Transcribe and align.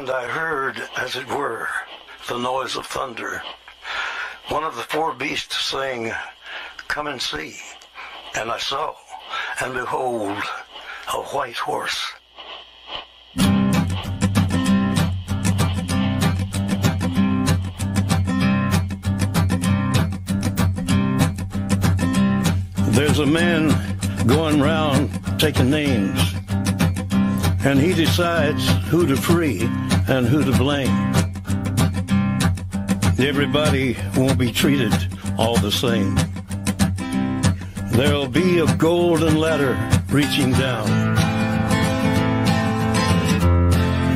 And 0.00 0.08
I 0.08 0.26
heard, 0.28 0.82
as 0.96 1.14
it 1.14 1.28
were, 1.28 1.68
the 2.26 2.38
noise 2.38 2.74
of 2.74 2.86
thunder. 2.86 3.42
One 4.48 4.64
of 4.64 4.74
the 4.74 4.82
four 4.84 5.12
beasts 5.12 5.62
saying, 5.62 6.10
Come 6.88 7.06
and 7.06 7.20
see. 7.20 7.56
And 8.34 8.50
I 8.50 8.56
saw, 8.56 8.94
and 9.60 9.74
behold, 9.74 10.42
a 11.12 11.20
white 11.34 11.58
horse. 11.58 12.00
There's 22.96 23.18
a 23.18 23.26
man 23.26 23.68
going 24.26 24.62
round 24.62 25.10
taking 25.38 25.68
names, 25.68 26.22
and 27.66 27.78
he 27.78 27.92
decides 27.92 28.66
who 28.84 29.06
to 29.06 29.14
free 29.14 29.68
and 30.10 30.26
who 30.26 30.42
to 30.44 30.50
blame. 30.58 30.90
Everybody 33.18 33.96
won't 34.16 34.38
be 34.38 34.50
treated 34.50 34.92
all 35.38 35.56
the 35.56 35.70
same. 35.70 36.16
There'll 37.92 38.28
be 38.28 38.58
a 38.58 38.76
golden 38.76 39.36
ladder 39.36 39.78
reaching 40.08 40.50
down 40.52 40.88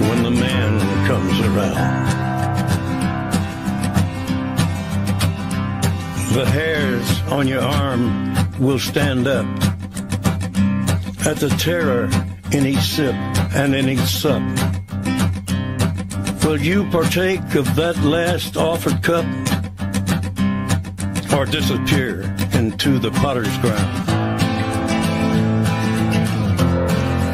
when 0.01 0.23
the 0.25 0.33
man 0.33 1.07
comes 1.07 1.41
around. 1.41 2.05
The 6.35 6.47
hairs 6.47 7.23
on 7.31 7.47
your 7.47 7.63
arm 7.63 8.35
will 8.59 8.81
stand 8.81 9.29
up 9.29 9.47
at 11.25 11.37
the 11.37 11.55
terror 11.57 12.11
in 12.51 12.67
each 12.67 12.83
sip 12.83 13.15
and 13.55 13.77
in 13.77 13.89
each 13.89 14.01
sup. 14.01 14.43
Will 16.45 16.61
you 16.61 16.85
partake 16.91 17.55
of 17.55 17.75
that 17.75 17.97
last 18.05 18.59
offered 18.59 19.03
cup 19.03 19.25
or 21.33 21.47
disappear 21.47 22.21
into 22.53 22.99
the 22.99 23.11
potter's 23.13 23.57
ground 23.59 24.07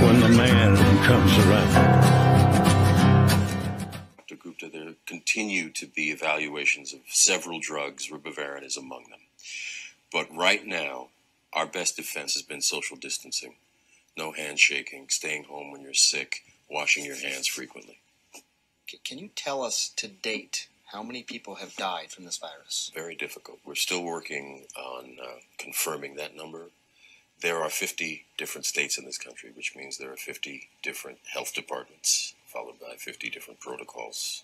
when 0.01 0.21
the 0.21 0.29
man 0.29 0.77
comes 1.05 1.37
around? 1.39 1.73
Dr. 4.17 4.37
Gupta, 4.37 4.69
there 4.69 4.95
continue 5.07 5.71
to 5.71 5.87
be 5.89 6.11
evaluations 6.11 6.95
of 6.95 7.01
several 7.09 7.59
drugs. 7.59 8.11
Ribavirin 8.11 8.65
is 8.65 8.77
among 8.77 9.11
them. 9.11 9.21
But 10.13 10.33
right 10.33 10.65
now, 10.65 11.09
our 11.53 11.67
best 11.67 11.97
defense 11.97 12.35
has 12.35 12.43
been 12.43 12.63
social 12.63 12.97
distancing. 12.97 13.57
No 14.17 14.31
handshaking, 14.31 15.09
staying 15.09 15.45
home 15.45 15.73
when 15.73 15.83
you're 15.83 15.95
sick, 15.95 16.45
washing 16.71 17.05
your 17.05 17.17
hands 17.17 17.49
frequently. 17.49 18.00
Can 19.05 19.19
you 19.19 19.31
tell 19.35 19.63
us 19.63 19.91
to 19.97 20.09
date 20.09 20.69
how 20.87 21.03
many 21.03 21.23
people 21.23 21.57
have 21.57 21.77
died 21.77 22.11
from 22.11 22.25
this 22.25 22.39
virus? 22.39 22.91
Very 22.95 23.15
difficult. 23.15 23.59
We're 23.65 23.75
still 23.75 24.03
working 24.03 24.65
on 24.77 25.17
uh, 25.23 25.39
confirming 25.59 26.17
that 26.17 26.37
number. 26.37 26.71
There 27.41 27.63
are 27.63 27.71
50 27.71 28.25
different 28.37 28.67
states 28.67 28.99
in 28.99 29.05
this 29.05 29.19
country, 29.19 29.51
which 29.55 29.75
means 29.77 29.97
there 29.97 30.13
are 30.13 30.17
50 30.17 30.69
different 30.83 31.19
health 31.33 31.55
departments, 31.55 32.35
followed 32.47 32.81
by 32.81 32.97
50 32.99 33.31
different 33.31 33.61
protocols. 33.61 34.43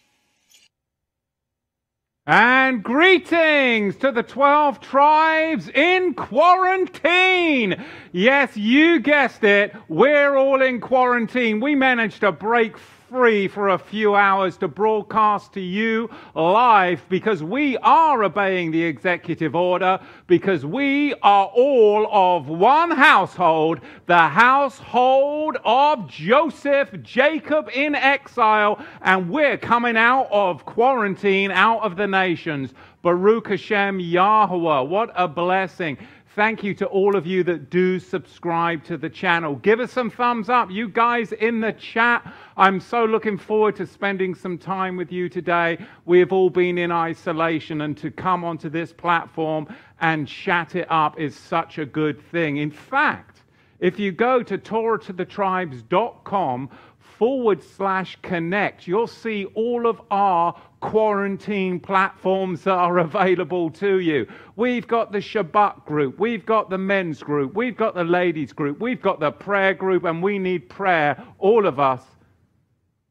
And 2.28 2.82
greetings 2.82 3.94
to 3.96 4.10
the 4.10 4.24
12 4.24 4.80
tribes 4.80 5.68
in 5.68 6.14
quarantine. 6.14 7.84
Yes, 8.10 8.56
you 8.56 8.98
guessed 8.98 9.44
it. 9.44 9.72
We're 9.88 10.34
all 10.36 10.60
in 10.60 10.80
quarantine. 10.80 11.60
We 11.60 11.76
managed 11.76 12.22
to 12.22 12.32
break 12.32 12.76
free 13.08 13.46
for 13.46 13.68
a 13.68 13.78
few 13.78 14.16
hours 14.16 14.56
to 14.56 14.66
broadcast 14.66 15.52
to 15.52 15.60
you 15.60 16.10
live 16.34 17.04
because 17.08 17.42
we 17.42 17.76
are 17.78 18.24
obeying 18.24 18.72
the 18.72 18.82
executive 18.82 19.54
order, 19.54 20.00
because 20.26 20.66
we 20.66 21.14
are 21.22 21.46
all 21.46 22.08
of 22.10 22.48
one 22.48 22.90
household, 22.90 23.80
the 24.06 24.28
household 24.28 25.56
of 25.64 26.08
Joseph, 26.08 26.90
Jacob 27.02 27.70
in 27.72 27.94
exile, 27.94 28.84
and 29.02 29.30
we're 29.30 29.58
coming 29.58 29.96
out 29.96 30.26
of 30.32 30.64
quarantine, 30.64 31.52
out 31.52 31.82
of 31.82 31.96
the 31.96 32.06
nations. 32.06 32.74
Baruch 33.02 33.48
Hashem 33.48 34.00
Yahweh. 34.00 34.80
What 34.80 35.12
a 35.14 35.28
blessing. 35.28 35.96
Thank 36.36 36.62
you 36.62 36.74
to 36.74 36.86
all 36.86 37.16
of 37.16 37.26
you 37.26 37.42
that 37.44 37.70
do 37.70 37.98
subscribe 37.98 38.84
to 38.84 38.98
the 38.98 39.08
channel. 39.08 39.54
Give 39.54 39.80
us 39.80 39.90
some 39.90 40.10
thumbs 40.10 40.50
up. 40.50 40.70
You 40.70 40.86
guys 40.86 41.32
in 41.32 41.60
the 41.60 41.72
chat, 41.72 42.30
I'm 42.58 42.80
so 42.80 43.04
looking 43.04 43.36
forward 43.36 43.76
to 43.76 43.86
spending 43.86 44.34
some 44.34 44.56
time 44.56 44.96
with 44.96 45.12
you 45.12 45.28
today. 45.28 45.76
We 46.06 46.20
have 46.20 46.32
all 46.32 46.48
been 46.48 46.78
in 46.78 46.90
isolation, 46.90 47.82
and 47.82 47.94
to 47.98 48.10
come 48.10 48.44
onto 48.44 48.70
this 48.70 48.94
platform 48.94 49.66
and 50.00 50.26
chat 50.26 50.74
it 50.74 50.90
up 50.90 51.20
is 51.20 51.36
such 51.36 51.76
a 51.76 51.84
good 51.84 52.18
thing. 52.30 52.56
In 52.56 52.70
fact, 52.70 53.42
if 53.78 53.98
you 53.98 54.10
go 54.10 54.42
to 54.42 54.56
TorahToTheTribes.com 54.56 56.70
forward 56.98 57.62
slash 57.62 58.16
connect, 58.22 58.86
you'll 58.86 59.06
see 59.06 59.44
all 59.54 59.86
of 59.86 60.00
our 60.10 60.58
quarantine 60.80 61.78
platforms 61.78 62.64
that 62.64 62.72
are 62.72 62.96
available 63.00 63.68
to 63.72 63.98
you. 63.98 64.26
We've 64.56 64.86
got 64.86 65.12
the 65.12 65.18
Shabbat 65.18 65.84
group, 65.84 66.18
we've 66.18 66.46
got 66.46 66.70
the 66.70 66.78
men's 66.78 67.22
group, 67.22 67.54
we've 67.54 67.76
got 67.76 67.94
the 67.94 68.04
ladies 68.04 68.54
group, 68.54 68.80
we've 68.80 69.02
got 69.02 69.20
the 69.20 69.30
prayer 69.30 69.74
group, 69.74 70.04
and 70.04 70.22
we 70.22 70.38
need 70.38 70.70
prayer, 70.70 71.22
all 71.38 71.66
of 71.66 71.78
us, 71.78 72.00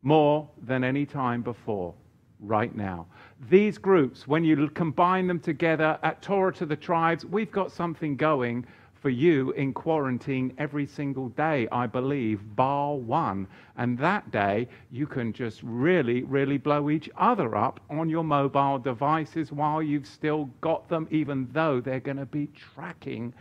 more 0.06 0.48
than 0.62 0.84
any 0.84 1.06
time 1.06 1.42
before, 1.42 1.94
right 2.40 2.76
now. 2.76 3.08
These 3.50 3.80
groups, 3.80 4.28
when 4.28 4.44
you 4.46 4.70
combine 4.70 5.28
them 5.28 5.40
together 5.40 5.98
at 6.04 6.22
Torah 6.22 6.54
to 6.54 6.66
the 6.66 6.76
Tribes, 6.76 7.26
we've 7.26 7.52
got 7.52 7.72
something 7.72 8.16
going 8.16 8.66
for 8.94 9.10
you 9.10 9.52
in 9.52 9.74
quarantine 9.74 10.54
every 10.60 10.86
single 10.86 11.30
day, 11.30 11.68
I 11.72 11.88
believe, 11.88 12.40
bar 12.56 12.96
one. 12.96 13.48
And 13.78 13.98
that 13.98 14.32
day, 14.32 14.68
you 14.92 15.08
can 15.08 15.34
just 15.34 15.62
really, 15.64 16.24
really 16.24 16.58
blow 16.58 16.90
each 16.92 17.10
other 17.18 17.56
up 17.56 17.80
on 17.90 18.08
your 18.08 18.24
mobile 18.24 18.78
devices 18.78 19.52
while 19.52 19.82
you've 19.82 20.08
still 20.08 20.50
got 20.62 20.88
them, 20.88 21.08
even 21.10 21.50
though 21.52 21.82
they're 21.82 22.00
going 22.00 22.18
to 22.18 22.26
be 22.26 22.48
tracking 22.48 23.34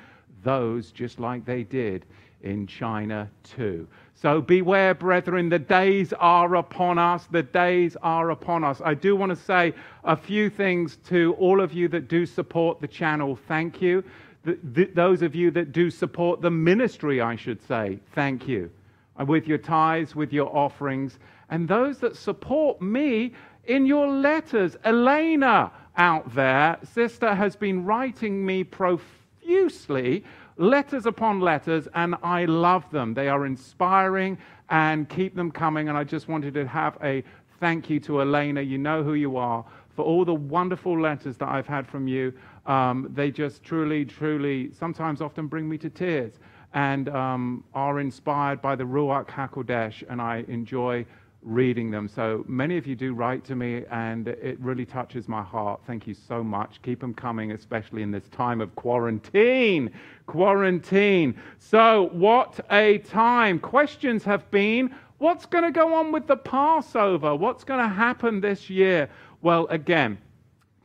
those 0.42 0.90
just 0.92 1.20
like 1.20 1.44
they 1.44 1.62
did 1.62 2.06
in 2.44 2.66
China 2.66 3.28
too. 3.42 3.88
So 4.14 4.40
beware, 4.40 4.94
brethren, 4.94 5.48
the 5.48 5.58
days 5.58 6.12
are 6.14 6.54
upon 6.54 6.98
us. 6.98 7.26
The 7.30 7.42
days 7.42 7.96
are 8.02 8.30
upon 8.30 8.62
us. 8.62 8.80
I 8.84 8.94
do 8.94 9.16
want 9.16 9.30
to 9.30 9.36
say 9.36 9.74
a 10.04 10.16
few 10.16 10.48
things 10.48 10.96
to 11.08 11.34
all 11.38 11.60
of 11.60 11.72
you 11.72 11.88
that 11.88 12.08
do 12.08 12.24
support 12.24 12.80
the 12.80 12.88
channel. 12.88 13.36
Thank 13.48 13.82
you 13.82 14.04
the, 14.44 14.58
the, 14.62 14.84
those 14.84 15.22
of 15.22 15.34
you 15.34 15.50
that 15.52 15.72
do 15.72 15.90
support 15.90 16.40
the 16.40 16.50
ministry, 16.50 17.20
I 17.20 17.36
should 17.36 17.66
say, 17.66 17.98
thank 18.14 18.46
you. 18.46 18.70
Uh, 19.18 19.24
with 19.24 19.46
your 19.46 19.58
tithes, 19.58 20.14
with 20.14 20.32
your 20.32 20.54
offerings, 20.54 21.18
and 21.50 21.68
those 21.68 21.98
that 21.98 22.16
support 22.16 22.80
me 22.82 23.32
in 23.64 23.86
your 23.86 24.08
letters. 24.08 24.76
Elena 24.84 25.70
out 25.96 26.34
there, 26.34 26.78
sister, 26.92 27.34
has 27.34 27.56
been 27.56 27.84
writing 27.84 28.44
me 28.44 28.64
profusely 28.64 30.24
letters 30.56 31.06
upon 31.06 31.40
letters, 31.40 31.88
and 31.94 32.14
I 32.22 32.44
love 32.44 32.90
them. 32.90 33.14
They 33.14 33.28
are 33.28 33.46
inspiring 33.46 34.38
and 34.70 35.08
keep 35.08 35.34
them 35.34 35.50
coming. 35.50 35.88
And 35.88 35.98
I 35.98 36.04
just 36.04 36.28
wanted 36.28 36.54
to 36.54 36.66
have 36.66 36.96
a 37.02 37.22
thank 37.60 37.90
you 37.90 38.00
to 38.00 38.20
Elena. 38.20 38.60
You 38.60 38.78
know 38.78 39.02
who 39.02 39.14
you 39.14 39.36
are 39.36 39.64
for 39.94 40.04
all 40.04 40.24
the 40.24 40.34
wonderful 40.34 41.00
letters 41.00 41.36
that 41.38 41.48
I've 41.48 41.66
had 41.66 41.86
from 41.86 42.08
you. 42.08 42.32
Um, 42.66 43.10
they 43.14 43.30
just 43.30 43.62
truly, 43.62 44.04
truly, 44.04 44.72
sometimes 44.72 45.20
often 45.20 45.46
bring 45.46 45.68
me 45.68 45.78
to 45.78 45.90
tears 45.90 46.34
and 46.72 47.08
um, 47.10 47.62
are 47.72 48.00
inspired 48.00 48.60
by 48.60 48.74
the 48.74 48.82
Ruach 48.84 49.28
HaKodesh, 49.28 50.02
and 50.08 50.20
I 50.20 50.44
enjoy 50.48 51.06
reading 51.44 51.90
them. 51.90 52.08
So 52.08 52.44
many 52.48 52.76
of 52.76 52.86
you 52.86 52.96
do 52.96 53.14
write 53.14 53.44
to 53.44 53.54
me, 53.54 53.84
and 53.90 54.28
it 54.28 54.58
really 54.60 54.86
touches 54.86 55.28
my 55.28 55.42
heart. 55.42 55.80
Thank 55.86 56.06
you 56.06 56.14
so 56.14 56.42
much. 56.42 56.80
Keep 56.82 57.00
them 57.00 57.14
coming, 57.14 57.52
especially 57.52 58.02
in 58.02 58.10
this 58.10 58.28
time 58.28 58.60
of 58.60 58.74
quarantine. 58.74 59.90
Quarantine. 60.26 61.38
So, 61.58 62.08
what 62.12 62.58
a 62.70 62.98
time. 62.98 63.58
Questions 63.58 64.24
have 64.24 64.50
been 64.50 64.94
what's 65.18 65.46
going 65.46 65.64
to 65.64 65.70
go 65.70 65.94
on 65.94 66.12
with 66.12 66.26
the 66.26 66.36
Passover? 66.36 67.34
What's 67.34 67.64
going 67.64 67.80
to 67.80 67.94
happen 67.94 68.40
this 68.40 68.68
year? 68.68 69.08
Well, 69.42 69.66
again, 69.68 70.18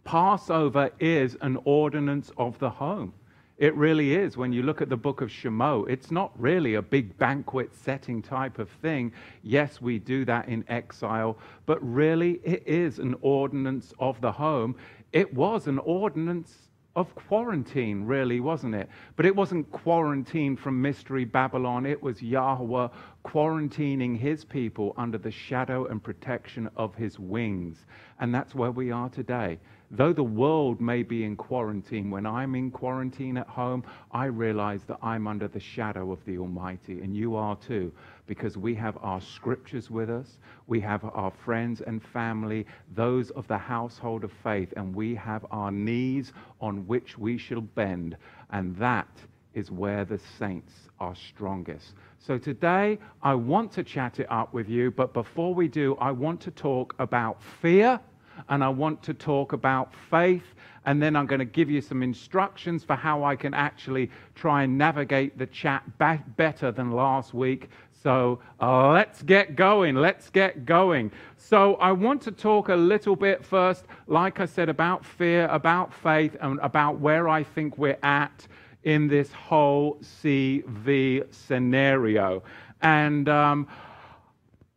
Passover 0.04 0.92
is 1.00 1.38
an 1.42 1.58
ordinance 1.64 2.32
of 2.38 2.58
the 2.60 2.70
home. 2.70 3.14
It 3.60 3.76
really 3.76 4.16
is. 4.16 4.38
When 4.38 4.54
you 4.54 4.64
look 4.64 4.82
at 4.82 4.88
the 4.88 4.96
book 4.96 5.20
of 5.20 5.30
Shemot, 5.30 5.90
it's 5.90 6.12
not 6.12 6.32
really 6.40 6.76
a 6.76 6.82
big 6.82 7.18
banquet 7.18 7.76
setting 7.76 8.22
type 8.22 8.58
of 8.58 8.70
thing. 8.70 9.12
Yes, 9.44 9.82
we 9.82 10.00
do 10.00 10.24
that 10.26 10.48
in 10.48 10.64
exile, 10.70 11.38
but 11.66 11.78
really 11.82 12.40
it 12.46 12.64
is 12.66 13.00
an 13.00 13.16
ordinance 13.22 13.94
of 14.00 14.22
the 14.22 14.32
home. 14.32 14.78
It 15.12 15.34
was 15.34 15.68
an 15.68 15.78
ordinance 15.80 16.69
of 17.00 17.16
quarantine, 17.16 18.04
really, 18.04 18.42
wasn't 18.42 18.76
it? 18.76 18.90
But 19.16 19.26
it 19.26 19.34
wasn't 19.34 19.72
quarantine 19.72 20.58
from 20.58 20.82
Mystery 20.82 21.24
Babylon, 21.24 21.86
it 21.86 22.04
was 22.04 22.22
Yahweh 22.22 22.90
quarantining 23.24 24.18
his 24.18 24.44
people 24.44 24.94
under 24.98 25.18
the 25.18 25.32
shadow 25.32 25.86
and 25.86 26.04
protection 26.04 26.70
of 26.76 26.96
his 26.96 27.18
wings. 27.18 27.86
And 28.20 28.36
that's 28.36 28.54
where 28.54 28.72
we 28.72 28.92
are 28.92 29.08
today. 29.08 29.60
Though 29.92 30.14
the 30.14 30.24
world 30.24 30.82
may 30.82 31.02
be 31.04 31.24
in 31.24 31.38
quarantine, 31.38 32.12
when 32.12 32.26
I'm 32.26 32.54
in 32.54 32.70
quarantine 32.70 33.38
at 33.38 33.48
home, 33.48 33.84
I 34.12 34.26
realize 34.26 34.84
that 34.84 35.00
I'm 35.02 35.26
under 35.26 35.48
the 35.48 35.60
shadow 35.60 36.12
of 36.12 36.24
the 36.26 36.38
Almighty, 36.38 37.02
and 37.02 37.16
you 37.16 37.36
are 37.36 37.56
too, 37.56 37.92
because 38.30 38.58
we 38.58 38.76
have 38.76 38.96
our 39.02 39.20
scriptures 39.20 39.90
with 39.90 40.08
us, 40.08 40.38
we 40.68 40.80
have 40.80 41.04
our 41.04 41.32
friends 41.44 41.82
and 41.82 42.00
family, 42.14 42.64
those 42.94 43.32
of 43.32 43.48
the 43.48 43.58
household 43.58 44.24
of 44.24 44.32
faith, 44.44 44.72
and 44.78 44.94
we 44.94 45.16
have 45.16 45.44
our 45.50 45.72
knees 45.72 46.32
on 46.62 46.86
which 46.86 47.18
we 47.18 47.40
shall 47.40 47.62
bend, 47.62 48.16
and 48.52 48.76
that 48.78 49.10
is 49.56 49.72
where 49.72 50.06
the 50.06 50.20
saints 50.38 50.74
are 51.00 51.16
strongest. 51.16 51.96
So 52.20 52.38
today, 52.38 53.00
I 53.24 53.34
want 53.34 53.72
to 53.72 53.84
chat 53.84 54.20
it 54.20 54.28
up 54.30 54.54
with 54.54 54.70
you, 54.70 54.92
but 54.92 55.12
before 55.12 55.56
we 55.56 55.68
do, 55.68 55.96
I 56.00 56.12
want 56.12 56.40
to 56.42 56.52
talk 56.52 56.94
about 57.00 57.42
fear 57.64 58.00
and 58.48 58.64
I 58.64 58.70
want 58.70 59.02
to 59.04 59.14
talk 59.14 59.54
about 59.54 59.92
faith. 60.10 60.44
And 60.86 61.02
then 61.02 61.16
I'm 61.16 61.26
going 61.26 61.40
to 61.40 61.46
give 61.46 61.70
you 61.70 61.82
some 61.82 62.02
instructions 62.02 62.84
for 62.84 62.96
how 62.96 63.24
I 63.24 63.36
can 63.36 63.54
actually 63.54 64.10
try 64.34 64.64
and 64.64 64.78
navigate 64.78 65.38
the 65.38 65.46
chat 65.48 65.84
better 65.98 66.72
than 66.72 66.92
last 66.92 67.34
week. 67.34 67.70
So 68.02 68.40
uh, 68.62 68.92
let's 68.92 69.22
get 69.24 69.56
going. 69.56 69.96
Let's 69.96 70.30
get 70.30 70.66
going. 70.66 71.12
So 71.38 71.76
I 71.76 71.92
want 71.92 72.22
to 72.24 72.32
talk 72.32 72.70
a 72.70 72.76
little 72.76 73.16
bit 73.16 73.44
first, 73.44 73.86
like 74.08 74.40
I 74.40 74.46
said, 74.46 74.70
about 74.70 75.06
fear, 75.06 75.48
about 75.48 75.94
faith, 75.94 76.36
and 76.40 76.60
about 76.62 77.00
where 77.00 77.28
I 77.28 77.44
think 77.44 77.78
we're 77.78 77.98
at 78.02 78.48
in 78.84 79.08
this 79.08 79.32
whole 79.34 79.98
CV 80.02 81.24
scenario. 81.34 82.44
And 82.82 83.28
um, 83.28 83.68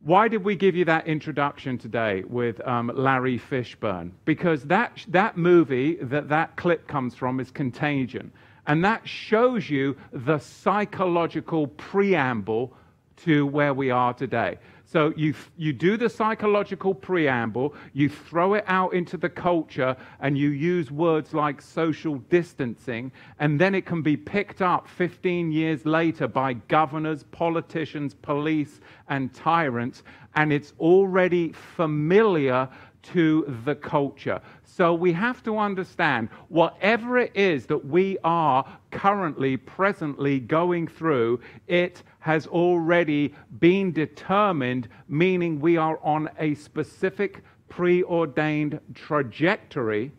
why 0.01 0.27
did 0.27 0.43
we 0.43 0.57
give 0.57 0.75
you 0.75 0.85
that 0.87 1.07
introduction 1.07 1.79
today 1.79 2.25
with 2.25 2.67
um, 2.67 2.91
Larry 2.93 3.39
Fishburne? 3.39 4.11
Because 4.25 4.65
that, 4.65 5.05
that 5.09 5.37
movie 5.37 5.95
that 6.03 6.29
that 6.31 6.57
clip 6.57 6.89
comes 6.89 7.15
from 7.15 7.39
is 7.39 7.53
Contagion. 7.53 8.33
And 8.67 8.85
that 8.85 9.07
shows 9.07 9.71
you 9.71 9.97
the 10.13 10.39
psychological 10.39 11.69
preamble 11.69 12.75
to 13.19 13.47
where 13.47 13.75
we 13.75 13.91
are 13.91 14.15
today. 14.15 14.59
So 14.85 15.15
you, 15.17 15.35
you 15.57 15.73
do 15.73 15.97
the 15.97 16.11
psychological 16.11 16.95
preamble, 16.95 17.75
you 17.95 18.11
throw 18.11 18.53
it 18.55 18.65
out 18.67 18.93
into 18.93 19.17
the 19.17 19.31
culture, 19.31 19.97
and 20.21 20.37
you 20.37 20.51
use 20.51 20.91
words 20.91 21.33
like 21.33 21.63
social 21.63 22.17
distancing, 22.29 23.11
and 23.39 23.59
then 23.59 23.75
it 23.75 23.87
can 23.87 24.03
be 24.03 24.19
picked 24.19 24.61
up 24.61 24.87
15 24.87 25.51
years 25.51 25.87
later 25.87 26.29
by 26.29 26.53
governors, 26.53 27.23
politicians, 27.23 28.13
police, 28.13 28.81
and 29.09 29.33
tyrants, 29.33 30.03
and 30.35 30.53
it's 30.53 30.75
already 30.79 31.53
familiar 31.53 32.69
to 33.03 33.45
the 33.65 33.75
culture. 33.75 34.41
So 34.65 34.95
we 34.95 35.13
have 35.13 35.43
to 35.45 35.59
understand 35.59 36.29
whatever 36.49 37.19
it 37.19 37.33
is 37.35 37.67
that 37.67 37.85
we 37.85 38.19
are 38.25 38.65
currently, 38.91 39.57
presently 39.57 40.41
going 40.41 40.87
through, 40.89 41.41
it 41.67 42.03
has 42.21 42.47
already 42.47 43.35
been 43.59 43.93
determined, 43.93 44.89
meaning 45.09 45.61
we 45.61 45.77
are 45.77 45.99
on 46.03 46.31
a 46.39 46.55
specific 46.55 47.43
preordained 47.69 48.81
trajectory 48.95 50.13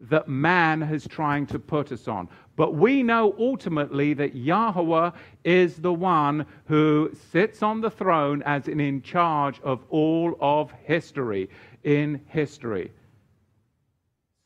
that 0.00 0.28
man 0.28 0.82
is 0.82 1.06
trying 1.08 1.46
to 1.46 1.58
put 1.58 1.90
us 1.90 2.06
on. 2.06 2.28
But 2.56 2.74
we 2.74 3.02
know 3.02 3.34
ultimately 3.38 4.14
that 4.14 4.34
Yahweh 4.34 5.10
is 5.44 5.76
the 5.76 5.92
one 5.92 6.46
who 6.66 7.10
sits 7.32 7.62
on 7.62 7.80
the 7.80 7.90
throne 7.90 8.42
as 8.42 8.68
in 8.68 9.02
charge 9.02 9.60
of 9.60 9.84
all 9.90 10.36
of 10.40 10.72
history 10.84 11.48
in 11.88 12.20
history. 12.26 12.92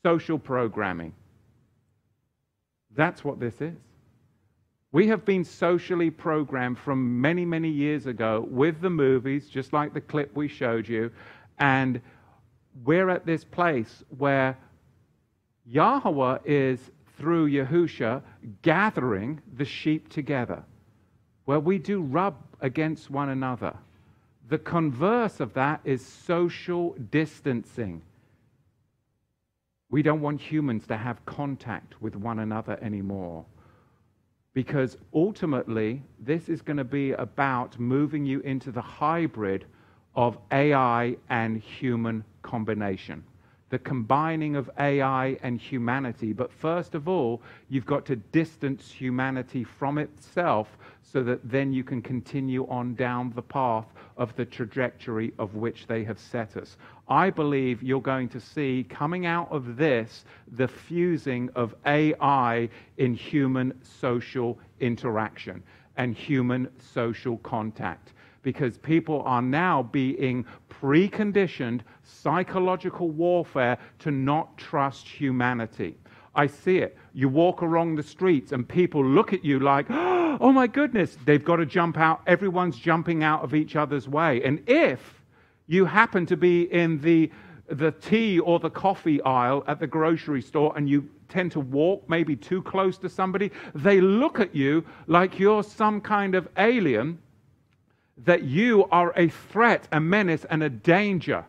Social 0.05 0.39
programming. 0.39 1.13
That's 2.95 3.25
what 3.25 3.41
this 3.41 3.61
is. 3.61 3.75
We 4.93 5.09
have 5.09 5.25
been 5.25 5.45
socially 5.45 6.09
programmed 6.09 6.79
from 6.79 7.21
many, 7.21 7.45
many 7.45 7.69
years 7.69 8.07
ago 8.07 8.47
with 8.49 8.81
the 8.81 8.91
movies, 8.91 9.49
just 9.49 9.73
like 9.73 9.93
the 9.93 10.01
clip 10.01 10.31
we 10.37 10.47
showed 10.47 10.87
you. 10.87 11.11
And 11.59 12.01
we're 12.85 13.11
at 13.11 13.27
this 13.27 13.43
place 13.43 14.05
where 14.19 14.57
Yahweh 15.67 16.39
is, 16.45 16.93
through 17.19 17.51
Yahusha, 17.51 18.23
gathering 18.63 19.41
the 19.57 19.65
sheep 19.65 20.09
together, 20.11 20.63
where 21.47 21.61
we 21.61 21.79
do 21.79 22.03
rub 22.03 22.37
against 22.61 23.11
one 23.11 23.31
another. 23.31 23.75
The 24.53 24.59
converse 24.59 25.41
of 25.41 25.55
that 25.55 25.81
is 25.83 26.05
social 26.05 26.95
distancing. 27.11 28.03
We 29.89 30.03
don't 30.03 30.21
want 30.21 30.43
humans 30.43 30.87
to 30.89 30.97
have 30.99 31.25
contact 31.25 32.03
with 32.03 32.17
one 32.17 32.39
another 32.39 32.79
anymore. 32.83 33.47
Because 34.53 34.99
ultimately, 35.15 36.03
this 36.19 36.51
is 36.51 36.61
going 36.61 36.77
to 36.77 36.85
be 36.85 37.13
about 37.13 37.81
moving 37.81 38.27
you 38.27 38.41
into 38.41 38.71
the 38.71 38.83
hybrid 38.83 39.65
of 40.15 40.37
AI 40.53 41.17
and 41.31 41.57
human 41.59 42.23
combination 42.43 43.25
the 43.73 43.79
combining 43.79 44.55
of 44.55 44.71
AI 44.79 45.35
and 45.43 45.59
humanity. 45.59 46.35
But 46.35 46.53
first 46.53 46.95
of 46.95 47.09
all, 47.09 47.41
you've 47.71 47.87
got 47.87 48.05
to 48.05 48.17
distance 48.17 48.93
humanity 48.93 49.65
from 49.65 49.97
itself 49.97 50.77
so 51.03 51.23
that 51.23 51.41
then 51.43 51.73
you 51.73 51.83
can 51.83 52.03
continue 52.03 52.69
on 52.69 52.95
down 52.95 53.33
the 53.35 53.41
path 53.41 53.87
of 54.19 54.37
the 54.37 54.45
trajectory 54.45 55.33
of 55.39 55.55
which 55.55 55.87
they 55.87 56.05
have 56.05 56.19
set 56.19 56.59
us. 56.59 56.77
I 57.09 57.31
believe 57.31 57.83
you're 57.83 58.03
going 58.03 58.29
to 58.29 58.41
see 58.41 58.85
coming 58.91 59.25
out 59.25 59.51
of 59.51 59.79
this 59.79 60.27
the 60.49 60.69
fusing 60.69 61.49
of 61.55 61.75
AI 61.87 62.69
in 62.99 63.15
human 63.15 63.73
social 63.83 64.59
interaction 64.81 65.63
and 65.97 66.15
human 66.15 66.69
social 66.79 67.39
contact 67.39 68.13
because 68.43 68.79
people 68.79 69.23
are 69.25 69.43
now 69.43 69.83
being 69.83 70.45
preconditioned 70.69 71.81
psychological 72.03 73.11
warfare 73.11 73.79
to 74.01 74.11
not 74.11 74.57
trust 74.59 75.09
humanity. 75.09 75.97
I 76.35 76.47
see 76.47 76.79
it. 76.79 76.97
You 77.13 77.29
walk 77.29 77.61
along 77.61 77.97
the 77.97 78.03
streets 78.03 78.53
and 78.53 78.67
people 78.67 79.05
look 79.05 79.33
at 79.33 79.45
you 79.45 79.61
like, 79.61 79.87
oh 79.91 80.53
my 80.53 80.67
goodness, 80.67 81.17
they've 81.25 81.45
got 81.45 81.57
to 81.57 81.67
jump 81.67 81.99
out. 81.99 82.23
Everyone's 82.27 82.79
jumping 82.79 83.23
out 83.23 83.45
of 83.45 83.55
each 83.55 83.77
other's 83.77 84.09
way. 84.09 84.43
And 84.43 84.63
if 84.69 85.23
you 85.67 85.85
happen 85.85 86.27
to 86.27 86.37
be 86.37 86.73
in 86.73 87.01
the, 87.01 87.31
the 87.69 87.93
tea 87.93 88.41
or 88.41 88.59
the 88.59 88.71
coffee 88.71 89.21
aisle 89.23 89.63
at 89.67 89.79
the 89.79 89.87
grocery 89.87 90.43
store 90.43 90.73
and 90.77 90.89
you 90.89 91.09
tend 91.29 91.53
to 91.53 91.61
walk 91.61 92.09
maybe 92.09 92.35
too 92.35 92.63
close 92.63 92.99
to 92.99 93.09
somebody, 93.09 93.51
they 93.75 94.01
look 94.01 94.41
at 94.41 94.55
you 94.55 94.85
like 95.07 95.39
you're 95.39 95.63
some 95.63 96.01
kind 96.01 96.35
of 96.35 96.49
alien 96.57 97.19
that 98.19 98.43
you 98.45 98.85
are 98.91 99.13
a 99.17 99.29
threat, 99.29 99.89
a 99.93 100.01
menace, 100.01 100.45
and 100.51 100.63
a 100.63 100.69
danger. 100.71 101.45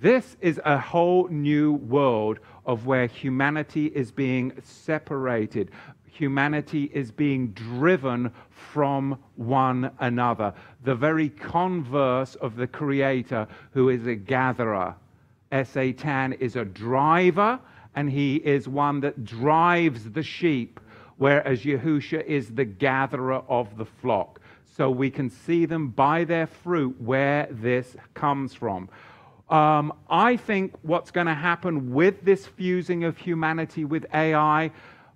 This 0.00 0.36
is 0.40 0.60
a 0.64 0.78
whole 0.78 1.28
new 1.28 1.74
world 1.74 2.38
of 2.66 2.86
where 2.86 3.06
humanity 3.06 3.86
is 3.86 4.10
being 4.10 4.52
separated. 4.62 5.70
Humanity 6.06 6.90
is 6.92 7.10
being 7.10 7.48
driven 7.52 8.30
from 8.50 9.18
one 9.36 9.90
another. 10.00 10.52
The 10.84 10.94
very 10.94 11.30
converse 11.30 12.34
of 12.36 12.56
the 12.56 12.66
Creator, 12.66 13.48
who 13.72 13.88
is 13.88 14.06
a 14.06 14.14
gatherer. 14.14 14.94
Satan 15.64 16.32
is 16.34 16.56
a 16.56 16.64
driver, 16.64 17.58
and 17.94 18.10
he 18.10 18.36
is 18.36 18.68
one 18.68 19.00
that 19.00 19.24
drives 19.24 20.10
the 20.10 20.22
sheep, 20.22 20.80
whereas 21.16 21.62
Yahusha 21.62 22.24
is 22.24 22.50
the 22.50 22.64
gatherer 22.64 23.42
of 23.48 23.76
the 23.76 23.84
flock 23.84 24.40
so 24.76 24.90
we 24.90 25.10
can 25.10 25.30
see 25.30 25.66
them 25.66 25.88
by 25.88 26.24
their 26.24 26.46
fruit 26.46 27.00
where 27.00 27.46
this 27.50 27.96
comes 28.14 28.54
from. 28.54 28.88
Um, 29.48 29.92
I 30.10 30.36
think 30.36 30.74
what's 30.82 31.10
going 31.10 31.28
to 31.28 31.34
happen 31.34 31.92
with 31.92 32.24
this 32.24 32.46
fusing 32.46 33.04
of 33.04 33.16
humanity 33.16 33.84
with 33.84 34.06
AI, 34.12 34.72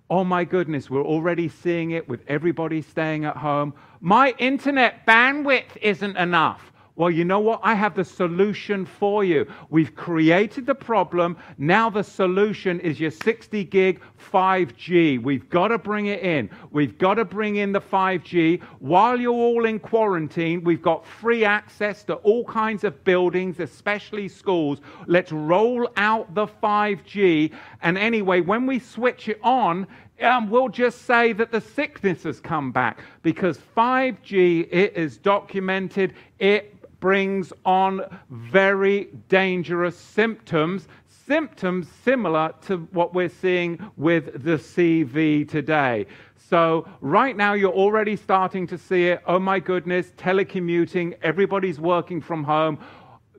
oh 0.09 0.23
my 0.23 0.45
goodness, 0.45 0.89
we're 0.89 1.03
already 1.03 1.49
seeing 1.49 1.91
it 1.91 2.07
with 2.07 2.21
everybody 2.27 2.81
staying 2.81 3.25
at 3.25 3.35
home. 3.35 3.73
My 3.99 4.33
internet 4.37 5.05
bandwidth 5.05 5.75
isn't 5.81 6.15
enough. 6.15 6.71
Well, 6.99 7.09
you 7.09 7.23
know 7.23 7.39
what? 7.39 7.61
I 7.63 7.75
have 7.75 7.95
the 7.95 8.03
solution 8.03 8.85
for 8.85 9.23
you. 9.23 9.47
We've 9.69 9.95
created 9.95 10.65
the 10.65 10.75
problem. 10.75 11.37
Now 11.57 11.89
the 11.89 12.03
solution 12.03 12.81
is 12.81 12.99
your 12.99 13.09
60 13.09 13.63
gig 13.63 14.01
5G. 14.33 15.23
We've 15.23 15.49
got 15.49 15.69
to 15.69 15.77
bring 15.77 16.07
it 16.07 16.19
in. 16.19 16.49
We've 16.71 16.97
got 16.97 17.13
to 17.13 17.23
bring 17.23 17.55
in 17.55 17.71
the 17.71 17.79
5G. 17.79 18.61
While 18.79 19.17
you're 19.17 19.31
all 19.31 19.63
in 19.63 19.79
quarantine, 19.79 20.61
we've 20.61 20.81
got 20.81 21.05
free 21.05 21.45
access 21.45 22.03
to 22.03 22.15
all 22.15 22.43
kinds 22.43 22.83
of 22.83 23.01
buildings, 23.05 23.61
especially 23.61 24.27
schools. 24.27 24.81
Let's 25.07 25.31
roll 25.31 25.87
out 25.95 26.35
the 26.35 26.47
5G. 26.47 27.53
And 27.81 27.97
anyway, 27.97 28.41
when 28.41 28.65
we 28.65 28.77
switch 28.77 29.29
it 29.29 29.39
on, 29.41 29.87
um, 30.21 30.49
we'll 30.49 30.67
just 30.67 31.03
say 31.03 31.31
that 31.31 31.49
the 31.49 31.61
sickness 31.61 32.23
has 32.23 32.41
come 32.41 32.73
back 32.73 32.99
because 33.21 33.57
5G, 33.77 34.67
it 34.69 34.97
is 34.97 35.15
documented, 35.15 36.13
it 36.39 36.75
brings 36.99 37.53
on 37.65 38.01
very 38.29 39.09
dangerous 39.27 39.97
symptoms, 39.97 40.87
symptoms 41.07 41.87
similar 42.03 42.53
to 42.61 42.77
what 42.91 43.13
we're 43.13 43.29
seeing 43.29 43.79
with 43.97 44.43
the 44.43 44.57
CV 44.57 45.47
today. 45.47 46.05
So, 46.49 46.87
right 47.01 47.37
now, 47.37 47.53
you're 47.53 47.71
already 47.71 48.15
starting 48.15 48.65
to 48.67 48.77
see 48.77 49.07
it. 49.07 49.21
Oh 49.27 49.37
my 49.39 49.59
goodness, 49.59 50.11
telecommuting, 50.17 51.15
everybody's 51.21 51.79
working 51.79 52.21
from 52.21 52.43
home. 52.43 52.79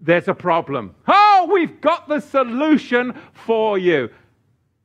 There's 0.00 0.28
a 0.28 0.34
problem. 0.34 0.94
Oh, 1.08 1.48
we've 1.52 1.80
got 1.80 2.08
the 2.08 2.20
solution 2.20 3.14
for 3.32 3.78
you. 3.78 4.10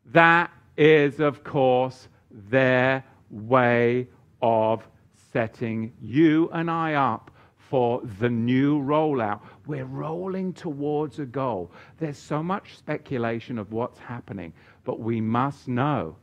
That 0.08 0.51
is, 0.75 1.20
of 1.20 1.44
course, 1.44 2.08
their 2.32 3.03
way 3.29 4.08
of 4.41 4.88
setting 5.32 5.94
you 6.01 6.50
and 6.51 6.70
I 6.72 6.94
up 6.94 7.32
for 7.69 8.01
the 8.19 8.29
new 8.29 8.79
rollout. 8.79 9.41
We're 9.65 9.86
rolling 9.86 10.53
towards 10.53 11.19
a 11.19 11.25
goal. 11.25 11.72
There's 11.98 12.17
so 12.17 12.43
much 12.43 12.77
speculation 12.77 13.57
of 13.57 13.72
what's 13.72 14.00
happening, 14.00 14.53
but 14.84 15.00
we 15.00 15.19
must 15.22 15.67
know 15.67 16.15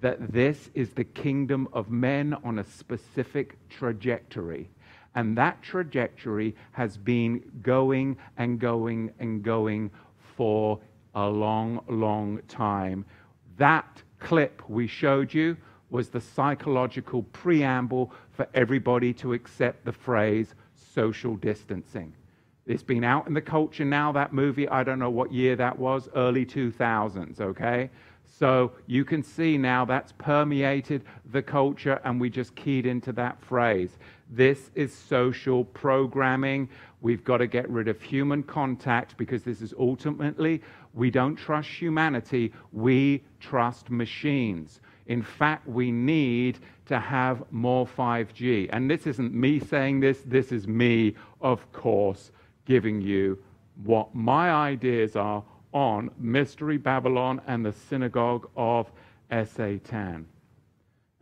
that 0.00 0.32
this 0.32 0.70
is 0.74 0.90
the 0.90 1.04
kingdom 1.04 1.68
of 1.72 1.90
men 1.90 2.34
on 2.44 2.58
a 2.58 2.64
specific 2.64 3.58
trajectory. 3.68 4.70
And 5.14 5.36
that 5.36 5.62
trajectory 5.62 6.56
has 6.72 6.96
been 6.96 7.42
going 7.60 8.16
and 8.38 8.58
going 8.58 9.12
and 9.18 9.42
going 9.42 9.90
for 10.36 10.80
a 11.14 11.28
long, 11.28 11.84
long 11.88 12.40
time. 12.48 13.04
That 13.58 14.02
clip 14.18 14.62
we 14.68 14.86
showed 14.86 15.34
you 15.34 15.58
was 15.90 16.08
the 16.08 16.20
psychological 16.20 17.22
preamble 17.24 18.12
for 18.30 18.48
everybody 18.54 19.12
to 19.12 19.34
accept 19.34 19.84
the 19.84 19.92
phrase 19.92 20.54
social 20.94 21.36
distancing. 21.36 22.12
It's 22.66 22.82
been 22.82 23.02
out 23.04 23.26
in 23.26 23.34
the 23.34 23.40
culture 23.40 23.84
now, 23.84 24.12
that 24.12 24.32
movie. 24.32 24.68
I 24.68 24.84
don't 24.84 24.98
know 24.98 25.10
what 25.10 25.32
year 25.32 25.56
that 25.56 25.78
was, 25.78 26.08
early 26.14 26.46
2000s, 26.46 27.40
okay? 27.40 27.90
So 28.24 28.72
you 28.86 29.04
can 29.04 29.22
see 29.22 29.58
now 29.58 29.84
that's 29.84 30.12
permeated 30.12 31.04
the 31.32 31.42
culture, 31.42 32.00
and 32.04 32.20
we 32.20 32.30
just 32.30 32.54
keyed 32.54 32.86
into 32.86 33.12
that 33.12 33.42
phrase. 33.42 33.98
This 34.30 34.70
is 34.74 34.94
social 34.94 35.64
programming. 35.64 36.68
We've 37.00 37.24
got 37.24 37.38
to 37.38 37.46
get 37.46 37.68
rid 37.68 37.88
of 37.88 38.00
human 38.00 38.42
contact 38.44 39.16
because 39.16 39.42
this 39.42 39.60
is 39.60 39.74
ultimately, 39.78 40.62
we 40.94 41.10
don't 41.10 41.36
trust 41.36 41.68
humanity, 41.68 42.52
we 42.72 43.22
trust 43.40 43.90
machines. 43.90 44.80
In 45.06 45.22
fact, 45.22 45.66
we 45.66 45.90
need 45.90 46.58
to 46.86 46.98
have 46.98 47.42
more 47.50 47.86
5G. 47.86 48.68
And 48.72 48.90
this 48.90 49.06
isn't 49.06 49.32
me 49.34 49.60
saying 49.60 50.00
this, 50.00 50.22
this 50.26 50.52
is 50.52 50.68
me, 50.68 51.14
of 51.40 51.70
course, 51.72 52.30
giving 52.64 53.00
you 53.00 53.38
what 53.84 54.14
my 54.14 54.50
ideas 54.50 55.16
are 55.16 55.42
on 55.72 56.10
Mystery 56.18 56.76
Babylon 56.76 57.40
and 57.46 57.64
the 57.64 57.72
synagogue 57.72 58.48
of 58.56 58.90
Satan. 59.54 60.26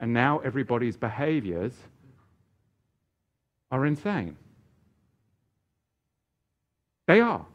And 0.00 0.12
now 0.12 0.38
everybody's 0.40 0.96
behaviors 0.96 1.72
are 3.70 3.86
insane. 3.86 4.36
They 7.06 7.20
are. 7.20 7.46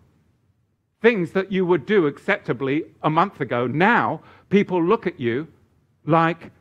Things 1.02 1.32
that 1.32 1.52
you 1.52 1.66
would 1.66 1.86
do 1.86 2.08
acceptably 2.08 2.86
a 3.04 3.10
month 3.10 3.42
ago, 3.42 3.68
now 3.68 4.22
people 4.50 4.84
look 4.84 5.06
at 5.06 5.20
you 5.20 5.48
like 6.06 6.52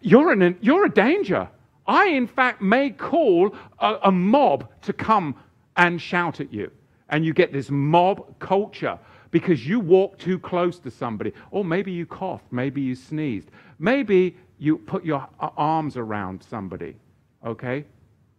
you're, 0.00 0.32
in 0.32 0.56
you're 0.60 0.86
a 0.86 0.90
danger. 0.90 1.48
I, 1.86 2.08
in 2.08 2.26
fact, 2.26 2.62
may 2.62 2.90
call 2.90 3.54
a, 3.78 3.98
a 4.04 4.12
mob 4.12 4.68
to 4.82 4.92
come 4.92 5.34
and 5.76 6.00
shout 6.00 6.40
at 6.40 6.52
you. 6.52 6.70
And 7.08 7.24
you 7.24 7.34
get 7.34 7.52
this 7.52 7.70
mob 7.70 8.38
culture 8.38 8.98
because 9.30 9.66
you 9.66 9.80
walk 9.80 10.18
too 10.18 10.38
close 10.38 10.78
to 10.78 10.90
somebody. 10.90 11.32
Or 11.50 11.64
maybe 11.64 11.92
you 11.92 12.06
coughed, 12.06 12.50
maybe 12.50 12.80
you 12.80 12.94
sneezed, 12.94 13.50
maybe 13.78 14.36
you 14.58 14.78
put 14.78 15.04
your 15.04 15.26
arms 15.40 15.96
around 15.96 16.42
somebody. 16.42 16.96
Okay? 17.44 17.84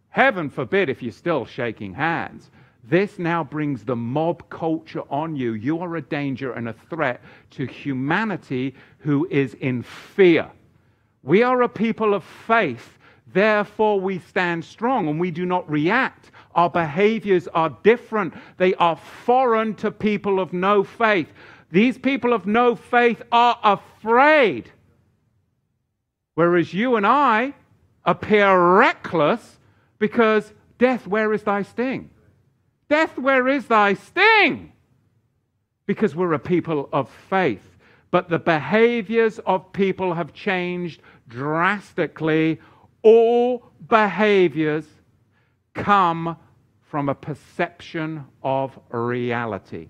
Heaven 0.08 0.48
forbid 0.48 0.88
if 0.88 1.02
you're 1.02 1.12
still 1.12 1.44
shaking 1.44 1.92
hands. 1.92 2.50
This 2.88 3.18
now 3.18 3.42
brings 3.42 3.84
the 3.84 3.96
mob 3.96 4.48
culture 4.48 5.02
on 5.10 5.34
you. 5.34 5.54
You 5.54 5.80
are 5.80 5.96
a 5.96 6.02
danger 6.02 6.52
and 6.52 6.68
a 6.68 6.72
threat 6.88 7.20
to 7.50 7.66
humanity 7.66 8.74
who 9.06 9.26
is 9.30 9.54
in 9.54 9.84
fear. 9.84 10.50
We 11.22 11.44
are 11.44 11.62
a 11.62 11.68
people 11.68 12.12
of 12.12 12.24
faith, 12.24 12.98
therefore 13.32 14.00
we 14.00 14.18
stand 14.18 14.64
strong 14.64 15.06
and 15.06 15.20
we 15.20 15.30
do 15.30 15.46
not 15.46 15.70
react. 15.70 16.32
Our 16.56 16.68
behaviors 16.68 17.46
are 17.48 17.70
different, 17.84 18.34
they 18.56 18.74
are 18.74 18.96
foreign 18.96 19.74
to 19.76 19.92
people 19.92 20.40
of 20.40 20.52
no 20.52 20.82
faith. 20.82 21.28
These 21.70 21.98
people 21.98 22.32
of 22.32 22.46
no 22.46 22.74
faith 22.74 23.22
are 23.30 23.58
afraid. 23.62 24.70
Whereas 26.34 26.74
you 26.74 26.96
and 26.96 27.06
I 27.06 27.54
appear 28.04 28.76
reckless 28.76 29.58
because 30.00 30.52
death, 30.78 31.06
where 31.06 31.32
is 31.32 31.44
thy 31.44 31.62
sting? 31.62 32.10
Death, 32.88 33.16
where 33.16 33.46
is 33.46 33.66
thy 33.66 33.94
sting? 33.94 34.72
Because 35.86 36.16
we're 36.16 36.32
a 36.32 36.40
people 36.40 36.88
of 36.92 37.08
faith. 37.30 37.75
But 38.16 38.30
the 38.30 38.38
behaviors 38.38 39.40
of 39.40 39.74
people 39.74 40.14
have 40.14 40.32
changed 40.32 41.02
drastically. 41.28 42.62
All 43.02 43.70
behaviors 43.90 44.86
come 45.74 46.38
from 46.80 47.10
a 47.10 47.14
perception 47.14 48.24
of 48.42 48.78
reality. 48.88 49.88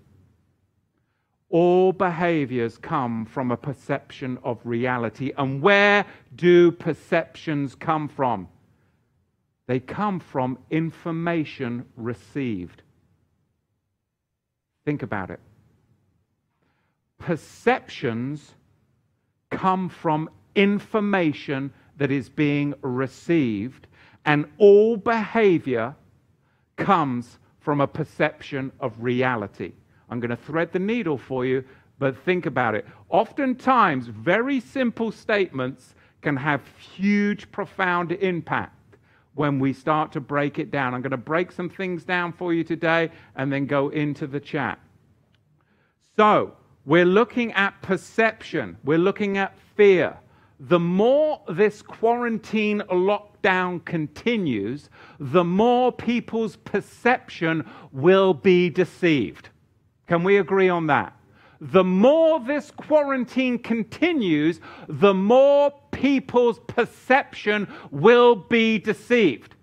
All 1.51 1.93
behaviors 1.93 2.79
come 2.79 3.27
from 3.27 3.53
a 3.53 3.57
perception 3.57 4.41
of 4.43 4.59
reality. 4.65 5.33
And 5.39 5.63
where 5.63 6.05
do 6.35 6.73
perceptions 6.73 7.77
come 7.77 8.09
from? 8.09 8.49
They 9.69 9.79
come 9.79 10.19
from 10.19 10.59
information 10.69 11.85
received. 11.95 12.83
Think 14.85 15.05
about 15.05 15.31
it. 15.31 15.39
Perceptions 17.19 18.55
come 19.51 19.89
from 19.89 20.29
information 20.55 21.73
that 21.97 22.11
is 22.11 22.29
being 22.29 22.75
received, 22.83 23.87
and 24.25 24.47
all 24.59 24.97
behavior 24.97 25.95
comes 26.77 27.39
from 27.61 27.81
a 27.81 27.87
perception 27.87 28.71
of 28.81 28.93
reality. 29.03 29.73
I'm 30.09 30.21
going 30.21 30.31
to 30.31 30.37
thread 30.37 30.73
the 30.73 30.79
needle 30.79 31.19
for 31.19 31.45
you, 31.45 31.65
but 31.99 32.17
think 32.25 32.47
about 32.47 32.75
it. 32.75 32.87
Oftentimes, 33.09 34.07
very 34.07 34.61
simple 34.61 35.11
statements 35.11 35.95
can 36.23 36.37
have 36.37 36.61
huge, 36.79 37.51
profound 37.51 38.13
impact 38.13 38.73
when 39.35 39.59
we 39.59 39.73
start 39.73 40.13
to 40.13 40.21
break 40.21 40.59
it 40.59 40.71
down. 40.71 40.95
I'm 40.95 41.03
going 41.03 41.11
to 41.11 41.17
break 41.17 41.53
some 41.53 41.69
things 41.69 42.05
down 42.05 42.33
for 42.33 42.55
you 42.55 42.65
today 42.65 43.11
and 43.37 43.53
then 43.53 43.67
go 43.67 43.89
into 43.91 44.27
the 44.27 44.41
chat. 44.41 44.79
So, 46.17 46.55
we're 46.87 47.05
looking 47.05 47.53
at 47.53 47.83
perception, 47.83 48.79
we're 48.85 48.99
looking 48.99 49.37
at 49.37 49.59
fear. 49.77 50.17
The 50.59 50.81
more 50.81 51.43
this 51.51 51.83
quarantine 51.83 52.83
lockdown 52.91 53.85
continues, 53.85 54.89
the 55.21 55.45
more 55.45 55.93
people's 55.93 56.57
perception 56.57 57.69
will 57.93 58.33
be 58.33 58.71
deceived. 58.71 59.51
Can 60.07 60.23
we 60.23 60.39
agree 60.39 60.71
on 60.71 60.87
that? 60.87 61.13
the 61.61 61.85
more 61.85 62.41
this 62.41 62.71
quarantine 62.71 63.59
continues, 63.59 64.61
the 64.89 65.15
more 65.15 65.73
people's 65.91 66.61
perception 66.67 67.67
will 67.91 68.35
be 68.37 68.79
deceived. 68.79 69.56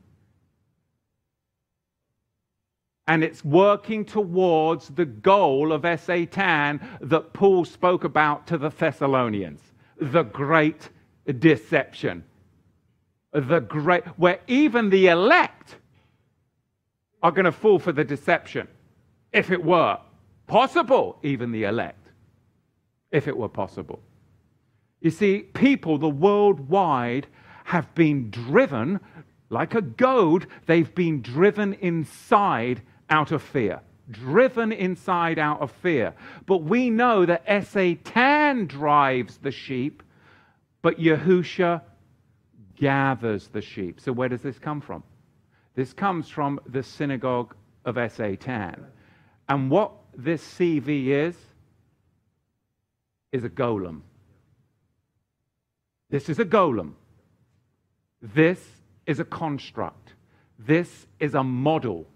And 3.08 3.24
it's 3.24 3.44
working 3.44 4.06
towards 4.06 4.90
the 4.90 5.06
goal 5.06 5.74
of 5.74 6.00
Satan 6.00 6.80
that 7.02 7.34
Paul 7.34 7.66
spoke 7.66 8.04
about 8.04 8.48
to 8.48 8.58
the 8.58 8.70
Thessalonians 8.70 9.62
the 10.00 10.24
great 10.24 10.90
deception. 11.40 12.24
The 13.32 13.60
great, 13.60 14.06
where 14.18 14.40
even 14.48 14.90
the 14.90 15.08
elect 15.08 15.78
are 17.22 17.32
going 17.32 17.46
to 17.46 17.52
fall 17.52 17.80
for 17.80 17.92
the 17.92 18.04
deception 18.04 18.68
if 19.32 19.50
it 19.50 19.64
were 19.64 19.98
possible, 20.46 21.18
even 21.24 21.52
the 21.52 21.64
elect, 21.64 22.08
if 23.12 23.28
it 23.28 23.36
were 23.36 23.50
possible. 23.50 24.00
You 25.02 25.10
see, 25.10 25.40
people 25.40 25.98
the 25.98 26.10
worldwide 26.10 27.28
have 27.66 27.94
been 27.96 28.30
driven 28.30 29.00
like 29.50 29.76
a 29.76 29.82
goad, 29.82 30.48
they've 30.66 30.94
been 30.94 31.22
driven 31.22 31.74
inside 31.76 32.82
out 33.14 33.32
of 33.32 33.44
fear. 33.44 33.80
Driven 34.10 34.72
inside 34.72 35.38
out 35.40 35.62
of 35.62 35.72
fear. 35.72 36.14
But 36.48 36.64
we 36.64 36.90
know 36.90 37.26
that 37.26 37.46
Satan 37.68 38.66
drives 38.66 39.38
the 39.38 39.52
sheep, 39.52 40.04
but 40.82 41.00
Yahusha 41.00 41.82
gathers 42.76 43.48
the 43.50 43.62
sheep. 43.62 44.02
So 44.02 44.12
where 44.12 44.30
does 44.30 44.42
this 44.42 44.58
come 44.58 44.82
from? 44.82 45.04
This 45.76 45.94
comes 45.94 46.28
from 46.28 46.60
the 46.68 46.84
synagogue 46.84 47.56
of 47.86 47.96
Satan. 48.12 48.86
And 49.48 49.70
what 49.70 49.92
this 50.18 50.44
CV 50.56 51.08
is, 51.08 51.36
is 53.32 53.44
a 53.44 53.50
golem. 53.50 54.02
This 56.10 56.30
is 56.30 56.40
a 56.40 56.46
golem. 56.46 56.94
This 58.22 58.60
is 59.06 59.20
a 59.20 59.26
construct. 59.26 60.14
This 60.60 61.08
is 61.20 61.36
a 61.36 61.44
model. 61.44 62.08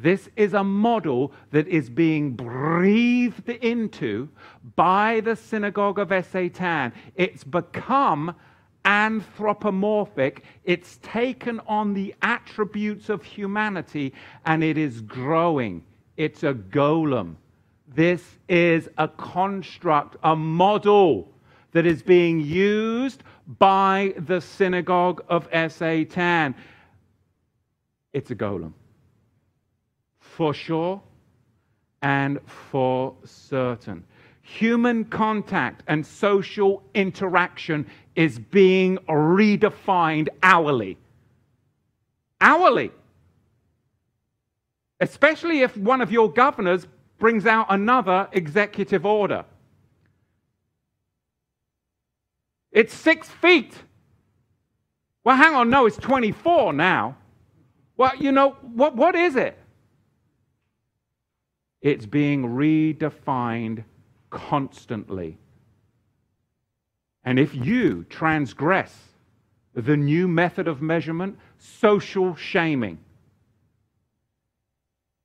This 0.00 0.28
is 0.36 0.54
a 0.54 0.62
model 0.62 1.32
that 1.50 1.66
is 1.66 1.90
being 1.90 2.34
breathed 2.34 3.48
into 3.48 4.28
by 4.76 5.20
the 5.24 5.34
synagogue 5.34 5.98
of 5.98 6.24
Satan. 6.24 6.92
It's 7.16 7.42
become 7.42 8.36
anthropomorphic. 8.84 10.44
It's 10.62 11.00
taken 11.02 11.60
on 11.66 11.94
the 11.94 12.14
attributes 12.22 13.08
of 13.08 13.24
humanity 13.24 14.12
and 14.46 14.62
it 14.62 14.78
is 14.78 15.00
growing. 15.00 15.82
It's 16.16 16.44
a 16.44 16.54
golem. 16.54 17.34
This 17.92 18.22
is 18.48 18.88
a 18.98 19.08
construct, 19.08 20.14
a 20.22 20.36
model 20.36 21.32
that 21.72 21.86
is 21.86 22.04
being 22.04 22.38
used 22.38 23.24
by 23.58 24.14
the 24.16 24.40
synagogue 24.40 25.24
of 25.28 25.48
Satan. 25.72 26.54
It's 28.12 28.30
a 28.30 28.36
golem. 28.36 28.74
For 30.38 30.54
sure 30.54 31.02
and 32.00 32.38
for 32.70 33.12
certain. 33.24 34.04
Human 34.42 35.04
contact 35.04 35.82
and 35.88 36.06
social 36.06 36.84
interaction 36.94 37.84
is 38.14 38.38
being 38.38 38.98
redefined 39.08 40.28
hourly. 40.44 40.96
Hourly. 42.40 42.92
Especially 45.00 45.62
if 45.62 45.76
one 45.76 46.00
of 46.00 46.12
your 46.12 46.30
governors 46.30 46.86
brings 47.18 47.44
out 47.44 47.66
another 47.70 48.28
executive 48.30 49.04
order. 49.04 49.44
It's 52.70 52.94
six 52.94 53.28
feet. 53.28 53.74
Well, 55.24 55.34
hang 55.34 55.56
on, 55.56 55.68
no, 55.68 55.86
it's 55.86 55.96
24 55.96 56.74
now. 56.74 57.16
Well, 57.96 58.12
you 58.16 58.30
know, 58.30 58.50
what, 58.62 58.94
what 58.94 59.16
is 59.16 59.34
it? 59.34 59.58
It's 61.80 62.06
being 62.06 62.42
redefined 62.42 63.84
constantly. 64.30 65.38
And 67.24 67.38
if 67.38 67.54
you 67.54 68.04
transgress 68.08 68.96
the 69.74 69.96
new 69.96 70.26
method 70.26 70.66
of 70.66 70.82
measurement, 70.82 71.38
social 71.58 72.34
shaming, 72.34 72.98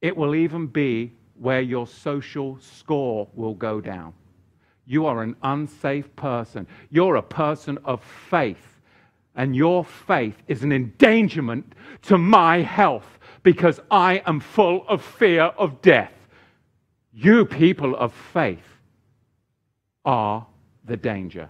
it 0.01 0.15
will 0.15 0.35
even 0.35 0.67
be 0.67 1.13
where 1.39 1.61
your 1.61 1.87
social 1.87 2.57
score 2.59 3.27
will 3.33 3.53
go 3.53 3.81
down. 3.81 4.13
You 4.85 5.05
are 5.05 5.23
an 5.23 5.35
unsafe 5.43 6.13
person. 6.15 6.67
You're 6.89 7.15
a 7.15 7.23
person 7.23 7.79
of 7.85 8.03
faith. 8.03 8.81
And 9.35 9.55
your 9.55 9.83
faith 9.83 10.35
is 10.47 10.63
an 10.63 10.71
endangerment 10.71 11.73
to 12.03 12.17
my 12.17 12.61
health 12.61 13.17
because 13.41 13.79
I 13.89 14.21
am 14.25 14.39
full 14.39 14.85
of 14.87 15.01
fear 15.01 15.43
of 15.43 15.81
death. 15.81 16.11
You 17.13 17.45
people 17.45 17.95
of 17.95 18.11
faith 18.33 18.65
are 20.03 20.47
the 20.85 20.97
danger. 20.97 21.49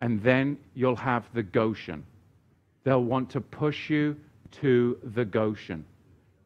And 0.00 0.22
then 0.22 0.58
you'll 0.74 0.96
have 0.96 1.24
the 1.32 1.42
Goshen. 1.42 2.04
They'll 2.84 3.02
want 3.02 3.30
to 3.30 3.40
push 3.40 3.88
you 3.90 4.16
to 4.60 4.98
the 5.02 5.24
Goshen, 5.24 5.84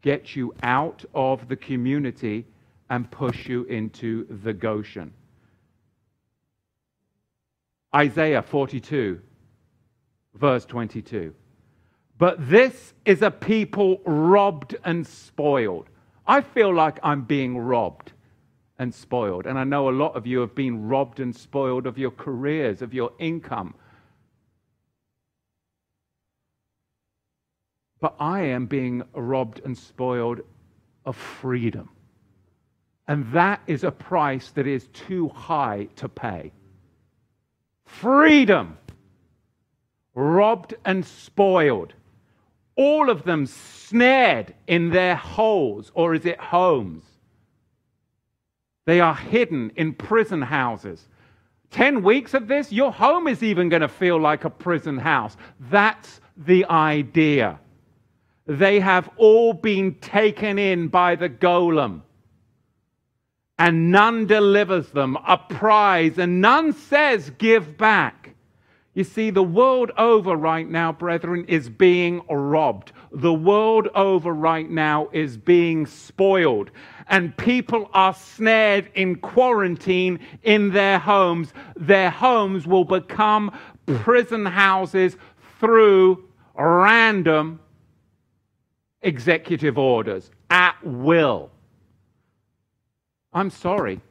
get 0.01 0.35
you 0.35 0.55
out 0.63 1.05
of 1.15 1.49
the 1.49 1.57
community 1.57 2.47
and 2.89 3.11
push 3.11 3.49
you 3.49 3.65
into 3.65 4.27
the 4.43 4.53
Goshen. 4.53 5.13
Isaiah 7.95 8.43
42, 8.43 9.21
verse 10.35 10.65
22. 10.65 11.35
But 12.19 12.49
this 12.49 12.95
is 13.05 13.23
a 13.23 13.31
people 13.31 14.01
robbed 14.05 14.77
and 14.85 15.07
spoiled. 15.07 15.89
I 16.27 16.41
feel 16.41 16.73
like 16.75 16.99
I'm 17.03 17.23
being 17.23 17.59
robbed 17.59 18.13
and 18.79 18.95
spoiled. 18.95 19.47
And 19.47 19.59
I 19.59 19.65
know 19.65 19.89
a 19.89 19.91
lot 19.91 20.17
of 20.17 20.27
you 20.27 20.41
have 20.41 20.55
been 20.55 20.89
robbed 20.89 21.21
and 21.21 21.35
spoiled 21.35 21.87
of 21.87 21.99
your 21.99 22.11
careers, 22.11 22.83
of 22.83 22.95
your 22.95 23.13
income. 23.19 23.75
But 28.01 28.17
I 28.19 28.41
am 28.41 28.67
being 28.67 29.03
robbed 29.15 29.61
and 29.65 29.79
spoiled 29.79 30.41
of 31.05 31.17
freedom. 31.17 31.89
And 33.07 33.31
that 33.33 33.61
is 33.67 33.85
a 33.85 33.91
price 33.91 34.51
that 34.51 34.67
is 34.67 34.89
too 34.89 35.29
high 35.29 35.89
to 35.97 36.09
pay. 36.09 36.53
Freedom, 37.85 38.79
robbed 40.15 40.75
and 40.85 41.05
spoiled, 41.05 41.95
all 42.77 43.11
of 43.11 43.25
them 43.25 43.47
snared 43.47 44.55
in 44.67 44.91
their 44.91 45.15
holes, 45.17 45.91
or 45.95 46.15
is 46.15 46.25
it 46.25 46.41
homes? 46.41 47.03
They 48.87 49.01
are 49.01 49.15
hidden 49.15 49.73
in 49.77 49.95
prison 49.95 50.43
houses. 50.43 51.09
10 51.71 52.03
weeks 52.03 52.35
of 52.35 52.49
this, 52.49 52.73
your 52.73 52.93
home 52.93 53.27
is 53.29 53.43
even 53.43 53.69
going 53.69 53.83
to 53.83 53.89
feel 53.89 54.21
like 54.21 54.45
a 54.45 54.51
prison 54.51 54.99
house. 54.99 55.37
That's 55.71 56.21
the 56.37 56.65
idea. 56.67 57.59
They 58.47 58.81
have 58.81 59.09
all 59.17 59.53
been 59.53 59.95
taken 59.97 60.59
in 60.59 60.89
by 60.89 61.15
the 61.17 61.29
golem 61.29 62.03
and 63.63 63.93
none 63.93 64.27
delivers 64.27 64.89
them 64.89 65.17
a 65.27 65.39
prize, 65.39 66.19
and 66.19 66.41
none 66.41 66.73
says, 66.73 67.31
Give 67.39 67.77
back. 67.77 68.32
You 68.95 69.05
see, 69.05 69.31
the 69.31 69.43
world 69.43 69.91
over 69.97 70.37
right 70.37 70.69
now, 70.69 70.93
brethren, 70.93 71.47
is 71.49 71.71
being 71.71 72.21
robbed. 72.29 72.93
The 73.11 73.33
world 73.33 73.89
over 73.95 74.35
right 74.35 74.69
now 74.69 75.09
is 75.13 75.39
being 75.39 75.87
spoiled. 75.87 76.71
And 77.09 77.35
people 77.39 77.89
are 77.95 78.13
snared 78.13 78.91
in 78.95 79.17
quarantine 79.17 80.21
in 80.43 80.71
their 80.73 80.99
homes. 80.99 81.55
Their 81.75 82.11
homes 82.11 82.67
will 82.67 82.85
become 82.85 83.59
prison 83.87 84.45
houses 84.45 85.17
through 85.59 86.29
random 86.55 87.61
executive 89.01 89.79
orders 89.79 90.31
at 90.51 90.77
will. 90.85 91.51
I'm 93.33 93.49
sorry. 93.49 94.03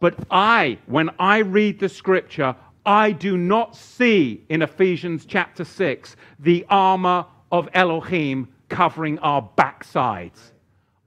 But 0.00 0.18
I, 0.30 0.78
when 0.86 1.10
I 1.18 1.38
read 1.38 1.78
the 1.78 1.88
scripture, 1.88 2.56
I 2.86 3.10
do 3.10 3.36
not 3.36 3.74
see 3.74 4.44
in 4.48 4.62
Ephesians 4.62 5.26
chapter 5.26 5.64
6 5.64 6.14
the 6.38 6.64
armor 6.70 7.26
of 7.50 7.68
Elohim 7.74 8.48
covering 8.68 9.18
our 9.18 9.50
backsides. 9.58 10.52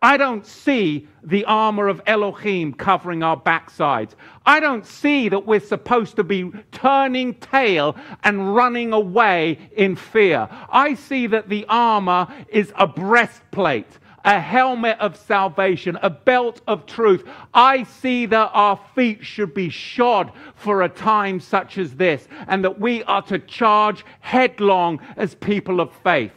I 0.02 0.18
don't 0.18 0.46
see 0.46 1.08
the 1.24 1.44
armor 1.46 1.88
of 1.88 2.02
Elohim 2.06 2.74
covering 2.74 3.24
our 3.24 3.40
backsides. 3.40 4.16
I 4.46 4.60
don't 4.60 4.86
see 4.86 5.30
that 5.30 5.46
we're 5.46 5.60
supposed 5.60 6.16
to 6.18 6.24
be 6.24 6.52
turning 6.72 7.34
tail 7.36 7.96
and 8.24 8.56
running 8.56 8.94
away 8.94 9.70
in 9.76 9.96
fear. 9.96 10.48
I 10.70 10.96
see 10.96 11.28
that 11.28 11.50
the 11.50 11.66
armor 11.68 12.28
is 12.50 12.72
a 12.78 12.88
breastplate 12.88 14.00
a 14.24 14.40
helmet 14.40 14.98
of 15.00 15.18
salvation, 15.18 15.98
a 16.02 16.10
belt 16.10 16.62
of 16.68 16.86
truth. 16.86 17.28
I 17.54 17.84
see 17.84 18.26
that 18.28 18.52
our 18.54 18.80
feet 18.96 19.26
should 19.26 19.54
be 19.54 19.70
shod 19.70 20.32
for 20.56 20.82
a 20.82 20.90
time 20.90 21.40
such 21.40 21.78
as 21.78 21.96
this, 21.96 22.28
and 22.48 22.64
that 22.64 22.80
we 22.80 23.04
are 23.04 23.22
to 23.24 23.40
charge 23.40 24.06
headlong 24.20 25.00
as 25.18 25.36
people 25.36 25.80
of 25.80 25.92
faith. 26.04 26.34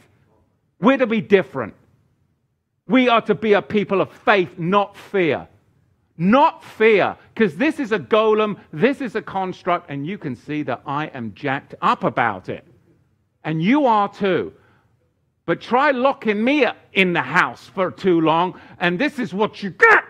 We're 0.81 0.99
to 0.99 1.07
be 1.07 1.21
different. 1.21 1.75
We 2.89 3.09
are 3.09 3.23
to 3.23 3.35
be 3.35 3.53
a 3.53 3.63
people 3.63 4.01
of 4.01 4.13
faith, 4.13 4.59
not 4.59 4.97
fear. 4.97 5.49
Not 6.19 6.63
fear, 6.63 7.17
because 7.35 7.57
this 7.57 7.81
is 7.81 7.91
a 7.91 7.99
golem, 7.99 8.59
this 8.73 9.01
is 9.01 9.15
a 9.17 9.23
construct, 9.23 9.91
and 9.91 10.07
you 10.07 10.19
can 10.19 10.37
see 10.37 10.63
that 10.65 10.83
I 10.87 11.07
am 11.07 11.33
jacked 11.35 11.75
up 11.81 12.05
about 12.05 12.49
it. 12.49 12.67
And 13.45 13.63
you 13.63 13.87
are 13.87 14.13
too. 14.13 14.53
But 15.45 15.61
try 15.61 15.91
locking 15.91 16.43
me 16.45 16.65
up 16.65 16.77
in 16.93 17.13
the 17.13 17.23
house 17.23 17.67
for 17.67 17.91
too 17.91 18.21
long, 18.21 18.61
and 18.79 18.97
this 18.99 19.19
is 19.19 19.35
what 19.35 19.61
you 19.63 19.71
get. 19.71 20.05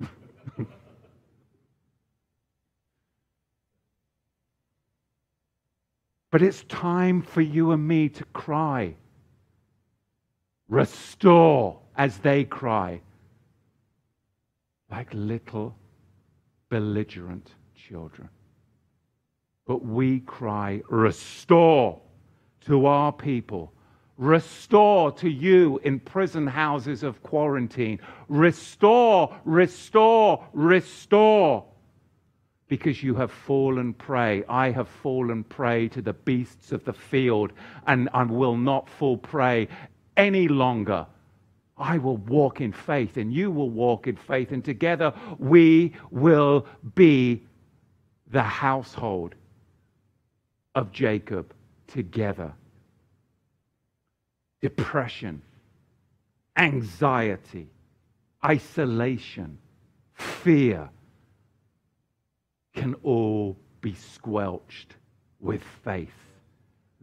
but 6.30 6.40
it's 6.40 6.62
time 6.64 7.20
for 7.20 7.40
you 7.40 7.72
and 7.72 7.86
me 7.86 8.08
to 8.10 8.24
cry. 8.26 8.94
Restore 10.68 11.80
as 11.96 12.18
they 12.18 12.44
cry, 12.44 13.00
like 14.90 15.08
little 15.12 15.76
belligerent 16.68 17.50
children. 17.74 18.28
But 19.66 19.84
we 19.84 20.20
cry, 20.20 20.80
Restore 20.88 22.00
to 22.66 22.86
our 22.86 23.12
people 23.12 23.73
Restore 24.16 25.10
to 25.12 25.28
you 25.28 25.80
in 25.82 25.98
prison 25.98 26.46
houses 26.46 27.02
of 27.02 27.20
quarantine. 27.22 27.98
Restore, 28.28 29.34
restore, 29.44 30.44
restore. 30.52 31.64
Because 32.68 33.02
you 33.02 33.14
have 33.16 33.32
fallen 33.32 33.92
prey. 33.92 34.44
I 34.48 34.70
have 34.70 34.88
fallen 34.88 35.42
prey 35.44 35.88
to 35.88 36.00
the 36.00 36.12
beasts 36.12 36.70
of 36.70 36.84
the 36.84 36.92
field, 36.92 37.52
and 37.86 38.08
I 38.14 38.22
will 38.22 38.56
not 38.56 38.88
fall 38.88 39.16
prey 39.16 39.68
any 40.16 40.48
longer. 40.48 41.06
I 41.76 41.98
will 41.98 42.18
walk 42.18 42.60
in 42.60 42.72
faith, 42.72 43.16
and 43.16 43.32
you 43.32 43.50
will 43.50 43.70
walk 43.70 44.06
in 44.06 44.16
faith, 44.16 44.52
and 44.52 44.64
together 44.64 45.12
we 45.38 45.92
will 46.10 46.66
be 46.94 47.42
the 48.30 48.42
household 48.42 49.34
of 50.76 50.92
Jacob 50.92 51.52
together 51.88 52.52
depression, 54.64 55.42
anxiety, 56.56 57.68
isolation, 58.42 59.58
fear 60.14 60.88
can 62.72 62.94
all 63.02 63.58
be 63.82 63.92
squelched 63.92 64.96
with 65.38 65.62
faith. 65.84 66.08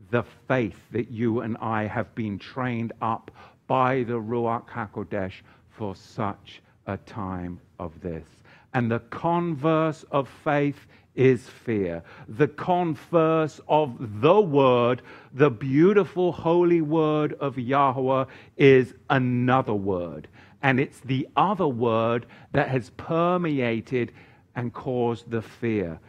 The 0.09 0.23
faith 0.47 0.79
that 0.89 1.11
you 1.11 1.41
and 1.41 1.55
I 1.57 1.85
have 1.85 2.15
been 2.15 2.39
trained 2.39 2.93
up 2.99 3.29
by 3.67 4.05
the 4.05 4.19
Ruach 4.19 4.67
HaKodesh 4.67 5.43
for 5.69 5.95
such 5.95 6.63
a 6.87 6.97
time 6.97 7.59
of 7.77 7.91
this. 8.01 8.27
And 8.73 8.89
the 8.89 9.01
converse 9.11 10.03
of 10.09 10.27
faith 10.43 10.87
is 11.15 11.47
fear. 11.47 12.03
The 12.27 12.47
converse 12.47 13.59
of 13.67 14.21
the 14.21 14.39
word, 14.39 15.01
the 15.33 15.49
beautiful 15.49 16.31
holy 16.31 16.81
word 16.81 17.33
of 17.39 17.57
Yahweh, 17.57 18.25
is 18.57 18.93
another 19.09 19.73
word. 19.73 20.27
And 20.63 20.79
it's 20.79 20.99
the 20.99 21.27
other 21.35 21.67
word 21.67 22.27
that 22.53 22.69
has 22.69 22.91
permeated 22.91 24.11
and 24.55 24.73
caused 24.73 25.29
the 25.29 25.41
fear. 25.41 25.99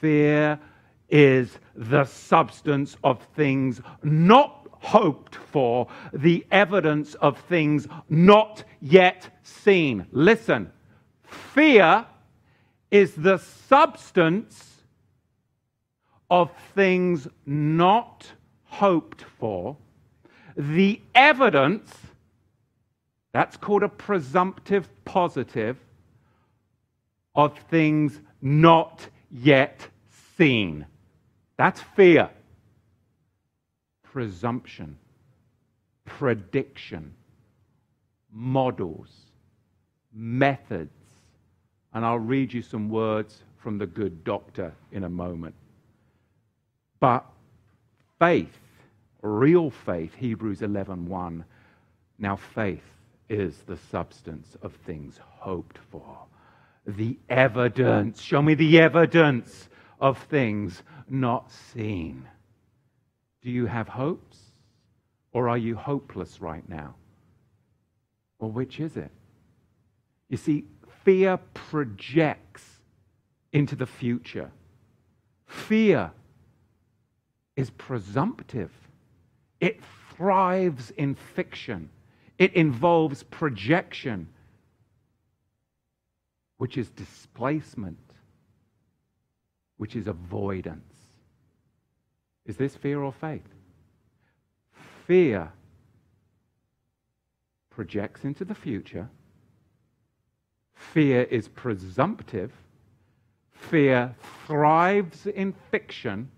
Fear 0.00 0.58
is 1.08 1.58
the 1.74 2.04
substance 2.04 2.96
of 3.04 3.22
things 3.34 3.80
not 4.02 4.68
hoped 4.72 5.34
for, 5.34 5.88
the 6.12 6.46
evidence 6.50 7.14
of 7.16 7.38
things 7.40 7.88
not 8.08 8.64
yet 8.80 9.28
seen. 9.42 10.06
Listen, 10.12 10.70
fear 11.24 12.06
is 12.96 13.12
the 13.12 13.36
substance 13.36 14.80
of 16.30 16.50
things 16.74 17.28
not 17.44 18.26
hoped 18.64 19.22
for, 19.38 19.76
the 20.56 20.98
evidence, 21.14 21.92
that's 23.32 23.56
called 23.58 23.82
a 23.82 23.88
presumptive 23.88 24.88
positive, 25.04 25.76
of 27.34 27.58
things 27.70 28.18
not 28.40 29.06
yet 29.30 29.86
seen. 30.38 30.86
That's 31.58 31.82
fear. 31.94 32.30
Presumption, 34.02 34.96
prediction, 36.06 37.12
models, 38.32 39.10
methods 40.14 40.95
and 41.96 42.04
I'll 42.04 42.18
read 42.18 42.52
you 42.52 42.60
some 42.60 42.90
words 42.90 43.42
from 43.56 43.78
the 43.78 43.86
good 43.86 44.22
doctor 44.22 44.74
in 44.92 45.04
a 45.04 45.08
moment. 45.08 45.54
But 47.00 47.24
faith, 48.18 48.58
real 49.22 49.70
faith, 49.70 50.14
Hebrews 50.14 50.60
11:1. 50.60 51.42
Now 52.18 52.36
faith 52.36 52.84
is 53.30 53.56
the 53.62 53.78
substance 53.78 54.58
of 54.60 54.74
things 54.84 55.16
hoped 55.16 55.78
for. 55.90 56.18
The 56.86 57.18
evidence, 57.30 58.20
show 58.20 58.42
me 58.42 58.52
the 58.52 58.78
evidence 58.78 59.70
of 59.98 60.18
things 60.24 60.82
not 61.08 61.50
seen. 61.50 62.28
Do 63.40 63.50
you 63.50 63.64
have 63.64 63.88
hopes 63.88 64.38
or 65.32 65.48
are 65.48 65.56
you 65.56 65.76
hopeless 65.76 66.42
right 66.42 66.68
now? 66.68 66.94
Well, 68.38 68.50
which 68.50 68.80
is 68.80 68.98
it? 68.98 69.12
You 70.28 70.36
see, 70.36 70.64
fear 71.06 71.38
projects 71.54 72.80
into 73.52 73.76
the 73.76 73.86
future. 73.86 74.50
Fear 75.46 76.10
is 77.54 77.70
presumptive, 77.70 78.72
it 79.60 79.80
thrives 80.16 80.90
in 80.96 81.14
fiction, 81.14 81.88
it 82.38 82.52
involves 82.54 83.22
projection, 83.22 84.26
which 86.56 86.76
is 86.76 86.90
displacement, 86.90 88.10
which 89.76 89.94
is 89.94 90.08
avoidance. 90.08 90.92
Is 92.46 92.56
this 92.56 92.74
fear 92.74 93.00
or 93.00 93.12
faith? 93.12 93.46
Fear 95.06 95.52
projects 97.70 98.24
into 98.24 98.44
the 98.44 98.56
future 98.56 99.08
Fear 100.76 101.22
is 101.24 101.48
presumptive. 101.48 102.52
Fear 103.50 104.14
thrives 104.46 105.26
in 105.26 105.54
fiction. 105.70 106.30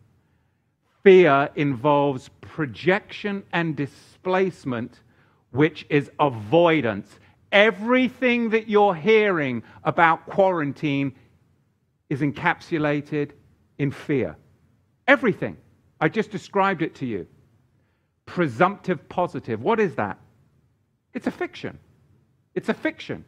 Fear 1.03 1.51
involves 1.57 2.31
projection 2.40 3.42
and 3.53 3.77
displacement, 3.77 5.01
which 5.51 5.85
is 5.90 6.11
avoidance. 6.18 7.18
Everything 7.53 8.51
that 8.51 8.68
you're 8.68 8.94
hearing 8.94 9.62
about 9.85 10.27
quarantine 10.27 11.14
is 12.09 12.20
encapsulated 12.20 13.33
in 13.79 13.90
fear. 13.90 14.37
Everything. 15.07 15.57
I 16.01 16.09
just 16.09 16.31
described 16.31 16.83
it 16.83 16.94
to 16.96 17.07
you. 17.07 17.27
Presumptive 18.24 19.09
positive. 19.09 19.62
What 19.62 19.81
is 19.81 19.96
that? 19.96 20.18
It's 21.12 21.27
a 21.27 21.31
fiction. 21.31 21.79
It's 22.55 22.68
a 22.68 22.74
fiction. 22.74 23.24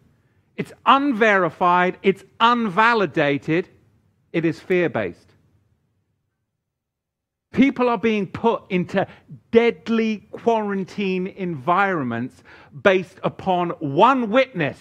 It's 0.61 0.75
unverified, 0.85 1.97
it's 2.03 2.23
unvalidated, 2.39 3.65
it 4.31 4.45
is 4.45 4.61
fear 4.61 4.91
based. 4.91 5.33
People 7.51 7.89
are 7.89 7.97
being 7.97 8.27
put 8.27 8.65
into 8.69 9.07
deadly 9.53 10.19
quarantine 10.33 11.29
environments 11.29 12.43
based 12.83 13.19
upon 13.23 13.71
one 13.79 14.29
witness, 14.29 14.79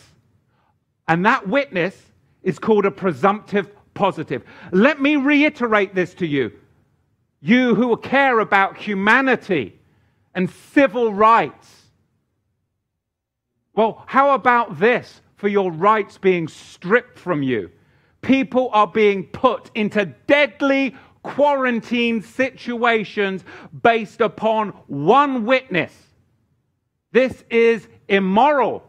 and 1.07 1.25
that 1.25 1.47
witness 1.47 1.95
is 2.43 2.59
called 2.59 2.85
a 2.85 2.91
presumptive 2.91 3.69
positive. 3.93 4.43
Let 4.73 4.99
me 4.99 5.15
reiterate 5.15 5.95
this 5.95 6.13
to 6.15 6.27
you. 6.27 6.51
You 7.39 7.73
who 7.73 7.95
care 7.95 8.39
about 8.39 8.75
humanity 8.75 9.79
and 10.35 10.49
civil 10.49 11.13
rights. 11.13 11.85
Well, 13.73 14.03
how 14.07 14.33
about 14.33 14.77
this? 14.77 15.21
For 15.39 15.47
your 15.47 15.71
rights 15.71 16.17
being 16.17 16.49
stripped 16.49 17.17
from 17.17 17.41
you. 17.41 17.71
People 18.21 18.69
are 18.73 18.87
being 18.87 19.25
put 19.27 19.71
into 19.73 20.05
deadly 20.27 20.93
quarantine 21.23 22.21
situations 22.21 23.45
based 23.81 24.19
upon 24.19 24.69
one 24.87 25.45
witness. 25.45 25.93
This 27.13 27.45
is 27.49 27.87
immoral. 28.09 28.83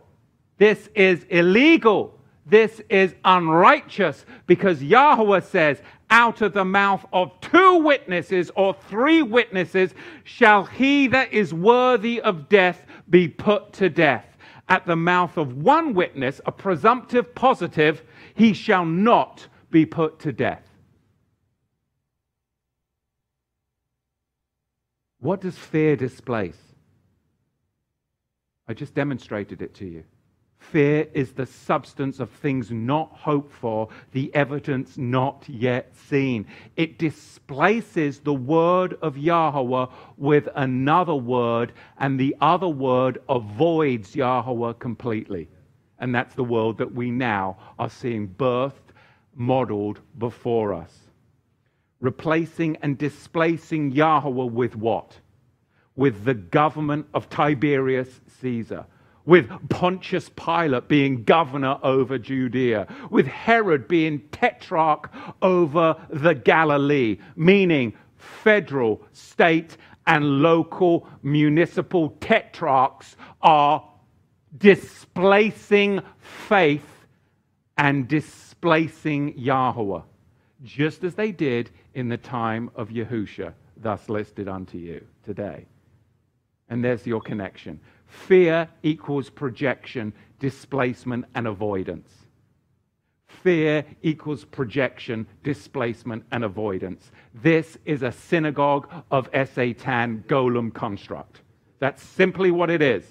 This 0.59 0.89
is 0.97 1.25
illegal. 1.31 2.19
This 2.47 2.83
is 2.89 3.15
unrighteous 3.25 4.27
because 4.49 4.83
Yahweh 4.83 5.41
says, 5.41 5.81
out 6.11 6.43
of 6.43 6.53
the 6.53 6.65
mouth 6.65 7.07
of 7.13 7.31
two 7.41 7.77
witnesses 7.77 8.51
or 8.57 8.75
three 8.89 9.23
witnesses 9.23 9.95
shall 10.25 10.65
he 10.65 11.07
that 11.07 11.33
is 11.33 11.55
worthy 11.55 12.21
of 12.21 12.49
death 12.49 12.85
be 13.09 13.29
put 13.29 13.73
to 13.75 13.89
death 13.89 14.30
at 14.71 14.87
the 14.87 14.97
mouth 14.97 15.37
of 15.37 15.57
one 15.57 15.93
witness, 15.95 16.41
a 16.47 16.53
presumptive 16.53 17.35
positive, 17.35 18.03
he 18.35 18.53
shall 18.55 18.87
not 18.87 19.49
be 19.71 19.85
put 19.85 20.21
to 20.21 20.33
death. 20.33 20.63
What 25.19 25.41
does 25.41 25.59
fear 25.59 25.97
displace? 25.97 26.57
I 28.69 28.73
just 28.73 28.95
demonstrated 28.95 29.61
it 29.61 29.75
to 29.75 29.85
you. 29.87 30.05
Fear 30.61 31.09
is 31.15 31.33
the 31.33 31.47
substance 31.47 32.21
of 32.21 32.31
things 32.31 32.71
not 32.71 33.11
hoped 33.13 33.53
for, 33.53 33.89
the 34.13 34.33
evidence 34.35 34.99
not 34.99 35.45
yet 35.49 35.97
seen. 35.97 36.47
It 36.77 36.99
displaces 36.99 38.21
the 38.21 38.35
word 38.35 38.97
of 39.01 39.17
Yahweh 39.17 39.87
with 40.19 40.49
another 40.55 41.15
word, 41.15 41.73
and 41.99 42.21
the 42.21 42.37
other 42.41 42.69
word 42.69 43.19
avoids 43.29 44.15
Yahweh 44.15 44.75
completely. 44.75 45.49
And 45.99 46.15
that's 46.15 46.35
the 46.35 46.45
world 46.45 46.79
that 46.79 46.95
we 46.95 47.11
now 47.11 47.57
are 47.79 47.91
seeing 47.91 48.29
birthed, 48.29 48.93
modeled 49.35 50.01
before 50.19 50.75
us. 50.75 50.95
Replacing 52.01 52.77
and 52.83 52.97
displacing 52.99 53.93
Yahweh 53.93 54.45
with 54.45 54.77
what? 54.77 55.17
With 55.97 56.25
the 56.25 56.35
government 56.35 57.07
of 57.15 57.31
Tiberius 57.31 58.21
Caesar 58.41 58.87
with 59.31 59.49
Pontius 59.69 60.29
Pilate 60.31 60.89
being 60.89 61.23
governor 61.23 61.79
over 61.85 62.19
Judea, 62.19 62.89
with 63.11 63.29
Herod 63.29 63.87
being 63.87 64.23
tetrarch 64.33 65.09
over 65.41 65.95
the 66.11 66.35
Galilee, 66.35 67.17
meaning 67.37 67.93
federal, 68.17 69.01
state, 69.13 69.77
and 70.09 70.43
local 70.43 71.07
municipal 71.23 72.11
tetrarchs 72.21 73.15
are 73.41 73.89
displacing 74.59 76.01
faith 76.19 77.07
and 77.79 78.09
displacing 78.09 79.39
Yahweh, 79.39 80.01
just 80.65 81.05
as 81.05 81.15
they 81.15 81.31
did 81.31 81.71
in 81.95 82.09
the 82.09 82.17
time 82.17 82.69
of 82.75 82.89
Yahusha, 82.89 83.53
thus 83.77 84.09
listed 84.09 84.49
unto 84.49 84.77
you 84.77 85.07
today. 85.25 85.67
And 86.69 86.85
there's 86.85 87.07
your 87.07 87.21
connection. 87.21 87.79
Fear 88.11 88.69
equals 88.83 89.31
projection, 89.31 90.13
displacement, 90.41 91.27
and 91.35 91.47
avoidance. 91.47 92.11
Fear 93.29 93.85
equals 94.03 94.45
projection, 94.45 95.27
displacement, 95.45 96.25
and 96.33 96.43
avoidance. 96.45 97.13
This 97.33 97.79
is 97.85 98.03
a 98.03 98.11
synagogue 98.11 98.89
of 99.11 99.31
Satan 99.55 100.25
Golem 100.27 100.75
construct. 100.75 101.41
That's 101.79 102.03
simply 102.03 102.51
what 102.51 102.69
it 102.69 102.83
is. 102.83 103.05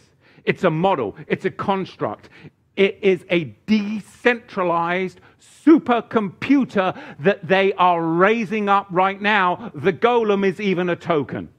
It's 0.43 0.65
a 0.65 0.69
model, 0.69 1.15
it's 1.27 1.45
a 1.45 1.51
construct. 1.51 2.29
It 2.75 2.99
is 3.01 3.25
a 3.29 3.45
decentralized 3.65 5.19
supercomputer 5.65 6.97
that 7.19 7.47
they 7.47 7.73
are 7.73 8.01
raising 8.01 8.69
up 8.69 8.87
right 8.89 9.21
now. 9.21 9.71
The 9.73 9.93
golem 9.93 10.45
is 10.45 10.61
even 10.61 10.89
a 10.89 10.95
token. 10.95 11.49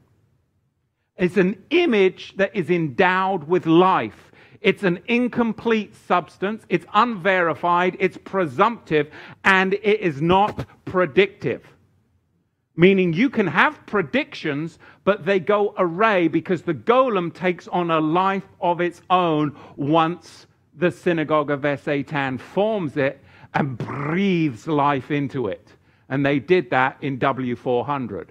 It's 1.20 1.36
an 1.36 1.62
image 1.68 2.34
that 2.38 2.56
is 2.56 2.70
endowed 2.70 3.44
with 3.44 3.66
life. 3.66 4.32
It's 4.62 4.84
an 4.84 5.00
incomplete 5.06 5.94
substance. 5.94 6.64
It's 6.70 6.86
unverified. 6.94 7.98
It's 8.00 8.16
presumptive. 8.16 9.10
And 9.44 9.74
it 9.74 10.00
is 10.00 10.22
not 10.22 10.64
predictive. 10.86 11.62
Meaning 12.74 13.12
you 13.12 13.28
can 13.28 13.46
have 13.46 13.84
predictions, 13.84 14.78
but 15.04 15.26
they 15.26 15.38
go 15.38 15.74
array 15.76 16.26
because 16.26 16.62
the 16.62 16.72
golem 16.72 17.34
takes 17.34 17.68
on 17.68 17.90
a 17.90 18.00
life 18.00 18.48
of 18.58 18.80
its 18.80 19.02
own 19.10 19.54
once 19.76 20.46
the 20.74 20.90
synagogue 20.90 21.50
of 21.50 21.80
Satan 21.80 22.38
forms 22.38 22.96
it 22.96 23.22
and 23.52 23.76
breathes 23.76 24.66
life 24.66 25.10
into 25.10 25.48
it. 25.48 25.68
And 26.08 26.24
they 26.24 26.38
did 26.38 26.70
that 26.70 26.96
in 27.02 27.18
W400. 27.18 28.28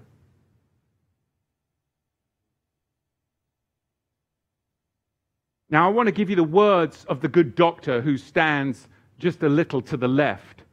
Now, 5.71 5.85
I 5.85 5.91
want 5.91 6.07
to 6.07 6.11
give 6.11 6.31
you 6.31 6.35
the 6.35 6.43
words 6.43 7.05
of 7.05 7.21
the 7.21 7.27
good 7.27 7.53
doctor 7.53 8.01
who 8.01 8.17
stands 8.17 8.87
just 9.19 9.43
a 9.43 9.49
little 9.49 9.81
to 9.83 9.97
the 9.97 10.07
left 10.07 10.63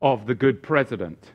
of 0.00 0.26
the 0.26 0.34
good 0.34 0.62
president. 0.62 1.32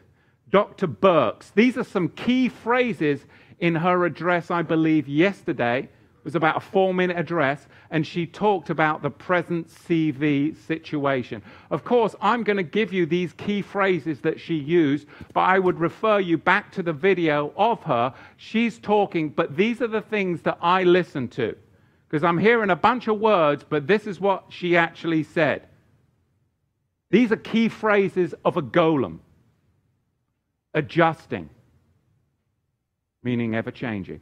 Dr. 0.49 0.87
Birx. 0.87 1.51
These 1.53 1.77
are 1.77 1.83
some 1.83 2.09
key 2.09 2.49
phrases 2.49 3.25
in 3.59 3.75
her 3.75 4.05
address, 4.05 4.49
I 4.49 4.63
believe, 4.63 5.07
yesterday. 5.07 5.81
It 5.81 6.25
was 6.25 6.33
about 6.33 6.57
a 6.57 6.59
four 6.59 6.91
minute 6.91 7.17
address, 7.17 7.67
and 7.91 8.07
she 8.07 8.25
talked 8.25 8.71
about 8.71 9.03
the 9.03 9.11
present 9.11 9.67
CV 9.67 10.55
situation. 10.55 11.43
Of 11.69 11.83
course, 11.83 12.15
I'm 12.19 12.43
going 12.43 12.57
to 12.57 12.63
give 12.63 12.91
you 12.91 13.05
these 13.05 13.33
key 13.33 13.61
phrases 13.61 14.21
that 14.21 14.39
she 14.39 14.55
used, 14.55 15.07
but 15.33 15.41
I 15.41 15.59
would 15.59 15.79
refer 15.79 16.19
you 16.19 16.39
back 16.39 16.71
to 16.71 16.81
the 16.81 16.93
video 16.93 17.53
of 17.57 17.83
her. 17.83 18.11
She's 18.37 18.79
talking, 18.79 19.29
but 19.29 19.55
these 19.55 19.81
are 19.81 19.87
the 19.87 20.01
things 20.01 20.41
that 20.43 20.57
I 20.61 20.81
listened 20.83 21.31
to 21.33 21.55
because 22.13 22.23
I'm 22.23 22.37
hearing 22.37 22.69
a 22.69 22.75
bunch 22.75 23.07
of 23.07 23.19
words, 23.19 23.65
but 23.67 23.87
this 23.87 24.05
is 24.05 24.19
what 24.19 24.43
she 24.49 24.77
actually 24.77 25.23
said. 25.23 25.67
These 27.09 27.31
are 27.31 27.37
key 27.37 27.69
phrases 27.69 28.35
of 28.45 28.55
a 28.55 28.61
golem 28.61 29.17
adjusting, 30.75 31.49
meaning 33.23 33.55
ever 33.55 33.71
changing. 33.71 34.19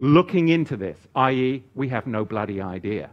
Looking 0.00 0.48
into 0.48 0.76
this, 0.76 0.98
i.e., 1.14 1.62
we 1.76 1.90
have 1.90 2.08
no 2.08 2.24
bloody 2.24 2.60
idea. 2.60 3.10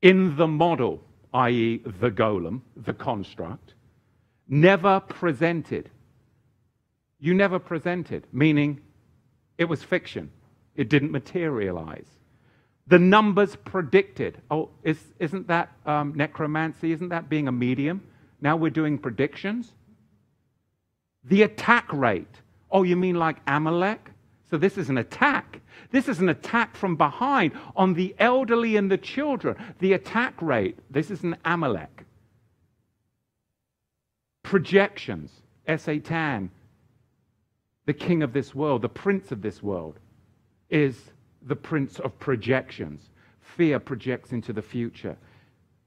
In 0.00 0.36
the 0.36 0.46
model, 0.46 1.02
i.e., 1.32 1.82
the 1.84 2.12
golem, 2.12 2.60
the 2.76 2.94
construct, 2.94 3.74
never 4.46 5.00
presented. 5.00 5.90
You 7.18 7.34
never 7.34 7.58
presented, 7.58 8.28
meaning 8.32 8.82
it 9.58 9.64
was 9.64 9.82
fiction. 9.82 10.30
It 10.76 10.88
didn't 10.88 11.12
materialize. 11.12 12.06
The 12.86 12.98
numbers 12.98 13.56
predicted. 13.56 14.40
Oh, 14.50 14.70
is, 14.82 14.98
isn't 15.18 15.48
that 15.48 15.72
um, 15.86 16.14
necromancy? 16.14 16.92
Isn't 16.92 17.08
that 17.08 17.28
being 17.28 17.48
a 17.48 17.52
medium? 17.52 18.02
Now 18.40 18.56
we're 18.56 18.70
doing 18.70 18.98
predictions. 18.98 19.72
The 21.24 21.42
attack 21.42 21.90
rate. 21.92 22.40
Oh, 22.70 22.82
you 22.82 22.96
mean 22.96 23.14
like 23.14 23.36
Amalek? 23.46 24.10
So 24.50 24.58
this 24.58 24.76
is 24.76 24.90
an 24.90 24.98
attack. 24.98 25.60
This 25.90 26.08
is 26.08 26.20
an 26.20 26.28
attack 26.28 26.76
from 26.76 26.96
behind 26.96 27.52
on 27.74 27.94
the 27.94 28.14
elderly 28.18 28.76
and 28.76 28.90
the 28.90 28.98
children. 28.98 29.56
The 29.78 29.94
attack 29.94 30.40
rate. 30.42 30.78
This 30.90 31.10
is 31.10 31.22
an 31.22 31.36
Amalek. 31.44 32.04
Projections. 34.42 35.30
Satan, 35.78 36.50
the 37.86 37.94
king 37.94 38.22
of 38.22 38.34
this 38.34 38.54
world, 38.54 38.82
the 38.82 38.88
prince 38.88 39.32
of 39.32 39.40
this 39.40 39.62
world 39.62 39.98
is 40.74 41.12
the 41.46 41.54
prince 41.54 42.00
of 42.00 42.18
projections. 42.18 43.00
Fear 43.40 43.78
projects 43.78 44.32
into 44.32 44.52
the 44.52 44.60
future. 44.60 45.16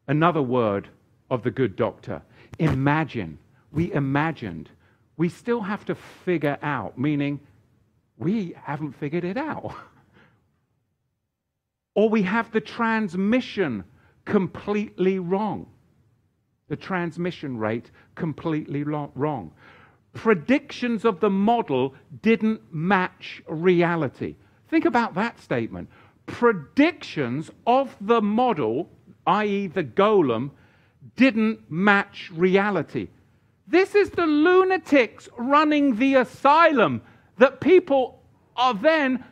Another 0.08 0.41
word 0.41 0.88
of 1.30 1.43
the 1.43 1.52
good 1.52 1.76
doctor 1.76 2.21
imagine. 2.58 3.38
We 3.71 3.91
imagined. 3.91 4.69
We 5.17 5.30
still 5.30 5.62
have 5.62 5.84
to 5.86 5.95
figure 5.95 6.58
out, 6.63 6.97
meaning 6.97 7.41
we 8.17 8.56
haven't 8.63 8.93
figured 8.93 9.26
it 9.26 9.36
out. 9.36 9.76
or 11.95 12.10
we 12.10 12.21
have 12.23 12.52
the 12.52 12.62
transmission 12.62 13.84
completely 14.23 15.19
wrong. 15.19 15.67
The 16.69 16.78
transmission 16.78 17.58
rate 17.58 17.91
completely 18.15 18.84
wrong. 18.84 19.52
Predictions 20.13 21.04
of 21.04 21.19
the 21.19 21.30
model 21.30 21.93
didn't 22.21 22.62
match 22.73 23.43
reality. 23.47 24.36
Think 24.69 24.86
about 24.86 25.15
that 25.15 25.39
statement. 25.39 25.89
Predictions 26.25 27.49
of 27.65 27.95
the 28.01 28.21
model, 28.21 28.89
i.e., 29.25 29.67
the 29.67 29.84
golem, 29.84 30.51
didn't 31.15 31.71
match 31.71 32.30
reality. 32.34 33.08
This 33.67 33.95
is 33.95 34.12
the 34.12 34.25
lunatics 34.25 35.30
running 35.38 35.97
the 35.97 36.15
asylum 36.15 37.01
that 37.38 37.62
people 37.62 38.21
are 38.56 38.73
then 38.73 39.23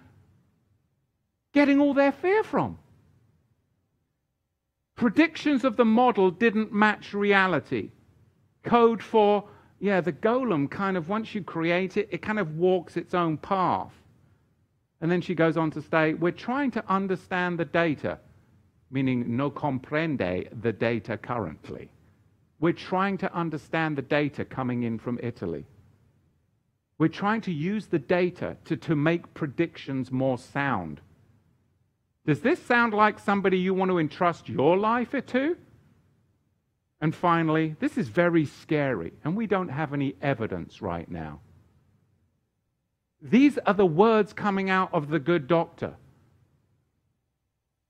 getting 1.53 1.79
all 1.79 1.93
their 1.93 2.11
fear 2.11 2.43
from. 2.43 2.77
Predictions 4.95 5.63
of 5.63 5.75
the 5.75 5.85
model 5.85 6.31
didn't 6.31 6.71
match 6.71 7.13
reality. 7.13 7.91
Code 8.63 9.03
for, 9.03 9.43
yeah, 9.79 10.01
the 10.01 10.13
golem 10.13 10.69
kind 10.69 10.95
of, 10.95 11.09
once 11.09 11.35
you 11.35 11.43
create 11.43 11.97
it, 11.97 12.07
it 12.11 12.21
kind 12.21 12.39
of 12.39 12.57
walks 12.57 12.95
its 12.95 13.13
own 13.13 13.37
path. 13.37 13.93
And 15.01 15.11
then 15.11 15.21
she 15.21 15.35
goes 15.35 15.57
on 15.57 15.71
to 15.71 15.81
say, 15.81 16.13
We're 16.13 16.31
trying 16.31 16.71
to 16.71 16.83
understand 16.91 17.59
the 17.59 17.65
data, 17.65 18.19
meaning 18.89 19.35
no 19.35 19.51
comprende 19.51 20.49
the 20.61 20.71
data 20.73 21.17
currently. 21.17 21.89
We're 22.59 22.73
trying 22.73 23.17
to 23.19 23.33
understand 23.33 23.97
the 23.97 24.01
data 24.01 24.45
coming 24.45 24.83
in 24.83 24.97
from 24.97 25.19
Italy. 25.21 25.65
We're 26.97 27.09
trying 27.09 27.41
to 27.41 27.51
use 27.51 27.87
the 27.87 27.99
data 27.99 28.55
to, 28.65 28.77
to 28.77 28.95
make 28.95 29.33
predictions 29.33 30.11
more 30.11 30.37
sound. 30.37 31.01
Does 32.25 32.41
this 32.41 32.59
sound 32.59 32.93
like 32.93 33.19
somebody 33.19 33.59
you 33.59 33.73
want 33.73 33.91
to 33.91 33.99
entrust 33.99 34.47
your 34.47 34.77
life 34.77 35.13
to? 35.27 35.57
And 37.01 37.13
finally, 37.13 37.75
this 37.79 37.97
is 37.97 38.07
very 38.07 38.45
scary, 38.45 39.13
and 39.23 39.35
we 39.35 39.45
don't 39.45 39.67
have 39.67 39.93
any 39.93 40.15
evidence 40.21 40.81
right 40.81 41.09
now. 41.11 41.41
These 43.25 43.57
are 43.65 43.73
the 43.73 43.87
words 43.87 44.33
coming 44.33 44.69
out 44.69 44.93
of 44.93 45.09
the 45.09 45.17
good 45.17 45.47
doctor. 45.47 45.95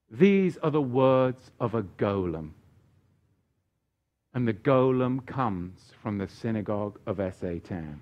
These 0.09 0.57
are 0.59 0.71
the 0.71 0.81
words 0.81 1.51
of 1.59 1.75
a 1.75 1.83
golem. 1.83 2.51
And 4.33 4.47
the 4.47 4.53
golem 4.53 5.25
comes 5.25 5.91
from 6.01 6.17
the 6.17 6.29
synagogue 6.29 6.99
of 7.05 7.19
Satan. 7.37 8.01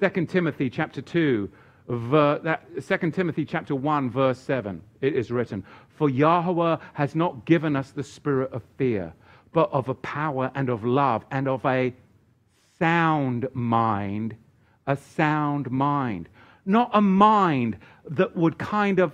2 0.00 0.26
Timothy 0.26 0.70
chapter 0.70 1.02
2, 1.02 1.50
ver, 1.88 2.38
that, 2.38 2.64
2 2.80 3.10
Timothy 3.10 3.44
chapter 3.44 3.74
1, 3.74 4.10
verse 4.10 4.38
7, 4.38 4.80
it 5.00 5.14
is 5.14 5.32
written, 5.32 5.64
For 5.88 6.08
Yahweh 6.08 6.76
has 6.92 7.16
not 7.16 7.44
given 7.44 7.74
us 7.74 7.90
the 7.90 8.04
spirit 8.04 8.52
of 8.52 8.62
fear, 8.76 9.12
but 9.52 9.72
of 9.72 9.88
a 9.88 9.94
power 9.94 10.52
and 10.54 10.68
of 10.68 10.84
love 10.84 11.24
and 11.32 11.48
of 11.48 11.66
a 11.66 11.92
sound 12.78 13.48
mind, 13.52 14.36
a 14.86 14.96
sound 14.96 15.72
mind. 15.72 16.28
Not 16.66 16.90
a 16.92 17.00
mind 17.00 17.78
that 18.10 18.36
would 18.36 18.58
kind 18.58 18.98
of 18.98 19.12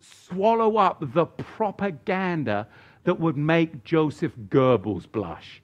swallow 0.00 0.76
up 0.78 1.12
the 1.14 1.26
propaganda 1.26 2.66
that 3.04 3.20
would 3.20 3.36
make 3.36 3.84
Joseph 3.84 4.32
Goebbels 4.48 5.10
blush. 5.10 5.62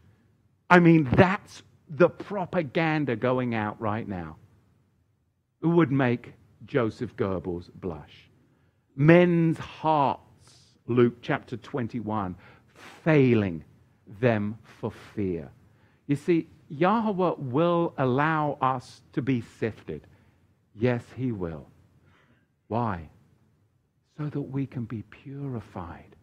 I 0.69 0.79
mean, 0.79 1.09
that's 1.15 1.63
the 1.89 2.09
propaganda 2.09 3.17
going 3.17 3.55
out 3.55 3.81
right 3.81 4.07
now. 4.07 4.37
It 5.63 5.67
would 5.67 5.91
make 5.91 6.35
Joseph 6.67 7.17
Goebbels 7.17 7.71
blush. 7.75 8.29
Men's 8.95 9.59
hearts, 9.59 10.21
Luke 10.87 11.17
chapter 11.23 11.57
21, 11.57 12.37
failing 13.03 13.65
them 14.21 14.59
for 14.63 14.93
fear. 15.15 15.51
You 16.07 16.17
see, 16.17 16.49
Yahweh 16.69 17.35
will 17.39 17.95
allow 17.99 18.59
us 18.61 19.03
to 19.13 19.23
be 19.23 19.43
sifted. 19.59 20.07
Yes, 20.81 21.05
He 21.17 21.31
will. 21.31 21.69
Why? 22.67 23.11
So 24.17 24.27
that 24.27 24.41
we 24.41 24.67
can 24.67 24.85
be 24.85 25.03
purified. 25.03 26.17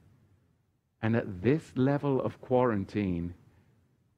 And 1.02 1.16
at 1.16 1.42
this 1.42 1.72
level 1.76 2.22
of 2.22 2.42
quarantine, 2.42 3.34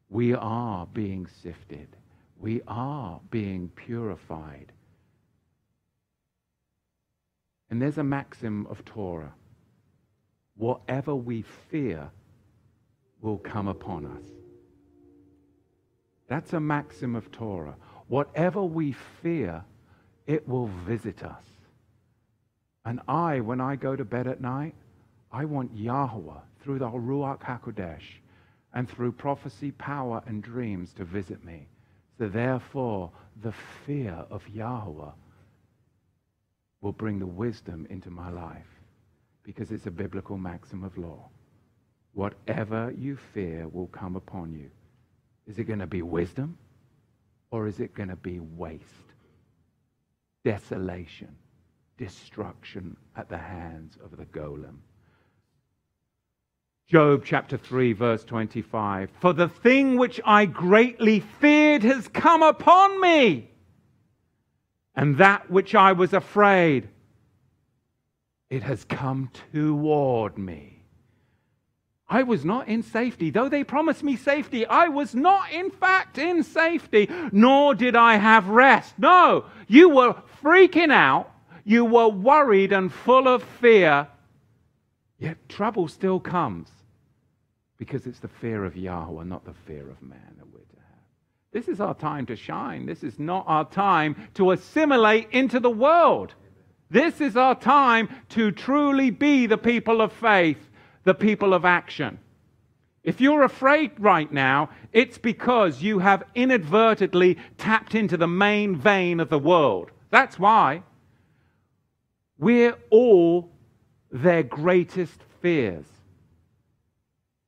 we 0.10 0.34
are 0.34 0.88
being 0.88 1.28
sifted. 1.44 1.96
We 2.40 2.62
are 2.68 3.20
being 3.30 3.70
purified. 3.76 4.72
And 7.70 7.80
there's 7.82 8.00
a 8.00 8.04
maxim 8.04 8.66
of 8.68 8.84
Torah 8.86 9.34
whatever 10.60 11.16
we 11.16 11.42
fear 11.72 12.12
will 13.22 13.38
come 13.38 13.70
upon 13.70 14.06
us. 14.06 14.26
That's 16.28 16.52
a 16.52 16.60
maxim 16.60 17.16
of 17.16 17.32
Torah. 17.32 17.76
Whatever 18.08 18.62
we 18.64 18.92
fear, 19.24 19.64
it 20.30 20.48
will 20.48 20.68
visit 20.86 21.24
us. 21.24 21.44
And 22.86 23.02
I, 23.08 23.40
when 23.40 23.60
I 23.60 23.76
go 23.76 23.96
to 23.96 24.06
bed 24.06 24.28
at 24.28 24.40
night, 24.40 24.76
I 25.32 25.46
want 25.46 25.76
Yahweh 25.76 26.40
through 26.62 26.80
the 26.80 26.86
Ruach 26.86 27.42
HaKodesh 27.42 28.04
and 28.74 28.88
through 28.88 29.14
prophecy, 29.14 29.72
power, 29.72 30.22
and 30.28 30.44
dreams 30.44 30.94
to 30.94 31.04
visit 31.04 31.44
me. 31.44 31.68
So 32.20 32.30
therefore, 32.30 33.12
the 33.42 33.54
fear 33.88 34.24
of 34.30 34.48
Yahweh 34.48 35.12
will 36.82 36.92
bring 36.92 37.18
the 37.18 37.26
wisdom 37.26 37.88
into 37.90 38.12
my 38.12 38.30
life 38.30 38.70
because 39.44 39.72
it's 39.72 39.88
a 39.88 39.92
biblical 39.92 40.38
maxim 40.38 40.84
of 40.84 40.96
law. 40.96 41.28
Whatever 42.14 42.94
you 42.96 43.18
fear 43.34 43.68
will 43.68 43.88
come 43.88 44.16
upon 44.16 44.54
you. 44.54 44.70
Is 45.48 45.58
it 45.58 45.64
going 45.64 45.80
to 45.80 45.88
be 45.88 46.04
wisdom 46.04 46.56
or 47.50 47.68
is 47.68 47.80
it 47.80 47.96
going 47.96 48.10
to 48.10 48.16
be 48.16 48.40
waste, 48.40 49.09
desolation, 50.44 51.36
destruction 51.98 52.96
at 53.16 53.30
the 53.30 53.38
hands 53.38 53.98
of 54.04 54.18
the 54.18 54.26
golem? 54.26 54.78
Job 56.88 57.24
chapter 57.24 57.56
3, 57.56 57.94
verse 57.94 58.24
25. 58.26 59.12
For 59.20 59.32
the 59.32 59.48
thing 59.48 59.98
which 59.98 60.20
I 60.26 60.46
greatly 60.46 61.20
feared 61.20 61.84
has 61.84 62.08
come 62.08 62.42
upon 62.42 63.00
me, 63.00 63.52
and 64.96 65.18
that 65.20 65.52
which 65.52 65.76
I 65.76 65.92
was 65.92 66.14
afraid, 66.14 66.90
it 68.50 68.64
has 68.64 68.84
come 68.86 69.30
toward 69.52 70.38
me. 70.40 70.79
I 72.10 72.24
was 72.24 72.44
not 72.44 72.68
in 72.68 72.82
safety. 72.82 73.30
Though 73.30 73.50
they 73.50 73.64
promised 73.64 74.04
me 74.04 74.16
safety, 74.16 74.66
I 74.66 74.88
was 74.88 75.14
not, 75.14 75.52
in 75.52 75.70
fact, 75.70 76.18
in 76.18 76.44
safety, 76.44 77.08
nor 77.32 77.76
did 77.76 77.96
I 77.96 78.16
have 78.16 78.50
rest. 78.50 78.96
No, 78.98 79.46
you 79.68 79.90
were 79.90 80.16
freaking 80.42 80.92
out. 80.92 81.32
You 81.64 81.86
were 81.86 82.08
worried 82.08 82.74
and 82.74 82.92
full 82.92 83.28
of 83.28 83.44
fear. 83.44 84.08
Yet 85.20 85.50
trouble 85.50 85.88
still 85.88 86.20
comes 86.20 86.70
because 87.78 88.08
it's 88.08 88.20
the 88.20 88.28
fear 88.28 88.66
of 88.66 88.76
Yahweh, 88.76 89.26
not 89.26 89.46
the 89.46 89.54
fear 89.68 89.88
of 89.90 90.02
man 90.02 90.36
that 90.38 90.48
we're 90.52 90.60
to 90.60 90.76
have. 90.78 91.04
This 91.52 91.68
is 91.68 91.80
our 91.80 91.94
time 91.94 92.26
to 92.26 92.36
shine. 92.36 92.88
This 92.88 93.04
is 93.04 93.20
not 93.20 93.46
our 93.48 93.66
time 93.66 94.16
to 94.34 94.52
assimilate 94.52 95.30
into 95.32 95.60
the 95.60 95.70
world. 95.70 96.34
This 96.90 97.22
is 97.22 97.38
our 97.38 97.54
time 97.54 98.10
to 98.30 98.52
truly 98.52 99.12
be 99.12 99.46
the 99.46 99.60
people 99.60 100.02
of 100.02 100.12
faith 100.12 100.69
the 101.04 101.14
people 101.14 101.54
of 101.54 101.66
action. 101.66 102.20
If 103.04 103.22
you're 103.22 103.44
afraid 103.44 103.92
right 104.00 104.32
now, 104.32 104.70
it's 104.92 105.18
because 105.18 105.82
you 105.82 106.00
have 106.00 106.24
inadvertently 106.36 107.38
tapped 107.58 107.96
into 107.96 108.18
the 108.18 108.28
main 108.28 108.76
vein 108.76 109.20
of 109.20 109.30
the 109.30 109.40
world. 109.40 109.92
That's 110.12 110.38
why. 110.38 110.84
We're 112.38 112.78
all 112.90 113.52
their 114.12 114.44
greatest 114.44 115.22
fears. 115.42 115.86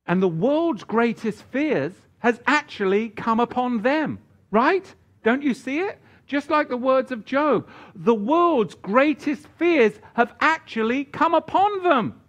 And 0.06 0.22
the 0.22 0.28
world's 0.28 0.84
greatest 0.84 1.42
fears 1.44 1.92
has 2.18 2.40
actually 2.46 3.10
come 3.10 3.40
upon 3.40 3.82
them, 3.82 4.18
right? 4.50 4.92
Don't 5.22 5.42
you 5.42 5.54
see 5.54 5.80
it? 5.80 5.98
Just 6.26 6.50
like 6.50 6.68
the 6.68 6.76
words 6.76 7.12
of 7.12 7.24
Job, 7.24 7.68
the 7.94 8.14
world's 8.14 8.74
greatest 8.74 9.46
fears 9.58 9.92
have 10.14 10.34
actually 10.40 11.04
come 11.04 11.34
upon 11.34 11.82
them. 11.82 12.21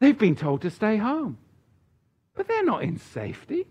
They've 0.00 0.18
been 0.18 0.36
told 0.36 0.62
to 0.62 0.70
stay 0.70 0.96
home, 0.96 1.38
but 2.34 2.48
they're 2.48 2.64
not 2.64 2.82
in 2.82 2.98
safety. 2.98 3.66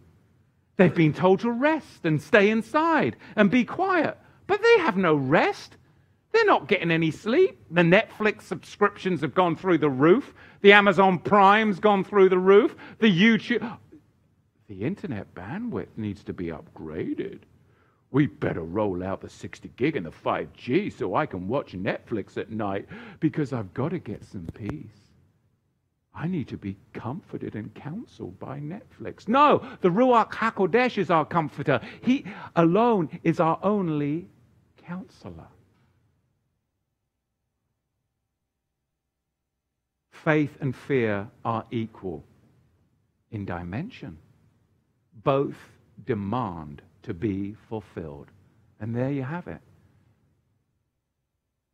They've 0.77 0.93
been 0.93 1.13
told 1.13 1.39
to 1.41 1.51
rest 1.51 2.05
and 2.05 2.21
stay 2.21 2.49
inside 2.49 3.15
and 3.35 3.49
be 3.49 3.63
quiet, 3.63 4.17
but 4.47 4.61
they 4.61 4.79
have 4.79 4.97
no 4.97 5.15
rest. 5.15 5.77
They're 6.31 6.45
not 6.45 6.67
getting 6.67 6.91
any 6.91 7.11
sleep. 7.11 7.57
The 7.71 7.81
Netflix 7.81 8.41
subscriptions 8.41 9.21
have 9.21 9.33
gone 9.33 9.55
through 9.55 9.77
the 9.77 9.89
roof. 9.89 10.33
The 10.61 10.73
Amazon 10.73 11.19
Prime's 11.19 11.79
gone 11.79 12.03
through 12.03 12.29
the 12.29 12.37
roof. 12.37 12.75
The 12.99 13.07
YouTube. 13.07 13.77
The 14.67 14.81
internet 14.81 15.33
bandwidth 15.33 15.95
needs 15.95 16.23
to 16.25 16.33
be 16.33 16.47
upgraded. 16.47 17.39
We 18.11 18.27
better 18.27 18.63
roll 18.63 19.03
out 19.03 19.21
the 19.21 19.29
60 19.29 19.69
gig 19.77 19.95
and 19.95 20.05
the 20.05 20.11
5G 20.11 20.91
so 20.91 21.15
I 21.15 21.25
can 21.25 21.47
watch 21.47 21.73
Netflix 21.73 22.37
at 22.37 22.51
night 22.51 22.87
because 23.19 23.53
I've 23.53 23.73
got 23.73 23.89
to 23.89 23.99
get 23.99 24.25
some 24.25 24.47
peace. 24.53 25.04
I 26.15 26.27
need 26.27 26.47
to 26.47 26.57
be 26.57 26.77
comforted 26.93 27.55
and 27.55 27.73
counseled 27.73 28.39
by 28.39 28.59
Netflix. 28.59 29.27
No, 29.27 29.61
the 29.81 29.89
Ruach 29.89 30.31
HaKodesh 30.31 30.97
is 30.97 31.11
our 31.11 31.25
comforter. 31.25 31.81
He 32.01 32.25
alone 32.55 33.09
is 33.23 33.41
our 33.41 33.59
only 33.61 34.27
counselor. 34.77 35.47
Faith 40.11 40.57
and 40.61 40.75
fear 40.75 41.27
are 41.43 41.65
equal 41.69 42.23
in 43.31 43.45
dimension. 43.45 44.17
Both 45.23 45.57
demand 46.05 46.81
to 47.03 47.13
be 47.13 47.55
fulfilled. 47.67 48.27
And 48.79 48.95
there 48.95 49.11
you 49.11 49.23
have 49.23 49.47
it. 49.47 49.61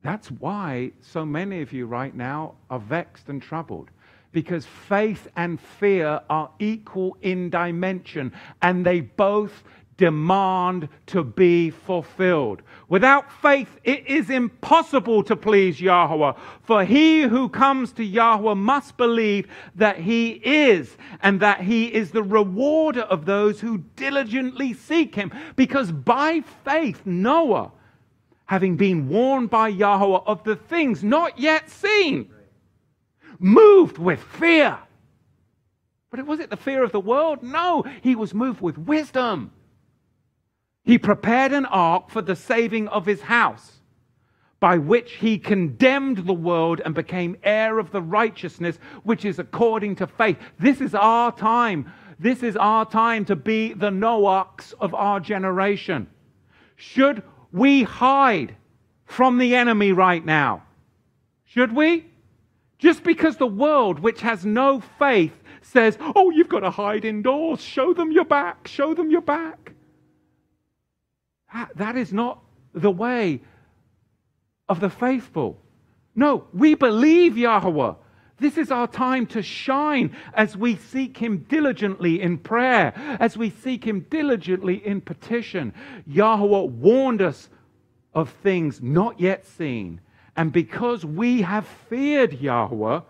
That's 0.04 0.32
why 0.32 0.92
so 1.00 1.26
many 1.26 1.62
of 1.62 1.72
you 1.72 1.86
right 1.86 2.16
now 2.16 2.56
are 2.72 2.80
vexed 2.80 3.30
and 3.30 3.40
troubled 3.42 3.92
because 4.32 4.66
faith 4.66 5.28
and 5.36 5.60
fear 5.60 6.22
are 6.30 6.50
equal 6.60 7.18
in 7.22 7.50
dimension 7.50 8.32
and 8.62 8.86
they 8.86 9.02
both 9.02 9.64
demand 10.02 10.90
to 11.06 11.24
be 11.24 11.70
fulfilled. 11.70 12.64
Without 12.90 13.32
faith, 13.40 13.70
it 13.84 14.08
is 14.08 14.32
impossible 14.32 15.22
to 15.24 15.36
please 15.36 15.80
Yahweh. 15.80 16.34
For 16.64 16.84
he 16.84 17.22
who 17.22 17.48
comes 17.48 17.92
to 17.94 18.04
Yahweh 18.04 18.56
must 18.56 18.98
believe 18.98 19.48
that 19.76 20.00
he 20.00 20.42
is, 20.44 20.98
and 21.22 21.40
that 21.42 21.62
he 21.62 21.86
is 21.86 22.10
the 22.10 22.24
rewarder 22.24 23.02
of 23.02 23.26
those 23.26 23.62
who 23.62 23.78
diligently 23.96 24.74
seek 24.74 25.14
him. 25.14 25.32
Because 25.56 25.92
by 25.92 26.42
faith, 26.66 27.04
Noah, 27.06 27.72
having 28.48 28.78
been 28.78 29.08
warned 29.08 29.52
by 29.52 29.68
Yahweh 29.68 30.22
of 30.26 30.44
the 30.44 30.56
things 30.56 31.04
not 31.04 31.38
yet 31.38 31.70
seen, 31.70 32.28
moved 33.42 33.98
with 33.98 34.22
fear. 34.22 34.78
But 36.12 36.26
was 36.26 36.40
it 36.40 36.50
the 36.50 36.58
fear 36.58 36.84
of 36.84 36.92
the 36.92 37.00
world? 37.00 37.44
No, 37.44 37.84
he 38.02 38.16
was 38.16 38.34
moved 38.34 38.62
with 38.62 38.78
wisdom. 38.78 39.52
He 40.84 40.98
prepared 40.98 41.52
an 41.52 41.66
ark 41.66 42.10
for 42.10 42.22
the 42.22 42.36
saving 42.36 42.88
of 42.88 43.06
his 43.06 43.22
house. 43.22 43.82
by 44.62 44.78
which 44.78 45.14
he 45.14 45.40
condemned 45.40 46.20
the 46.20 46.34
world 46.34 46.82
and 46.86 46.94
became 46.94 47.36
heir 47.44 47.80
of 47.80 47.92
the 47.92 48.02
righteousness 48.02 48.78
which 49.04 49.26
is 49.26 49.40
according 49.40 49.96
to 49.96 50.06
faith. 50.06 50.38
This 50.60 50.80
is 50.80 50.94
our 50.94 51.32
time. 51.36 51.92
This 52.20 52.44
is 52.44 52.56
our 52.56 52.86
time 52.86 53.26
to 53.26 53.36
be 53.36 53.74
the 53.74 53.90
Noachs 53.90 54.76
of 54.80 54.94
our 54.94 55.20
generation. 55.20 56.08
Should 56.76 57.24
we 57.52 57.82
hide 57.82 58.56
from 59.06 59.40
the 59.40 59.56
enemy 59.56 59.94
right 59.94 60.24
now? 60.24 60.62
Should 61.46 61.76
we? 61.76 62.06
Just 62.82 63.04
because 63.04 63.38
the 63.38 63.46
world, 63.46 64.00
which 64.00 64.22
has 64.22 64.44
no 64.44 64.82
faith, 64.98 65.34
says, 65.62 66.00
Oh, 66.16 66.32
you've 66.32 66.50
got 66.50 66.62
to 66.62 66.72
hide 66.72 67.06
indoors, 67.06 67.62
show 67.62 67.94
them 67.94 68.12
your 68.12 68.26
back, 68.26 68.68
show 68.68 68.96
them 68.96 69.12
your 69.12 69.22
back. 69.22 69.74
that, 71.54 71.70
that 71.78 71.96
is 71.96 72.12
not 72.12 72.40
the 72.74 72.90
way 72.90 73.42
of 74.68 74.80
the 74.80 74.90
faithful. 74.90 75.60
No, 76.16 76.46
we 76.54 76.74
believe 76.74 77.38
Yahweh. 77.38 77.94
This 78.40 78.58
is 78.58 78.72
our 78.72 78.88
time 78.88 79.28
to 79.28 79.44
shine 79.44 80.18
as 80.34 80.58
we 80.58 80.76
seek 80.76 81.18
Him 81.18 81.46
diligently 81.48 82.20
in 82.20 82.40
prayer, 82.40 82.94
as 83.20 83.38
we 83.38 83.52
seek 83.52 83.84
Him 83.84 84.08
diligently 84.10 84.84
in 84.84 85.02
petition. 85.02 85.72
Yahweh 86.08 86.62
warned 86.62 87.22
us 87.22 87.48
of 88.16 88.32
things 88.42 88.82
not 88.82 89.20
yet 89.20 89.46
seen. 89.46 90.02
And 90.42 90.52
because 90.52 91.06
we 91.06 91.44
have 91.44 91.68
feared 91.88 92.34
Yahweh, 92.34 93.02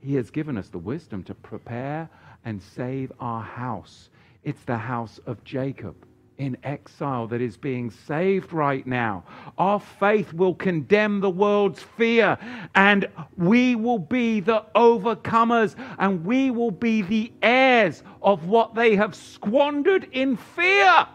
He 0.00 0.16
has 0.16 0.28
given 0.28 0.58
us 0.58 0.70
the 0.70 0.78
wisdom 0.78 1.22
to 1.22 1.36
prepare 1.36 2.10
and 2.44 2.60
save 2.60 3.12
our 3.20 3.44
house. 3.44 4.10
It's 4.42 4.64
the 4.64 4.76
house 4.76 5.20
of 5.24 5.44
Jacob 5.44 5.94
in 6.38 6.56
exile 6.64 7.28
that 7.28 7.40
is 7.40 7.56
being 7.56 7.92
saved 7.92 8.52
right 8.52 8.84
now. 8.88 9.22
Our 9.56 9.78
faith 9.78 10.32
will 10.32 10.56
condemn 10.56 11.20
the 11.20 11.30
world's 11.30 11.80
fear, 11.80 12.36
and 12.74 13.06
we 13.36 13.76
will 13.76 14.00
be 14.00 14.40
the 14.40 14.64
overcomers, 14.74 15.76
and 15.96 16.24
we 16.24 16.50
will 16.50 16.72
be 16.72 17.02
the 17.02 17.32
heirs 17.40 18.02
of 18.20 18.46
what 18.46 18.74
they 18.74 18.96
have 18.96 19.14
squandered 19.14 20.08
in 20.10 20.36
fear. 20.36 21.06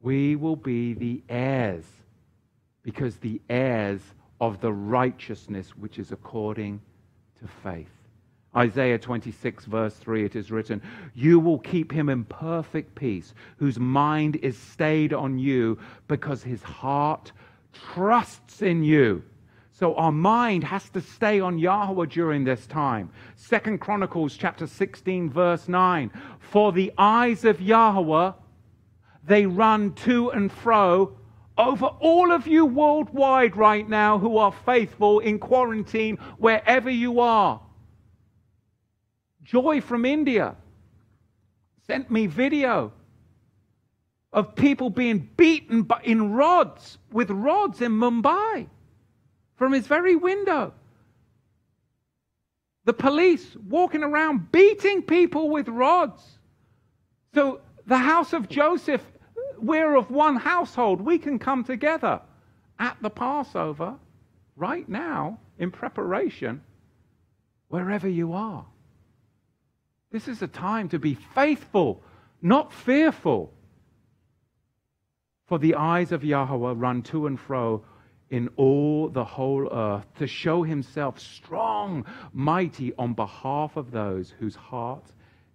We 0.00 0.36
will 0.36 0.54
be 0.54 0.94
the 0.94 1.24
heirs, 1.28 1.86
because 2.84 3.16
the 3.16 3.40
heirs 3.48 4.00
of 4.40 4.60
the 4.60 4.72
righteousness 4.72 5.70
which 5.76 5.98
is 5.98 6.12
according 6.12 6.80
to 7.40 7.48
faith. 7.62 7.88
Isaiah 8.56 8.98
26, 8.98 9.64
verse 9.64 9.94
3, 9.96 10.24
it 10.24 10.36
is 10.36 10.52
written, 10.52 10.80
You 11.14 11.40
will 11.40 11.58
keep 11.58 11.90
him 11.90 12.08
in 12.08 12.24
perfect 12.24 12.94
peace, 12.94 13.34
whose 13.56 13.80
mind 13.80 14.36
is 14.36 14.56
stayed 14.56 15.12
on 15.12 15.38
you, 15.38 15.78
because 16.06 16.44
his 16.44 16.62
heart 16.62 17.32
trusts 17.72 18.62
in 18.62 18.84
you. 18.84 19.24
So 19.72 19.96
our 19.96 20.12
mind 20.12 20.62
has 20.62 20.88
to 20.90 21.00
stay 21.00 21.40
on 21.40 21.58
Yahweh 21.58 22.06
during 22.06 22.44
this 22.44 22.64
time. 22.68 23.10
Second 23.34 23.80
Chronicles 23.80 24.36
chapter 24.36 24.68
16, 24.68 25.30
verse 25.30 25.66
9. 25.66 26.12
For 26.38 26.70
the 26.70 26.92
eyes 26.96 27.44
of 27.44 27.60
Yahweh, 27.60 28.32
they 29.26 29.46
run 29.46 29.94
to 29.94 30.30
and 30.30 30.52
fro 30.52 31.16
over 31.56 31.86
all 31.86 32.32
of 32.32 32.46
you 32.46 32.66
worldwide 32.66 33.56
right 33.56 33.88
now 33.88 34.18
who 34.18 34.38
are 34.38 34.52
faithful 34.52 35.20
in 35.20 35.38
quarantine, 35.38 36.16
wherever 36.38 36.90
you 36.90 37.20
are. 37.20 37.60
Joy 39.42 39.80
from 39.80 40.04
India 40.04 40.56
sent 41.86 42.10
me 42.10 42.26
video 42.26 42.92
of 44.32 44.56
people 44.56 44.90
being 44.90 45.28
beaten 45.36 45.86
in 46.02 46.32
rods 46.32 46.98
with 47.12 47.30
rods 47.30 47.80
in 47.80 47.92
Mumbai 47.92 48.66
from 49.56 49.72
his 49.72 49.86
very 49.86 50.16
window. 50.16 50.72
The 52.84 52.92
police 52.92 53.56
walking 53.68 54.02
around 54.02 54.50
beating 54.50 55.02
people 55.02 55.50
with 55.50 55.68
rods. 55.68 56.20
So, 57.32 57.60
the 57.86 57.98
house 57.98 58.32
of 58.32 58.48
Joseph, 58.48 59.02
we're 59.58 59.96
of 59.96 60.10
one 60.10 60.36
household. 60.36 61.00
We 61.00 61.18
can 61.18 61.38
come 61.38 61.64
together 61.64 62.20
at 62.78 62.96
the 63.00 63.10
Passover 63.10 63.96
right 64.56 64.88
now 64.88 65.38
in 65.58 65.70
preparation, 65.70 66.62
wherever 67.68 68.08
you 68.08 68.32
are. 68.32 68.66
This 70.10 70.28
is 70.28 70.42
a 70.42 70.48
time 70.48 70.88
to 70.90 70.98
be 70.98 71.14
faithful, 71.14 72.02
not 72.40 72.72
fearful. 72.72 73.52
For 75.46 75.58
the 75.58 75.74
eyes 75.74 76.12
of 76.12 76.24
Yahweh 76.24 76.74
run 76.76 77.02
to 77.02 77.26
and 77.26 77.38
fro 77.38 77.84
in 78.30 78.48
all 78.56 79.08
the 79.08 79.24
whole 79.24 79.68
earth 79.72 80.06
to 80.16 80.26
show 80.26 80.62
himself 80.62 81.18
strong, 81.18 82.04
mighty 82.32 82.92
on 82.94 83.12
behalf 83.12 83.76
of 83.76 83.90
those 83.90 84.30
whose 84.38 84.56
heart 84.56 85.04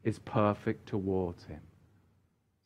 is 0.04 0.20
perfect 0.20 0.88
towards 0.88 1.44
him. 1.46 1.62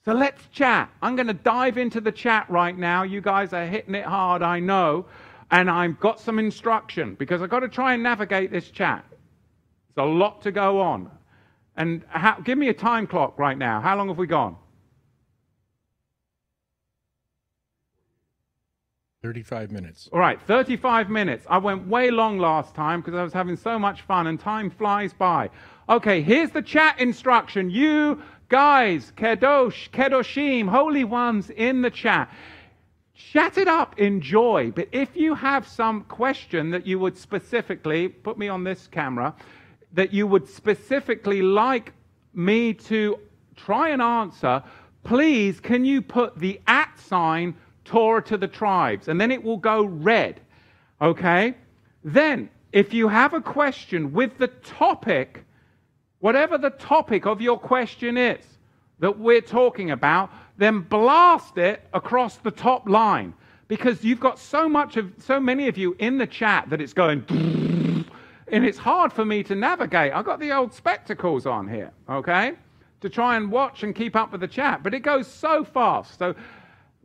So 0.05 0.11
let's 0.13 0.47
chat. 0.51 0.89
I'm 1.01 1.15
going 1.15 1.27
to 1.27 1.33
dive 1.33 1.77
into 1.77 2.01
the 2.01 2.11
chat 2.11 2.49
right 2.49 2.77
now. 2.77 3.03
You 3.03 3.21
guys 3.21 3.53
are 3.53 3.65
hitting 3.65 3.95
it 3.95 4.05
hard, 4.05 4.41
I 4.41 4.59
know. 4.59 5.05
And 5.49 5.69
I've 5.69 5.99
got 5.99 6.19
some 6.19 6.39
instruction 6.39 7.15
because 7.15 7.41
I've 7.41 7.49
got 7.49 7.61
to 7.61 7.69
try 7.69 7.93
and 7.93 8.03
navigate 8.03 8.51
this 8.51 8.69
chat. 8.69 9.05
There's 9.95 10.05
a 10.05 10.09
lot 10.09 10.41
to 10.41 10.51
go 10.51 10.81
on. 10.81 11.09
And 11.77 12.03
how, 12.09 12.39
give 12.41 12.57
me 12.57 12.67
a 12.67 12.73
time 12.73 13.07
clock 13.07 13.39
right 13.39 13.57
now. 13.57 13.79
How 13.79 13.95
long 13.95 14.09
have 14.09 14.17
we 14.17 14.27
gone? 14.27 14.57
35 19.21 19.71
minutes. 19.71 20.09
All 20.11 20.19
right, 20.19 20.39
35 20.41 21.09
minutes. 21.09 21.45
I 21.49 21.57
went 21.57 21.87
way 21.87 22.11
long 22.11 22.39
last 22.39 22.75
time 22.75 22.99
because 22.99 23.15
I 23.17 23.23
was 23.23 23.31
having 23.31 23.55
so 23.55 23.79
much 23.79 24.01
fun 24.01 24.27
and 24.27 24.37
time 24.37 24.69
flies 24.69 25.13
by. 25.13 25.49
Okay, 25.87 26.21
here's 26.21 26.51
the 26.51 26.61
chat 26.61 26.99
instruction. 26.99 27.69
You 27.69 28.21
guys, 28.53 29.11
Kedosh, 29.17 29.89
Kedoshim, 29.89 30.69
holy 30.69 31.03
ones 31.03 31.49
in 31.49 31.81
the 31.81 31.89
chat. 31.89 32.31
Chat 33.15 33.57
it 33.57 33.67
up, 33.67 33.99
enjoy. 33.99 34.69
But 34.69 34.89
if 34.91 35.17
you 35.17 35.33
have 35.33 35.67
some 35.67 36.03
question 36.03 36.69
that 36.69 36.85
you 36.85 36.99
would 36.99 37.17
specifically, 37.17 38.09
put 38.09 38.37
me 38.37 38.49
on 38.49 38.63
this 38.63 38.85
camera, 38.85 39.33
that 39.93 40.13
you 40.13 40.27
would 40.27 40.47
specifically 40.47 41.41
like 41.41 41.93
me 42.35 42.75
to 42.75 43.17
try 43.55 43.89
and 43.89 44.03
answer, 44.03 44.61
please 45.03 45.59
can 45.59 45.83
you 45.83 45.99
put 45.99 46.37
the 46.37 46.61
at 46.67 46.91
sign 46.99 47.55
Torah 47.85 48.21
to 48.21 48.37
the 48.37 48.47
tribes? 48.47 49.07
And 49.07 49.19
then 49.19 49.31
it 49.31 49.43
will 49.43 49.57
go 49.57 49.83
red. 49.83 50.39
Okay? 51.01 51.55
Then, 52.03 52.51
if 52.71 52.93
you 52.93 53.07
have 53.07 53.33
a 53.33 53.41
question 53.41 54.13
with 54.13 54.37
the 54.37 54.49
topic, 54.49 55.43
whatever 56.23 56.57
the 56.57 56.69
topic 56.69 57.25
of 57.25 57.41
your 57.41 57.59
question 57.59 58.15
is 58.17 58.39
that 58.99 59.19
we're 59.19 59.41
talking 59.41 59.91
about, 59.91 60.31
then 60.55 60.79
blast 60.79 61.57
it 61.57 61.85
across 61.93 62.37
the 62.37 62.49
top 62.49 62.87
line 62.87 63.33
because 63.67 64.05
you've 64.05 64.21
got 64.21 64.39
so 64.39 64.69
much 64.69 64.95
of 64.95 65.11
so 65.17 65.37
many 65.37 65.67
of 65.67 65.77
you 65.77 65.93
in 65.99 66.17
the 66.17 66.25
chat 66.25 66.69
that 66.69 66.79
it's 66.79 66.93
going 66.93 67.25
and 68.47 68.63
it's 68.65 68.77
hard 68.77 69.11
for 69.11 69.25
me 69.25 69.43
to 69.43 69.53
navigate. 69.53 70.13
I've 70.13 70.23
got 70.23 70.39
the 70.39 70.53
old 70.53 70.73
spectacles 70.73 71.45
on 71.45 71.67
here, 71.67 71.91
okay, 72.09 72.53
to 73.01 73.09
try 73.09 73.35
and 73.35 73.51
watch 73.51 73.83
and 73.83 73.93
keep 73.93 74.15
up 74.15 74.31
with 74.31 74.39
the 74.39 74.47
chat, 74.47 74.81
but 74.81 74.93
it 74.93 75.01
goes 75.01 75.27
so 75.27 75.65
fast. 75.65 76.19
So, 76.19 76.33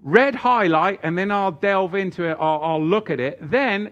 red 0.00 0.36
highlight, 0.36 1.00
and 1.02 1.18
then 1.18 1.32
I'll 1.32 1.50
delve 1.50 1.96
into 1.96 2.22
it, 2.22 2.36
I'll, 2.38 2.60
I'll 2.62 2.84
look 2.84 3.10
at 3.10 3.18
it. 3.18 3.38
Then 3.50 3.90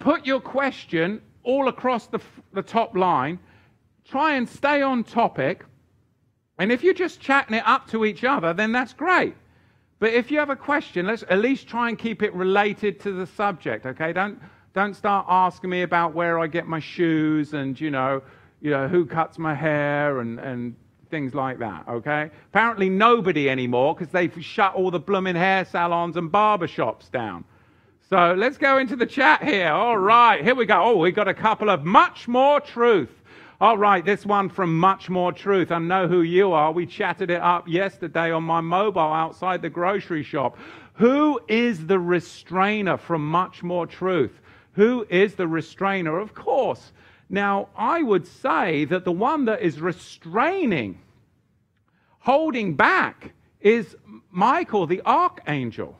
put 0.00 0.26
your 0.26 0.40
question 0.40 1.22
all 1.44 1.68
across 1.68 2.08
the, 2.08 2.18
the 2.52 2.62
top 2.62 2.96
line, 2.96 3.38
try 4.08 4.34
and 4.34 4.48
stay 4.48 4.82
on 4.82 5.04
topic. 5.04 5.64
And 6.58 6.72
if 6.72 6.82
you're 6.82 6.94
just 6.94 7.20
chatting 7.20 7.56
it 7.56 7.62
up 7.66 7.88
to 7.90 8.04
each 8.04 8.24
other, 8.24 8.52
then 8.54 8.72
that's 8.72 8.92
great. 8.92 9.34
But 9.98 10.12
if 10.12 10.30
you 10.30 10.38
have 10.38 10.50
a 10.50 10.56
question, 10.56 11.06
let's 11.06 11.24
at 11.28 11.38
least 11.38 11.68
try 11.68 11.88
and 11.88 11.98
keep 11.98 12.22
it 12.22 12.34
related 12.34 13.00
to 13.00 13.12
the 13.12 13.26
subject, 13.26 13.86
okay? 13.86 14.12
Don't 14.12 14.40
don't 14.74 14.94
start 14.94 15.24
asking 15.26 15.70
me 15.70 15.82
about 15.82 16.12
where 16.12 16.38
I 16.38 16.46
get 16.46 16.66
my 16.66 16.80
shoes 16.80 17.54
and, 17.54 17.80
you 17.80 17.90
know, 17.90 18.20
you 18.60 18.70
know 18.70 18.86
who 18.88 19.06
cuts 19.06 19.38
my 19.38 19.54
hair 19.54 20.20
and, 20.20 20.38
and 20.38 20.76
things 21.10 21.34
like 21.34 21.58
that, 21.60 21.88
okay? 21.88 22.30
Apparently 22.50 22.90
nobody 22.90 23.48
anymore 23.48 23.94
because 23.94 24.12
they've 24.12 24.44
shut 24.44 24.74
all 24.74 24.90
the 24.90 25.00
blooming 25.00 25.34
hair 25.34 25.64
salons 25.64 26.18
and 26.18 26.30
barber 26.30 26.68
shops 26.68 27.08
down. 27.08 27.42
So 28.10 28.34
let's 28.36 28.58
go 28.58 28.76
into 28.76 28.96
the 28.96 29.06
chat 29.06 29.42
here. 29.42 29.70
All 29.70 29.96
right, 29.96 30.44
here 30.44 30.54
we 30.54 30.66
go. 30.66 30.80
Oh, 30.80 30.96
we've 30.98 31.14
got 31.14 31.26
a 31.26 31.34
couple 31.34 31.70
of 31.70 31.84
much 31.84 32.28
more 32.28 32.60
truth. 32.60 33.22
All 33.58 33.78
right, 33.78 34.04
this 34.04 34.26
one 34.26 34.50
from 34.50 34.78
Much 34.78 35.08
More 35.08 35.32
Truth. 35.32 35.72
I 35.72 35.78
know 35.78 36.08
who 36.08 36.20
you 36.20 36.52
are. 36.52 36.72
We 36.72 36.84
chatted 36.84 37.30
it 37.30 37.40
up 37.40 37.66
yesterday 37.66 38.30
on 38.30 38.42
my 38.42 38.60
mobile 38.60 39.00
outside 39.00 39.62
the 39.62 39.70
grocery 39.70 40.22
shop. 40.22 40.58
Who 40.96 41.40
is 41.48 41.86
the 41.86 41.98
restrainer 41.98 42.98
from 42.98 43.26
Much 43.26 43.62
More 43.62 43.86
Truth? 43.86 44.38
Who 44.72 45.06
is 45.08 45.36
the 45.36 45.48
restrainer? 45.48 46.18
Of 46.18 46.34
course. 46.34 46.92
Now, 47.30 47.70
I 47.74 48.02
would 48.02 48.26
say 48.26 48.84
that 48.84 49.06
the 49.06 49.12
one 49.12 49.46
that 49.46 49.62
is 49.62 49.80
restraining, 49.80 51.00
holding 52.18 52.74
back, 52.74 53.32
is 53.62 53.96
Michael 54.30 54.86
the 54.86 55.00
archangel. 55.06 55.96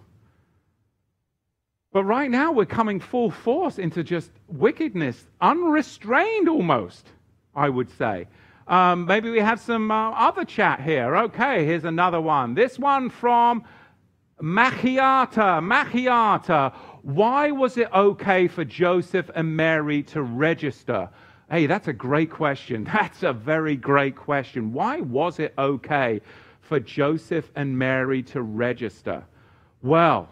But 1.91 2.05
right 2.05 2.31
now, 2.31 2.53
we're 2.53 2.67
coming 2.67 3.01
full 3.01 3.31
force 3.31 3.79
into 3.79 4.05
just 4.05 4.31
wickedness, 4.47 5.27
unrestrained 5.41 6.51
almost, 6.51 7.13
I 7.57 7.69
would 7.71 7.91
say. 7.91 8.29
Um, 8.69 9.07
maybe 9.07 9.31
we 9.31 9.41
have 9.41 9.61
some 9.61 9.91
uh, 9.91 10.11
other 10.11 10.45
chat 10.45 10.81
here. 10.81 11.17
Okay, 11.17 11.65
here's 11.65 11.85
another 11.85 12.21
one. 12.21 12.55
This 12.55 12.79
one 12.79 13.09
from 13.11 13.65
Machiata. 14.41 15.61
Machiata. 15.63 16.73
Why 17.03 17.51
was 17.53 17.77
it 17.77 17.89
okay 17.93 18.49
for 18.49 18.65
Joseph 18.65 19.31
and 19.35 19.57
Mary 19.57 20.03
to 20.05 20.23
register? 20.23 21.09
Hey, 21.49 21.67
that's 21.67 21.87
a 21.87 21.93
great 21.93 22.31
question. 22.31 22.83
That's 22.93 23.23
a 23.23 23.33
very 23.33 23.77
great 23.77 24.17
question. 24.17 24.73
Why 24.73 25.01
was 25.01 25.39
it 25.39 25.55
okay 25.57 26.21
for 26.61 26.81
Joseph 26.81 27.49
and 27.55 27.79
Mary 27.79 28.25
to 28.25 28.43
register? 28.43 29.25
Well, 29.81 30.29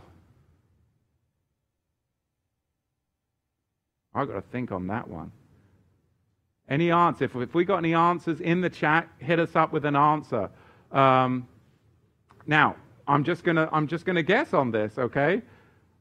I've 4.13 4.27
got 4.27 4.35
to 4.35 4.41
think 4.41 4.73
on 4.73 4.89
that 4.89 5.07
one. 5.07 5.31
Any 6.69 6.91
answer? 6.91 7.25
If, 7.25 7.37
if 7.37 7.55
we 7.55 7.65
got 7.65 7.79
any 7.79 7.95
answers 7.95 8.41
in 8.41 8.61
the 8.61 8.71
chat, 8.71 9.09
hit 9.19 9.39
us 9.39 9.55
up 9.55 9.73
with 9.73 9.85
an 9.85 9.97
answer. 9.97 10.49
Um, 10.93 11.47
now, 12.47 12.77
I'm 13.07 13.25
just 13.25 13.45
gonna 13.45 13.69
I'm 13.73 13.87
just 13.87 14.05
gonna 14.05 14.23
guess 14.23 14.55
on 14.55 14.71
this, 14.71 14.99
okay? 14.99 15.43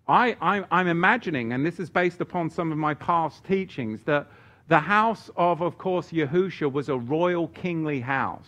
I, 0.07 0.35
I 0.41 0.63
I'm 0.71 0.87
imagining, 0.87 1.53
and 1.53 1.65
this 1.65 1.79
is 1.79 1.89
based 1.89 2.21
upon 2.21 2.49
some 2.49 2.71
of 2.71 2.77
my 2.77 2.93
past 2.93 3.43
teachings, 3.45 4.03
that 4.03 4.27
the 4.67 4.79
house 4.79 5.29
of, 5.35 5.61
of 5.61 5.77
course, 5.77 6.11
Yahusha 6.11 6.71
was 6.71 6.89
a 6.89 6.97
royal 6.97 7.47
kingly 7.49 7.99
house. 7.99 8.47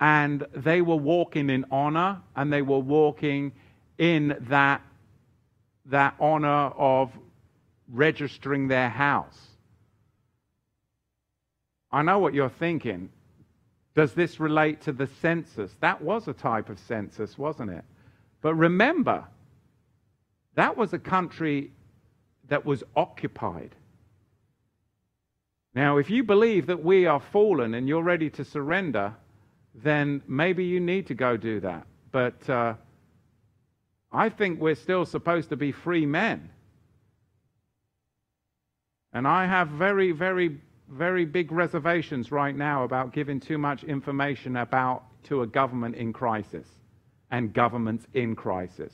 And 0.00 0.44
they 0.54 0.82
were 0.82 0.96
walking 0.96 1.48
in 1.48 1.64
honor 1.70 2.20
and 2.34 2.52
they 2.52 2.62
were 2.62 2.80
walking 2.80 3.52
in 3.98 4.36
that, 4.48 4.82
that 5.86 6.14
honor 6.18 6.72
of 6.76 7.12
registering 7.88 8.66
their 8.66 8.88
house. 8.88 9.51
I 11.92 12.02
know 12.02 12.18
what 12.18 12.34
you're 12.34 12.48
thinking. 12.48 13.10
Does 13.94 14.14
this 14.14 14.40
relate 14.40 14.80
to 14.82 14.92
the 14.92 15.06
census? 15.20 15.72
That 15.80 16.00
was 16.00 16.26
a 16.28 16.32
type 16.32 16.70
of 16.70 16.78
census, 16.78 17.36
wasn't 17.36 17.70
it? 17.70 17.84
But 18.40 18.54
remember, 18.54 19.24
that 20.54 20.76
was 20.76 20.92
a 20.92 20.98
country 20.98 21.70
that 22.48 22.64
was 22.64 22.82
occupied. 22.96 23.74
Now, 25.74 25.98
if 25.98 26.10
you 26.10 26.22
believe 26.22 26.66
that 26.66 26.82
we 26.82 27.06
are 27.06 27.20
fallen 27.20 27.74
and 27.74 27.88
you're 27.88 28.02
ready 28.02 28.28
to 28.30 28.44
surrender, 28.44 29.14
then 29.74 30.22
maybe 30.26 30.64
you 30.64 30.80
need 30.80 31.06
to 31.06 31.14
go 31.14 31.36
do 31.36 31.60
that. 31.60 31.86
But 32.10 32.48
uh, 32.48 32.74
I 34.12 34.28
think 34.28 34.60
we're 34.60 34.74
still 34.74 35.06
supposed 35.06 35.48
to 35.48 35.56
be 35.56 35.72
free 35.72 36.04
men. 36.04 36.50
And 39.14 39.26
I 39.26 39.46
have 39.46 39.68
very, 39.68 40.12
very, 40.12 40.58
very 40.92 41.24
big 41.24 41.50
reservations 41.50 42.30
right 42.30 42.54
now 42.54 42.84
about 42.84 43.12
giving 43.12 43.40
too 43.40 43.58
much 43.58 43.82
information 43.84 44.56
about 44.56 45.04
to 45.24 45.42
a 45.42 45.46
government 45.46 45.96
in 45.96 46.12
crisis 46.12 46.66
and 47.30 47.52
governments 47.52 48.06
in 48.14 48.36
crisis. 48.36 48.92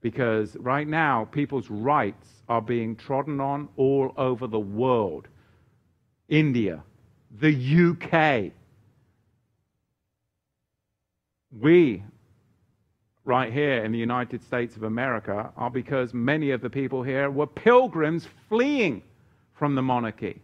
Because 0.00 0.56
right 0.56 0.86
now, 0.86 1.24
people's 1.24 1.70
rights 1.70 2.28
are 2.48 2.60
being 2.60 2.96
trodden 2.96 3.40
on 3.40 3.68
all 3.76 4.12
over 4.16 4.46
the 4.46 4.58
world. 4.58 5.28
India, 6.28 6.82
the 7.40 7.54
UK. 7.90 8.52
We, 11.60 12.02
right 13.24 13.52
here 13.52 13.84
in 13.84 13.92
the 13.92 13.98
United 13.98 14.42
States 14.42 14.76
of 14.76 14.82
America, 14.82 15.50
are 15.56 15.70
because 15.70 16.12
many 16.12 16.50
of 16.50 16.60
the 16.60 16.70
people 16.70 17.02
here 17.02 17.30
were 17.30 17.46
pilgrims 17.46 18.28
fleeing 18.48 19.02
from 19.54 19.74
the 19.74 19.82
monarchy. 19.82 20.42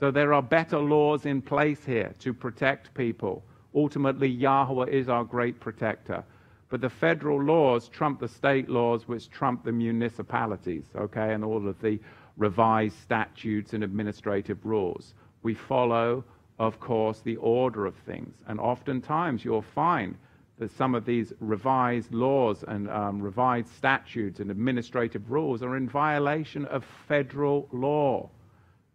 So 0.00 0.12
there 0.12 0.32
are 0.32 0.42
better 0.42 0.78
laws 0.78 1.26
in 1.26 1.42
place 1.42 1.84
here 1.84 2.14
to 2.20 2.32
protect 2.32 2.94
people. 2.94 3.42
Ultimately, 3.74 4.28
Yahweh 4.28 4.86
is 4.86 5.08
our 5.08 5.24
great 5.24 5.58
protector. 5.58 6.22
But 6.68 6.80
the 6.80 6.90
federal 6.90 7.42
laws 7.42 7.88
trump 7.88 8.20
the 8.20 8.28
state 8.28 8.68
laws, 8.68 9.08
which 9.08 9.30
trump 9.30 9.64
the 9.64 9.72
municipalities, 9.72 10.84
okay, 10.94 11.32
and 11.32 11.42
all 11.44 11.66
of 11.66 11.80
the 11.80 11.98
revised 12.36 12.96
statutes 13.00 13.72
and 13.72 13.82
administrative 13.82 14.64
rules. 14.64 15.14
We 15.42 15.54
follow, 15.54 16.24
of 16.58 16.78
course, 16.78 17.20
the 17.20 17.36
order 17.36 17.84
of 17.84 17.96
things. 17.96 18.36
And 18.46 18.60
oftentimes 18.60 19.44
you'll 19.44 19.62
find 19.62 20.16
that 20.58 20.70
some 20.70 20.94
of 20.94 21.04
these 21.04 21.32
revised 21.40 22.12
laws 22.12 22.64
and 22.68 22.88
um, 22.90 23.20
revised 23.20 23.70
statutes 23.70 24.38
and 24.40 24.50
administrative 24.50 25.30
rules 25.30 25.62
are 25.62 25.76
in 25.76 25.88
violation 25.88 26.66
of 26.66 26.84
federal 27.08 27.68
law. 27.72 28.28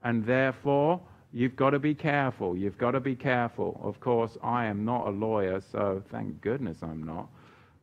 And 0.04 0.26
therefore, 0.26 1.01
you've 1.32 1.56
got 1.56 1.72
to 1.72 1.80
be 1.80 1.95
careful. 1.95 2.56
You've 2.58 2.78
got 2.78 2.91
to 2.91 2.99
be 2.99 3.16
careful. 3.16 3.80
Of 3.84 3.99
course, 3.99 4.38
I 4.43 4.66
am 4.66 4.86
not 4.86 5.08
a 5.08 5.12
lawyer, 5.12 5.62
so 5.62 6.04
thank 6.12 6.41
goodness 6.41 6.84
I'm 6.84 7.04
not. 7.04 7.30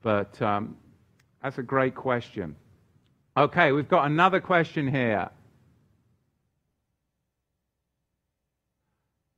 But 0.03 0.41
um, 0.43 0.77
that's 1.43 1.59
a 1.59 1.63
great 1.63 1.95
question. 1.95 2.57
Okay, 3.37 3.73
we've 3.73 3.89
got 3.89 4.07
another 4.07 4.41
question 4.41 4.87
here. 4.89 5.31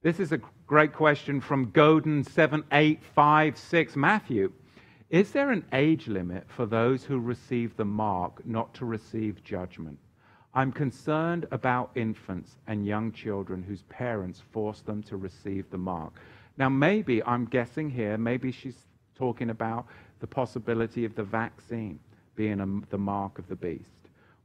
This 0.02 0.18
is 0.18 0.32
a 0.32 0.40
great 0.66 0.92
question 0.92 1.40
from 1.40 1.70
Godin 1.70 2.24
7856. 2.24 3.94
Matthew, 3.94 4.52
is 5.10 5.30
there 5.30 5.52
an 5.52 5.64
age 5.72 6.08
limit 6.08 6.44
for 6.48 6.66
those 6.66 7.04
who 7.04 7.20
receive 7.20 7.76
the 7.76 7.84
mark 7.84 8.44
not 8.44 8.74
to 8.74 8.84
receive 8.84 9.44
judgment? 9.44 9.98
I'm 10.54 10.70
concerned 10.70 11.46
about 11.50 11.90
infants 11.94 12.56
and 12.66 12.86
young 12.86 13.12
children 13.12 13.62
whose 13.62 13.82
parents 13.82 14.42
force 14.52 14.80
them 14.80 15.02
to 15.04 15.16
receive 15.16 15.70
the 15.70 15.78
mark. 15.78 16.12
Now, 16.58 16.68
maybe 16.68 17.22
I'm 17.24 17.46
guessing 17.46 17.88
here, 17.88 18.18
maybe 18.18 18.52
she's 18.52 18.76
talking 19.14 19.50
about 19.50 19.86
the 20.20 20.26
possibility 20.26 21.04
of 21.04 21.14
the 21.14 21.22
vaccine 21.22 21.98
being 22.36 22.60
a, 22.60 22.90
the 22.90 22.98
mark 22.98 23.38
of 23.38 23.48
the 23.48 23.56
beast. 23.56 23.88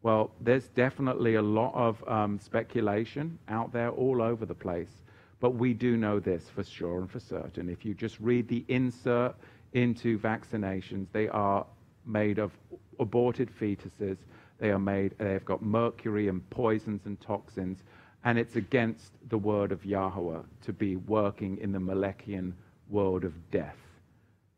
Well, 0.03 0.31
there's 0.39 0.67
definitely 0.69 1.35
a 1.35 1.41
lot 1.41 1.73
of 1.73 2.07
um, 2.07 2.39
speculation 2.39 3.37
out 3.49 3.73
there 3.73 3.89
all 3.89 4.21
over 4.21 4.45
the 4.45 4.55
place. 4.55 5.01
But 5.39 5.51
we 5.51 5.73
do 5.73 5.97
know 5.97 6.19
this 6.19 6.49
for 6.49 6.63
sure 6.63 6.99
and 6.99 7.11
for 7.11 7.19
certain. 7.19 7.69
If 7.69 7.85
you 7.85 7.93
just 7.93 8.19
read 8.19 8.47
the 8.47 8.63
insert 8.69 9.35
into 9.73 10.17
vaccinations, 10.17 11.07
they 11.11 11.27
are 11.27 11.65
made 12.05 12.39
of 12.39 12.51
aborted 12.99 13.49
fetuses. 13.59 14.17
They 14.59 14.71
are 14.71 14.79
made, 14.79 15.15
they've 15.17 15.45
got 15.45 15.61
mercury 15.61 16.27
and 16.27 16.47
poisons 16.49 17.05
and 17.05 17.19
toxins. 17.21 17.83
And 18.23 18.37
it's 18.37 18.55
against 18.55 19.13
the 19.29 19.37
word 19.37 19.71
of 19.71 19.85
Yahweh 19.85 20.41
to 20.63 20.73
be 20.73 20.95
working 20.95 21.57
in 21.57 21.71
the 21.71 21.79
Malekian 21.79 22.53
world 22.89 23.23
of 23.23 23.33
death. 23.51 23.77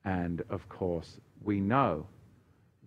And 0.05 0.41
of 0.49 0.67
course, 0.69 1.19
we 1.43 1.59
know 1.59 2.07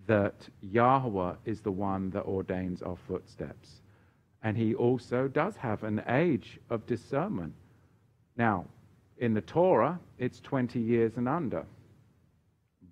that 0.06 0.48
Yahweh 0.60 1.34
is 1.44 1.60
the 1.60 1.70
one 1.70 2.10
that 2.10 2.24
ordains 2.24 2.82
our 2.82 2.96
footsteps. 2.96 3.82
And 4.42 4.56
he 4.56 4.74
also 4.74 5.28
does 5.28 5.56
have 5.56 5.84
an 5.84 6.02
age 6.08 6.58
of 6.70 6.86
discernment. 6.86 7.54
Now, 8.36 8.64
in 9.18 9.34
the 9.34 9.40
Torah, 9.40 10.00
it's 10.18 10.40
20 10.40 10.80
years 10.80 11.16
and 11.16 11.28
under. 11.28 11.64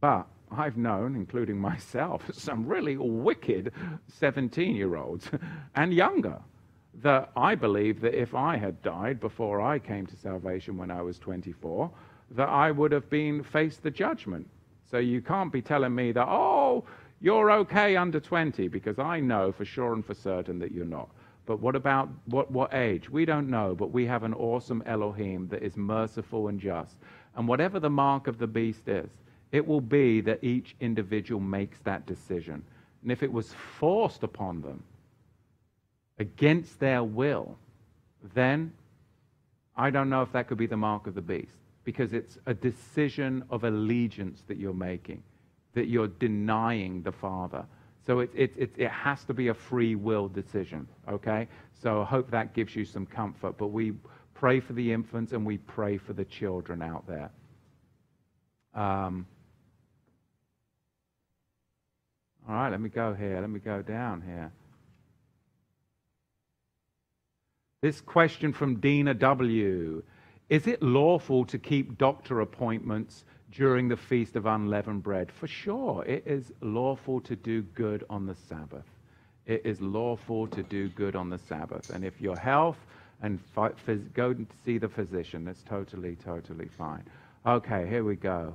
But 0.00 0.28
I've 0.50 0.76
known, 0.76 1.16
including 1.16 1.58
myself, 1.58 2.22
some 2.32 2.66
really 2.66 2.96
wicked 2.96 3.72
17 4.08 4.76
year 4.76 4.96
olds 4.96 5.30
and 5.74 5.92
younger 5.92 6.38
that 7.02 7.30
I 7.36 7.54
believe 7.54 8.00
that 8.00 8.14
if 8.14 8.34
I 8.34 8.56
had 8.56 8.82
died 8.82 9.20
before 9.20 9.60
I 9.60 9.78
came 9.78 10.06
to 10.06 10.16
salvation 10.16 10.76
when 10.76 10.90
I 10.90 11.02
was 11.02 11.18
24, 11.18 11.90
that 12.32 12.48
I 12.48 12.70
would 12.70 12.92
have 12.92 13.08
been 13.08 13.42
faced 13.42 13.82
the 13.82 13.90
judgment. 13.90 14.48
So 14.90 14.98
you 14.98 15.22
can't 15.22 15.52
be 15.52 15.62
telling 15.62 15.94
me 15.94 16.12
that, 16.12 16.26
oh, 16.28 16.84
you're 17.20 17.52
okay 17.52 17.96
under 17.96 18.18
20, 18.18 18.68
because 18.68 18.98
I 18.98 19.20
know 19.20 19.52
for 19.52 19.64
sure 19.64 19.92
and 19.92 20.04
for 20.04 20.14
certain 20.14 20.58
that 20.58 20.72
you're 20.72 20.84
not. 20.84 21.10
But 21.46 21.60
what 21.60 21.76
about 21.76 22.08
what, 22.26 22.50
what 22.50 22.74
age? 22.74 23.10
We 23.10 23.24
don't 23.24 23.48
know, 23.48 23.74
but 23.74 23.90
we 23.90 24.06
have 24.06 24.22
an 24.22 24.34
awesome 24.34 24.82
Elohim 24.86 25.48
that 25.48 25.62
is 25.62 25.76
merciful 25.76 26.48
and 26.48 26.60
just. 26.60 26.96
And 27.36 27.48
whatever 27.48 27.80
the 27.80 27.90
mark 27.90 28.26
of 28.26 28.38
the 28.38 28.46
beast 28.46 28.88
is, 28.88 29.10
it 29.52 29.66
will 29.66 29.80
be 29.80 30.20
that 30.20 30.42
each 30.42 30.76
individual 30.80 31.40
makes 31.40 31.78
that 31.80 32.06
decision. 32.06 32.62
And 33.02 33.10
if 33.10 33.22
it 33.22 33.32
was 33.32 33.52
forced 33.78 34.22
upon 34.22 34.60
them 34.60 34.82
against 36.18 36.78
their 36.78 37.02
will, 37.02 37.56
then 38.34 38.72
I 39.76 39.90
don't 39.90 40.10
know 40.10 40.22
if 40.22 40.32
that 40.32 40.48
could 40.48 40.58
be 40.58 40.66
the 40.66 40.76
mark 40.76 41.06
of 41.06 41.14
the 41.14 41.22
beast 41.22 41.56
because 41.84 42.12
it's 42.12 42.38
a 42.46 42.54
decision 42.54 43.42
of 43.50 43.64
allegiance 43.64 44.42
that 44.46 44.58
you're 44.58 44.74
making, 44.74 45.22
that 45.74 45.86
you're 45.86 46.08
denying 46.08 47.02
the 47.02 47.12
Father. 47.12 47.64
So 48.06 48.20
it, 48.20 48.30
it, 48.34 48.52
it, 48.56 48.70
it 48.76 48.90
has 48.90 49.24
to 49.24 49.34
be 49.34 49.48
a 49.48 49.54
free 49.54 49.94
will 49.94 50.28
decision, 50.28 50.86
okay? 51.08 51.48
So 51.72 52.02
I 52.02 52.04
hope 52.04 52.30
that 52.30 52.54
gives 52.54 52.76
you 52.76 52.84
some 52.84 53.06
comfort. 53.06 53.56
But 53.56 53.68
we 53.68 53.94
pray 54.34 54.60
for 54.60 54.74
the 54.74 54.92
infants 54.92 55.32
and 55.32 55.44
we 55.44 55.58
pray 55.58 55.96
for 55.96 56.12
the 56.12 56.24
children 56.24 56.82
out 56.82 57.06
there. 57.06 57.30
Um, 58.74 59.26
All 62.48 62.54
right, 62.54 62.70
let 62.70 62.80
me 62.80 62.88
go 62.88 63.14
here. 63.14 63.40
Let 63.40 63.50
me 63.50 63.60
go 63.60 63.82
down 63.82 64.22
here. 64.22 64.50
This 67.82 68.00
question 68.00 68.52
from 68.52 68.80
Dina 68.80 69.14
W. 69.14 70.02
Is 70.48 70.66
it 70.66 70.82
lawful 70.82 71.44
to 71.46 71.58
keep 71.58 71.96
doctor 71.96 72.40
appointments 72.40 73.24
during 73.52 73.88
the 73.88 73.96
Feast 73.96 74.36
of 74.36 74.46
Unleavened 74.46 75.02
Bread? 75.02 75.30
For 75.30 75.46
sure, 75.46 76.04
it 76.04 76.24
is 76.26 76.52
lawful 76.60 77.20
to 77.22 77.36
do 77.36 77.62
good 77.62 78.04
on 78.10 78.26
the 78.26 78.34
Sabbath. 78.34 78.84
It 79.46 79.62
is 79.64 79.80
lawful 79.80 80.46
to 80.48 80.62
do 80.62 80.88
good 80.88 81.16
on 81.16 81.30
the 81.30 81.38
Sabbath. 81.38 81.90
And 81.90 82.04
if 82.04 82.20
your 82.20 82.36
health 82.36 82.78
and 83.22 83.38
go 83.54 84.30
and 84.30 84.46
see 84.64 84.78
the 84.78 84.88
physician, 84.88 85.44
that's 85.44 85.62
totally, 85.62 86.16
totally 86.16 86.68
fine. 86.68 87.04
Okay, 87.46 87.86
here 87.88 88.04
we 88.04 88.16
go. 88.16 88.54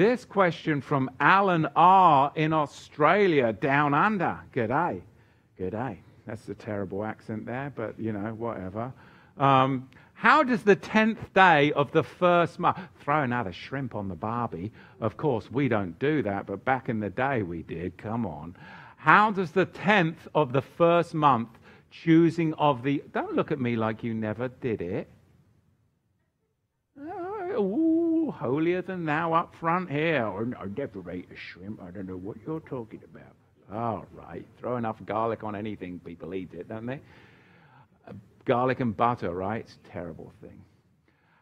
This 0.00 0.24
question 0.24 0.80
from 0.80 1.10
Alan 1.20 1.68
R. 1.76 2.32
in 2.34 2.54
Australia, 2.54 3.52
down 3.52 3.92
under. 3.92 4.40
G'day. 4.54 5.02
G'day. 5.58 5.98
That's 6.26 6.48
a 6.48 6.54
terrible 6.54 7.04
accent 7.04 7.44
there, 7.44 7.70
but 7.76 8.00
you 8.00 8.12
know, 8.12 8.32
whatever. 8.32 8.94
Um, 9.36 9.90
how 10.14 10.42
does 10.42 10.62
the 10.62 10.74
10th 10.74 11.18
day 11.34 11.72
of 11.72 11.92
the 11.92 12.02
first 12.02 12.58
month, 12.58 12.78
throw 13.00 13.22
another 13.24 13.52
shrimp 13.52 13.94
on 13.94 14.08
the 14.08 14.14
barbie? 14.14 14.72
Of 15.02 15.18
course, 15.18 15.50
we 15.52 15.68
don't 15.68 15.98
do 15.98 16.22
that, 16.22 16.46
but 16.46 16.64
back 16.64 16.88
in 16.88 17.00
the 17.00 17.10
day 17.10 17.42
we 17.42 17.62
did. 17.62 17.98
Come 17.98 18.24
on. 18.24 18.56
How 18.96 19.30
does 19.30 19.50
the 19.50 19.66
10th 19.66 20.28
of 20.34 20.54
the 20.54 20.62
first 20.62 21.12
month, 21.12 21.50
choosing 21.90 22.54
of 22.54 22.82
the. 22.84 23.04
Don't 23.12 23.34
look 23.34 23.52
at 23.52 23.60
me 23.60 23.76
like 23.76 24.02
you 24.02 24.14
never 24.14 24.48
did 24.48 24.80
it. 24.80 25.10
Oh, 26.98 27.89
holier 28.30 28.82
than 28.82 29.04
thou 29.04 29.32
up 29.32 29.54
front 29.54 29.90
here. 29.90 30.24
Or, 30.24 30.48
I 30.58 30.66
never 30.76 31.10
ate 31.10 31.28
a 31.32 31.36
shrimp. 31.36 31.82
I 31.82 31.90
don't 31.90 32.06
know 32.06 32.16
what 32.16 32.36
you're 32.46 32.60
talking 32.60 33.00
about. 33.04 33.34
All 33.72 34.06
right. 34.12 34.44
Throw 34.58 34.76
enough 34.76 34.96
garlic 35.06 35.44
on 35.44 35.54
anything, 35.54 36.00
people 36.00 36.34
eat 36.34 36.52
it, 36.54 36.68
don't 36.68 36.86
they? 36.86 37.00
Uh, 38.08 38.12
garlic 38.44 38.80
and 38.80 38.96
butter, 38.96 39.30
right? 39.30 39.60
It's 39.60 39.78
a 39.84 39.88
terrible 39.88 40.32
thing. 40.40 40.60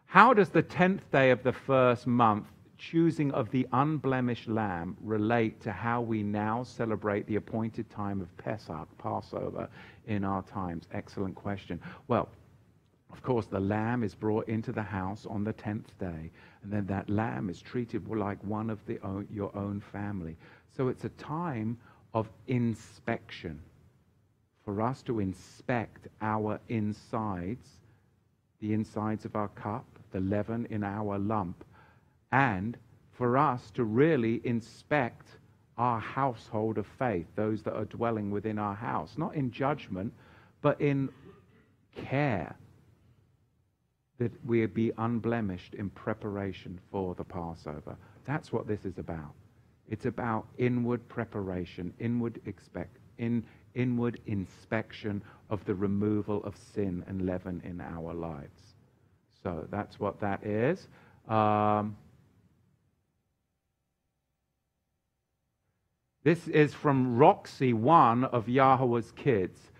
How 0.05 0.33
does 0.33 0.49
the 0.49 0.61
tenth 0.61 1.09
day 1.11 1.31
of 1.31 1.43
the 1.43 1.53
first 1.53 2.07
month, 2.07 2.47
choosing 2.77 3.31
of 3.31 3.49
the 3.51 3.67
unblemished 3.73 4.47
lamb, 4.47 4.97
relate 5.01 5.61
to 5.61 5.71
how 5.71 6.01
we 6.01 6.23
now 6.23 6.63
celebrate 6.63 7.27
the 7.27 7.35
appointed 7.35 7.89
time 7.89 8.21
of 8.21 8.35
Pesach, 8.37 8.87
Passover, 8.97 9.69
in 10.07 10.23
our 10.23 10.41
times? 10.43 10.87
Excellent 10.93 11.35
question. 11.35 11.79
Well, 12.07 12.29
of 13.11 13.23
course, 13.23 13.47
the 13.47 13.59
lamb 13.59 14.03
is 14.03 14.13
brought 14.13 14.47
into 14.47 14.71
the 14.71 14.83
house 14.83 15.25
on 15.25 15.43
the 15.43 15.53
tenth 15.53 15.97
day, 15.97 16.31
and 16.63 16.71
then 16.71 16.85
that 16.87 17.09
lamb 17.09 17.49
is 17.49 17.61
treated 17.61 18.07
like 18.07 18.43
one 18.43 18.69
of 18.69 18.79
own, 19.03 19.27
your 19.31 19.55
own 19.57 19.81
family. 19.81 20.37
So 20.75 20.87
it's 20.89 21.05
a 21.05 21.09
time 21.09 21.77
of 22.13 22.29
inspection 22.47 23.59
for 24.63 24.81
us 24.81 25.01
to 25.03 25.19
inspect 25.19 26.07
our 26.21 26.59
insides, 26.69 27.67
the 28.59 28.73
insides 28.73 29.25
of 29.25 29.35
our 29.35 29.47
cup, 29.49 29.85
the 30.11 30.19
leaven 30.19 30.67
in 30.69 30.83
our 30.83 31.17
lump, 31.17 31.63
and 32.31 32.77
for 33.11 33.37
us 33.37 33.71
to 33.71 33.83
really 33.83 34.39
inspect 34.43 35.27
our 35.77 35.99
household 35.99 36.77
of 36.77 36.85
faith, 36.85 37.25
those 37.35 37.63
that 37.63 37.73
are 37.73 37.85
dwelling 37.85 38.29
within 38.29 38.59
our 38.59 38.75
house, 38.75 39.17
not 39.17 39.33
in 39.33 39.49
judgment, 39.49 40.13
but 40.61 40.79
in 40.79 41.09
care 41.95 42.55
that 44.19 44.31
we 44.45 44.65
be 44.65 44.91
unblemished 44.97 45.73
in 45.73 45.89
preparation 45.89 46.79
for 46.91 47.15
the 47.15 47.23
Passover. 47.23 47.95
That's 48.25 48.53
what 48.53 48.67
this 48.67 48.85
is 48.85 48.97
about. 48.97 49.33
It's 49.89 50.05
about 50.05 50.45
inward 50.57 51.07
preparation, 51.07 51.93
inward 51.99 52.39
expect, 52.45 52.97
in, 53.17 53.43
inward 53.73 54.19
inspection 54.27 55.23
of 55.49 55.65
the 55.65 55.73
removal 55.73 56.43
of 56.43 56.55
sin 56.55 57.03
and 57.07 57.25
leaven 57.25 57.61
in 57.65 57.81
our 57.81 58.13
lives. 58.13 58.75
So 59.41 59.65
that's 59.71 59.99
what 59.99 60.19
that 60.19 60.45
is. 60.45 60.87
Um, 61.27 61.95
this 66.23 66.47
is 66.49 66.73
from 66.73 67.17
Roxy, 67.17 67.73
one 67.73 68.25
of 68.25 68.47
Yahweh's 68.47 69.11
kids. 69.13 69.71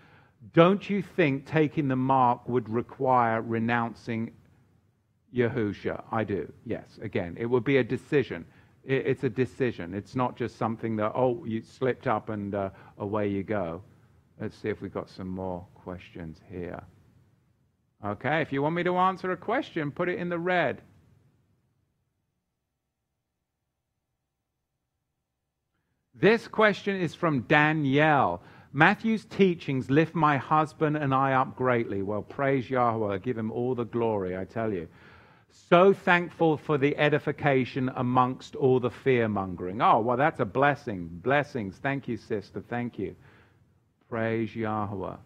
Don't 0.52 0.90
you 0.90 1.02
think 1.02 1.46
taking 1.46 1.88
the 1.88 1.96
mark 1.96 2.48
would 2.48 2.68
require 2.68 3.40
renouncing 3.40 4.32
Yahusha? 5.34 6.02
I 6.10 6.24
do, 6.24 6.52
yes. 6.66 6.98
Again, 7.02 7.36
it 7.38 7.46
would 7.46 7.64
be 7.64 7.76
a 7.76 7.84
decision. 7.84 8.44
It's 8.82 9.24
a 9.24 9.28
decision. 9.28 9.94
It's 9.94 10.16
not 10.16 10.36
just 10.36 10.56
something 10.56 10.96
that, 10.96 11.12
oh, 11.14 11.44
you 11.44 11.62
slipped 11.62 12.06
up 12.06 12.30
and 12.30 12.54
uh, 12.54 12.70
away 12.98 13.28
you 13.28 13.42
go. 13.42 13.82
Let's 14.40 14.56
see 14.56 14.68
if 14.68 14.80
we've 14.80 14.92
got 14.92 15.08
some 15.08 15.28
more 15.28 15.66
questions 15.74 16.40
here. 16.50 16.82
Okay, 18.04 18.40
if 18.40 18.52
you 18.52 18.62
want 18.62 18.74
me 18.74 18.82
to 18.84 18.96
answer 18.96 19.30
a 19.30 19.36
question, 19.36 19.90
put 19.90 20.08
it 20.08 20.18
in 20.18 20.30
the 20.30 20.38
red. 20.38 20.80
This 26.14 26.48
question 26.48 26.96
is 26.96 27.14
from 27.14 27.42
Danielle. 27.42 28.42
Matthew's 28.72 29.24
teachings 29.24 29.90
lift 29.90 30.14
my 30.14 30.36
husband 30.36 30.96
and 30.96 31.12
I 31.12 31.32
up 31.32 31.56
greatly. 31.56 32.02
Well, 32.02 32.22
praise 32.22 32.70
Yahweh. 32.70 33.18
Give 33.18 33.36
him 33.36 33.50
all 33.50 33.74
the 33.74 33.84
glory, 33.84 34.36
I 34.36 34.44
tell 34.44 34.72
you. 34.72 34.86
So 35.50 35.92
thankful 35.92 36.56
for 36.56 36.78
the 36.78 36.96
edification 36.96 37.90
amongst 37.96 38.54
all 38.54 38.78
the 38.78 38.90
fear 38.90 39.28
mongering. 39.28 39.82
Oh, 39.82 39.98
well, 39.98 40.16
that's 40.16 40.38
a 40.38 40.44
blessing. 40.44 41.08
Blessings. 41.10 41.78
Thank 41.82 42.06
you, 42.06 42.16
sister. 42.16 42.62
Thank 42.68 42.98
you. 42.98 43.16
Praise 44.08 44.54
Yahweh. 44.54 45.16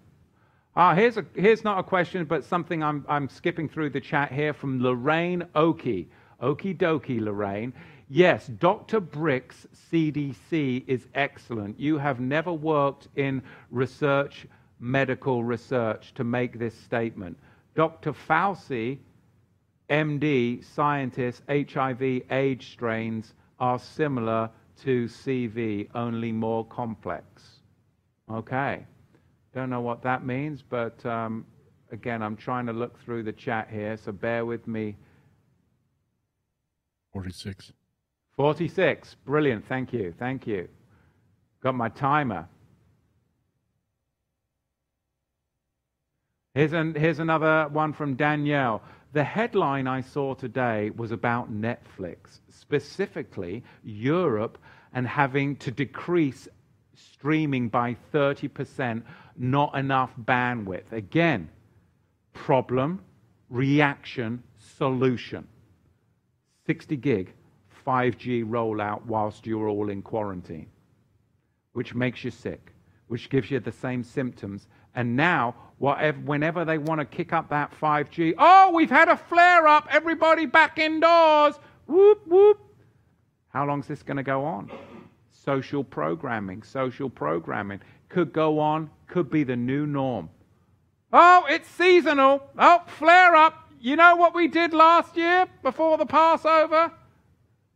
Ah, 0.77 0.95
here's, 0.95 1.19
a, 1.19 1.25
here's 1.35 1.63
not 1.63 1.79
a 1.79 1.83
question, 1.83 2.25
but 2.25 2.45
something 2.45 2.83
I'm, 2.83 3.05
I'm 3.09 3.29
skipping 3.29 3.69
through 3.69 3.91
the 3.91 4.01
chat 4.01 4.33
here 4.33 4.53
from 4.53 4.83
Lorraine 4.83 5.45
Oki. 5.55 6.09
Okie 6.43 6.77
dokie, 6.77 7.21
Lorraine. 7.21 7.73
Yes, 8.09 8.47
Dr. 8.47 9.01
Birx 9.01 9.67
CDC 9.91 10.85
is 10.87 11.07
excellent. 11.15 11.81
You 11.81 11.97
have 11.99 12.21
never 12.21 12.53
worked 12.53 13.09
in 13.17 13.43
research, 13.71 14.47
medical 14.79 15.43
research, 15.43 16.13
to 16.15 16.25
make 16.25 16.59
this 16.59 16.79
statement. 16.79 17.39
Dr. 17.75 18.13
Fauci, 18.13 18.99
MD, 19.89 20.63
scientist, 20.65 21.43
HIV 21.49 22.23
age 22.31 22.73
strains 22.73 23.35
are 23.59 23.79
similar 23.79 24.51
to 24.83 25.07
CV, 25.07 25.89
only 25.95 26.31
more 26.31 26.67
complex. 26.67 27.61
Okay. 28.31 28.85
Don't 29.55 29.71
know 29.71 29.81
what 29.81 30.03
that 30.03 30.27
means, 30.27 30.63
but 30.63 31.05
um, 31.07 31.47
again, 31.91 32.23
I'm 32.23 32.37
trying 32.37 32.67
to 32.67 32.73
look 32.73 33.01
through 33.01 33.23
the 33.23 33.33
chat 33.33 33.69
here, 33.71 33.97
so 33.97 34.13
bear 34.13 34.45
with 34.45 34.67
me. 34.67 34.97
46. 37.13 37.73
46. 38.37 39.17
Brilliant. 39.25 39.67
Thank 39.69 39.93
you. 39.93 40.13
Thank 40.19 40.47
you. 40.47 40.69
Got 41.63 41.75
my 41.75 41.89
timer. 41.89 42.49
Here's, 46.55 46.73
an, 46.73 46.95
here's 46.95 47.19
another 47.19 47.69
one 47.71 47.93
from 47.93 48.15
Danielle. 48.15 48.83
The 49.13 49.25
headline 49.25 49.87
I 49.87 50.01
saw 50.01 50.35
today 50.35 50.91
was 50.97 51.13
about 51.13 51.53
Netflix, 51.53 52.41
specifically 52.51 53.63
Europe 53.83 54.59
and 54.93 55.07
having 55.07 55.57
to 55.57 55.71
decrease 55.71 56.49
streaming 56.95 57.69
by 57.69 57.97
30%, 58.13 59.03
not 59.37 59.77
enough 59.77 60.11
bandwidth. 60.21 60.93
Again, 60.93 61.49
problem, 62.33 63.01
reaction, 63.51 64.43
solution. 64.59 65.47
60 66.67 66.97
gig 66.97 67.33
5G 67.87 68.45
rollout 68.45 69.05
whilst 69.07 69.47
you're 69.47 69.69
all 69.69 69.91
in 69.91 70.03
quarantine, 70.03 70.67
which 71.73 71.95
makes 71.95 72.25
you 72.25 72.31
sick, 72.31 72.73
which 73.09 73.31
gives 73.31 73.51
you 73.51 73.61
the 73.61 73.73
same 73.73 74.03
symptoms. 74.03 74.67
And 74.95 75.17
now, 75.17 75.55
whatever, 75.79 76.19
whenever 76.21 76.65
they 76.65 76.79
want 76.79 77.01
to 77.01 77.05
kick 77.05 77.33
up 77.33 77.49
that 77.51 77.73
5G, 77.81 78.35
oh, 78.39 78.73
we've 78.73 78.91
had 78.91 79.09
a 79.09 79.17
flare 79.17 79.67
up, 79.67 79.89
everybody 79.91 80.47
back 80.47 80.79
indoors, 80.79 81.59
whoop, 81.87 82.27
whoop. 82.27 82.61
How 83.49 83.67
long 83.67 83.81
is 83.81 83.87
this 83.87 84.03
going 84.03 84.17
to 84.17 84.23
go 84.23 84.45
on? 84.45 84.71
Social 85.31 85.85
programming, 85.85 86.63
social 86.63 87.11
programming 87.11 87.81
could 88.09 88.33
go 88.33 88.59
on, 88.59 88.91
could 89.09 89.29
be 89.31 89.45
the 89.45 89.57
new 89.57 89.87
norm. 89.87 90.31
Oh, 91.13 91.45
it's 91.49 91.69
seasonal. 91.69 92.43
Oh, 92.59 92.83
flare 92.87 93.35
up. 93.37 93.71
You 93.81 93.97
know 93.97 94.17
what 94.17 94.35
we 94.35 94.49
did 94.49 94.73
last 94.73 95.17
year 95.17 95.47
before 95.63 95.99
the 95.99 96.07
Passover? 96.07 96.91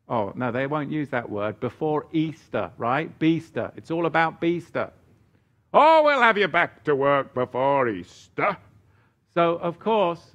Oh, 0.09 0.33
no, 0.35 0.51
they 0.51 0.67
won't 0.67 0.91
use 0.91 1.09
that 1.11 1.29
word. 1.29 1.61
Before 1.61 2.07
Easter, 2.13 2.71
right? 2.79 3.17
Beaster. 3.19 3.73
It's 3.77 3.91
all 3.91 4.07
about 4.07 4.41
Beaster. 4.41 4.91
Oh, 5.75 6.03
we'll 6.05 6.23
have 6.23 6.39
you 6.39 6.49
back 6.49 6.85
to 6.85 6.95
work 6.95 7.35
before 7.35 7.89
Easter. 7.89 8.57
So, 9.35 9.57
of 9.57 9.79
course, 9.79 10.35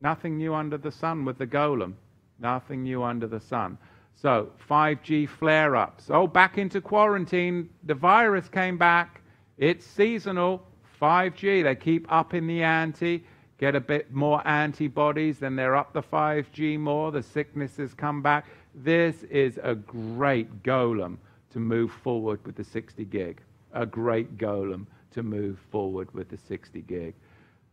Nothing 0.00 0.36
new 0.36 0.54
under 0.54 0.76
the 0.76 0.92
sun 0.92 1.24
with 1.24 1.38
the 1.38 1.46
golem. 1.46 1.94
Nothing 2.38 2.82
new 2.82 3.02
under 3.02 3.26
the 3.26 3.40
sun. 3.40 3.78
So, 4.14 4.50
5G 4.68 5.28
flare 5.28 5.74
ups. 5.76 6.10
Oh, 6.10 6.26
back 6.26 6.58
into 6.58 6.80
quarantine. 6.80 7.70
The 7.84 7.94
virus 7.94 8.48
came 8.48 8.76
back. 8.76 9.22
It's 9.56 9.86
seasonal. 9.86 10.62
5G. 11.00 11.62
They 11.62 11.74
keep 11.74 12.10
up 12.12 12.34
in 12.34 12.46
the 12.46 12.62
ante, 12.62 13.24
get 13.58 13.74
a 13.74 13.80
bit 13.80 14.12
more 14.12 14.46
antibodies, 14.46 15.38
then 15.38 15.56
they're 15.56 15.76
up 15.76 15.92
the 15.92 16.02
5G 16.02 16.78
more. 16.78 17.10
The 17.10 17.22
sicknesses 17.22 17.94
come 17.94 18.22
back. 18.22 18.46
This 18.74 19.22
is 19.24 19.58
a 19.62 19.74
great 19.74 20.62
golem 20.62 21.16
to 21.52 21.58
move 21.58 21.90
forward 21.90 22.44
with 22.44 22.56
the 22.56 22.64
60 22.64 23.04
gig. 23.06 23.40
A 23.72 23.86
great 23.86 24.36
golem 24.38 24.86
to 25.12 25.22
move 25.22 25.58
forward 25.70 26.12
with 26.12 26.28
the 26.28 26.36
60 26.36 26.82
gig. 26.82 27.14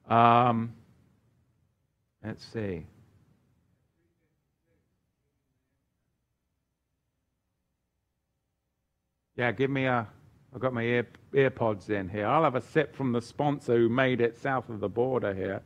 Um, 0.07 0.73
let's 2.23 2.45
see. 2.45 2.85
Yeah, 9.35 9.51
give 9.51 9.69
me 9.69 9.85
a. 9.85 10.07
I've 10.53 10.61
got 10.61 10.73
my 10.73 10.83
ear, 10.83 11.07
earpods 11.33 11.89
in 11.89 12.07
here. 12.07 12.27
I'll 12.27 12.43
have 12.43 12.55
a 12.55 12.61
sip 12.61 12.95
from 12.95 13.11
the 13.11 13.21
sponsor 13.21 13.75
who 13.75 13.89
made 13.89 14.21
it 14.21 14.37
south 14.37 14.69
of 14.69 14.79
the 14.79 14.89
border 14.89 15.33
here. 15.33 15.61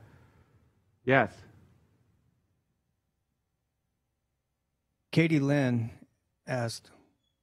Yes. 1.08 1.32
Katie 5.14 5.40
Lynn 5.40 5.90
asked, 6.46 6.92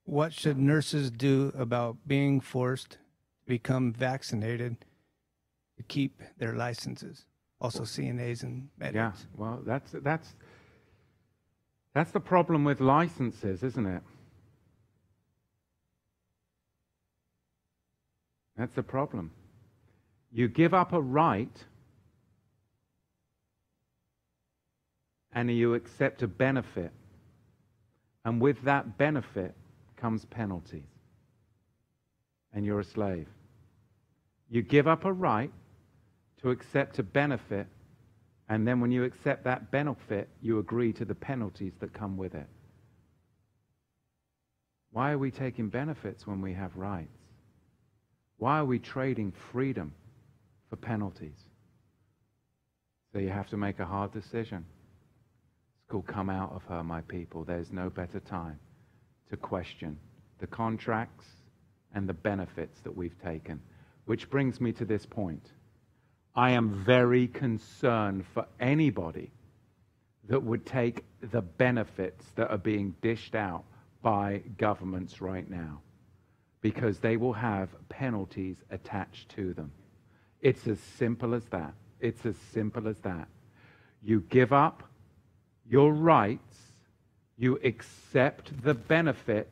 What 0.04 0.34
should 0.34 0.58
nurses 0.58 1.10
do 1.10 1.50
about 1.56 1.96
being 2.06 2.42
forced 2.42 2.90
to 2.90 2.98
become 3.46 3.90
vaccinated 3.90 4.76
to 5.78 5.82
keep 5.84 6.20
their 6.36 6.52
licenses? 6.52 7.24
Also, 7.58 7.84
CNAs 7.84 8.42
and 8.42 8.68
medics. 8.78 8.96
Yeah. 8.96 9.12
Well, 9.34 9.62
that's 9.64 9.92
that's 9.92 10.34
that's 11.94 12.10
the 12.10 12.20
problem 12.20 12.64
with 12.64 12.80
licenses, 12.80 13.62
isn't 13.62 13.86
it? 13.86 14.02
That's 18.58 18.74
the 18.74 18.82
problem. 18.82 19.30
You 20.30 20.48
give 20.48 20.74
up 20.74 20.92
a 20.92 21.00
right 21.00 21.64
and 25.34 25.50
you 25.50 25.74
accept 25.74 26.22
a 26.22 26.28
benefit. 26.28 26.92
And 28.24 28.40
with 28.40 28.62
that 28.62 28.96
benefit 28.96 29.54
comes 29.96 30.24
penalties. 30.26 30.82
And 32.52 32.64
you're 32.64 32.80
a 32.80 32.84
slave. 32.84 33.26
You 34.48 34.62
give 34.62 34.86
up 34.86 35.04
a 35.04 35.12
right 35.12 35.50
to 36.42 36.50
accept 36.50 36.98
a 36.98 37.02
benefit, 37.02 37.66
and 38.48 38.68
then 38.68 38.80
when 38.80 38.92
you 38.92 39.04
accept 39.04 39.44
that 39.44 39.70
benefit, 39.70 40.28
you 40.40 40.58
agree 40.58 40.92
to 40.92 41.04
the 41.04 41.14
penalties 41.14 41.72
that 41.80 41.92
come 41.92 42.16
with 42.16 42.34
it. 42.34 42.46
Why 44.92 45.10
are 45.10 45.18
we 45.18 45.30
taking 45.30 45.70
benefits 45.70 46.26
when 46.26 46.40
we 46.40 46.52
have 46.52 46.76
rights? 46.76 47.18
Why 48.36 48.58
are 48.58 48.64
we 48.64 48.78
trading 48.78 49.32
freedom 49.50 49.92
for 50.70 50.76
penalties? 50.76 51.38
So 53.12 53.18
you 53.18 53.30
have 53.30 53.48
to 53.48 53.56
make 53.56 53.80
a 53.80 53.86
hard 53.86 54.12
decision. 54.12 54.66
It's 55.84 55.90
called 55.90 56.06
Come 56.06 56.30
Out 56.30 56.50
of 56.52 56.64
Her, 56.64 56.82
my 56.82 57.02
people. 57.02 57.44
There's 57.44 57.70
no 57.70 57.90
better 57.90 58.18
time 58.18 58.58
to 59.28 59.36
question 59.36 59.98
the 60.38 60.46
contracts 60.46 61.26
and 61.94 62.08
the 62.08 62.14
benefits 62.14 62.80
that 62.80 62.96
we've 62.96 63.20
taken. 63.22 63.60
Which 64.06 64.30
brings 64.30 64.62
me 64.62 64.72
to 64.72 64.86
this 64.86 65.04
point. 65.04 65.46
I 66.34 66.52
am 66.52 66.82
very 66.86 67.28
concerned 67.28 68.24
for 68.32 68.46
anybody 68.58 69.30
that 70.26 70.42
would 70.42 70.64
take 70.64 71.04
the 71.20 71.42
benefits 71.42 72.24
that 72.36 72.50
are 72.50 72.56
being 72.56 72.94
dished 73.02 73.34
out 73.34 73.64
by 74.00 74.40
governments 74.56 75.20
right 75.20 75.48
now 75.50 75.82
because 76.62 76.98
they 76.98 77.18
will 77.18 77.34
have 77.34 77.68
penalties 77.90 78.56
attached 78.70 79.28
to 79.36 79.52
them. 79.52 79.70
It's 80.40 80.66
as 80.66 80.80
simple 80.80 81.34
as 81.34 81.44
that. 81.50 81.74
It's 82.00 82.24
as 82.24 82.36
simple 82.54 82.88
as 82.88 82.98
that. 83.00 83.28
You 84.02 84.22
give 84.30 84.54
up 84.54 84.82
your 85.68 85.92
rights, 85.92 86.58
you 87.36 87.58
accept 87.64 88.62
the 88.62 88.74
benefit, 88.74 89.50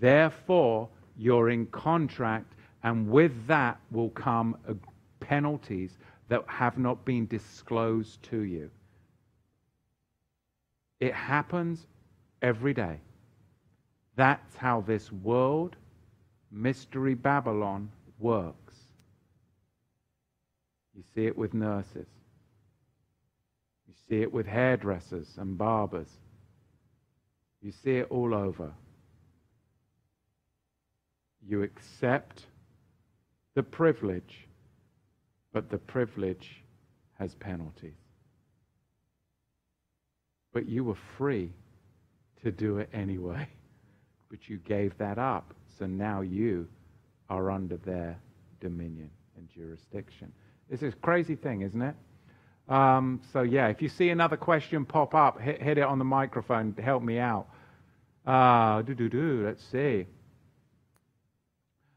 therefore, 0.00 0.88
you're 1.16 1.50
in 1.50 1.66
contract, 1.66 2.54
and 2.82 3.08
with 3.10 3.46
that 3.46 3.80
will 3.90 4.10
come 4.10 4.56
penalties 5.20 5.98
that 6.28 6.44
have 6.46 6.78
not 6.78 7.04
been 7.04 7.26
disclosed 7.26 8.22
to 8.22 8.40
you. 8.40 8.70
It 11.00 11.14
happens 11.14 11.86
every 12.42 12.74
day. 12.74 13.00
That's 14.16 14.56
how 14.56 14.80
this 14.80 15.12
world 15.12 15.76
Mystery 16.50 17.14
Babylon 17.14 17.90
works. 18.18 18.74
You 20.94 21.02
see 21.14 21.26
it 21.26 21.36
with 21.36 21.54
nurses. 21.54 22.08
See 24.08 24.22
it 24.22 24.32
with 24.32 24.46
hairdressers 24.46 25.28
and 25.36 25.58
barbers. 25.58 26.08
You 27.60 27.72
see 27.72 27.96
it 27.96 28.06
all 28.10 28.34
over. 28.34 28.72
You 31.46 31.62
accept 31.62 32.42
the 33.54 33.62
privilege, 33.62 34.46
but 35.52 35.70
the 35.70 35.78
privilege 35.78 36.62
has 37.18 37.34
penalties. 37.34 37.96
But 40.52 40.68
you 40.68 40.84
were 40.84 40.98
free 41.16 41.52
to 42.42 42.50
do 42.50 42.78
it 42.78 42.88
anyway, 42.92 43.48
but 44.30 44.48
you 44.48 44.58
gave 44.58 44.96
that 44.98 45.18
up. 45.18 45.52
So 45.78 45.86
now 45.86 46.22
you 46.22 46.66
are 47.28 47.50
under 47.50 47.76
their 47.76 48.18
dominion 48.60 49.10
and 49.36 49.48
jurisdiction. 49.50 50.32
This 50.70 50.82
is 50.82 50.94
a 50.94 50.96
crazy 50.98 51.36
thing, 51.36 51.62
isn't 51.62 51.82
it? 51.82 51.94
Um, 52.68 53.20
so, 53.32 53.42
yeah, 53.42 53.68
if 53.68 53.80
you 53.80 53.88
see 53.88 54.10
another 54.10 54.36
question 54.36 54.84
pop 54.84 55.14
up, 55.14 55.40
hit, 55.40 55.62
hit 55.62 55.78
it 55.78 55.84
on 55.84 55.98
the 55.98 56.04
microphone 56.04 56.74
to 56.74 56.82
help 56.82 57.02
me 57.02 57.18
out. 57.18 57.48
Uh, 58.26 58.82
do, 58.82 58.94
do, 58.94 59.08
do. 59.08 59.44
Let's 59.46 59.64
see. 59.64 60.06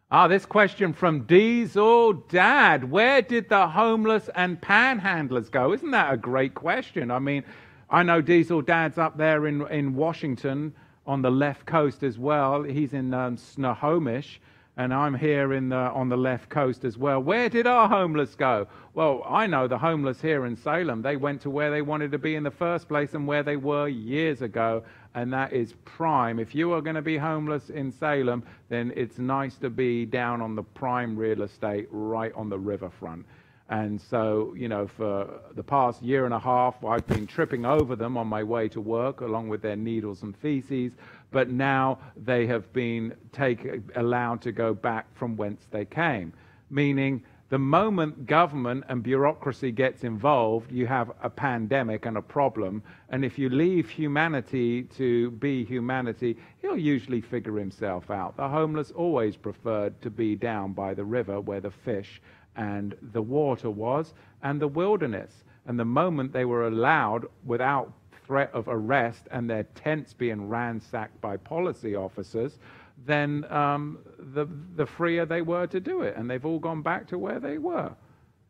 Ah, 0.09 0.27
this 0.27 0.45
question 0.45 0.91
from 0.91 1.23
Diesel 1.23 2.13
Dad. 2.13 2.89
Where 2.89 3.21
did 3.21 3.47
the 3.47 3.67
homeless 3.67 4.29
and 4.35 4.59
panhandlers 4.59 5.49
go? 5.49 5.73
Isn't 5.73 5.91
that 5.91 6.13
a 6.13 6.17
great 6.17 6.53
question? 6.53 7.11
I 7.11 7.19
mean, 7.19 7.43
I 7.89 8.03
know 8.03 8.21
Diesel 8.21 8.61
Dad's 8.61 8.97
up 8.97 9.17
there 9.17 9.47
in, 9.47 9.65
in 9.67 9.95
Washington 9.95 10.73
on 11.05 11.21
the 11.21 11.31
left 11.31 11.65
coast 11.65 12.03
as 12.03 12.17
well. 12.17 12.63
He's 12.63 12.93
in 12.93 13.13
um, 13.13 13.37
Snohomish, 13.37 14.41
and 14.81 14.91
I'm 14.95 15.13
here 15.13 15.53
in 15.53 15.69
the, 15.69 15.75
on 15.75 16.09
the 16.09 16.17
left 16.17 16.49
coast 16.49 16.85
as 16.85 16.97
well. 16.97 17.21
Where 17.21 17.49
did 17.49 17.67
our 17.67 17.87
homeless 17.87 18.33
go? 18.33 18.67
Well, 18.95 19.23
I 19.29 19.45
know 19.45 19.67
the 19.67 19.77
homeless 19.77 20.19
here 20.19 20.47
in 20.47 20.55
Salem. 20.55 21.03
They 21.03 21.17
went 21.17 21.39
to 21.41 21.51
where 21.51 21.69
they 21.69 21.83
wanted 21.83 22.11
to 22.13 22.17
be 22.17 22.33
in 22.33 22.41
the 22.41 22.49
first 22.49 22.87
place 22.87 23.13
and 23.13 23.27
where 23.27 23.43
they 23.43 23.57
were 23.57 23.87
years 23.87 24.41
ago, 24.41 24.83
and 25.13 25.31
that 25.33 25.53
is 25.53 25.75
prime. 25.85 26.39
If 26.39 26.55
you 26.55 26.73
are 26.73 26.81
going 26.81 26.95
to 26.95 27.03
be 27.03 27.15
homeless 27.15 27.69
in 27.69 27.91
Salem, 27.91 28.43
then 28.69 28.91
it's 28.95 29.19
nice 29.19 29.55
to 29.57 29.69
be 29.69 30.03
down 30.03 30.41
on 30.41 30.55
the 30.55 30.63
prime 30.63 31.15
real 31.15 31.43
estate 31.43 31.87
right 31.91 32.33
on 32.33 32.49
the 32.49 32.57
riverfront. 32.57 33.27
And 33.69 34.01
so, 34.01 34.53
you 34.57 34.67
know, 34.67 34.85
for 34.85 35.29
the 35.55 35.63
past 35.63 36.01
year 36.01 36.25
and 36.25 36.33
a 36.33 36.39
half, 36.39 36.83
I've 36.83 37.07
been 37.07 37.25
tripping 37.25 37.65
over 37.65 37.95
them 37.95 38.17
on 38.17 38.27
my 38.27 38.43
way 38.43 38.67
to 38.69 38.81
work, 38.81 39.21
along 39.21 39.47
with 39.47 39.61
their 39.61 39.77
needles 39.77 40.23
and 40.23 40.35
feces. 40.35 40.93
But 41.31 41.49
now 41.49 41.99
they 42.15 42.45
have 42.47 42.71
been 42.73 43.15
take, 43.31 43.67
allowed 43.95 44.41
to 44.41 44.51
go 44.51 44.73
back 44.73 45.13
from 45.15 45.37
whence 45.37 45.65
they 45.71 45.85
came. 45.85 46.33
Meaning, 46.69 47.23
the 47.51 47.59
moment 47.59 48.27
government 48.27 48.85
and 48.87 49.03
bureaucracy 49.03 49.73
gets 49.73 50.05
involved, 50.05 50.71
you 50.71 50.87
have 50.87 51.11
a 51.21 51.29
pandemic 51.29 52.05
and 52.05 52.15
a 52.17 52.21
problem. 52.21 52.81
And 53.09 53.25
if 53.25 53.37
you 53.37 53.49
leave 53.49 53.89
humanity 53.89 54.83
to 54.95 55.31
be 55.31 55.65
humanity, 55.65 56.37
he'll 56.61 56.77
usually 56.77 57.19
figure 57.19 57.57
himself 57.57 58.09
out. 58.09 58.37
The 58.37 58.47
homeless 58.47 58.91
always 58.91 59.35
preferred 59.35 60.01
to 60.01 60.09
be 60.09 60.35
down 60.37 60.71
by 60.71 60.93
the 60.93 61.03
river 61.03 61.41
where 61.41 61.59
the 61.59 61.71
fish 61.71 62.21
and 62.55 62.95
the 63.01 63.21
water 63.21 63.69
was, 63.69 64.13
and 64.43 64.61
the 64.61 64.67
wilderness. 64.67 65.43
And 65.65 65.77
the 65.77 65.85
moment 65.85 66.31
they 66.31 66.45
were 66.45 66.67
allowed, 66.67 67.25
without 67.43 67.91
threat 68.31 68.49
of 68.53 68.69
arrest 68.69 69.27
and 69.31 69.49
their 69.49 69.63
tents 69.75 70.13
being 70.13 70.47
ransacked 70.47 71.19
by 71.19 71.35
policy 71.35 71.97
officers, 71.97 72.59
then 73.05 73.43
um, 73.51 73.99
the, 74.33 74.47
the 74.77 74.85
freer 74.85 75.25
they 75.25 75.41
were 75.41 75.67
to 75.67 75.81
do 75.81 76.03
it. 76.03 76.15
And 76.15 76.29
they've 76.29 76.45
all 76.45 76.57
gone 76.57 76.81
back 76.81 77.07
to 77.09 77.17
where 77.17 77.41
they 77.41 77.57
were. 77.57 77.91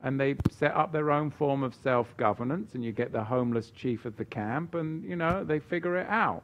And 0.03 0.19
they 0.19 0.35
set 0.51 0.75
up 0.75 0.91
their 0.91 1.09
own 1.09 1.31
form 1.31 1.63
of 1.63 1.73
self 1.73 2.15
governance, 2.15 2.75
and 2.75 2.85
you 2.85 2.91
get 2.91 3.11
the 3.11 3.23
homeless 3.23 3.71
chief 3.71 4.05
of 4.05 4.15
the 4.17 4.25
camp, 4.25 4.75
and, 4.75 5.03
you 5.03 5.15
know, 5.15 5.43
they 5.43 5.57
figure 5.57 5.97
it 5.97 6.07
out. 6.07 6.43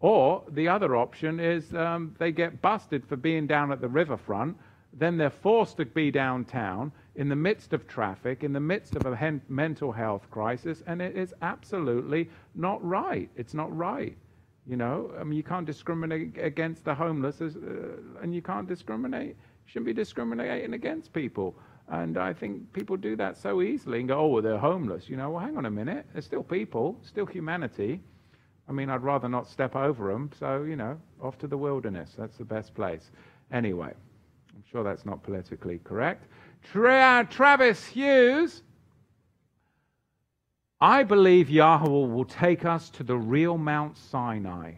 Or 0.00 0.42
the 0.48 0.68
other 0.68 0.96
option 0.96 1.40
is 1.40 1.74
um, 1.74 2.16
they 2.18 2.32
get 2.32 2.62
busted 2.62 3.04
for 3.06 3.16
being 3.16 3.46
down 3.46 3.70
at 3.70 3.82
the 3.82 3.88
riverfront 3.88 4.56
then 4.92 5.16
they're 5.16 5.30
forced 5.30 5.76
to 5.76 5.84
be 5.84 6.10
downtown. 6.10 6.92
In 7.18 7.28
the 7.28 7.36
midst 7.36 7.72
of 7.72 7.86
traffic, 7.88 8.44
in 8.44 8.52
the 8.52 8.60
midst 8.60 8.94
of 8.94 9.04
a 9.04 9.14
hen- 9.14 9.42
mental 9.48 9.90
health 9.90 10.30
crisis, 10.30 10.84
and 10.86 11.02
it 11.02 11.16
is 11.16 11.34
absolutely 11.42 12.30
not 12.54 12.82
right. 12.82 13.28
It's 13.36 13.54
not 13.54 13.76
right. 13.76 14.16
You 14.68 14.76
know, 14.76 15.10
I 15.18 15.24
mean, 15.24 15.36
you 15.36 15.42
can't 15.42 15.66
discriminate 15.66 16.38
against 16.38 16.84
the 16.84 16.94
homeless, 16.94 17.40
as, 17.40 17.56
uh, 17.56 17.60
and 18.22 18.32
you 18.32 18.40
can't 18.40 18.68
discriminate. 18.68 19.36
Shouldn't 19.66 19.86
be 19.86 19.92
discriminating 19.92 20.74
against 20.74 21.12
people. 21.12 21.56
And 21.88 22.16
I 22.18 22.32
think 22.32 22.72
people 22.72 22.96
do 22.96 23.16
that 23.16 23.36
so 23.36 23.62
easily 23.62 23.98
and 23.98 24.08
go, 24.08 24.20
oh, 24.20 24.26
well, 24.28 24.42
they're 24.42 24.56
homeless. 24.56 25.08
You 25.08 25.16
know, 25.16 25.30
well, 25.30 25.40
hang 25.40 25.56
on 25.56 25.66
a 25.66 25.70
minute. 25.70 26.06
They're 26.12 26.22
still 26.22 26.44
people, 26.44 27.00
still 27.02 27.26
humanity. 27.26 28.00
I 28.68 28.72
mean, 28.72 28.90
I'd 28.90 29.02
rather 29.02 29.28
not 29.28 29.48
step 29.48 29.74
over 29.74 30.12
them. 30.12 30.30
So, 30.38 30.62
you 30.62 30.76
know, 30.76 31.00
off 31.20 31.36
to 31.38 31.48
the 31.48 31.58
wilderness. 31.58 32.14
That's 32.16 32.36
the 32.36 32.44
best 32.44 32.74
place. 32.74 33.10
Anyway, 33.50 33.92
I'm 34.54 34.64
sure 34.70 34.84
that's 34.84 35.04
not 35.04 35.22
politically 35.24 35.80
correct. 35.82 36.26
Tra- 36.62 37.26
Travis 37.30 37.84
Hughes. 37.86 38.62
I 40.80 41.02
believe 41.02 41.50
Yahweh 41.50 41.88
will 41.88 42.24
take 42.24 42.64
us 42.64 42.88
to 42.90 43.02
the 43.02 43.16
real 43.16 43.58
Mount 43.58 43.96
Sinai. 43.96 44.74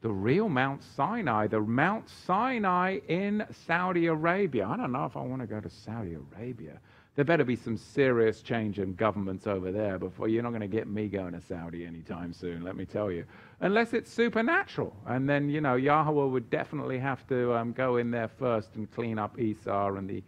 The 0.00 0.10
real 0.10 0.48
Mount 0.48 0.82
Sinai, 0.82 1.46
the 1.46 1.60
Mount 1.60 2.08
Sinai 2.08 3.00
in 3.08 3.44
Saudi 3.66 4.06
Arabia. 4.06 4.66
I 4.66 4.76
don't 4.76 4.92
know 4.92 5.04
if 5.04 5.16
I 5.16 5.20
want 5.20 5.42
to 5.42 5.46
go 5.46 5.60
to 5.60 5.70
Saudi 5.70 6.14
Arabia. 6.14 6.80
There 7.14 7.24
better 7.26 7.44
be 7.44 7.56
some 7.56 7.76
serious 7.76 8.40
change 8.40 8.78
in 8.78 8.94
governments 8.94 9.46
over 9.46 9.70
there 9.70 9.98
before 9.98 10.28
you're 10.28 10.42
not 10.42 10.48
going 10.48 10.62
to 10.62 10.66
get 10.66 10.88
me 10.88 11.08
going 11.08 11.34
to 11.34 11.42
Saudi 11.42 11.84
anytime 11.84 12.32
soon, 12.32 12.62
let 12.62 12.74
me 12.74 12.86
tell 12.86 13.12
you. 13.12 13.26
Unless 13.60 13.92
it's 13.92 14.10
supernatural. 14.10 14.96
And 15.06 15.28
then, 15.28 15.50
you 15.50 15.60
know, 15.60 15.74
Yahweh 15.74 16.24
would 16.24 16.48
definitely 16.48 16.98
have 16.98 17.26
to 17.28 17.54
um, 17.54 17.72
go 17.72 17.98
in 17.98 18.10
there 18.10 18.28
first 18.28 18.76
and 18.76 18.90
clean 18.90 19.18
up 19.18 19.38
Esau 19.38 19.94
and 19.96 20.08
the 20.08 20.22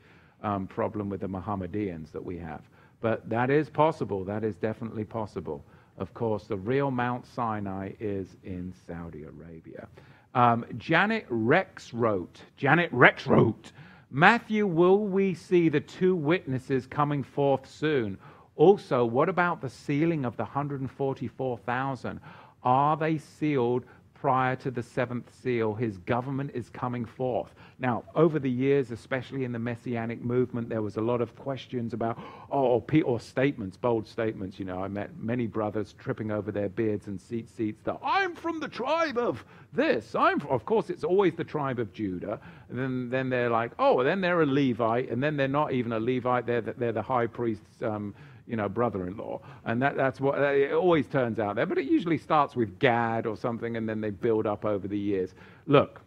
um, 0.44 0.66
problem 0.66 1.08
with 1.08 1.20
the 1.20 1.28
Mohammedans 1.28 2.12
that 2.12 2.24
we 2.24 2.38
have. 2.38 2.62
But 3.00 3.28
that 3.28 3.50
is 3.50 3.68
possible. 3.68 4.24
That 4.24 4.44
is 4.44 4.56
definitely 4.56 5.04
possible. 5.04 5.64
Of 5.98 6.14
course, 6.14 6.46
the 6.46 6.56
real 6.56 6.90
Mount 6.90 7.26
Sinai 7.26 7.92
is 8.00 8.36
in 8.44 8.72
Saudi 8.86 9.24
Arabia. 9.24 9.88
Um, 10.34 10.64
Janet 10.78 11.26
Rex 11.28 11.94
wrote, 11.94 12.40
Janet 12.56 12.90
Rex 12.92 13.26
wrote, 13.26 13.72
Matthew, 14.10 14.66
will 14.66 15.06
we 15.06 15.34
see 15.34 15.68
the 15.68 15.80
two 15.80 16.14
witnesses 16.14 16.86
coming 16.86 17.22
forth 17.22 17.68
soon? 17.68 18.18
Also, 18.56 19.04
what 19.04 19.28
about 19.28 19.60
the 19.60 19.68
sealing 19.68 20.24
of 20.24 20.36
the 20.36 20.44
144,000? 20.44 22.20
Are 22.62 22.96
they 22.96 23.18
sealed 23.18 23.84
prior 24.24 24.56
to 24.56 24.70
the 24.70 24.82
seventh 24.82 25.30
seal, 25.42 25.74
his 25.74 25.98
government 25.98 26.50
is 26.54 26.70
coming 26.70 27.04
forth. 27.04 27.54
Now, 27.78 28.04
over 28.14 28.38
the 28.38 28.50
years, 28.50 28.90
especially 28.90 29.44
in 29.44 29.52
the 29.52 29.58
Messianic 29.58 30.24
movement, 30.24 30.70
there 30.70 30.80
was 30.80 30.96
a 30.96 31.02
lot 31.02 31.20
of 31.20 31.36
questions 31.36 31.92
about, 31.92 32.18
oh, 32.50 32.82
or, 33.04 33.20
statements, 33.20 33.76
bold 33.76 34.08
statements. 34.08 34.58
You 34.58 34.64
know, 34.64 34.82
I 34.82 34.88
met 34.88 35.10
many 35.18 35.46
brothers 35.46 35.94
tripping 35.98 36.30
over 36.30 36.50
their 36.50 36.70
beards 36.70 37.06
and 37.06 37.18
tzitzits 37.18 37.84
that 37.84 37.98
I'm 38.02 38.34
from 38.34 38.60
the 38.60 38.68
tribe 38.68 39.18
of 39.18 39.44
this. 39.74 40.14
I'm, 40.14 40.40
from, 40.40 40.52
of 40.52 40.64
course, 40.64 40.88
it's 40.88 41.04
always 41.04 41.34
the 41.34 41.44
tribe 41.44 41.78
of 41.78 41.92
Judah. 41.92 42.40
And 42.70 42.78
then, 42.78 43.10
then 43.10 43.28
they're 43.28 43.50
like, 43.50 43.72
oh, 43.78 44.02
then 44.02 44.22
they're 44.22 44.40
a 44.40 44.46
Levite, 44.46 45.10
and 45.10 45.22
then 45.22 45.36
they're 45.36 45.48
not 45.48 45.74
even 45.74 45.92
a 45.92 46.00
Levite. 46.00 46.46
They're 46.46 46.62
the, 46.62 46.72
they're 46.72 46.92
the 46.92 47.02
high 47.02 47.26
priest's. 47.26 47.82
Um, 47.82 48.14
you 48.46 48.56
know, 48.56 48.68
brother-in-law, 48.68 49.40
and 49.64 49.80
that, 49.82 49.96
that's 49.96 50.20
what 50.20 50.38
it 50.38 50.72
always 50.72 51.06
turns 51.06 51.38
out 51.38 51.56
there. 51.56 51.66
But 51.66 51.78
it 51.78 51.86
usually 51.86 52.18
starts 52.18 52.54
with 52.54 52.78
Gad 52.78 53.26
or 53.26 53.36
something, 53.36 53.76
and 53.76 53.88
then 53.88 54.00
they 54.00 54.10
build 54.10 54.46
up 54.46 54.64
over 54.64 54.86
the 54.86 54.98
years. 54.98 55.34
Look, 55.66 56.00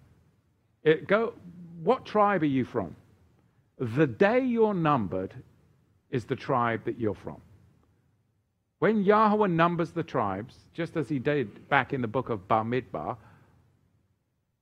it, 0.83 1.07
go. 1.07 1.33
What 1.83 2.05
tribe 2.05 2.43
are 2.43 2.47
you 2.47 2.65
from? 2.65 2.95
The 3.79 4.07
day 4.07 4.39
you're 4.39 4.73
numbered 4.73 5.33
is 6.09 6.25
the 6.25 6.35
tribe 6.35 6.83
that 6.85 6.99
you're 6.99 7.13
from. 7.13 7.41
When 8.79 9.03
Yahweh 9.03 9.47
numbers 9.47 9.91
the 9.91 10.03
tribes, 10.03 10.55
just 10.73 10.97
as 10.97 11.09
he 11.09 11.19
did 11.19 11.67
back 11.69 11.93
in 11.93 12.01
the 12.01 12.07
book 12.07 12.29
of 12.29 12.47
Bamidbar, 12.47 13.17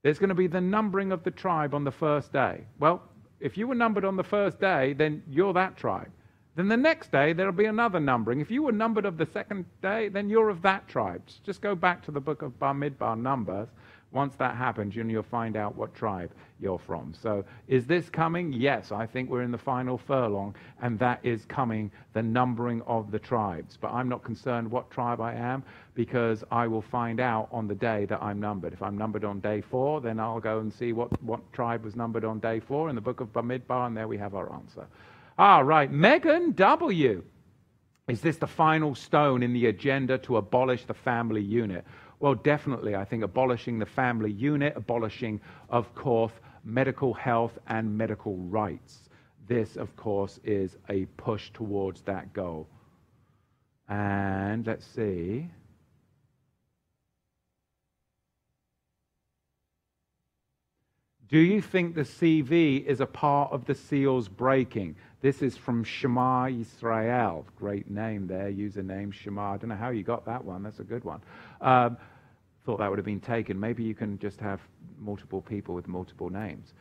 there's 0.03 0.19
going 0.19 0.29
to 0.29 0.35
be 0.35 0.47
the 0.47 0.61
numbering 0.61 1.11
of 1.11 1.23
the 1.23 1.31
tribe 1.31 1.73
on 1.73 1.83
the 1.83 1.91
first 1.91 2.31
day. 2.31 2.61
Well, 2.79 3.01
if 3.39 3.57
you 3.57 3.67
were 3.67 3.75
numbered 3.75 4.05
on 4.05 4.15
the 4.15 4.23
first 4.23 4.59
day, 4.59 4.93
then 4.93 5.23
you're 5.29 5.53
that 5.53 5.75
tribe. 5.77 6.11
Then 6.55 6.69
the 6.69 6.77
next 6.77 7.11
day, 7.11 7.33
there'll 7.33 7.51
be 7.51 7.65
another 7.65 7.99
numbering. 7.99 8.39
If 8.39 8.49
you 8.49 8.63
were 8.63 8.71
numbered 8.71 9.05
of 9.05 9.17
the 9.17 9.25
second 9.25 9.65
day, 9.81 10.07
then 10.07 10.29
you're 10.29 10.49
of 10.49 10.61
that 10.61 10.87
tribe. 10.87 11.21
Just 11.43 11.61
go 11.61 11.75
back 11.75 12.01
to 12.05 12.11
the 12.11 12.21
book 12.21 12.41
of 12.41 12.57
Bamidbar 12.59 13.19
Numbers. 13.19 13.67
Once 14.13 14.37
that 14.37 14.55
happens, 14.55 14.95
you'll 14.95 15.21
find 15.21 15.57
out 15.57 15.75
what 15.75 15.93
tribe 15.93 16.31
you're 16.61 16.79
from. 16.79 17.13
So, 17.13 17.43
is 17.67 17.85
this 17.85 18.09
coming? 18.09 18.53
Yes, 18.53 18.93
I 18.93 19.05
think 19.05 19.29
we're 19.29 19.41
in 19.41 19.51
the 19.51 19.57
final 19.57 19.97
furlong, 19.97 20.55
and 20.81 20.97
that 20.99 21.19
is 21.23 21.43
coming, 21.43 21.91
the 22.13 22.23
numbering 22.23 22.81
of 22.83 23.11
the 23.11 23.19
tribes. 23.19 23.75
But 23.75 23.91
I'm 23.91 24.07
not 24.07 24.23
concerned 24.23 24.71
what 24.71 24.89
tribe 24.89 25.19
I 25.19 25.33
am, 25.33 25.61
because 25.95 26.45
I 26.49 26.65
will 26.67 26.81
find 26.81 27.19
out 27.19 27.49
on 27.51 27.67
the 27.67 27.75
day 27.75 28.05
that 28.05 28.23
I'm 28.23 28.39
numbered. 28.39 28.71
If 28.71 28.81
I'm 28.81 28.97
numbered 28.97 29.25
on 29.25 29.41
day 29.41 29.59
four, 29.59 29.99
then 29.99 30.21
I'll 30.21 30.39
go 30.39 30.59
and 30.59 30.71
see 30.71 30.93
what, 30.93 31.21
what 31.21 31.41
tribe 31.51 31.83
was 31.83 31.97
numbered 31.97 32.23
on 32.23 32.39
day 32.39 32.61
four 32.61 32.87
in 32.87 32.95
the 32.95 33.01
book 33.01 33.19
of 33.19 33.33
Bamidbar, 33.33 33.87
and 33.87 33.97
there 33.97 34.07
we 34.07 34.17
have 34.17 34.33
our 34.33 34.53
answer. 34.53 34.87
Ah, 35.37 35.59
right. 35.59 35.91
Megan 35.91 36.53
W. 36.53 37.23
Is 38.07 38.21
this 38.21 38.37
the 38.37 38.47
final 38.47 38.95
stone 38.95 39.43
in 39.43 39.51
the 39.51 39.65
agenda 39.65 40.17
to 40.19 40.37
abolish 40.37 40.85
the 40.85 40.93
family 40.93 41.41
unit? 41.41 41.85
Well, 42.19 42.35
definitely. 42.35 42.95
I 42.95 43.03
think 43.03 43.23
abolishing 43.23 43.79
the 43.79 43.85
family 43.85 44.31
unit, 44.31 44.73
abolishing, 44.75 45.41
of 45.69 45.93
course, 45.95 46.31
medical 46.63 47.13
health 47.13 47.57
and 47.67 47.97
medical 47.97 48.37
rights. 48.37 49.09
This, 49.47 49.75
of 49.75 49.95
course, 49.95 50.39
is 50.43 50.77
a 50.89 51.05
push 51.17 51.51
towards 51.53 52.01
that 52.03 52.31
goal. 52.33 52.67
And 53.89 54.65
let's 54.65 54.85
see. 54.85 55.47
Do 61.27 61.39
you 61.39 61.59
think 61.59 61.95
the 61.95 62.01
CV 62.01 62.85
is 62.85 63.01
a 63.01 63.05
part 63.07 63.51
of 63.51 63.65
the 63.65 63.73
seals 63.73 64.27
breaking? 64.27 64.95
This 65.21 65.41
is 65.41 65.57
from 65.57 65.83
Shema 65.83 66.49
Israel. 66.49 67.47
Great 67.55 67.89
name 67.89 68.27
there, 68.27 68.51
username 68.51 69.11
Shema. 69.11 69.53
I 69.53 69.57
don't 69.57 69.69
know 69.69 69.75
how 69.75 69.89
you 69.89 70.03
got 70.03 70.23
that 70.25 70.45
one. 70.45 70.61
That's 70.61 70.79
a 70.79 70.83
good 70.83 71.03
one. 71.03 71.21
Um, 71.61 71.97
thought 72.63 72.77
that 72.77 72.89
would 72.89 72.99
have 72.99 73.05
been 73.05 73.19
taken. 73.19 73.59
Maybe 73.59 73.81
you 73.81 73.95
can 73.95 74.19
just 74.19 74.39
have 74.39 74.61
multiple 74.99 75.41
people 75.41 75.73
with 75.73 75.87
multiple 75.87 76.29
names. 76.29 76.73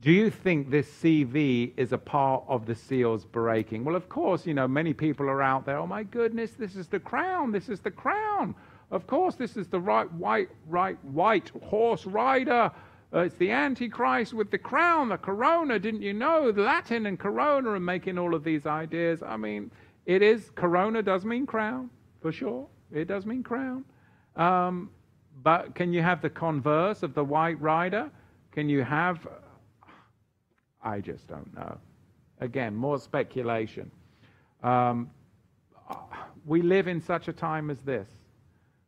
Do 0.00 0.10
you 0.10 0.30
think 0.30 0.68
this 0.68 0.88
CV 0.88 1.72
is 1.76 1.92
a 1.92 1.98
part 1.98 2.42
of 2.48 2.66
the 2.66 2.74
seals 2.74 3.24
breaking? 3.24 3.84
Well, 3.84 3.94
of 3.94 4.08
course, 4.08 4.46
you 4.46 4.54
know, 4.54 4.66
many 4.66 4.92
people 4.92 5.26
are 5.26 5.40
out 5.40 5.64
there. 5.64 5.78
Oh 5.78 5.86
my 5.86 6.02
goodness, 6.02 6.50
this 6.58 6.74
is 6.74 6.88
the 6.88 6.98
crown. 6.98 7.52
This 7.52 7.68
is 7.68 7.78
the 7.78 7.92
crown. 7.92 8.56
Of 8.90 9.06
course, 9.06 9.36
this 9.36 9.56
is 9.56 9.68
the 9.68 9.80
right 9.80 10.12
white, 10.14 10.48
right 10.66 10.98
white 11.04 11.52
horse 11.62 12.04
rider 12.04 12.72
uh, 13.14 13.20
it's 13.20 13.34
the 13.36 13.50
Antichrist 13.50 14.32
with 14.32 14.50
the 14.50 14.58
crown, 14.58 15.10
the 15.10 15.18
corona. 15.18 15.78
Didn't 15.78 16.02
you 16.02 16.14
know? 16.14 16.50
The 16.50 16.62
Latin 16.62 17.06
and 17.06 17.18
corona 17.18 17.70
are 17.70 17.80
making 17.80 18.18
all 18.18 18.34
of 18.34 18.42
these 18.42 18.66
ideas. 18.66 19.22
I 19.22 19.36
mean, 19.36 19.70
it 20.06 20.22
is, 20.22 20.50
corona 20.54 21.02
does 21.02 21.24
mean 21.24 21.46
crown, 21.46 21.90
for 22.22 22.32
sure. 22.32 22.66
It 22.92 23.08
does 23.08 23.26
mean 23.26 23.42
crown. 23.42 23.84
Um, 24.36 24.90
but 25.42 25.74
can 25.74 25.92
you 25.92 26.02
have 26.02 26.22
the 26.22 26.30
converse 26.30 27.02
of 27.02 27.14
the 27.14 27.24
white 27.24 27.60
rider? 27.60 28.10
Can 28.50 28.68
you 28.68 28.82
have. 28.82 29.26
I 30.82 31.00
just 31.00 31.28
don't 31.28 31.54
know. 31.54 31.78
Again, 32.40 32.74
more 32.74 32.98
speculation. 32.98 33.90
Um, 34.62 35.10
we 36.46 36.62
live 36.62 36.88
in 36.88 37.00
such 37.00 37.28
a 37.28 37.32
time 37.32 37.70
as 37.70 37.80
this, 37.80 38.08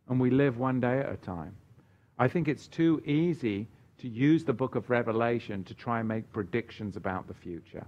and 0.09 0.19
we 0.19 0.31
live 0.31 0.59
one 0.59 0.81
day 0.81 0.99
at 1.01 1.13
a 1.13 1.17
time. 1.17 1.55
I 2.19 2.29
think 2.29 2.49
it's 2.49 2.67
too 2.67 3.03
easy 3.05 3.69
to 3.99 4.09
use 4.09 4.45
the 4.45 4.53
book 4.53 4.75
of 4.75 4.91
Revelation 4.91 5.65
to 5.65 5.75
try 5.75 6.01
and 6.01 6.09
make 6.09 6.33
predictions 6.33 6.97
about 6.97 7.29
the 7.29 7.35
future. 7.35 7.87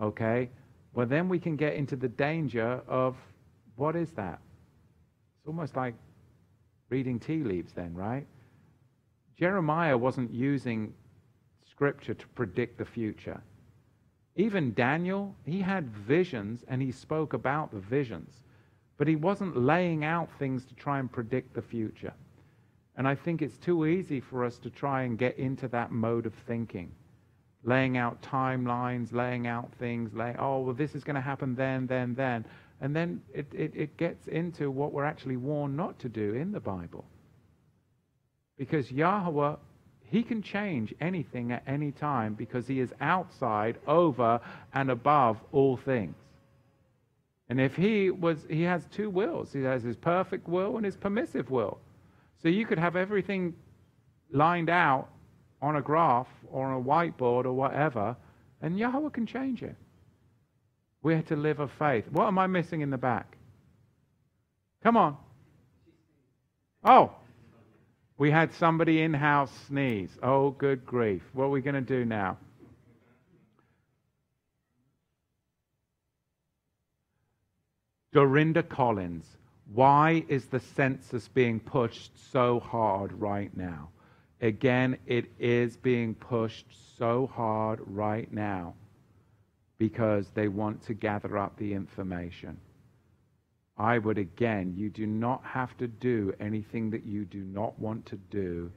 Okay? 0.00 0.50
Well, 0.94 1.06
then 1.06 1.28
we 1.28 1.38
can 1.38 1.56
get 1.56 1.74
into 1.74 1.96
the 1.96 2.08
danger 2.08 2.80
of 2.86 3.16
what 3.76 3.96
is 3.96 4.10
that? 4.12 4.38
It's 5.38 5.48
almost 5.48 5.76
like 5.76 5.94
reading 6.90 7.18
tea 7.18 7.42
leaves, 7.42 7.72
then, 7.72 7.94
right? 7.94 8.26
Jeremiah 9.36 9.98
wasn't 9.98 10.32
using 10.32 10.94
scripture 11.68 12.14
to 12.14 12.26
predict 12.28 12.78
the 12.78 12.84
future. 12.84 13.40
Even 14.36 14.74
Daniel, 14.74 15.34
he 15.44 15.60
had 15.60 15.88
visions 15.90 16.64
and 16.68 16.80
he 16.80 16.92
spoke 16.92 17.32
about 17.32 17.72
the 17.72 17.80
visions, 17.80 18.42
but 18.96 19.08
he 19.08 19.16
wasn't 19.16 19.56
laying 19.56 20.04
out 20.04 20.28
things 20.38 20.64
to 20.66 20.74
try 20.74 20.98
and 20.98 21.10
predict 21.10 21.54
the 21.54 21.62
future. 21.62 22.12
And 22.96 23.08
I 23.08 23.14
think 23.14 23.42
it's 23.42 23.58
too 23.58 23.86
easy 23.86 24.20
for 24.20 24.44
us 24.44 24.58
to 24.58 24.70
try 24.70 25.02
and 25.02 25.18
get 25.18 25.36
into 25.38 25.68
that 25.68 25.90
mode 25.90 26.26
of 26.26 26.34
thinking, 26.46 26.92
laying 27.64 27.96
out 27.96 28.22
timelines, 28.22 29.12
laying 29.12 29.46
out 29.46 29.72
things, 29.78 30.14
laying, 30.14 30.36
oh, 30.38 30.60
well, 30.60 30.74
this 30.74 30.94
is 30.94 31.02
going 31.02 31.16
to 31.16 31.20
happen 31.20 31.54
then, 31.56 31.86
then, 31.86 32.14
then. 32.14 32.44
And 32.80 32.94
then 32.94 33.20
it, 33.32 33.46
it, 33.52 33.72
it 33.74 33.96
gets 33.96 34.28
into 34.28 34.70
what 34.70 34.92
we're 34.92 35.04
actually 35.04 35.36
warned 35.36 35.76
not 35.76 35.98
to 36.00 36.08
do 36.08 36.34
in 36.34 36.52
the 36.52 36.60
Bible. 36.60 37.04
Because 38.56 38.92
Yahweh, 38.92 39.56
He 40.04 40.22
can 40.22 40.42
change 40.42 40.94
anything 41.00 41.50
at 41.50 41.64
any 41.66 41.90
time 41.90 42.34
because 42.34 42.68
he 42.68 42.78
is 42.78 42.92
outside, 43.00 43.78
over, 43.86 44.40
and 44.72 44.90
above 44.90 45.38
all 45.50 45.76
things. 45.76 46.14
And 47.48 47.60
if 47.60 47.74
he 47.74 48.10
was, 48.10 48.46
he 48.48 48.62
has 48.62 48.86
two 48.86 49.10
wills. 49.10 49.52
He 49.52 49.62
has 49.62 49.82
his 49.82 49.96
perfect 49.96 50.46
will 50.48 50.76
and 50.76 50.86
his 50.86 50.96
permissive 50.96 51.50
will. 51.50 51.78
So 52.44 52.50
you 52.50 52.66
could 52.66 52.78
have 52.78 52.94
everything 52.94 53.54
lined 54.30 54.68
out 54.68 55.08
on 55.62 55.76
a 55.76 55.80
graph 55.80 56.28
or 56.52 56.66
on 56.66 56.78
a 56.78 56.84
whiteboard 56.84 57.46
or 57.46 57.54
whatever, 57.54 58.14
and 58.60 58.78
Yahweh 58.78 59.08
can 59.08 59.24
change 59.24 59.62
it. 59.62 59.74
We're 61.02 61.22
to 61.22 61.36
live 61.36 61.58
of 61.58 61.72
faith. 61.78 62.04
What 62.10 62.26
am 62.26 62.38
I 62.38 62.46
missing 62.46 62.82
in 62.82 62.90
the 62.90 62.98
back? 62.98 63.38
Come 64.82 64.98
on. 64.98 65.16
Oh, 66.84 67.12
we 68.18 68.30
had 68.30 68.52
somebody 68.52 69.00
in 69.00 69.14
house 69.14 69.50
sneeze. 69.66 70.10
Oh, 70.22 70.50
good 70.50 70.84
grief. 70.84 71.22
What 71.32 71.44
are 71.44 71.48
we 71.48 71.62
going 71.62 71.76
to 71.76 71.80
do 71.80 72.04
now? 72.04 72.36
Dorinda 78.12 78.62
Collins, 78.62 79.24
why 79.72 80.24
is 80.28 80.46
the 80.46 80.60
census 80.60 81.28
being 81.28 81.60
pushed 81.60 82.12
so 82.32 82.60
hard 82.60 83.12
right 83.12 83.54
now? 83.56 83.88
Again, 84.40 84.98
it 85.06 85.26
is 85.38 85.76
being 85.76 86.14
pushed 86.14 86.66
so 86.98 87.26
hard 87.26 87.80
right 87.86 88.30
now 88.32 88.74
because 89.78 90.28
they 90.34 90.48
want 90.48 90.82
to 90.82 90.94
gather 90.94 91.38
up 91.38 91.56
the 91.56 91.72
information. 91.72 92.58
I 93.76 93.98
would 93.98 94.18
again, 94.18 94.74
you 94.76 94.90
do 94.90 95.06
not 95.06 95.42
have 95.44 95.76
to 95.78 95.88
do 95.88 96.32
anything 96.38 96.90
that 96.90 97.04
you 97.04 97.24
do 97.24 97.42
not 97.42 97.78
want 97.78 98.06
to 98.06 98.16
do. 98.16 98.70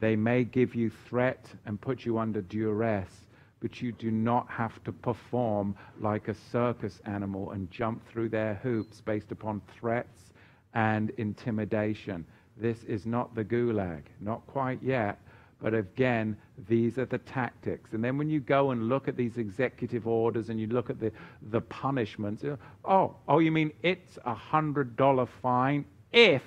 They 0.00 0.16
may 0.16 0.44
give 0.44 0.74
you 0.74 0.90
threat 0.90 1.46
and 1.64 1.80
put 1.80 2.04
you 2.04 2.18
under 2.18 2.42
duress, 2.42 3.26
but 3.60 3.82
you 3.82 3.92
do 3.92 4.10
not 4.10 4.48
have 4.48 4.82
to 4.84 4.92
perform 4.92 5.74
like 6.00 6.28
a 6.28 6.34
circus 6.34 7.00
animal 7.04 7.50
and 7.52 7.70
jump 7.70 8.06
through 8.08 8.28
their 8.28 8.54
hoops 8.62 9.00
based 9.00 9.32
upon 9.32 9.60
threats 9.78 10.30
and 10.74 11.10
intimidation. 11.16 12.24
This 12.56 12.84
is 12.84 13.06
not 13.06 13.34
the 13.34 13.44
gulag, 13.44 14.02
not 14.20 14.46
quite 14.46 14.82
yet. 14.82 15.18
But 15.60 15.74
again, 15.74 16.36
these 16.68 16.98
are 16.98 17.04
the 17.04 17.18
tactics. 17.18 17.92
And 17.92 18.02
then 18.02 18.16
when 18.16 18.30
you 18.30 18.38
go 18.38 18.70
and 18.70 18.88
look 18.88 19.08
at 19.08 19.16
these 19.16 19.38
executive 19.38 20.06
orders 20.06 20.50
and 20.50 20.60
you 20.60 20.68
look 20.68 20.88
at 20.88 21.00
the, 21.00 21.10
the 21.50 21.60
punishments, 21.62 22.44
oh, 22.84 23.16
oh, 23.26 23.38
you 23.40 23.50
mean 23.50 23.72
it's 23.82 24.18
a 24.24 24.34
hundred 24.34 24.96
dollar 24.96 25.26
fine 25.26 25.84
if 26.12 26.42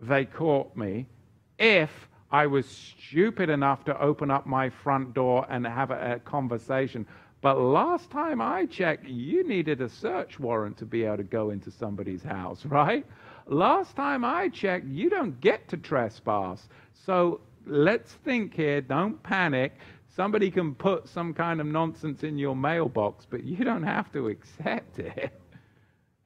they 0.00 0.26
caught 0.26 0.76
me, 0.76 1.06
if 1.58 1.90
I 2.30 2.46
was 2.46 2.66
stupid 2.66 3.48
enough 3.48 3.84
to 3.84 4.00
open 4.00 4.30
up 4.30 4.46
my 4.46 4.68
front 4.68 5.14
door 5.14 5.46
and 5.48 5.66
have 5.66 5.90
a, 5.90 6.14
a 6.14 6.18
conversation. 6.18 7.06
But 7.40 7.58
last 7.58 8.10
time 8.10 8.40
I 8.40 8.66
checked, 8.66 9.06
you 9.06 9.46
needed 9.46 9.80
a 9.80 9.88
search 9.88 10.38
warrant 10.38 10.76
to 10.78 10.86
be 10.86 11.04
able 11.04 11.18
to 11.18 11.22
go 11.22 11.50
into 11.50 11.70
somebody's 11.70 12.22
house, 12.22 12.64
right? 12.66 13.06
Last 13.46 13.96
time 13.96 14.24
I 14.24 14.48
checked, 14.48 14.86
you 14.86 15.08
don't 15.08 15.40
get 15.40 15.68
to 15.68 15.76
trespass. 15.76 16.68
So 16.92 17.40
let's 17.66 18.12
think 18.12 18.54
here, 18.54 18.80
don't 18.80 19.22
panic. 19.22 19.72
Somebody 20.14 20.50
can 20.50 20.74
put 20.74 21.08
some 21.08 21.32
kind 21.32 21.60
of 21.60 21.66
nonsense 21.66 22.24
in 22.24 22.36
your 22.36 22.56
mailbox, 22.56 23.26
but 23.30 23.44
you 23.44 23.64
don't 23.64 23.84
have 23.84 24.12
to 24.12 24.28
accept 24.28 24.98
it. 24.98 25.32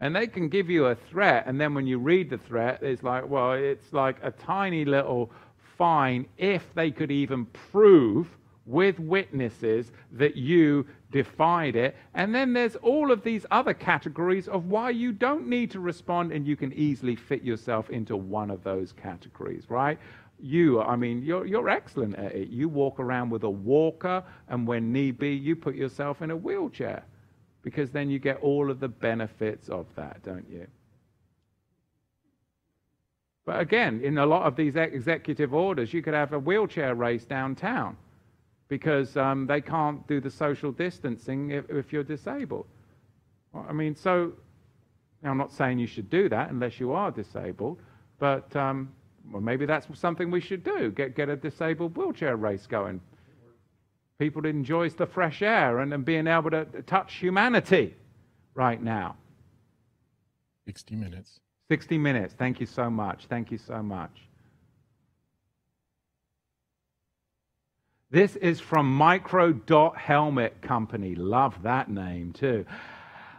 And 0.01 0.17
they 0.17 0.27
can 0.27 0.49
give 0.49 0.69
you 0.69 0.87
a 0.87 0.97
threat, 0.97 1.45
and 1.47 1.61
then 1.61 1.75
when 1.75 1.87
you 1.87 1.99
read 1.99 2.29
the 2.29 2.39
threat, 2.39 2.83
it's 2.83 3.05
like, 3.05 3.29
well, 3.29 3.53
it's 3.53 3.93
like 3.93 4.17
a 4.21 4.33
tiny 4.33 4.85
little 4.85 5.31
fine 5.77 6.27
if 6.39 6.63
they 6.75 6.91
could 6.91 7.11
even 7.11 7.47
prove 7.47 8.29
with 8.67 8.99
witnesses 9.01 9.91
that 10.13 10.37
you 10.37 10.87
defied 11.11 11.77
it. 11.77 11.97
And 12.15 12.35
then 12.35 12.53
there's 12.53 12.77
all 12.77 13.11
of 13.11 13.23
these 13.23 13.45
other 13.51 13.75
categories 13.75 14.49
of 14.49 14.67
why 14.67 14.91
you 14.91 15.13
don't 15.13 15.49
need 15.49 15.71
to 15.73 15.81
respond, 15.81 16.33
and 16.33 16.47
you 16.47 16.57
can 16.57 16.73
easily 16.73 17.17
fit 17.17 17.43
yourself 17.43 17.91
into 17.91 18.17
one 18.17 18.51
of 18.51 18.63
those 18.63 18.93
categories, 18.93 19.65
right? 19.69 19.99
You, 20.41 20.81
I 20.81 20.97
mean, 20.97 21.23
you're, 21.23 21.47
you're 21.47 21.69
excellent 21.69 22.17
at 22.17 22.33
it. 22.33 22.49
You 22.49 22.69
walk 22.69 22.99
around 23.01 23.31
with 23.31 23.45
a 23.45 23.51
walker, 23.51 24.23
and 24.49 24.67
when 24.67 24.93
need 24.93 25.19
be, 25.19 25.35
you 25.35 25.57
put 25.57 25.75
yourself 25.75 26.23
in 26.23 26.31
a 26.31 26.37
wheelchair 26.37 27.05
because 27.63 27.91
then 27.91 28.11
you 28.11 28.19
get 28.19 28.39
all 28.43 28.71
of 28.71 28.81
the 28.81 28.89
benefits 28.89 29.69
of 29.69 29.87
that, 29.95 30.23
don't 30.23 30.49
you? 30.51 30.67
But 33.45 33.61
again, 33.61 34.01
in 34.03 34.19
a 34.19 34.27
lot 34.27 34.45
of 34.45 34.55
these 34.57 34.77
executive 34.77 35.53
orders, 35.53 35.93
you 35.93 36.03
could 36.03 36.15
have 36.15 36.33
a 36.33 36.39
wheelchair 36.39 36.95
race 36.95 37.25
downtown 37.25 37.97
because 38.69 39.17
um, 39.17 39.47
they 39.47 39.61
can't 39.61 40.07
do 40.07 40.21
the 40.21 40.31
social 40.31 40.73
distancing 40.73 41.51
if, 41.51 41.69
if 41.69 41.93
you're 41.93 42.05
disabled. 42.05 42.67
I 43.55 43.73
mean, 43.73 43.95
so 43.95 44.33
I'm 45.25 45.37
not 45.37 45.53
saying 45.53 45.79
you 45.79 45.87
should 45.87 46.09
do 46.09 46.29
that 46.29 46.51
unless 46.51 46.81
you 46.81 46.93
are 46.93 47.11
disabled, 47.11 47.81
but 48.19 48.55
um, 48.57 48.93
well, 49.31 49.43
maybe 49.43 49.67
that's 49.67 49.87
something 49.99 50.31
we 50.31 50.41
should 50.41 50.65
do 50.65 50.91
get, 50.91 51.15
get 51.15 51.29
a 51.29 51.37
disabled 51.37 51.97
wheelchair 51.97 52.37
race 52.37 52.67
going. 52.67 53.01
People 54.19 54.47
enjoy 54.47 54.89
the 54.91 55.07
fresh 55.07 55.43
air 55.43 55.81
and, 55.81 55.93
and 55.93 56.05
being 56.05 56.27
able 56.27 56.51
to 56.51 56.65
touch 56.87 57.15
humanity 57.15 57.95
right 58.55 58.81
now. 58.83 59.17
60 60.67 60.95
minutes. 60.95 61.41
60 61.73 61.97
minutes. 61.97 62.35
Thank 62.35 62.61
you 62.61 62.67
so 62.67 62.91
much. 62.91 63.25
Thank 63.31 63.51
you 63.51 63.57
so 63.57 63.83
much. 63.83 64.11
This 68.11 68.37
is 68.37 68.61
from 68.61 68.95
Micro 68.95 69.55
Dot 69.55 69.97
Helmet 69.97 70.61
Company. 70.61 71.15
Love 71.15 71.63
that 71.63 71.89
name 71.89 72.35
too. 72.35 72.67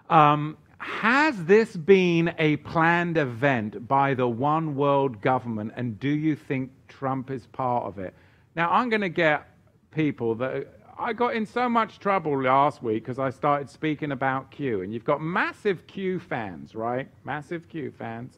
Um, 0.10 0.58
has 0.80 1.46
this 1.46 1.76
been 1.76 2.34
a 2.40 2.56
planned 2.56 3.20
event 3.20 3.88
by 3.88 4.16
the 4.16 4.28
one 4.28 4.76
world 4.76 5.22
government, 5.22 5.74
and 5.76 6.00
do 6.00 6.10
you 6.10 6.36
think 6.36 6.72
Trump 6.88 7.30
is 7.30 7.46
part 7.46 7.84
of 7.84 8.00
it? 8.00 8.16
Now, 8.56 8.72
I'm 8.72 8.90
going 8.90 9.02
to 9.02 9.10
get 9.10 9.48
people 9.92 10.34
that 10.34 10.66
I 10.98 11.14
got 11.14 11.36
in 11.36 11.46
so 11.46 11.68
much 11.68 12.00
trouble 12.00 12.44
last 12.44 12.84
week 12.84 13.04
because 13.04 13.18
I 13.18 13.32
started 13.32 13.70
speaking 13.70 14.12
about 14.12 14.52
Q, 14.52 14.82
and 14.82 14.94
you've 14.94 15.04
got 15.04 15.22
massive 15.22 15.88
Q 15.88 16.20
fans, 16.20 16.76
right? 16.76 17.10
Massive 17.24 17.68
Q 17.68 17.92
fans, 17.92 18.38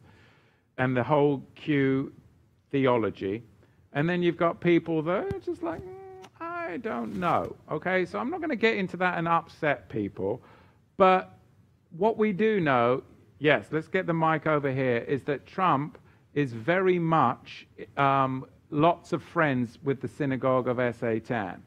and 0.78 0.96
the 0.96 1.02
whole 1.02 1.42
Q 1.54 2.12
theology. 2.70 3.42
And 3.92 4.08
then 4.08 4.22
you've 4.22 4.38
got 4.38 4.60
people 4.60 5.02
that 5.02 5.34
are 5.34 5.40
just 5.40 5.62
like, 5.62 5.82
I 6.40 6.78
don't 6.78 7.16
know. 7.16 7.54
Okay, 7.70 8.06
so 8.06 8.18
I'm 8.18 8.30
not 8.30 8.40
going 8.40 8.50
to 8.50 8.56
get 8.56 8.76
into 8.76 8.96
that 8.98 9.18
and 9.18 9.28
upset 9.28 9.88
people. 9.88 10.42
But 10.96 11.38
what 11.96 12.16
we 12.16 12.32
do 12.32 12.60
know, 12.60 13.02
yes, 13.38 13.66
let's 13.70 13.88
get 13.88 14.06
the 14.06 14.14
mic 14.14 14.46
over 14.46 14.72
here, 14.72 14.98
is 14.98 15.22
that 15.24 15.46
Trump 15.46 15.98
is 16.34 16.52
very 16.52 16.98
much 16.98 17.66
um, 17.96 18.46
lots 18.70 19.12
of 19.12 19.22
friends 19.22 19.78
with 19.82 20.00
the 20.00 20.08
synagogue 20.08 20.68
of 20.68 20.96
Satan. 20.96 21.62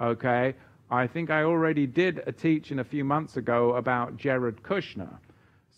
Okay, 0.00 0.54
I 0.90 1.06
think 1.06 1.30
I 1.30 1.44
already 1.44 1.86
did 1.86 2.22
a 2.26 2.32
teaching 2.32 2.80
a 2.80 2.84
few 2.84 3.04
months 3.04 3.36
ago 3.36 3.74
about 3.76 4.16
Jared 4.16 4.62
Kushner. 4.62 5.18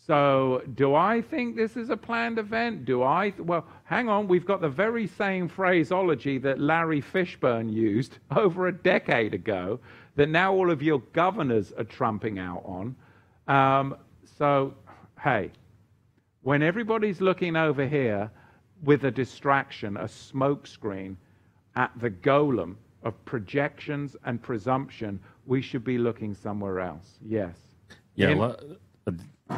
So, 0.07 0.63
do 0.75 0.95
I 0.95 1.21
think 1.21 1.57
this 1.57 1.77
is 1.77 1.91
a 1.91 1.97
planned 1.97 2.39
event? 2.39 2.85
Do 2.85 3.03
I? 3.03 3.35
Well, 3.39 3.67
hang 3.85 4.09
on. 4.09 4.29
We've 4.29 4.47
got 4.47 4.61
the 4.61 4.69
very 4.69 5.07
same 5.07 5.49
phraseology 5.49 6.39
that 6.39 6.61
Larry 6.61 7.03
Fishburne 7.03 7.73
used 7.73 8.19
over 8.37 8.69
a 8.69 8.73
decade 8.73 9.35
ago 9.35 9.81
that 10.15 10.29
now 10.29 10.55
all 10.55 10.71
of 10.71 10.81
your 10.83 11.01
governors 11.13 11.73
are 11.73 11.85
trumping 11.85 12.39
out 12.39 12.63
on. 12.65 12.97
Um, 13.49 13.97
so, 14.39 14.75
hey, 15.23 15.51
when 16.43 16.63
everybody's 16.63 17.21
looking 17.21 17.57
over 17.57 17.87
here 17.87 18.31
with 18.85 19.05
a 19.05 19.11
distraction, 19.11 19.97
a 19.97 20.05
smokescreen 20.05 21.17
at 21.75 21.91
the 22.01 22.11
golem 22.11 22.77
of 23.03 23.23
projections 23.25 24.17
and 24.25 24.43
presumption, 24.43 25.21
we 25.47 25.63
should 25.63 25.85
be 25.85 25.99
looking 25.99 26.35
somewhere 26.35 26.81
else. 26.81 27.19
Yes. 27.25 27.57
Yeah. 28.15 28.31
In- 28.31 28.39
lo- 28.39 28.57
uh, 29.07 29.13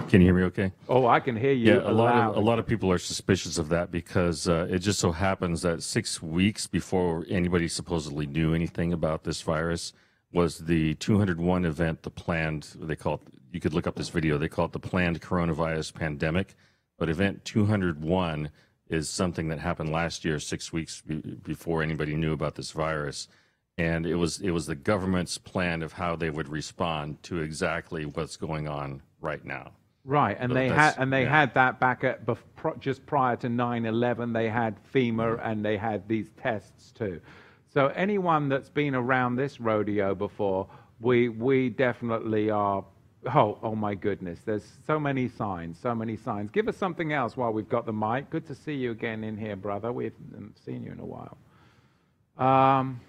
can 0.09 0.21
you 0.21 0.27
hear 0.27 0.35
me 0.35 0.43
okay? 0.45 0.73
Oh, 0.89 1.07
I 1.07 1.19
can 1.19 1.35
hear 1.35 1.53
you. 1.53 1.73
Yeah, 1.75 1.81
a 1.91 1.93
lot 1.93 2.15
of 2.15 2.37
a 2.37 2.41
lot 2.41 2.59
of 2.59 2.67
people 2.67 2.93
are 2.93 2.99
suspicious 2.99 3.57
of 3.57 3.71
that 3.71 3.91
because 3.91 4.47
uh, 4.47 4.67
it 4.71 4.81
just 4.81 4.99
so 4.99 5.13
happens 5.13 5.63
that 5.63 5.83
six 5.83 6.21
weeks 6.21 6.67
before 6.67 7.25
anybody 7.31 7.69
supposedly 7.69 8.27
knew 8.27 8.53
anything 8.53 8.93
about 8.93 9.25
this 9.25 9.41
virus 9.41 9.95
was 10.31 10.59
the 10.59 10.95
201 10.97 11.65
event, 11.65 12.03
the 12.03 12.11
planned. 12.11 12.69
They 12.79 12.97
call 12.97 13.15
it. 13.15 13.21
You 13.51 13.61
could 13.61 13.73
look 13.73 13.87
up 13.87 13.97
this 13.97 14.11
video. 14.11 14.37
They 14.37 14.49
call 14.49 14.67
it 14.67 14.73
the 14.73 14.79
planned 14.79 15.23
coronavirus 15.23 15.95
pandemic, 15.95 16.55
but 16.99 17.09
event 17.09 17.47
201 17.47 18.51
is 18.89 19.09
something 19.09 19.49
that 19.49 19.59
happened 19.59 19.91
last 19.91 20.25
year, 20.25 20.39
six 20.39 20.73
weeks 20.73 21.03
be- 21.03 21.17
before 21.17 21.83
anybody 21.83 22.15
knew 22.15 22.33
about 22.33 22.55
this 22.55 22.71
virus, 22.71 23.29
and 23.77 24.07
it 24.07 24.17
was 24.17 24.41
it 24.41 24.51
was 24.51 24.67
the 24.67 24.75
government's 24.75 25.39
plan 25.39 25.83
of 25.83 25.93
how 25.93 26.17
they 26.17 26.31
would 26.31 26.49
respond 26.49 27.23
to 27.25 27.41
exactly 27.41 28.05
what's 28.05 28.37
going 28.37 28.67
on 28.69 29.03
right 29.21 29.45
now. 29.45 29.73
Right, 30.05 30.37
and 30.41 30.51
So 30.51 30.55
they 30.55 30.69
had 30.69 30.95
and 30.99 31.13
they 31.13 31.25
yeah. 31.25 31.41
had 31.41 31.55
that 31.55 31.81
back 31.81 32.03
at 32.03 32.25
bef- 32.25 32.39
pro- 32.57 32.77
just 32.77 33.05
prior 33.05 33.37
to 33.37 33.49
9/11. 33.49 34.33
They 34.33 34.49
had 34.49 34.77
FEMA 34.93 35.37
mm-hmm. 35.37 35.47
and 35.47 35.65
they 35.65 35.77
had 35.77 36.09
these 36.09 36.31
tests 36.41 36.93
too. 36.93 37.21
So 37.69 37.89
anyone 37.89 38.49
that's 38.49 38.71
been 38.71 38.95
around 38.95 39.37
this 39.37 39.61
rodeo 39.61 40.15
before, 40.15 40.67
we 41.01 41.29
we 41.29 41.69
definitely 41.69 42.51
are. 42.51 42.85
Oh, 43.27 43.59
oh 43.63 43.75
my 43.75 43.95
goodness! 43.95 44.39
There's 44.45 44.65
so 44.87 45.01
many 45.01 45.29
signs, 45.29 45.79
so 45.81 45.95
many 45.95 46.17
signs. 46.17 46.51
Give 46.51 46.69
us 46.69 46.77
something 46.77 47.13
else 47.13 47.37
while 47.37 47.53
we've 47.53 47.69
got 47.69 47.85
the 47.85 47.93
mic. 47.93 48.31
Good 48.31 48.47
to 48.47 48.55
see 48.55 48.75
you 48.75 48.93
again 48.93 49.25
in 49.25 49.37
here, 49.37 49.57
brother. 49.57 49.93
We 49.93 50.05
haven't 50.05 50.59
seen 50.65 50.85
you 50.85 50.93
in 50.93 51.01
a 51.01 51.05
while. 51.05 51.39
Um, 52.39 53.01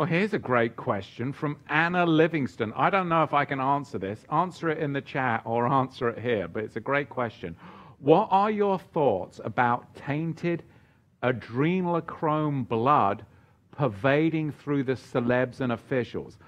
Oh, 0.00 0.04
here's 0.06 0.32
a 0.32 0.38
great 0.38 0.76
question 0.76 1.30
from 1.30 1.58
Anna 1.68 2.06
Livingston. 2.06 2.72
I 2.74 2.88
don't 2.88 3.10
know 3.10 3.22
if 3.22 3.34
I 3.34 3.44
can 3.44 3.60
answer 3.60 3.98
this. 3.98 4.24
Answer 4.32 4.70
it 4.70 4.78
in 4.78 4.94
the 4.94 5.02
chat 5.02 5.42
or 5.44 5.66
answer 5.72 6.08
it 6.08 6.18
here, 6.18 6.48
but 6.48 6.64
it's 6.64 6.76
a 6.76 6.80
great 6.80 7.10
question. 7.10 7.54
What 7.98 8.28
are 8.30 8.50
your 8.50 8.78
thoughts 8.78 9.42
about 9.44 9.94
tainted 9.94 10.62
adrenochrome 11.22 12.66
blood 12.66 13.26
pervading 13.72 14.52
through 14.52 14.84
the 14.84 14.94
celebs 14.94 15.60
and 15.60 15.72
officials? 15.72 16.38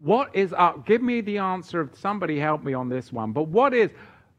What 0.00 0.34
is 0.34 0.54
up? 0.54 0.86
Give 0.86 1.02
me 1.02 1.20
the 1.20 1.38
answer. 1.38 1.80
of 1.80 1.94
Somebody 1.94 2.38
help 2.38 2.64
me 2.64 2.72
on 2.72 2.88
this 2.88 3.12
one. 3.12 3.32
But 3.32 3.48
what 3.48 3.74
is 3.74 3.90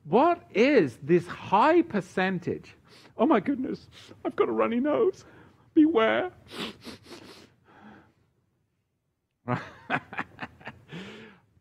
what 0.05 0.41
is 0.53 0.97
this 1.03 1.28
high 1.28 1.84
percentage? 1.84 2.76
Oh 3.18 3.28
my 3.28 3.39
goodness, 3.39 3.88
I've 4.26 4.36
got 4.36 4.49
a 4.49 4.51
runny 4.51 4.80
nose. 4.80 5.24
Beware. 5.76 6.32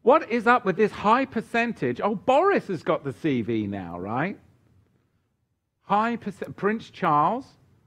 what 0.03 0.31
is 0.31 0.47
up 0.47 0.65
with 0.65 0.77
this 0.77 0.93
high 0.93 1.27
percentage? 1.27 2.01
Oh, 2.03 2.15
Boris 2.15 2.69
has 2.69 2.83
got 2.83 3.05
the 3.05 3.13
CV 3.13 3.69
now, 3.69 3.99
right? 4.01 4.39
High 5.83 6.17
percent. 6.17 6.57
Prince 6.57 6.89
Charles 6.89 7.45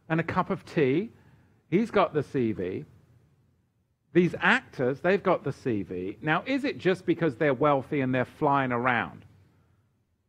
and 0.10 0.20
a 0.20 0.24
cup 0.24 0.52
of 0.52 0.64
tea. 0.64 1.10
He's 1.72 1.90
got 1.90 2.14
the 2.14 2.22
CV. 2.22 2.86
These 4.14 4.36
actors, 4.40 5.00
they've 5.00 5.22
got 5.22 5.44
the 5.44 5.50
CV. 5.50 6.18
Now, 6.22 6.44
is 6.46 6.64
it 6.64 6.78
just 6.78 7.06
because 7.06 7.36
they're 7.36 7.54
wealthy 7.54 8.02
and 8.02 8.14
they're 8.14 8.26
flying 8.26 8.72
around? 8.72 9.26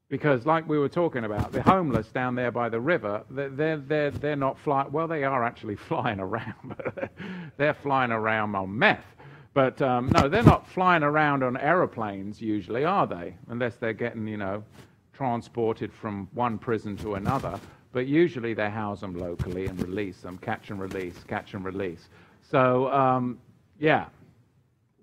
Because, 0.08 0.46
like 0.46 0.66
we 0.68 0.78
were 0.78 0.88
talking 0.88 1.24
about, 1.24 1.52
the 1.52 1.62
homeless 1.62 2.08
down 2.08 2.34
there 2.34 2.50
by 2.50 2.68
the 2.68 2.80
river, 2.80 3.24
they're, 3.30 3.76
they're, 3.76 4.10
they're, 4.10 4.36
not 4.36 4.58
flying. 4.58 4.90
Well, 4.90 5.06
they 5.06 5.24
are 5.24 5.44
actually 5.44 5.76
flying 5.88 6.18
around, 6.18 6.76
but 6.76 7.10
they're 7.58 7.74
flying 7.74 8.10
around 8.10 8.54
on 8.54 8.78
meth. 8.78 9.04
But 9.52 9.80
um, 9.82 10.08
no, 10.08 10.28
they're 10.28 10.42
not 10.42 10.66
flying 10.68 11.02
around 11.02 11.42
on 11.42 11.56
aeroplanes 11.56 12.40
usually, 12.40 12.84
are 12.84 13.06
they? 13.06 13.36
Unless 13.48 13.76
they're 13.76 13.92
getting, 13.92 14.26
you 14.26 14.36
know, 14.36 14.64
transported 15.12 15.92
from 15.92 16.28
one 16.32 16.58
prison 16.58 16.96
to 16.98 17.14
another. 17.14 17.60
But 17.92 18.06
usually 18.06 18.54
they 18.54 18.68
house 18.68 19.00
them 19.00 19.14
locally 19.14 19.66
and 19.66 19.80
release 19.80 20.20
them, 20.22 20.38
catch 20.38 20.70
and 20.70 20.80
release, 20.80 21.22
catch 21.28 21.54
and 21.54 21.64
release. 21.64 22.08
So, 22.42 22.90
um, 22.92 23.38
yeah. 23.84 24.06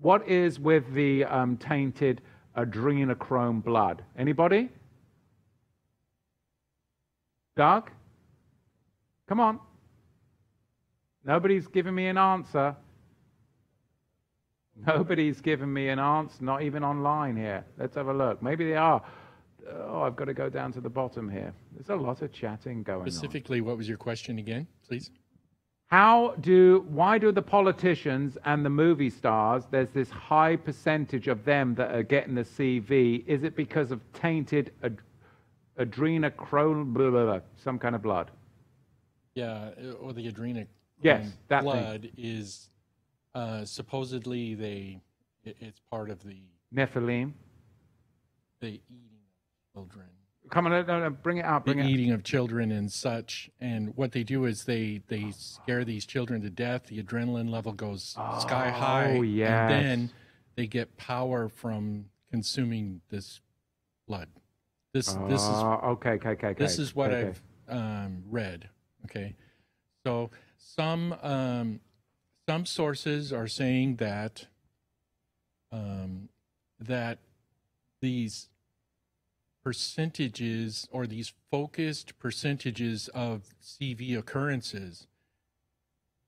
What 0.01 0.27
is 0.27 0.59
with 0.59 0.91
the 0.93 1.23
um, 1.25 1.55
tainted 1.57 2.21
adrenochrome 2.57 3.63
blood? 3.63 4.03
Anybody? 4.17 4.69
Doug? 7.55 7.91
Come 9.29 9.39
on. 9.39 9.59
Nobody's 11.23 11.67
giving 11.67 11.93
me 11.93 12.07
an 12.07 12.17
answer. 12.17 12.75
Nobody's 14.87 15.41
given 15.41 15.71
me 15.71 15.89
an 15.89 15.99
answer, 15.99 16.43
not 16.43 16.63
even 16.63 16.83
online 16.83 17.35
here. 17.35 17.63
Let's 17.77 17.95
have 17.95 18.07
a 18.07 18.13
look. 18.13 18.41
Maybe 18.41 18.65
they 18.65 18.77
are. 18.77 19.03
Oh, 19.69 20.01
I've 20.01 20.15
got 20.15 20.25
to 20.25 20.33
go 20.33 20.49
down 20.49 20.73
to 20.73 20.81
the 20.81 20.89
bottom 20.89 21.29
here. 21.29 21.53
There's 21.73 21.89
a 21.89 21.95
lot 21.95 22.23
of 22.23 22.33
chatting 22.33 22.81
going 22.81 23.01
on. 23.01 23.11
Specifically, 23.11 23.61
what 23.61 23.77
was 23.77 23.87
your 23.87 23.99
question 23.99 24.39
again, 24.39 24.65
please? 24.87 25.11
How 25.91 26.35
do, 26.39 26.85
why 26.87 27.17
do 27.17 27.33
the 27.33 27.41
politicians 27.41 28.37
and 28.45 28.63
the 28.65 28.69
movie 28.69 29.09
stars, 29.09 29.65
there's 29.71 29.89
this 29.89 30.09
high 30.09 30.55
percentage 30.55 31.27
of 31.27 31.43
them 31.43 31.75
that 31.75 31.93
are 31.93 32.01
getting 32.03 32.33
the 32.33 32.43
CV? 32.45 33.27
Is 33.27 33.43
it 33.43 33.57
because 33.57 33.91
of 33.91 33.99
tainted 34.13 34.71
ad, 34.83 34.99
adrenochrome, 35.77 36.93
blah, 36.93 37.09
blah, 37.09 37.25
blah, 37.25 37.39
some 37.57 37.77
kind 37.77 37.93
of 37.93 38.01
blood? 38.01 38.31
Yeah, 39.35 39.71
uh, 39.83 39.91
or 39.99 40.13
the 40.13 40.27
adrenal 40.27 40.65
Yes, 41.01 41.27
that 41.49 41.63
thing. 41.63 41.71
blood 41.71 42.09
is 42.17 42.69
uh, 43.35 43.65
supposedly 43.65 44.55
they 44.55 45.01
it, 45.43 45.57
it's 45.59 45.79
part 45.91 46.09
of 46.09 46.23
the 46.23 46.37
Nephilim? 46.73 47.33
the 48.61 48.79
eating 48.89 49.19
of 49.73 49.89
children. 49.89 50.07
Come 50.51 50.67
on, 50.67 50.85
no, 50.85 50.99
no, 50.99 51.09
bring 51.09 51.37
it 51.37 51.45
up. 51.45 51.65
the 51.65 51.71
it 51.71 51.85
eating 51.85 52.11
of 52.11 52.23
children 52.23 52.71
and 52.71 52.91
such. 52.91 53.49
And 53.61 53.95
what 53.95 54.11
they 54.11 54.23
do 54.23 54.43
is 54.45 54.65
they 54.65 55.01
they 55.07 55.31
scare 55.31 55.85
these 55.85 56.05
children 56.05 56.41
to 56.41 56.49
death. 56.49 56.87
The 56.87 57.01
adrenaline 57.01 57.49
level 57.49 57.71
goes 57.71 58.03
sky 58.39 58.69
high. 58.69 59.15
Oh, 59.17 59.21
yes. 59.21 59.49
And 59.49 59.71
then 59.71 60.11
they 60.57 60.67
get 60.67 60.97
power 60.97 61.47
from 61.47 62.05
consuming 62.29 62.99
this 63.09 63.39
blood. 64.07 64.27
This 64.93 65.13
this 65.29 65.41
is 65.41 65.47
Oh, 65.47 65.79
okay, 65.83 66.11
okay, 66.11 66.29
okay, 66.31 66.47
okay. 66.47 66.63
this 66.63 66.77
is 66.77 66.93
what 66.93 67.11
okay. 67.11 67.29
I've 67.69 67.77
um, 67.77 68.23
read. 68.29 68.69
Okay, 69.05 69.35
so 70.05 70.31
some 70.57 71.15
um, 71.23 71.79
some 72.49 72.65
sources 72.65 73.31
are 73.31 73.47
saying 73.47 73.95
that 73.95 74.47
um, 75.71 76.27
that 76.79 77.19
these 78.01 78.49
percentages 79.63 80.87
or 80.91 81.05
these 81.07 81.33
focused 81.49 82.17
percentages 82.19 83.07
of 83.09 83.43
CV 83.61 84.17
occurrences 84.17 85.07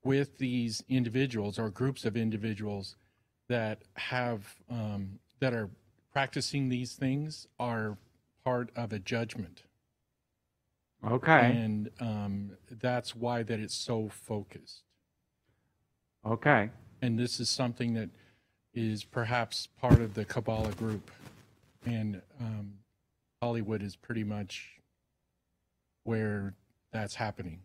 with 0.04 0.38
these 0.38 0.84
individuals 0.90 1.58
or 1.58 1.70
groups 1.70 2.06
of 2.06 2.16
individuals 2.18 2.96
that 3.48 3.84
have 3.96 4.56
um, 4.70 5.20
that 5.40 5.54
are 5.54 5.70
practicing 6.12 6.70
these 6.70 6.94
things 6.94 7.48
are 7.60 7.98
part 8.44 8.70
of 8.76 8.94
a 8.94 9.00
judgment. 9.00 9.64
Okay, 11.06 11.52
and 11.52 11.90
um, 12.00 12.52
that's 12.70 13.16
why 13.16 13.44
that 13.44 13.60
it's 13.60 13.76
so 13.76 14.10
focused. 14.10 14.84
Okay. 16.26 16.70
and 17.02 17.20
this 17.20 17.42
is 17.42 17.50
something 17.50 17.94
that 17.96 18.10
is 18.74 19.04
perhaps 19.04 19.68
part 19.80 20.00
of 20.00 20.14
the 20.14 20.24
kabbalah 20.24 20.72
group. 20.72 21.12
And 21.86 22.22
um, 22.40 22.74
hollywood 23.44 23.84
is 23.84 23.96
pretty 23.96 24.24
much 24.24 24.54
where 26.06 26.56
that's 26.94 27.16
happening 27.16 27.60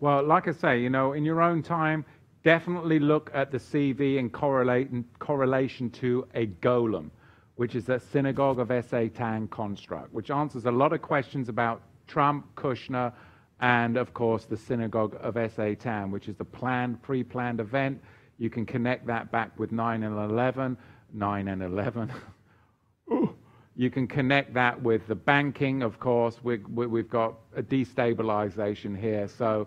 Well, 0.00 0.22
like 0.22 0.48
I 0.48 0.52
say, 0.52 0.80
you 0.80 0.90
know, 0.90 1.14
in 1.14 1.24
your 1.24 1.40
own 1.40 1.62
time, 1.62 2.04
definitely 2.42 2.98
look 2.98 3.30
at 3.32 3.50
the 3.50 3.58
CV 3.58 4.18
in 4.18 4.28
correlate 4.28 4.90
in 4.90 5.04
correlation 5.18 5.88
to 6.02 6.26
a 6.34 6.46
golem, 6.46 7.10
which 7.54 7.74
is 7.74 7.86
that 7.86 8.02
synagogue 8.02 8.58
of 8.58 8.70
Satan 8.84 9.48
construct, 9.48 10.12
which 10.12 10.30
answers 10.30 10.66
a 10.66 10.70
lot 10.70 10.92
of 10.92 11.00
questions 11.00 11.48
about 11.48 11.80
Trump, 12.06 12.54
Kushner, 12.54 13.12
and 13.60 13.96
of 13.96 14.12
course 14.12 14.44
the 14.44 14.58
synagogue 14.58 15.16
of 15.20 15.34
Satan, 15.56 16.10
which 16.10 16.28
is 16.28 16.36
the 16.36 16.44
planned, 16.44 17.00
pre-planned 17.02 17.60
event. 17.60 18.02
You 18.36 18.50
can 18.50 18.66
connect 18.66 19.06
that 19.06 19.32
back 19.32 19.58
with 19.58 19.72
9 19.72 20.02
and 20.02 20.18
11, 20.30 20.76
9 21.12 21.48
and 21.48 21.62
11. 21.62 22.12
You 23.76 23.90
can 23.90 24.06
connect 24.06 24.54
that 24.54 24.80
with 24.80 25.06
the 25.08 25.16
banking, 25.16 25.82
of 25.82 25.98
course. 25.98 26.38
We, 26.42 26.58
we've 26.58 27.08
got 27.08 27.34
a 27.56 27.62
destabilization 27.62 28.98
here. 28.98 29.26
So, 29.26 29.66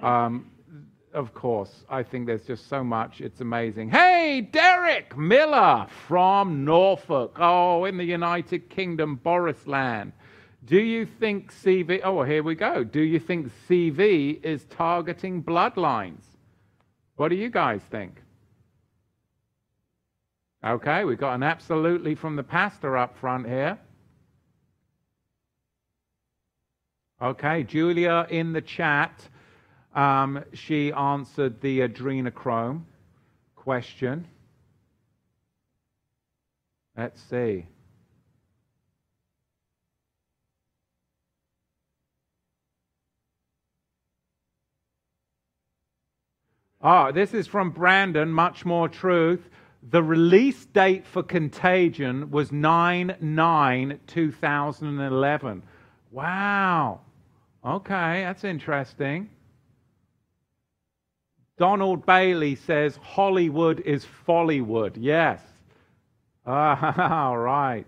um, 0.00 0.50
of 1.12 1.34
course, 1.34 1.84
I 1.90 2.02
think 2.02 2.26
there's 2.26 2.46
just 2.46 2.68
so 2.68 2.82
much. 2.82 3.20
It's 3.20 3.42
amazing. 3.42 3.90
Hey, 3.90 4.48
Derek 4.52 5.16
Miller 5.18 5.86
from 6.06 6.64
Norfolk. 6.64 7.36
Oh, 7.38 7.84
in 7.84 7.98
the 7.98 8.04
United 8.04 8.70
Kingdom, 8.70 9.16
Boris 9.16 9.66
land. 9.66 10.12
Do 10.64 10.78
you 10.78 11.04
think 11.04 11.52
CV? 11.52 12.00
Oh, 12.02 12.22
here 12.22 12.42
we 12.42 12.54
go. 12.54 12.84
Do 12.84 13.00
you 13.00 13.18
think 13.18 13.50
CV 13.68 14.42
is 14.42 14.64
targeting 14.64 15.42
bloodlines? 15.42 16.22
What 17.16 17.28
do 17.28 17.36
you 17.36 17.50
guys 17.50 17.82
think? 17.90 18.22
Okay, 20.64 21.04
we've 21.04 21.18
got 21.18 21.34
an 21.34 21.42
absolutely 21.42 22.14
from 22.14 22.36
the 22.36 22.44
pastor 22.44 22.96
up 22.96 23.18
front 23.18 23.48
here. 23.48 23.78
Okay, 27.20 27.64
Julia 27.64 28.26
in 28.30 28.52
the 28.52 28.60
chat, 28.60 29.28
um, 29.94 30.44
she 30.52 30.92
answered 30.92 31.60
the 31.60 31.80
adrenochrome 31.80 32.82
question. 33.56 34.28
Let's 36.96 37.20
see. 37.22 37.66
Ah, 46.80 47.10
this 47.12 47.34
is 47.34 47.46
from 47.46 47.70
Brandon, 47.70 48.32
much 48.32 48.64
more 48.64 48.88
truth. 48.88 49.48
The 49.90 50.02
release 50.02 50.64
date 50.66 51.06
for 51.06 51.22
Contagion 51.22 52.30
was 52.30 52.52
9 52.52 53.16
9 53.20 54.00
2011. 54.06 55.62
Wow. 56.12 57.00
Okay, 57.64 58.22
that's 58.22 58.44
interesting. 58.44 59.28
Donald 61.58 62.06
Bailey 62.06 62.54
says 62.54 62.96
Hollywood 63.02 63.80
is 63.80 64.06
Follywood. 64.26 64.96
Yes. 64.98 65.40
All 66.46 67.36
right. 67.38 67.86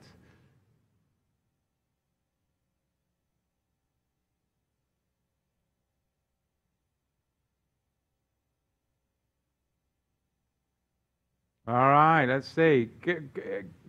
All 11.67 11.75
right, 11.75 12.27
let's 12.27 12.49
see. 12.49 12.91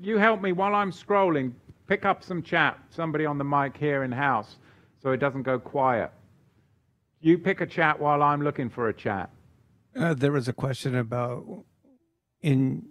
You 0.02 0.18
help 0.18 0.42
me 0.42 0.54
while 0.54 0.74
I'm 0.74 0.92
scrolling. 0.92 1.52
Pick 1.88 2.06
up 2.06 2.24
some 2.24 2.42
chat. 2.42 2.80
Somebody 2.90 3.26
on 3.26 3.38
the 3.38 3.44
mic 3.44 3.76
here 3.76 4.04
in 4.04 4.12
house 4.12 4.58
so 5.04 5.12
it 5.12 5.18
doesn't 5.18 5.44
go 5.44 5.60
quiet. 5.60 6.12
You 7.22 7.38
pick 7.38 7.62
a 7.62 7.66
chat 7.66 8.00
while 8.00 8.24
I'm 8.24 8.42
looking 8.42 8.70
for 8.70 8.88
a 8.88 8.94
chat. 8.94 9.30
Uh, 9.96 10.14
there 10.14 10.32
was 10.32 10.48
a 10.48 10.54
question 10.54 10.96
about, 10.96 11.46
in 12.42 12.88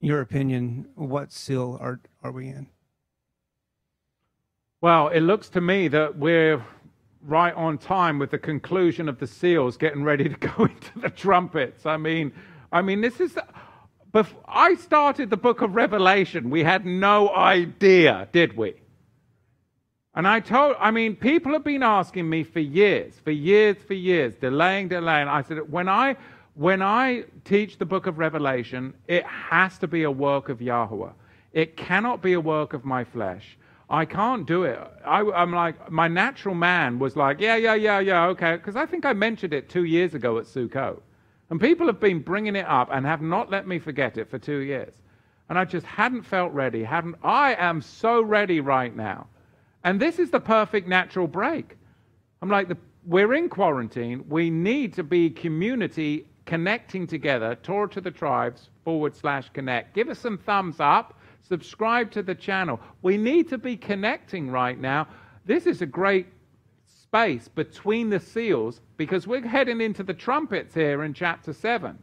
your 0.00 0.20
opinion, 0.20 0.88
what 0.94 1.30
seal 1.30 1.78
are 1.80 2.00
are 2.22 2.32
we 2.32 2.48
in? 2.48 2.68
Well, 4.80 5.08
it 5.08 5.20
looks 5.20 5.48
to 5.50 5.60
me 5.60 5.88
that 5.88 6.18
we're 6.18 6.64
right 7.22 7.54
on 7.54 7.78
time 7.78 8.18
with 8.18 8.30
the 8.30 8.38
conclusion 8.38 9.08
of 9.08 9.18
the 9.18 9.26
seals 9.26 9.76
getting 9.76 10.04
ready 10.04 10.28
to 10.28 10.36
go 10.36 10.64
into 10.64 10.98
the 10.98 11.10
trumpets. 11.10 11.86
I 11.86 11.96
mean, 11.96 12.32
I 12.72 12.82
mean, 12.82 13.00
this 13.00 13.20
is. 13.20 13.38
Bef- 14.14 14.32
I 14.46 14.74
started 14.76 15.30
the 15.30 15.36
book 15.36 15.60
of 15.60 15.74
Revelation. 15.74 16.48
We 16.48 16.62
had 16.62 16.86
no 16.86 17.34
idea, 17.34 18.28
did 18.30 18.56
we? 18.56 18.74
And 20.14 20.28
I 20.28 20.38
told, 20.38 20.76
I 20.78 20.92
mean, 20.92 21.16
people 21.16 21.52
have 21.54 21.64
been 21.64 21.82
asking 21.82 22.30
me 22.30 22.44
for 22.44 22.60
years, 22.60 23.14
for 23.24 23.32
years, 23.32 23.76
for 23.84 23.94
years, 23.94 24.36
delaying, 24.36 24.86
delaying. 24.86 25.26
I 25.26 25.42
said, 25.42 25.68
when 25.70 25.88
I, 25.88 26.16
when 26.54 26.80
I 26.80 27.24
teach 27.44 27.78
the 27.78 27.84
book 27.84 28.06
of 28.06 28.18
Revelation, 28.18 28.94
it 29.08 29.24
has 29.24 29.76
to 29.78 29.88
be 29.88 30.04
a 30.04 30.10
work 30.10 30.48
of 30.48 30.62
Yahweh. 30.62 31.10
It 31.52 31.76
cannot 31.76 32.22
be 32.22 32.34
a 32.34 32.40
work 32.40 32.72
of 32.72 32.84
my 32.84 33.02
flesh. 33.02 33.58
I 33.90 34.04
can't 34.04 34.46
do 34.46 34.62
it. 34.62 34.78
I, 35.04 35.22
am 35.42 35.52
like, 35.52 35.90
my 35.90 36.06
natural 36.06 36.54
man 36.54 37.00
was 37.00 37.16
like, 37.16 37.40
yeah, 37.40 37.56
yeah, 37.56 37.74
yeah, 37.74 37.98
yeah, 37.98 38.26
okay. 38.26 38.56
Because 38.56 38.76
I 38.76 38.86
think 38.86 39.04
I 39.04 39.12
mentioned 39.12 39.52
it 39.52 39.68
two 39.68 39.84
years 39.84 40.14
ago 40.14 40.38
at 40.38 40.44
Sukkot. 40.44 41.00
And 41.54 41.60
people 41.60 41.86
have 41.86 42.00
been 42.00 42.18
bringing 42.18 42.56
it 42.56 42.66
up 42.66 42.88
and 42.90 43.06
have 43.06 43.22
not 43.22 43.48
let 43.48 43.68
me 43.68 43.78
forget 43.78 44.18
it 44.18 44.28
for 44.28 44.40
two 44.40 44.58
years. 44.58 44.92
And 45.48 45.56
I 45.56 45.64
just 45.64 45.86
hadn't 45.86 46.22
felt 46.22 46.52
ready. 46.52 46.82
Hadn't, 46.82 47.14
I 47.22 47.54
am 47.54 47.80
so 47.80 48.20
ready 48.20 48.58
right 48.58 48.92
now. 48.96 49.28
And 49.84 50.00
this 50.00 50.18
is 50.18 50.32
the 50.32 50.40
perfect 50.40 50.88
natural 50.88 51.28
break. 51.28 51.76
I'm 52.42 52.48
like, 52.48 52.66
the, 52.66 52.76
we're 53.06 53.34
in 53.34 53.48
quarantine. 53.48 54.24
We 54.28 54.50
need 54.50 54.94
to 54.94 55.04
be 55.04 55.30
community 55.30 56.26
connecting 56.44 57.06
together. 57.06 57.54
Torah 57.62 57.88
to 57.90 58.00
the 58.00 58.10
tribes 58.10 58.70
forward 58.84 59.14
slash 59.14 59.48
connect. 59.50 59.94
Give 59.94 60.08
us 60.08 60.18
some 60.18 60.38
thumbs 60.38 60.80
up. 60.80 61.20
Subscribe 61.40 62.10
to 62.10 62.24
the 62.24 62.34
channel. 62.34 62.80
We 63.02 63.16
need 63.16 63.48
to 63.50 63.58
be 63.58 63.76
connecting 63.76 64.50
right 64.50 64.80
now. 64.80 65.06
This 65.44 65.66
is 65.66 65.82
a 65.82 65.86
great 65.86 66.26
space 67.14 67.46
between 67.46 68.10
the 68.10 68.18
seals 68.18 68.80
because 68.96 69.24
we're 69.24 69.46
heading 69.46 69.80
into 69.80 70.02
the 70.02 70.12
trumpets 70.12 70.74
here 70.74 71.04
in 71.04 71.14
chapter 71.14 71.52
7. 71.52 71.96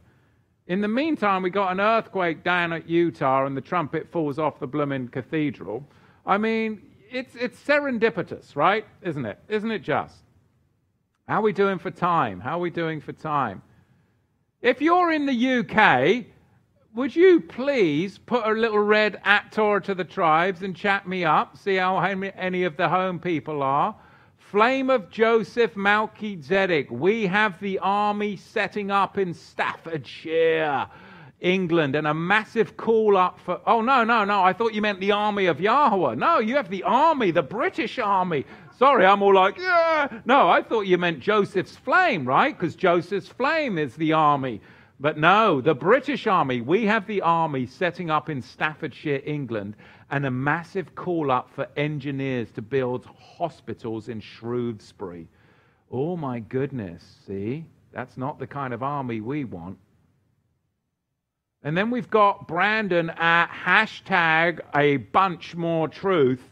In 0.68 0.80
the 0.80 0.88
meantime, 0.88 1.42
we 1.42 1.50
got 1.50 1.70
an 1.70 1.80
earthquake 1.80 2.42
down 2.42 2.72
at 2.72 2.88
Utah 2.88 3.44
and 3.44 3.54
the 3.54 3.60
trumpet 3.60 4.10
falls 4.10 4.38
off 4.38 4.58
the 4.58 4.66
blooming 4.66 5.08
cathedral. 5.08 5.86
I 6.24 6.38
mean, 6.38 6.80
it's, 7.10 7.36
it's 7.36 7.62
serendipitous, 7.62 8.56
right? 8.56 8.86
Isn't 9.02 9.26
it? 9.26 9.38
Isn't 9.48 9.70
it 9.70 9.82
just? 9.82 10.16
How 11.28 11.40
are 11.40 11.42
we 11.42 11.52
doing 11.52 11.78
for 11.78 11.90
time? 11.90 12.40
How 12.40 12.56
are 12.56 12.62
we 12.62 12.70
doing 12.70 12.98
for 12.98 13.12
time? 13.12 13.60
If 14.62 14.80
you're 14.80 15.12
in 15.12 15.26
the 15.26 15.58
UK, 15.58 16.24
would 16.94 17.14
you 17.14 17.42
please 17.42 18.16
put 18.16 18.46
a 18.46 18.52
little 18.52 18.78
red 18.78 19.20
at 19.24 19.52
Torah 19.52 19.82
to 19.82 19.94
the 19.94 20.04
tribes 20.04 20.62
and 20.62 20.74
chat 20.74 21.06
me 21.06 21.22
up, 21.22 21.58
see 21.58 21.76
how 21.76 21.98
any 21.98 22.64
of 22.64 22.78
the 22.78 22.88
home 22.88 23.18
people 23.18 23.62
are? 23.62 23.94
Flame 24.52 24.90
of 24.90 25.08
Joseph 25.08 25.76
Malki 25.76 26.90
We 26.90 27.26
have 27.26 27.58
the 27.58 27.78
army 27.78 28.36
setting 28.36 28.90
up 28.90 29.16
in 29.16 29.32
Staffordshire. 29.32 30.88
England 31.40 31.96
and 31.96 32.06
a 32.06 32.12
massive 32.12 32.76
call 32.76 33.16
up 33.16 33.40
for. 33.40 33.62
Oh, 33.66 33.80
no, 33.80 34.04
no, 34.04 34.26
no. 34.26 34.42
I 34.42 34.52
thought 34.52 34.74
you 34.74 34.82
meant 34.82 35.00
the 35.00 35.12
army 35.12 35.46
of 35.46 35.58
Yahweh. 35.58 36.16
No, 36.16 36.38
you 36.38 36.56
have 36.56 36.68
the 36.68 36.82
army, 36.82 37.30
the 37.30 37.42
British 37.42 37.98
army. 37.98 38.44
Sorry, 38.78 39.06
I'm 39.06 39.22
all 39.22 39.34
like, 39.34 39.56
yeah. 39.56 40.20
No, 40.26 40.50
I 40.50 40.60
thought 40.60 40.82
you 40.82 40.98
meant 40.98 41.20
Joseph's 41.20 41.78
flame, 41.78 42.28
right? 42.28 42.54
Because 42.54 42.76
Joseph's 42.76 43.28
flame 43.28 43.78
is 43.78 43.96
the 43.96 44.12
army. 44.12 44.60
But 45.00 45.16
no, 45.16 45.62
the 45.62 45.74
British 45.74 46.26
army. 46.26 46.60
We 46.60 46.84
have 46.84 47.06
the 47.06 47.22
army 47.22 47.64
setting 47.64 48.10
up 48.10 48.28
in 48.28 48.42
Staffordshire, 48.42 49.22
England, 49.24 49.76
and 50.12 50.26
a 50.26 50.30
massive 50.30 50.94
call 50.94 51.30
up 51.30 51.50
for 51.50 51.66
engineers 51.76 52.52
to 52.52 52.62
build 52.62 53.06
hospitals 53.06 54.08
in 54.08 54.20
Shrewsbury. 54.20 55.26
Oh, 55.90 56.16
my 56.16 56.38
goodness. 56.38 57.02
See? 57.26 57.64
That's 57.92 58.18
not 58.18 58.38
the 58.38 58.46
kind 58.46 58.74
of 58.74 58.82
army 58.82 59.22
we 59.22 59.44
want. 59.44 59.78
And 61.62 61.76
then 61.76 61.90
we've 61.90 62.10
got 62.10 62.46
Brandon 62.46 63.10
at 63.10 63.48
hashtag 63.48 64.60
a 64.76 64.98
bunch 64.98 65.54
more 65.54 65.88
truth. 65.88 66.42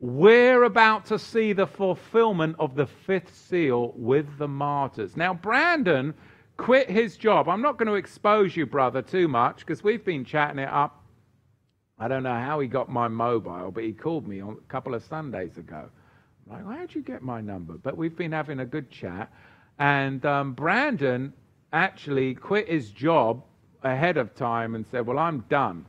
We're 0.00 0.62
about 0.62 1.04
to 1.06 1.18
see 1.18 1.52
the 1.52 1.66
fulfillment 1.66 2.56
of 2.58 2.74
the 2.74 2.86
fifth 2.86 3.34
seal 3.34 3.92
with 3.96 4.38
the 4.38 4.48
martyrs. 4.48 5.16
Now, 5.16 5.34
Brandon 5.34 6.14
quit 6.56 6.88
his 6.88 7.18
job. 7.18 7.50
I'm 7.50 7.62
not 7.62 7.76
going 7.76 7.88
to 7.88 7.94
expose 7.94 8.56
you, 8.56 8.64
brother, 8.64 9.02
too 9.02 9.28
much 9.28 9.58
because 9.58 9.84
we've 9.84 10.04
been 10.04 10.24
chatting 10.24 10.58
it 10.58 10.70
up. 10.70 11.03
I 12.04 12.08
don't 12.08 12.22
know 12.22 12.34
how 12.34 12.60
he 12.60 12.68
got 12.68 12.90
my 12.90 13.08
mobile, 13.08 13.70
but 13.70 13.82
he 13.82 13.94
called 13.94 14.28
me 14.28 14.40
a 14.40 14.54
couple 14.68 14.94
of 14.94 15.02
Sundays 15.04 15.56
ago. 15.56 15.88
I'm 16.50 16.66
like, 16.66 16.78
how'd 16.78 16.94
you 16.94 17.00
get 17.00 17.22
my 17.22 17.40
number? 17.40 17.78
But 17.82 17.96
we've 17.96 18.14
been 18.14 18.32
having 18.32 18.60
a 18.60 18.66
good 18.66 18.90
chat. 18.90 19.32
And 19.78 20.22
um, 20.26 20.52
Brandon 20.52 21.32
actually 21.72 22.34
quit 22.34 22.68
his 22.68 22.90
job 22.90 23.42
ahead 23.82 24.18
of 24.18 24.34
time 24.34 24.74
and 24.74 24.84
said, 24.90 25.06
Well, 25.06 25.18
I'm 25.18 25.46
done. 25.48 25.86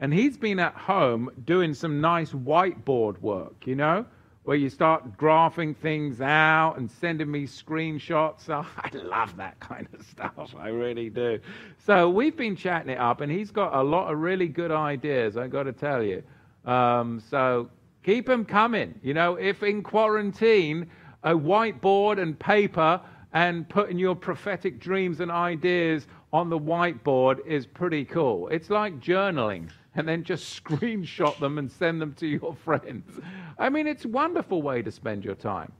And 0.00 0.12
he's 0.12 0.36
been 0.36 0.60
at 0.60 0.74
home 0.74 1.30
doing 1.46 1.72
some 1.72 1.98
nice 1.98 2.32
whiteboard 2.32 3.22
work, 3.22 3.66
you 3.66 3.74
know, 3.74 4.04
where 4.44 4.56
you 4.56 4.68
start 4.68 5.16
graphing 5.16 5.74
things 5.74 6.20
out 6.20 6.74
and 6.76 6.90
sending 6.90 7.30
me 7.30 7.46
screenshots. 7.46 8.48
Oh, 8.54 8.66
I 8.76 8.90
love 8.96 9.36
that 9.38 9.58
kind 9.58 9.88
of 9.92 10.04
stuff. 10.06 10.54
I 10.58 10.68
really 10.68 11.10
do. 11.10 11.40
So 11.78 12.08
we've 12.10 12.36
been 12.36 12.54
chatting 12.54 12.90
it 12.90 12.98
up, 12.98 13.20
and 13.20 13.32
he's 13.32 13.50
got 13.50 13.74
a 13.74 13.82
lot 13.82 14.12
of 14.12 14.18
really 14.18 14.48
good 14.48 14.70
ideas, 14.70 15.36
I've 15.36 15.50
got 15.50 15.64
to 15.64 15.72
tell 15.72 16.02
you. 16.02 16.22
Um, 16.64 17.20
so 17.20 17.70
keep 18.02 18.26
them 18.26 18.44
coming. 18.44 18.94
You 19.02 19.14
know, 19.14 19.36
if 19.36 19.62
in 19.62 19.82
quarantine, 19.82 20.88
a 21.24 21.32
whiteboard 21.32 22.20
and 22.20 22.38
paper 22.38 23.00
and 23.32 23.68
putting 23.68 23.98
your 23.98 24.14
prophetic 24.14 24.78
dreams 24.78 25.20
and 25.20 25.30
ideas 25.30 26.06
on 26.32 26.50
the 26.50 26.58
whiteboard 26.58 27.44
is 27.46 27.66
pretty 27.66 28.04
cool. 28.04 28.48
It's 28.48 28.70
like 28.70 29.00
journaling 29.00 29.70
and 29.94 30.08
then 30.08 30.24
just 30.24 30.64
screenshot 30.64 31.38
them 31.38 31.58
and 31.58 31.70
send 31.70 32.00
them 32.00 32.14
to 32.14 32.26
your 32.26 32.54
friends. 32.64 33.20
I 33.58 33.68
mean, 33.68 33.86
it's 33.86 34.04
a 34.04 34.08
wonderful 34.08 34.62
way 34.62 34.82
to 34.82 34.90
spend 34.90 35.24
your 35.24 35.34
time. 35.34 35.72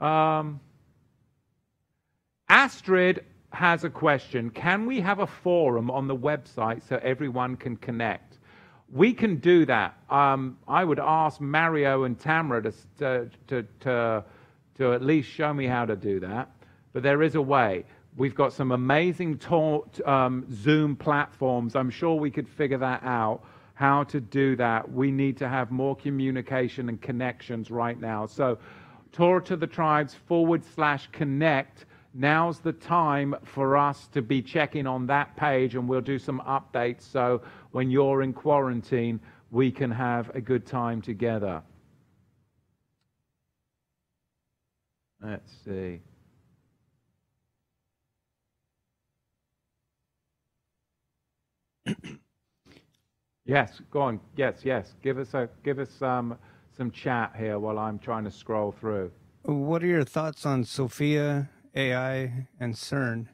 Um, 0.00 0.60
Astrid 2.48 3.24
has 3.52 3.84
a 3.84 3.90
question 3.90 4.50
Can 4.50 4.86
we 4.86 5.00
have 5.00 5.20
a 5.20 5.26
forum 5.26 5.90
on 5.90 6.06
the 6.06 6.16
website 6.16 6.86
so 6.88 7.00
everyone 7.02 7.56
can 7.56 7.76
connect? 7.76 8.38
We 8.90 9.12
can 9.12 9.36
do 9.36 9.66
that. 9.66 9.98
Um, 10.08 10.56
I 10.66 10.82
would 10.82 10.98
ask 10.98 11.40
Mario 11.40 12.04
and 12.04 12.18
Tamara 12.18 12.62
to, 12.62 12.72
to, 12.98 13.30
to, 13.80 14.24
to, 14.76 14.92
at 14.92 15.02
least 15.02 15.28
show 15.28 15.52
me 15.52 15.66
how 15.66 15.84
to 15.84 15.94
do 15.94 16.20
that, 16.20 16.50
but 16.94 17.02
there 17.02 17.22
is 17.22 17.34
a 17.34 17.42
way. 17.42 17.84
We've 18.16 18.34
got 18.34 18.52
some 18.52 18.72
amazing 18.72 19.38
taught, 19.38 20.00
um, 20.06 20.46
Zoom 20.50 20.96
platforms. 20.96 21.76
I'm 21.76 21.90
sure 21.90 22.14
we 22.14 22.30
could 22.30 22.48
figure 22.48 22.78
that 22.78 23.02
out, 23.04 23.44
how 23.78 24.02
to 24.02 24.20
do 24.20 24.56
that. 24.56 24.90
We 24.90 25.12
need 25.12 25.36
to 25.36 25.48
have 25.48 25.70
more 25.70 25.94
communication 25.94 26.88
and 26.88 27.00
connections 27.00 27.70
right 27.70 27.98
now. 28.00 28.26
So, 28.26 28.58
Torah 29.12 29.40
to 29.44 29.56
the 29.56 29.68
tribes 29.68 30.14
forward 30.26 30.64
slash 30.64 31.08
connect. 31.12 31.86
Now's 32.12 32.58
the 32.58 32.72
time 32.72 33.36
for 33.44 33.76
us 33.76 34.08
to 34.08 34.20
be 34.20 34.42
checking 34.42 34.88
on 34.88 35.06
that 35.06 35.36
page, 35.36 35.76
and 35.76 35.88
we'll 35.88 36.00
do 36.00 36.18
some 36.18 36.40
updates. 36.40 37.02
So, 37.02 37.40
when 37.70 37.88
you're 37.88 38.22
in 38.22 38.32
quarantine, 38.32 39.20
we 39.52 39.70
can 39.70 39.92
have 39.92 40.34
a 40.34 40.40
good 40.40 40.66
time 40.66 41.00
together. 41.00 41.62
Let's 45.22 45.52
see. 45.64 46.00
Yes, 53.48 53.80
go 53.90 54.02
on. 54.02 54.20
Yes, 54.36 54.60
yes. 54.62 54.94
Give 55.02 55.18
us 55.18 55.32
a 55.32 55.48
give 55.64 55.78
us 55.78 56.02
um, 56.02 56.36
some 56.76 56.90
chat 56.90 57.32
here 57.36 57.58
while 57.58 57.78
I'm 57.78 57.98
trying 57.98 58.24
to 58.24 58.30
scroll 58.30 58.72
through. 58.72 59.10
What 59.42 59.82
are 59.82 59.86
your 59.86 60.04
thoughts 60.04 60.44
on 60.44 60.64
Sophia 60.64 61.48
AI 61.74 62.46
and 62.60 62.74
CERN? 62.74 63.28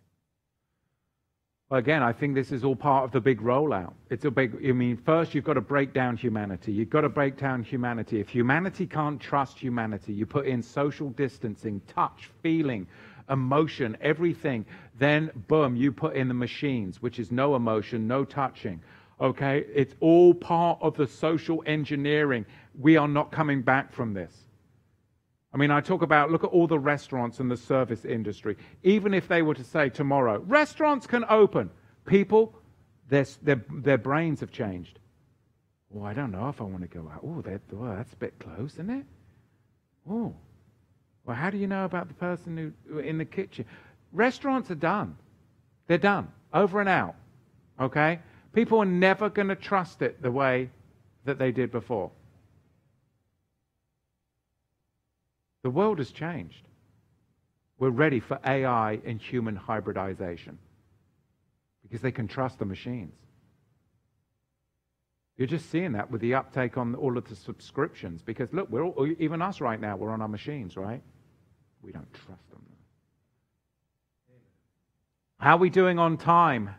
Well, 1.68 1.80
again, 1.80 2.04
I 2.04 2.12
think 2.12 2.36
this 2.36 2.52
is 2.52 2.62
all 2.62 2.76
part 2.76 3.04
of 3.04 3.10
the 3.10 3.20
big 3.20 3.40
rollout. 3.40 3.92
It's 4.08 4.24
a 4.24 4.30
big. 4.30 4.54
I 4.64 4.70
mean, 4.70 4.96
first 4.98 5.34
you've 5.34 5.42
got 5.42 5.54
to 5.54 5.60
break 5.60 5.92
down 5.92 6.16
humanity. 6.16 6.70
You've 6.70 6.90
got 6.90 7.00
to 7.00 7.08
break 7.08 7.36
down 7.36 7.64
humanity. 7.64 8.20
If 8.20 8.28
humanity 8.28 8.86
can't 8.86 9.20
trust 9.20 9.58
humanity, 9.58 10.12
you 10.12 10.26
put 10.26 10.46
in 10.46 10.62
social 10.62 11.10
distancing, 11.10 11.82
touch, 11.88 12.30
feeling, 12.40 12.86
emotion, 13.30 13.96
everything. 14.00 14.64
Then, 14.96 15.32
boom, 15.48 15.74
you 15.74 15.90
put 15.90 16.14
in 16.14 16.28
the 16.28 16.34
machines, 16.34 17.02
which 17.02 17.18
is 17.18 17.32
no 17.32 17.56
emotion, 17.56 18.06
no 18.06 18.24
touching. 18.24 18.80
Okay, 19.20 19.64
it's 19.72 19.94
all 20.00 20.34
part 20.34 20.78
of 20.80 20.96
the 20.96 21.06
social 21.06 21.62
engineering. 21.66 22.44
We 22.78 22.96
are 22.96 23.08
not 23.08 23.30
coming 23.30 23.62
back 23.62 23.92
from 23.92 24.12
this. 24.12 24.32
I 25.52 25.56
mean, 25.56 25.70
I 25.70 25.80
talk 25.80 26.02
about 26.02 26.32
look 26.32 26.42
at 26.42 26.50
all 26.50 26.66
the 26.66 26.78
restaurants 26.78 27.38
and 27.38 27.48
the 27.48 27.56
service 27.56 28.04
industry. 28.04 28.56
Even 28.82 29.14
if 29.14 29.28
they 29.28 29.42
were 29.42 29.54
to 29.54 29.62
say 29.62 29.88
tomorrow, 29.88 30.40
restaurants 30.46 31.06
can 31.06 31.24
open, 31.28 31.70
people, 32.06 32.54
their, 33.08 33.24
their, 33.42 33.64
their 33.70 33.98
brains 33.98 34.40
have 34.40 34.50
changed. 34.50 34.98
Oh, 35.94 36.02
I 36.02 36.12
don't 36.12 36.32
know 36.32 36.48
if 36.48 36.60
I 36.60 36.64
want 36.64 36.82
to 36.82 36.88
go 36.88 37.08
out. 37.12 37.20
Oh, 37.22 37.36
oh, 37.36 37.94
that's 37.94 38.12
a 38.12 38.16
bit 38.16 38.36
close, 38.40 38.72
isn't 38.74 38.90
it? 38.90 39.06
Oh, 40.10 40.34
well, 41.24 41.36
how 41.36 41.50
do 41.50 41.56
you 41.56 41.68
know 41.68 41.84
about 41.84 42.08
the 42.08 42.14
person 42.14 42.74
who 42.88 42.98
in 42.98 43.18
the 43.18 43.24
kitchen? 43.24 43.64
Restaurants 44.12 44.70
are 44.70 44.76
done. 44.76 45.16
They're 45.86 45.98
done. 45.98 46.28
Over 46.52 46.80
and 46.80 46.88
out. 46.88 47.14
Okay? 47.80 48.18
People 48.54 48.78
are 48.78 48.86
never 48.86 49.28
going 49.28 49.48
to 49.48 49.56
trust 49.56 50.00
it 50.00 50.22
the 50.22 50.30
way 50.30 50.70
that 51.24 51.38
they 51.38 51.50
did 51.50 51.72
before. 51.72 52.10
The 55.62 55.70
world 55.70 55.98
has 55.98 56.12
changed. 56.12 56.68
We're 57.78 57.90
ready 57.90 58.20
for 58.20 58.38
AI 58.44 59.00
and 59.04 59.20
human 59.20 59.56
hybridization 59.56 60.58
because 61.82 62.00
they 62.00 62.12
can 62.12 62.28
trust 62.28 62.58
the 62.58 62.64
machines. 62.64 63.14
You're 65.36 65.48
just 65.48 65.68
seeing 65.70 65.92
that 65.92 66.10
with 66.10 66.20
the 66.20 66.34
uptake 66.34 66.78
on 66.78 66.94
all 66.94 67.18
of 67.18 67.28
the 67.28 67.34
subscriptions 67.34 68.22
because 68.22 68.52
look, 68.52 68.70
we're 68.70 68.84
all, 68.84 69.08
even 69.18 69.42
us 69.42 69.60
right 69.60 69.80
now, 69.80 69.96
we're 69.96 70.12
on 70.12 70.22
our 70.22 70.28
machines, 70.28 70.76
right? 70.76 71.02
We 71.82 71.90
don't 71.90 72.12
trust 72.12 72.48
them. 72.50 72.60
How 75.40 75.56
are 75.56 75.58
we 75.58 75.70
doing 75.70 75.98
on 75.98 76.16
time? 76.16 76.70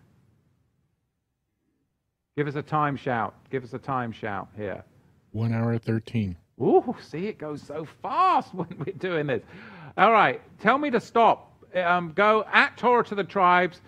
Give 2.35 2.47
us 2.47 2.55
a 2.55 2.61
time 2.61 2.97
shout. 2.97 3.33
Give 3.49 3.63
us 3.63 3.73
a 3.73 3.79
time 3.79 4.11
shout 4.11 4.49
here. 4.57 4.83
One 5.31 5.53
hour 5.53 5.77
13. 5.77 6.35
Ooh, 6.61 6.95
see, 7.01 7.27
it 7.27 7.37
goes 7.37 7.61
so 7.61 7.87
fast 8.01 8.53
when 8.53 8.67
we're 8.77 8.93
doing 8.97 9.27
this. 9.27 9.43
All 9.97 10.11
right, 10.11 10.41
tell 10.59 10.77
me 10.77 10.89
to 10.91 10.99
stop. 10.99 11.51
Um, 11.73 12.11
go 12.13 12.45
at 12.51 12.77
Torah 12.77 13.03
to 13.05 13.15
the 13.15 13.23
tribes, 13.23 13.81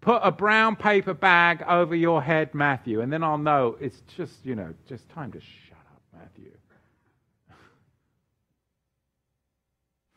put 0.00 0.20
a 0.22 0.30
brown 0.30 0.76
paper 0.76 1.14
bag 1.14 1.62
over 1.66 1.94
your 1.94 2.22
head, 2.22 2.54
Matthew, 2.54 3.00
and 3.00 3.12
then 3.12 3.22
I'll 3.22 3.38
know 3.38 3.76
it's 3.80 4.02
just, 4.16 4.44
you 4.44 4.54
know, 4.54 4.72
just 4.86 5.08
time 5.10 5.32
to 5.32 5.40
shut 5.40 5.78
up, 5.78 6.02
Matthew. 6.14 6.52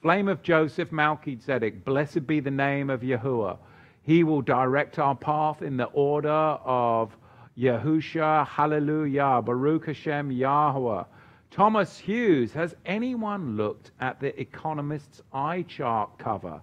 Flame 0.02 0.28
of 0.28 0.42
Joseph, 0.44 0.92
Melchizedek, 0.92 1.84
blessed 1.86 2.28
be 2.28 2.40
the 2.42 2.52
name 2.52 2.90
of 2.90 3.02
Yahuwah. 3.02 3.58
He 4.02 4.24
will 4.24 4.42
direct 4.42 4.98
our 5.00 5.16
path 5.16 5.62
in 5.62 5.78
the 5.78 5.86
order 5.86 6.30
of 6.30 7.16
Yahusha, 7.60 8.48
Hallelujah, 8.48 9.42
Baruch 9.44 9.88
Hashem, 9.88 10.32
Yahweh. 10.32 11.04
Thomas 11.52 11.98
Hughes, 11.98 12.54
has 12.54 12.76
anyone 12.86 13.58
looked 13.58 13.92
at 14.00 14.20
the 14.20 14.40
Economist's 14.40 15.22
eye 15.34 15.64
chart 15.64 16.18
cover? 16.18 16.62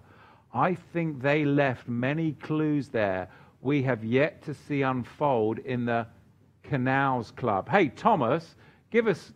I 0.53 0.73
think 0.73 1.21
they 1.21 1.45
left 1.45 1.87
many 1.87 2.31
clues 2.33 2.87
there 2.87 3.29
we 3.61 3.83
have 3.83 4.03
yet 4.03 4.41
to 4.43 4.53
see 4.53 4.81
unfold 4.81 5.59
in 5.59 5.85
the 5.85 6.07
Canals 6.63 7.31
Club. 7.31 7.69
Hey, 7.69 7.89
Thomas, 7.89 8.55
give 8.91 9.07
us, 9.07 9.33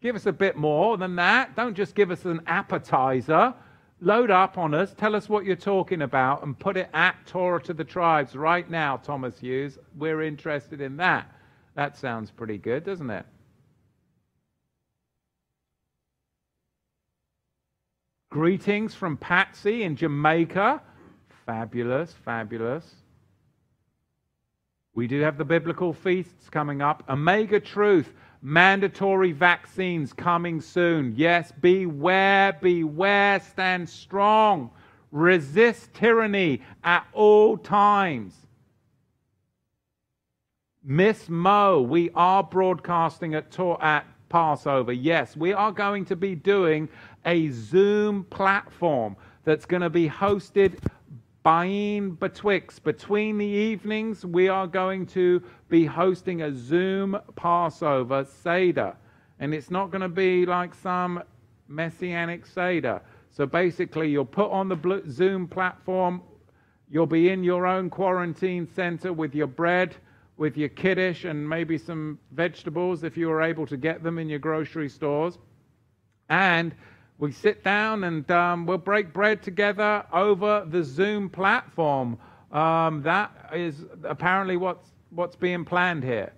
give 0.00 0.16
us 0.16 0.26
a 0.26 0.32
bit 0.32 0.56
more 0.56 0.96
than 0.96 1.16
that. 1.16 1.56
Don't 1.56 1.74
just 1.74 1.94
give 1.94 2.10
us 2.10 2.24
an 2.24 2.40
appetizer. 2.46 3.54
Load 4.02 4.30
up 4.30 4.56
on 4.56 4.72
us. 4.72 4.94
Tell 4.94 5.14
us 5.14 5.28
what 5.28 5.44
you're 5.44 5.56
talking 5.56 6.00
about 6.00 6.42
and 6.42 6.58
put 6.58 6.78
it 6.78 6.88
at 6.94 7.16
Torah 7.26 7.62
to 7.62 7.74
the 7.74 7.84
tribes 7.84 8.34
right 8.34 8.68
now, 8.68 8.96
Thomas 8.96 9.38
Hughes. 9.38 9.78
We're 9.96 10.22
interested 10.22 10.80
in 10.80 10.96
that. 10.96 11.30
That 11.74 11.98
sounds 11.98 12.30
pretty 12.30 12.56
good, 12.56 12.84
doesn't 12.84 13.10
it? 13.10 13.26
Greetings 18.30 18.94
from 18.94 19.16
Patsy 19.16 19.82
in 19.82 19.96
Jamaica. 19.96 20.80
Fabulous, 21.44 22.14
fabulous. 22.24 22.94
We 24.94 25.08
do 25.08 25.20
have 25.20 25.36
the 25.36 25.44
biblical 25.44 25.92
feasts 25.92 26.48
coming 26.48 26.80
up. 26.80 27.04
Omega 27.08 27.60
Truth, 27.60 28.12
mandatory 28.42 29.32
vaccines 29.32 30.12
coming 30.12 30.60
soon. 30.60 31.14
Yes, 31.16 31.52
beware, 31.60 32.56
beware, 32.60 33.40
stand 33.40 33.88
strong. 33.88 34.70
Resist 35.12 35.92
tyranny 35.92 36.62
at 36.84 37.06
all 37.12 37.56
times. 37.56 38.34
Miss 40.82 41.28
Mo, 41.28 41.82
we 41.82 42.10
are 42.14 42.42
broadcasting 42.42 43.34
at, 43.34 43.58
at 43.80 44.06
Passover. 44.28 44.92
Yes, 44.92 45.36
we 45.36 45.52
are 45.52 45.72
going 45.72 46.04
to 46.06 46.16
be 46.16 46.34
doing 46.34 46.88
a 47.26 47.50
Zoom 47.50 48.24
platform 48.24 49.16
that's 49.44 49.66
going 49.66 49.82
to 49.82 49.90
be 49.90 50.08
hosted 50.08 50.78
in 51.46 52.12
betwixt 52.12 52.84
between 52.84 53.38
the 53.38 53.46
evenings 53.46 54.24
we 54.26 54.48
are 54.48 54.66
going 54.66 55.06
to 55.06 55.42
be 55.68 55.86
hosting 55.86 56.42
a 56.42 56.54
zoom 56.54 57.18
passover 57.36 58.24
seder. 58.24 58.94
And 59.38 59.54
it's 59.54 59.70
not 59.70 59.90
going 59.90 60.02
to 60.02 60.08
be 60.08 60.44
like 60.44 60.74
some 60.74 61.22
messianic 61.68 62.46
seder. 62.46 63.00
So 63.30 63.46
basically 63.46 64.10
you'll 64.10 64.24
put 64.24 64.50
on 64.50 64.68
the 64.68 65.02
zoom 65.08 65.46
platform 65.46 66.22
you'll 66.90 67.06
be 67.06 67.28
in 67.28 67.44
your 67.44 67.66
own 67.66 67.88
quarantine 67.88 68.66
center 68.66 69.12
with 69.12 69.34
your 69.34 69.46
bread 69.46 69.96
with 70.36 70.56
your 70.56 70.70
kiddush 70.70 71.24
and 71.24 71.48
maybe 71.48 71.76
some 71.76 72.18
vegetables 72.32 73.04
if 73.04 73.16
you 73.16 73.28
were 73.28 73.42
able 73.42 73.66
to 73.66 73.76
get 73.76 74.02
them 74.02 74.18
in 74.18 74.26
your 74.26 74.38
grocery 74.38 74.88
stores. 74.88 75.36
And 76.30 76.74
we 77.20 77.30
sit 77.30 77.62
down 77.62 78.04
and 78.04 78.28
um, 78.30 78.64
we'll 78.64 78.78
break 78.78 79.12
bread 79.12 79.42
together 79.42 80.04
over 80.10 80.66
the 80.66 80.82
Zoom 80.82 81.28
platform. 81.28 82.18
Um, 82.50 83.02
that 83.02 83.50
is 83.54 83.84
apparently 84.04 84.56
what's, 84.56 84.88
what's 85.10 85.36
being 85.36 85.66
planned 85.66 86.02
here. 86.02 86.32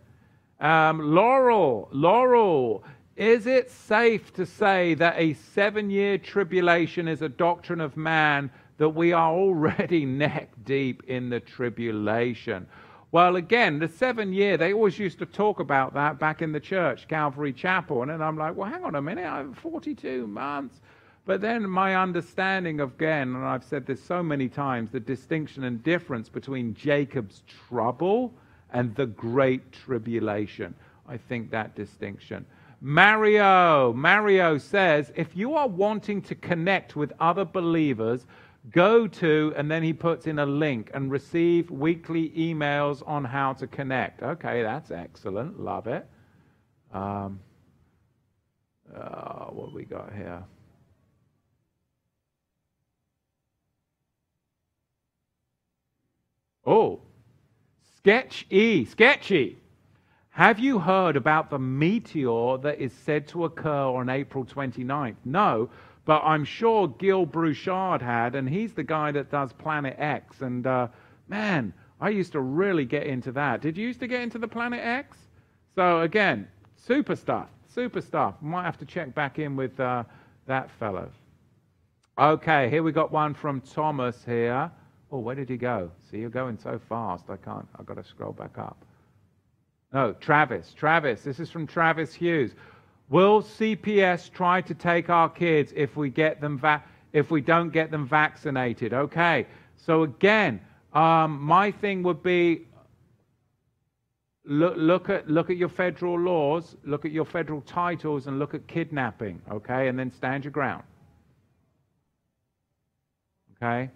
Um, 0.60 1.14
Laurel, 1.14 1.88
Laurel, 1.92 2.82
is 3.16 3.46
it 3.46 3.70
safe 3.70 4.32
to 4.34 4.44
say 4.44 4.94
that 4.94 5.14
a 5.16 5.34
seven 5.34 5.88
year 5.88 6.18
tribulation 6.18 7.06
is 7.06 7.22
a 7.22 7.28
doctrine 7.28 7.80
of 7.80 7.96
man, 7.96 8.50
that 8.78 8.88
we 8.88 9.12
are 9.12 9.30
already 9.32 10.04
neck 10.04 10.50
deep 10.64 11.04
in 11.06 11.30
the 11.30 11.38
tribulation? 11.38 12.66
Well, 13.12 13.36
again, 13.36 13.78
the 13.78 13.88
seven 13.88 14.32
year, 14.32 14.56
they 14.56 14.72
always 14.72 14.98
used 14.98 15.18
to 15.18 15.26
talk 15.26 15.60
about 15.60 15.92
that 15.92 16.18
back 16.18 16.40
in 16.40 16.50
the 16.50 16.58
church, 16.58 17.06
Calvary 17.08 17.52
Chapel. 17.52 18.00
And 18.00 18.10
then 18.10 18.22
I'm 18.22 18.38
like, 18.38 18.56
well, 18.56 18.70
hang 18.70 18.84
on 18.84 18.94
a 18.94 19.02
minute, 19.02 19.26
I'm 19.26 19.52
42 19.52 20.26
months. 20.26 20.80
But 21.26 21.42
then 21.42 21.68
my 21.68 21.94
understanding 21.94 22.80
of, 22.80 22.94
again, 22.94 23.34
and 23.34 23.44
I've 23.44 23.64
said 23.64 23.84
this 23.84 24.02
so 24.02 24.22
many 24.22 24.48
times, 24.48 24.90
the 24.90 24.98
distinction 24.98 25.64
and 25.64 25.84
difference 25.84 26.30
between 26.30 26.74
Jacob's 26.74 27.42
trouble 27.68 28.32
and 28.72 28.94
the 28.94 29.06
great 29.06 29.70
tribulation. 29.72 30.74
I 31.06 31.18
think 31.18 31.50
that 31.50 31.76
distinction. 31.76 32.46
Mario, 32.80 33.92
Mario 33.92 34.56
says, 34.56 35.12
if 35.14 35.36
you 35.36 35.54
are 35.54 35.68
wanting 35.68 36.22
to 36.22 36.34
connect 36.34 36.96
with 36.96 37.12
other 37.20 37.44
believers, 37.44 38.24
Go 38.70 39.08
to, 39.08 39.52
and 39.56 39.68
then 39.68 39.82
he 39.82 39.92
puts 39.92 40.26
in 40.28 40.38
a 40.38 40.46
link 40.46 40.90
and 40.94 41.10
receive 41.10 41.70
weekly 41.70 42.30
emails 42.30 43.02
on 43.06 43.24
how 43.24 43.54
to 43.54 43.66
connect. 43.66 44.22
Okay, 44.22 44.62
that's 44.62 44.92
excellent. 44.92 45.58
Love 45.58 45.88
it. 45.88 46.06
Um, 46.92 47.40
uh, 48.94 49.46
what 49.46 49.72
we 49.72 49.84
got 49.84 50.12
here? 50.14 50.44
Oh, 56.64 57.00
sketchy, 57.96 58.84
sketchy. 58.84 59.58
Have 60.30 60.58
you 60.58 60.78
heard 60.78 61.16
about 61.16 61.50
the 61.50 61.58
meteor 61.58 62.56
that 62.58 62.80
is 62.80 62.92
said 62.92 63.26
to 63.28 63.44
occur 63.44 63.86
on 63.86 64.08
April 64.08 64.44
29th? 64.44 65.16
No, 65.24 65.68
but 66.04 66.22
I'm 66.24 66.44
sure 66.44 66.88
Gil 66.88 67.26
Broussard 67.26 68.02
had, 68.02 68.34
and 68.34 68.48
he's 68.48 68.72
the 68.72 68.82
guy 68.82 69.12
that 69.12 69.30
does 69.30 69.52
Planet 69.52 69.94
X. 69.98 70.40
And 70.40 70.66
uh, 70.66 70.88
man, 71.28 71.72
I 72.00 72.08
used 72.08 72.32
to 72.32 72.40
really 72.40 72.84
get 72.84 73.06
into 73.06 73.32
that. 73.32 73.60
Did 73.60 73.76
you 73.76 73.86
used 73.86 74.00
to 74.00 74.08
get 74.08 74.22
into 74.22 74.38
the 74.38 74.48
Planet 74.48 74.80
X? 74.80 75.16
So 75.74 76.00
again, 76.00 76.48
super 76.76 77.16
stuff, 77.16 77.48
super 77.68 78.00
stuff. 78.00 78.34
Might 78.40 78.64
have 78.64 78.78
to 78.78 78.84
check 78.84 79.14
back 79.14 79.38
in 79.38 79.56
with 79.56 79.78
uh, 79.78 80.04
that 80.46 80.70
fellow. 80.72 81.08
Okay, 82.18 82.68
here 82.68 82.82
we 82.82 82.92
got 82.92 83.10
one 83.10 83.32
from 83.32 83.60
Thomas 83.60 84.24
here. 84.24 84.70
Oh, 85.10 85.18
where 85.18 85.34
did 85.34 85.48
he 85.48 85.56
go? 85.56 85.90
See, 86.10 86.18
you're 86.18 86.30
going 86.30 86.58
so 86.58 86.80
fast. 86.88 87.24
I 87.30 87.36
can't. 87.36 87.66
I've 87.78 87.86
got 87.86 87.96
to 87.96 88.04
scroll 88.04 88.32
back 88.32 88.58
up. 88.58 88.84
No, 89.92 90.12
Travis. 90.14 90.74
Travis. 90.74 91.22
This 91.22 91.38
is 91.38 91.50
from 91.50 91.66
Travis 91.66 92.14
Hughes. 92.14 92.54
Will 93.12 93.42
CPS 93.42 94.32
try 94.32 94.62
to 94.62 94.72
take 94.72 95.10
our 95.10 95.28
kids 95.28 95.70
if 95.76 95.96
we 95.96 96.08
get 96.08 96.40
them 96.40 96.58
va- 96.58 96.82
if 97.12 97.30
we 97.30 97.42
don't 97.42 97.68
get 97.68 97.90
them 97.90 98.08
vaccinated? 98.08 98.94
Okay. 98.94 99.46
So 99.76 100.04
again, 100.04 100.62
um, 100.94 101.38
my 101.38 101.70
thing 101.70 102.02
would 102.04 102.22
be 102.22 102.62
look, 104.46 104.76
look 104.78 105.10
at 105.10 105.28
look 105.28 105.50
at 105.50 105.58
your 105.58 105.68
federal 105.68 106.18
laws, 106.18 106.74
look 106.84 107.04
at 107.04 107.12
your 107.12 107.26
federal 107.26 107.60
titles, 107.60 108.28
and 108.28 108.38
look 108.38 108.54
at 108.54 108.66
kidnapping. 108.66 109.42
Okay, 109.50 109.88
and 109.88 109.98
then 109.98 110.10
stand 110.10 110.44
your 110.44 110.52
ground. 110.52 110.82
Okay. 113.56 113.90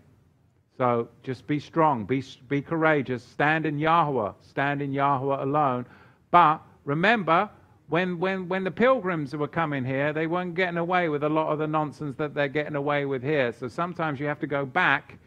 So 0.76 1.08
just 1.22 1.46
be 1.46 1.58
strong, 1.58 2.04
be, 2.04 2.22
be 2.48 2.60
courageous, 2.60 3.24
stand 3.24 3.64
in 3.64 3.78
Yahweh, 3.78 4.32
stand 4.42 4.82
in 4.82 4.92
Yahweh 4.92 5.42
alone. 5.42 5.86
But 6.30 6.60
remember, 6.84 7.48
when, 7.88 8.18
when, 8.18 8.48
when 8.48 8.64
the 8.64 8.70
pilgrims 8.70 9.34
were 9.34 9.48
coming 9.48 9.84
here, 9.84 10.12
they 10.12 10.26
weren't 10.26 10.54
getting 10.54 10.76
away 10.76 11.08
with 11.08 11.22
a 11.22 11.28
lot 11.28 11.52
of 11.52 11.58
the 11.58 11.66
nonsense 11.66 12.16
that 12.16 12.34
they're 12.34 12.48
getting 12.48 12.74
away 12.74 13.04
with 13.04 13.22
here. 13.22 13.52
So 13.52 13.68
sometimes 13.68 14.18
you 14.18 14.26
have 14.26 14.40
to 14.40 14.46
go 14.46 14.66
back 14.66 15.18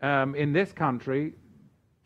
um, 0.00 0.34
in 0.34 0.52
this 0.52 0.72
country 0.72 1.34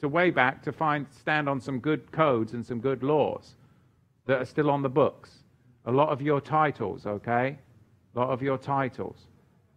to 0.01 0.09
way 0.09 0.31
back 0.31 0.63
to 0.65 0.73
find 0.73 1.07
stand 1.11 1.49
on 1.49 1.61
some 1.61 1.79
good 1.79 2.11
codes 2.11 2.53
and 2.55 2.67
some 2.67 2.81
good 2.81 3.03
laws 3.03 3.55
that 4.27 4.41
are 4.41 4.45
still 4.45 4.71
on 4.71 4.83
the 4.83 4.89
books. 4.89 5.45
A 5.87 5.93
lot 5.93 6.09
of 6.09 6.21
your 6.21 6.41
titles, 6.41 7.07
okay? 7.07 7.59
A 8.15 8.19
lot 8.19 8.31
of 8.31 8.43
your 8.43 8.59
titles 8.59 9.27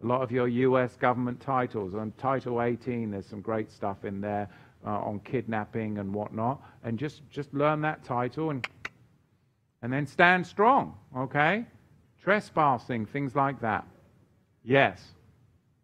a 0.04 0.08
lot 0.08 0.22
of 0.22 0.32
your 0.32 0.48
US 0.48 0.96
government 0.96 1.40
titles. 1.40 1.96
On 1.96 2.12
Title 2.18 2.62
18, 2.62 3.12
there's 3.12 3.26
some 3.26 3.42
great 3.42 3.72
stuff 3.72 4.06
in 4.06 4.22
there 4.22 4.48
uh, 4.86 5.00
on 5.00 5.20
kidnapping 5.22 5.98
and 5.98 6.14
whatnot. 6.14 6.62
And 6.84 7.00
just, 7.00 7.22
just 7.30 7.54
learn 7.54 7.82
that 7.82 8.04
title 8.04 8.52
and, 8.52 8.68
and 9.86 9.94
then 9.94 10.08
stand 10.08 10.48
strong, 10.48 10.98
okay? 11.16 11.64
Trespassing, 12.24 13.06
things 13.06 13.36
like 13.36 13.62
that. 13.62 13.86
Yes. 14.64 15.04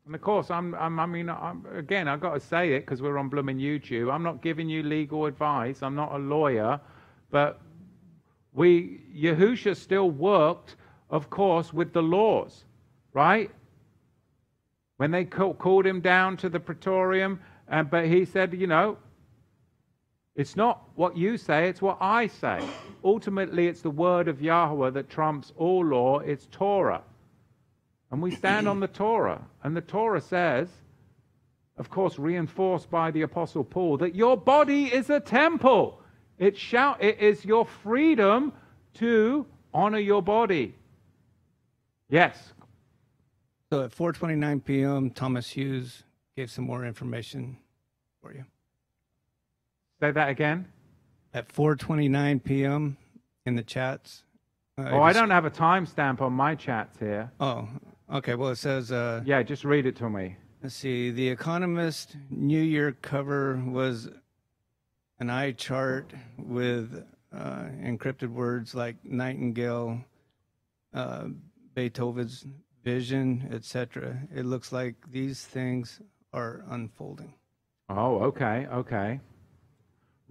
And 0.08 0.16
of 0.16 0.22
course, 0.22 0.50
I'm, 0.50 0.74
I'm 0.74 1.00
I 1.00 1.06
mean, 1.06 1.30
I'm, 1.30 1.64
again, 1.72 2.08
I've 2.08 2.20
got 2.20 2.34
to 2.34 2.40
say 2.40 2.74
it 2.74 2.80
because 2.80 3.04
we're 3.04 3.20
on 3.20 3.30
blooming 3.30 3.60
YouTube. 3.60 4.12
I'm 4.12 4.24
not 4.24 4.42
giving 4.42 4.68
you 4.68 4.82
legal 4.82 5.28
advice. 5.28 5.84
I'm 5.84 5.94
not 5.94 6.14
a 6.14 6.18
lawyer. 6.18 6.82
But 7.30 7.62
we, 8.54 9.02
Yahusha 9.16 9.78
still 9.78 10.10
worked, 10.10 10.78
of 11.12 11.30
course, 11.30 11.72
with 11.72 11.94
the 11.94 12.02
laws, 12.02 12.64
right? 13.14 13.52
when 15.02 15.10
they 15.10 15.26
called 15.26 15.84
him 15.84 16.00
down 16.00 16.38
to 16.38 16.48
the 16.48 16.60
praetorium, 16.60 17.40
uh, 17.72 17.82
but 17.82 18.06
he 18.06 18.24
said, 18.24 18.54
you 18.54 18.68
know, 18.68 18.96
it's 20.36 20.56
not 20.56 20.90
what 20.96 21.18
you 21.18 21.38
say, 21.38 21.68
it's 21.68 21.82
what 21.82 21.98
I 22.00 22.28
say. 22.28 22.60
Ultimately, 23.04 23.68
it's 23.68 23.82
the 23.82 23.90
word 23.90 24.28
of 24.28 24.42
Yahweh 24.42 24.92
that 24.92 25.10
trumps 25.10 25.52
all 25.58 25.86
law, 25.86 26.20
it's 26.20 26.48
Torah. 26.52 27.04
And 28.12 28.22
we 28.22 28.32
stand 28.32 28.68
on 28.68 28.80
the 28.80 28.88
Torah. 28.88 29.42
And 29.64 29.76
the 29.76 29.82
Torah 29.82 30.22
says, 30.22 30.70
of 31.78 31.90
course, 31.90 32.20
reinforced 32.20 32.90
by 32.90 33.12
the 33.12 33.22
Apostle 33.24 33.64
Paul, 33.64 33.98
that 33.98 34.16
your 34.16 34.38
body 34.38 34.86
is 34.86 35.10
a 35.10 35.20
temple. 35.20 36.02
It, 36.38 36.58
shall, 36.58 36.98
it 37.00 37.20
is 37.20 37.46
your 37.46 37.66
freedom 37.66 38.54
to 38.96 39.46
honor 39.74 40.00
your 40.00 40.22
body. 40.22 40.76
Yes, 42.10 42.54
so 43.72 43.84
at 43.84 43.92
4:29 43.92 44.66
p.m., 44.66 45.10
Thomas 45.12 45.50
Hughes 45.50 46.04
gave 46.36 46.52
some 46.52 46.66
more 46.66 46.86
information 46.86 47.58
for 48.22 48.34
you. 48.34 48.44
Say 50.02 50.10
that 50.12 50.30
again. 50.30 50.68
At 51.34 51.48
4:29 51.54 52.44
p.m. 52.44 52.98
in 53.46 53.56
the 53.56 53.62
chats. 53.62 54.24
Uh, 54.78 54.90
oh, 54.94 55.02
I 55.02 55.14
don't 55.14 55.30
have 55.30 55.46
a 55.46 55.52
timestamp 55.52 56.22
on 56.22 56.34
my 56.34 56.56
chats 56.56 56.98
here. 56.98 57.32
Oh, 57.40 57.70
okay. 58.12 58.34
Well, 58.34 58.50
it 58.50 58.56
says. 58.56 58.92
Uh, 58.92 59.22
yeah, 59.26 59.44
just 59.44 59.64
read 59.64 59.86
it 59.86 59.96
to 59.98 60.10
me. 60.10 60.38
Let's 60.64 60.76
see. 60.76 61.12
The 61.12 61.30
Economist 61.30 62.16
New 62.32 62.62
Year 62.62 62.94
cover 63.02 63.62
was 63.66 64.10
an 65.20 65.30
eye 65.30 65.52
chart 65.52 66.12
with 66.38 67.06
uh, 67.32 67.66
encrypted 67.84 68.30
words 68.30 68.74
like 68.74 68.96
Nightingale, 69.04 70.04
uh, 70.96 71.26
Beethoven's 71.76 72.48
vision, 72.84 73.50
etc. 73.54 74.18
It 74.36 74.46
looks 74.46 74.72
like 74.72 74.96
these 75.12 75.46
things 75.46 76.02
are 76.34 76.66
unfolding. 76.70 77.36
Oh, 77.88 78.20
okay, 78.24 78.68
okay. 78.72 79.20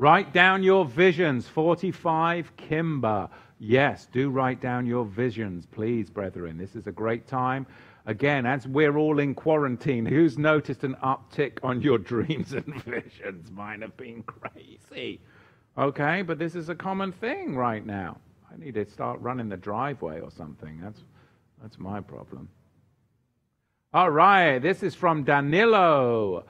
Write 0.01 0.33
down 0.33 0.63
your 0.63 0.87
visions. 0.87 1.47
45 1.47 2.57
Kimber. 2.57 3.29
Yes, 3.59 4.07
do 4.11 4.31
write 4.31 4.59
down 4.59 4.87
your 4.87 5.05
visions, 5.05 5.67
please, 5.67 6.09
brethren. 6.09 6.57
This 6.57 6.75
is 6.75 6.87
a 6.87 6.91
great 6.91 7.27
time. 7.27 7.67
Again, 8.07 8.47
as 8.47 8.67
we're 8.67 8.97
all 8.97 9.19
in 9.19 9.35
quarantine, 9.35 10.07
who's 10.07 10.39
noticed 10.39 10.85
an 10.85 10.97
uptick 11.05 11.59
on 11.63 11.83
your 11.83 11.99
dreams 12.13 12.55
and 12.55 12.83
visions? 12.83 13.51
Mine 13.51 13.83
have 13.83 13.95
been 13.99 14.23
crazy. 14.23 15.21
Okay, 15.77 16.23
but 16.23 16.39
this 16.39 16.55
is 16.55 16.71
a 16.71 16.75
common 16.75 17.13
thing 17.13 17.55
right 17.55 17.85
now. 17.85 18.17
I 18.51 18.57
need 18.57 18.77
to 18.77 18.89
start 18.89 19.21
running 19.21 19.51
the 19.51 19.59
driveway 19.59 20.21
or 20.21 20.31
something. 20.31 20.81
That's 20.83 21.03
that's 21.61 21.79
my 21.79 22.01
problem. 22.01 22.49
All 23.93 24.11
right, 24.11 24.61
this 24.61 24.83
is 24.83 24.95
from 24.95 25.25
Danilo. 25.25 26.47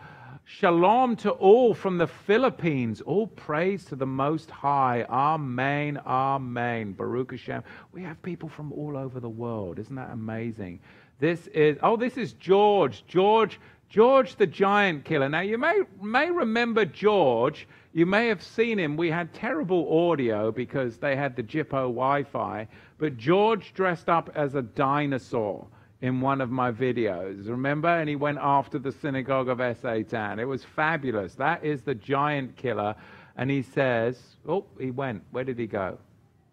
Shalom 0.59 1.15
to 1.19 1.31
all 1.31 1.75
from 1.75 1.97
the 1.97 2.09
Philippines. 2.09 3.01
All 3.01 3.29
praise 3.29 3.85
to 3.85 3.95
the 3.95 4.05
Most 4.05 4.51
High. 4.51 5.07
Amen. 5.09 5.97
Amen. 6.05 6.93
Baruch 6.93 7.31
Hashem. 7.31 7.63
We 7.93 8.03
have 8.03 8.21
people 8.21 8.49
from 8.49 8.73
all 8.73 8.97
over 8.97 9.21
the 9.21 9.29
world. 9.29 9.79
Isn't 9.79 9.95
that 9.95 10.11
amazing? 10.11 10.81
This 11.21 11.47
is, 11.47 11.79
oh, 11.85 11.97
this 11.97 12.19
is 12.19 12.33
George. 12.33 13.05
George, 13.07 13.61
George 13.89 14.35
the 14.35 14.47
Giant 14.47 15.05
Killer. 15.05 15.29
Now, 15.29 15.41
you 15.41 15.57
may, 15.57 15.83
may 16.03 16.33
remember 16.33 16.85
George. 16.85 17.69
You 17.93 18.05
may 18.05 18.27
have 18.27 18.43
seen 18.43 18.77
him. 18.77 18.97
We 18.97 19.09
had 19.09 19.33
terrible 19.33 20.11
audio 20.11 20.51
because 20.51 20.99
they 20.99 21.15
had 21.15 21.37
the 21.37 21.45
Jippo 21.45 21.95
Wi 21.95 22.25
Fi. 22.25 22.67
But 22.99 23.17
George 23.17 23.73
dressed 23.73 24.09
up 24.09 24.31
as 24.35 24.57
a 24.57 24.63
dinosaur 24.63 25.69
in 26.03 26.21
one 26.21 26.41
of 26.41 26.51
my 26.51 26.73
videos, 26.73 27.49
remember? 27.49 27.89
And 27.89 28.09
he 28.09 28.17
went 28.17 28.39
after 28.41 28.79
the 28.79 28.93
synagogue 28.93 29.49
of 29.49 29.59
Satan. 29.81 30.39
It 30.39 30.49
was 30.49 30.65
fabulous. 30.65 31.35
That 31.35 31.65
is 31.65 31.83
the 31.83 31.95
giant 31.95 32.57
killer. 32.57 32.95
And 33.37 33.51
he 33.51 33.63
says, 33.63 34.19
Oh, 34.49 34.65
he 34.79 34.91
went. 34.91 35.23
Where 35.31 35.45
did 35.45 35.59
he 35.59 35.67
go? 35.67 35.99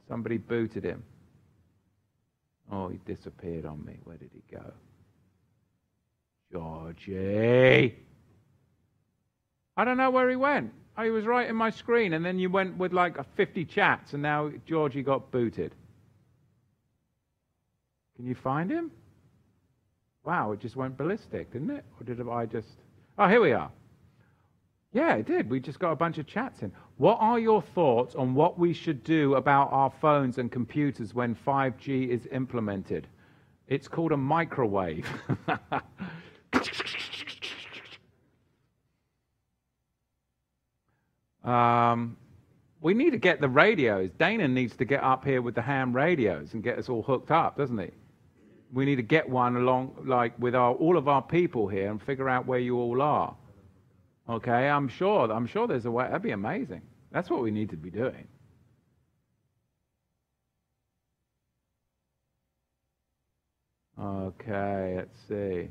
Somebody 0.07 0.38
booted 0.38 0.84
him. 0.84 1.03
Oh, 2.72 2.90
he 2.90 2.99
disappeared 3.06 3.65
on 3.65 3.84
me. 3.86 3.98
Where 4.03 4.18
did 4.18 4.32
he 4.34 4.44
go? 4.53 4.74
Georgie. 6.52 7.95
I 9.78 9.86
don't 9.86 9.98
know 9.98 10.10
where 10.10 10.30
he 10.30 10.36
went. 10.36 10.74
Oh, 10.98 11.03
he 11.03 11.11
was 11.11 11.26
right 11.26 11.48
in 11.48 11.56
my 11.56 11.69
screen, 11.69 12.14
and 12.14 12.26
then 12.26 12.40
you 12.40 12.49
went 12.49 12.78
with 12.78 12.91
like 12.91 13.18
50 13.36 13.65
chats, 13.65 14.14
and 14.14 14.24
now 14.24 14.52
Georgie 14.65 15.03
got 15.03 15.32
booted. 15.32 15.74
Can 18.15 18.26
you 18.26 18.34
find 18.36 18.72
him? 18.72 18.91
Wow, 20.28 20.52
it 20.52 20.60
just 20.60 20.76
went 20.76 20.98
ballistic, 20.98 21.54
didn't 21.54 21.70
it? 21.70 21.86
Or 21.98 22.04
did 22.04 22.20
I 22.28 22.45
just. 22.45 22.68
Oh, 23.18 23.30
here 23.30 23.40
we 23.40 23.54
are. 23.54 23.72
Yeah, 24.91 25.16
it 25.16 25.26
did. 25.26 25.49
We 25.49 25.62
just 25.62 25.80
got 25.80 25.94
a 25.94 25.95
bunch 25.95 26.18
of 26.18 26.28
chats 26.28 26.64
in. 26.64 26.74
What 26.98 27.18
are 27.22 27.40
your 27.40 27.62
thoughts 27.62 28.14
on 28.14 28.34
what 28.34 28.60
we 28.60 28.74
should 28.74 29.06
do 29.06 29.36
about 29.36 29.72
our 29.72 29.90
phones 30.02 30.38
and 30.38 30.52
computers 30.52 31.14
when 31.14 31.34
5G 31.34 32.10
is 32.10 32.28
implemented? 32.34 33.08
It's 33.70 33.88
called 33.88 34.12
a 34.12 34.18
microwave. 34.18 35.08
um, 41.45 42.18
we 42.82 42.94
need 42.94 43.12
to 43.12 43.18
get 43.18 43.40
the 43.40 43.48
radios. 43.48 44.12
Dana 44.20 44.49
needs 44.49 44.76
to 44.76 44.84
get 44.84 45.02
up 45.02 45.24
here 45.24 45.41
with 45.41 45.56
the 45.56 45.62
ham 45.62 45.95
radios 45.95 46.54
and 46.54 46.62
get 46.62 46.78
us 46.78 46.90
all 46.90 47.02
hooked 47.02 47.32
up, 47.32 47.58
doesn't 47.58 47.78
he? 47.78 47.91
We 48.73 48.85
need 48.85 48.98
to 48.98 49.02
get 49.03 49.30
one 49.30 49.56
along, 49.56 50.03
like 50.06 50.38
with 50.39 50.56
our, 50.56 50.73
all 50.73 50.98
of 50.98 51.07
our 51.07 51.22
people 51.22 51.68
here, 51.68 51.89
and 51.89 52.02
figure 52.02 52.30
out 52.30 52.45
where 52.45 52.60
you 52.60 52.77
all 52.77 53.02
are. 53.02 53.35
Okay, 54.30 54.68
I'm 54.68 54.88
sure. 54.89 55.31
I'm 55.31 55.48
sure 55.48 55.68
there's 55.68 55.85
a 55.85 55.91
way. 55.91 56.06
That'd 56.06 56.22
be 56.22 56.31
amazing. 56.31 56.81
That's 57.11 57.30
what 57.30 57.41
we 57.41 57.52
need 57.52 57.69
to 57.69 57.77
be 57.77 57.89
doing. 57.89 58.27
Okay, 63.99 64.95
let's 64.98 65.18
see. 65.27 65.69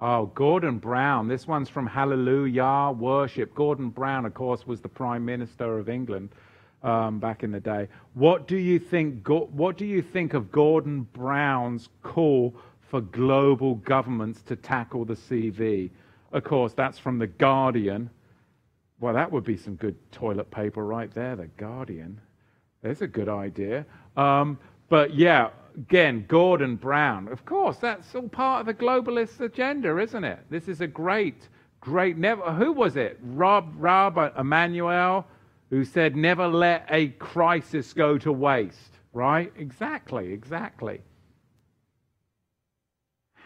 Oh, 0.00 0.26
Gordon 0.26 0.78
Brown. 0.78 1.26
This 1.26 1.48
one's 1.48 1.68
from 1.68 1.84
Hallelujah 1.84 2.94
Worship. 2.96 3.52
Gordon 3.52 3.90
Brown, 3.90 4.26
of 4.26 4.34
course, 4.34 4.64
was 4.64 4.80
the 4.80 4.88
Prime 4.88 5.24
Minister 5.24 5.80
of 5.80 5.88
England 5.88 6.30
um, 6.84 7.18
back 7.18 7.42
in 7.42 7.50
the 7.50 7.58
day. 7.58 7.88
What 8.14 8.46
do 8.46 8.56
you 8.56 8.78
think? 8.78 9.26
What 9.28 9.76
do 9.76 9.84
you 9.84 10.00
think 10.00 10.34
of 10.34 10.52
Gordon 10.52 11.02
Brown's 11.12 11.88
call 12.04 12.54
for 12.80 13.00
global 13.00 13.74
governments 13.74 14.40
to 14.42 14.54
tackle 14.54 15.04
the 15.04 15.14
CV? 15.14 15.90
Of 16.30 16.44
course, 16.44 16.74
that's 16.74 17.00
from 17.00 17.18
the 17.18 17.26
Guardian. 17.26 18.08
Well, 19.00 19.14
that 19.14 19.32
would 19.32 19.44
be 19.44 19.56
some 19.56 19.74
good 19.74 19.96
toilet 20.12 20.48
paper 20.52 20.84
right 20.84 21.12
there. 21.12 21.34
The 21.34 21.48
Guardian. 21.56 22.20
There's 22.82 23.02
a 23.02 23.08
good 23.08 23.28
idea. 23.28 23.84
Um, 24.16 24.58
but 24.88 25.14
yeah, 25.14 25.50
again, 25.78 26.24
Gordon 26.26 26.76
Brown. 26.76 27.28
Of 27.28 27.44
course, 27.44 27.78
that's 27.78 28.14
all 28.14 28.28
part 28.28 28.60
of 28.60 28.66
the 28.66 28.74
globalist 28.74 29.40
agenda, 29.40 29.98
isn't 29.98 30.24
it? 30.24 30.40
This 30.50 30.68
is 30.68 30.80
a 30.80 30.86
great, 30.86 31.48
great. 31.80 32.18
Never. 32.18 32.52
Who 32.52 32.72
was 32.72 32.96
it? 32.96 33.18
Rob, 33.22 33.72
Rob 33.76 34.18
Emanuel, 34.36 35.26
who 35.70 35.84
said, 35.84 36.16
"Never 36.16 36.48
let 36.48 36.86
a 36.90 37.08
crisis 37.08 37.92
go 37.92 38.18
to 38.18 38.32
waste." 38.32 38.98
Right? 39.12 39.52
Exactly. 39.56 40.32
Exactly. 40.32 41.00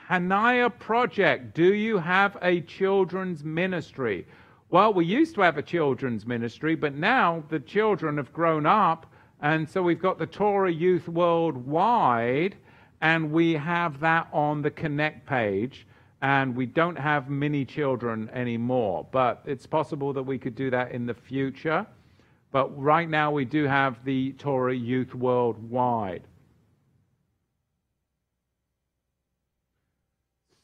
Hanaya 0.08 0.70
Project. 0.78 1.54
Do 1.54 1.74
you 1.74 1.98
have 1.98 2.36
a 2.42 2.60
children's 2.62 3.44
ministry? 3.44 4.26
Well, 4.68 4.92
we 4.92 5.04
used 5.04 5.34
to 5.34 5.42
have 5.42 5.58
a 5.58 5.62
children's 5.62 6.26
ministry, 6.26 6.74
but 6.74 6.94
now 6.94 7.44
the 7.48 7.60
children 7.60 8.16
have 8.16 8.32
grown 8.32 8.66
up 8.66 9.11
and 9.42 9.68
so 9.68 9.82
we've 9.82 10.00
got 10.00 10.18
the 10.18 10.26
Torah 10.26 10.72
Youth 10.72 11.08
Worldwide, 11.08 12.56
and 13.00 13.32
we 13.32 13.54
have 13.54 14.00
that 14.00 14.28
on 14.32 14.62
the 14.62 14.70
Connect 14.70 15.26
page. 15.26 15.86
And 16.22 16.54
we 16.54 16.66
don't 16.66 16.96
have 16.96 17.28
mini 17.28 17.64
children 17.64 18.30
anymore, 18.32 19.08
but 19.10 19.42
it's 19.44 19.66
possible 19.66 20.12
that 20.12 20.22
we 20.22 20.38
could 20.38 20.54
do 20.54 20.70
that 20.70 20.92
in 20.92 21.04
the 21.04 21.14
future. 21.14 21.84
But 22.52 22.80
right 22.80 23.10
now, 23.10 23.32
we 23.32 23.44
do 23.44 23.64
have 23.64 24.04
the 24.04 24.32
Torah 24.34 24.76
Youth 24.76 25.16
Worldwide. 25.16 26.22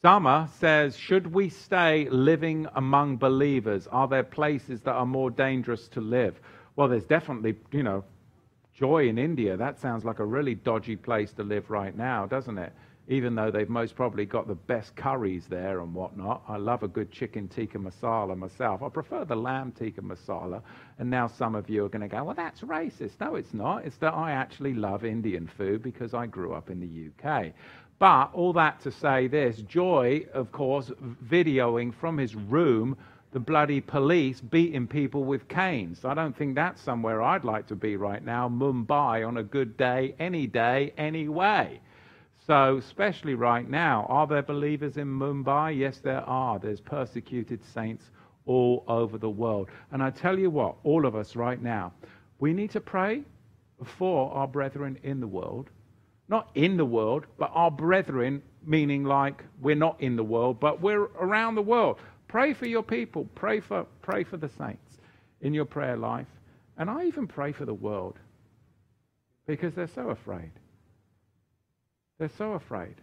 Summer 0.01 0.49
says, 0.61 0.97
Should 0.97 1.35
we 1.35 1.49
stay 1.49 2.09
living 2.09 2.69
among 2.77 3.17
believers? 3.17 3.89
Are 3.89 4.07
there 4.07 4.23
places 4.23 4.83
that 4.83 4.93
are 4.93 5.07
more 5.07 5.31
dangerous 5.31 5.89
to 5.89 6.01
live? 6.01 6.41
Well, 6.77 6.87
there's 6.87 7.07
definitely, 7.07 7.57
you 7.73 7.83
know, 7.83 8.05
Joy 8.79 9.09
in 9.09 9.19
India, 9.19 9.57
that 9.57 9.81
sounds 9.81 10.05
like 10.05 10.21
a 10.21 10.25
really 10.25 10.55
dodgy 10.55 10.95
place 10.95 11.33
to 11.33 11.43
live 11.43 11.69
right 11.69 11.97
now, 11.97 12.27
doesn't 12.27 12.59
it? 12.59 12.73
Even 13.09 13.35
though 13.35 13.51
they've 13.51 13.69
most 13.69 13.97
probably 13.97 14.25
got 14.25 14.47
the 14.47 14.55
best 14.55 14.95
curries 14.95 15.47
there 15.49 15.81
and 15.81 15.93
whatnot. 15.93 16.45
I 16.47 16.59
love 16.59 16.85
a 16.85 16.89
good 16.89 17.11
chicken 17.11 17.49
tikka 17.49 17.79
masala 17.79 18.39
myself. 18.39 18.81
I 18.85 18.89
prefer 18.89 19.25
the 19.25 19.35
lamb 19.35 19.73
tikka 19.73 20.01
masala. 20.03 20.63
And 21.01 21.11
now 21.11 21.27
some 21.27 21.57
of 21.57 21.69
you 21.69 21.87
are 21.87 21.89
going 21.89 22.03
to 22.03 22.17
go, 22.17 22.23
well, 22.23 22.37
that's 22.37 22.61
racist. 22.61 23.19
No, 23.19 23.35
it's 23.35 23.53
not. 23.53 23.85
It's 23.85 23.97
that 23.97 24.15
I 24.15 24.31
actually 24.31 24.75
love 24.75 25.05
Indian 25.05 25.49
food 25.49 25.83
because 25.83 26.15
I 26.15 26.27
grew 26.27 26.53
up 26.53 26.71
in 26.71 26.79
the 26.79 27.29
UK. 27.29 27.55
But 27.99 28.31
all 28.33 28.53
that 28.53 28.81
to 28.83 28.93
say 28.93 29.27
this 29.27 29.57
Joy, 29.63 30.27
of 30.33 30.53
course, 30.53 30.93
videoing 31.27 31.93
from 31.93 32.17
his 32.17 32.37
room 32.37 32.97
the 33.33 33.41
bloody 33.41 33.81
police 33.81 34.41
beating 34.41 34.87
people 34.87 35.25
with 35.25 35.49
canes. 35.49 36.05
I 36.05 36.15
don't 36.15 36.37
think 36.37 36.55
that's 36.55 36.81
somewhere 36.81 37.23
I'd 37.23 37.45
like 37.45 37.67
to 37.67 37.77
be 37.77 37.97
right 37.97 38.25
now. 38.25 38.49
Mumbai 38.49 39.27
on 39.27 39.37
a 39.37 39.43
good 39.43 39.77
day, 39.77 40.15
any 40.19 40.47
day, 40.47 40.95
any 40.97 41.29
way. 41.29 41.81
So, 42.47 42.79
especially 42.79 43.35
right 43.35 43.69
now, 43.69 44.07
are 44.09 44.27
there 44.27 44.43
believers 44.43 44.97
in 44.97 45.07
Mumbai? 45.07 45.77
Yes, 45.77 45.99
there 45.99 46.23
are. 46.23 46.59
There's 46.59 46.81
persecuted 46.81 47.63
saints 47.63 48.05
all 48.47 48.85
over 48.89 49.19
the 49.19 49.29
world. 49.29 49.69
And 49.93 50.03
I 50.03 50.09
tell 50.09 50.39
you 50.39 50.49
what, 50.49 50.77
all 50.83 51.05
of 51.05 51.15
us 51.15 51.37
right 51.37 51.61
now, 51.61 51.93
we 52.39 52.55
need 52.55 52.71
to 52.71 52.81
pray 52.81 53.23
for 53.85 54.33
our 54.33 54.49
brethren 54.49 54.99
in 55.03 55.21
the 55.21 55.27
world. 55.27 55.69
Not 56.29 56.51
in 56.55 56.79
the 56.79 56.85
world, 56.85 57.27
but 57.39 57.51
our 57.53 57.71
brethren, 57.71 58.43
meaning 58.65 59.05
like 59.05 59.45
we're 59.61 59.75
not 59.75 60.01
in 60.01 60.17
the 60.17 60.25
world, 60.25 60.61
but 60.61 60.81
we're 60.81 61.05
around 61.21 61.55
the 61.55 61.63
world. 61.63 61.99
Pray 62.29 62.53
for 62.53 62.67
your 62.67 62.83
people. 62.83 63.27
Pray 63.35 63.61
for, 63.61 63.87
pray 64.03 64.25
for 64.25 64.37
the 64.37 64.51
saints 64.59 64.99
in 65.41 65.55
your 65.55 65.65
prayer 65.65 65.97
life. 65.97 66.27
And 66.77 66.89
I 66.89 67.05
even 67.05 67.27
pray 67.27 67.53
for 67.53 67.65
the 67.65 67.75
world 67.75 68.19
because 69.47 69.75
they're 69.75 69.89
so 69.95 70.11
afraid. 70.11 70.53
They're 72.19 72.31
so 72.37 72.53
afraid. 72.53 72.95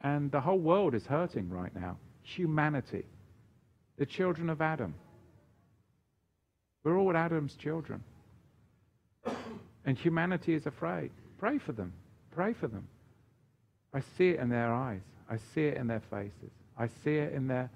And 0.00 0.30
the 0.30 0.40
whole 0.40 0.58
world 0.58 0.94
is 0.94 1.04
hurting 1.04 1.50
right 1.50 1.74
now. 1.74 1.98
Humanity, 2.22 3.04
the 3.98 4.06
children 4.06 4.48
of 4.48 4.60
Adam. 4.60 4.94
We're 6.84 6.98
all 6.98 7.16
Adam's 7.16 7.54
children. 7.54 8.02
And 9.84 9.98
humanity 9.98 10.54
is 10.54 10.66
afraid. 10.66 11.10
Pray 11.38 11.58
for 11.58 11.72
them. 11.72 11.92
Pray 12.30 12.52
for 12.52 12.68
them. 12.68 12.86
I 13.94 14.00
see 14.16 14.30
it 14.30 14.40
in 14.40 14.48
their 14.48 14.72
eyes, 14.72 15.02
I 15.28 15.36
see 15.54 15.62
it 15.62 15.76
in 15.76 15.86
their 15.86 16.02
faces. 16.10 16.52
I 16.78 16.88
see 17.04 17.16
it 17.16 17.32
in 17.32 17.46
there. 17.46 17.70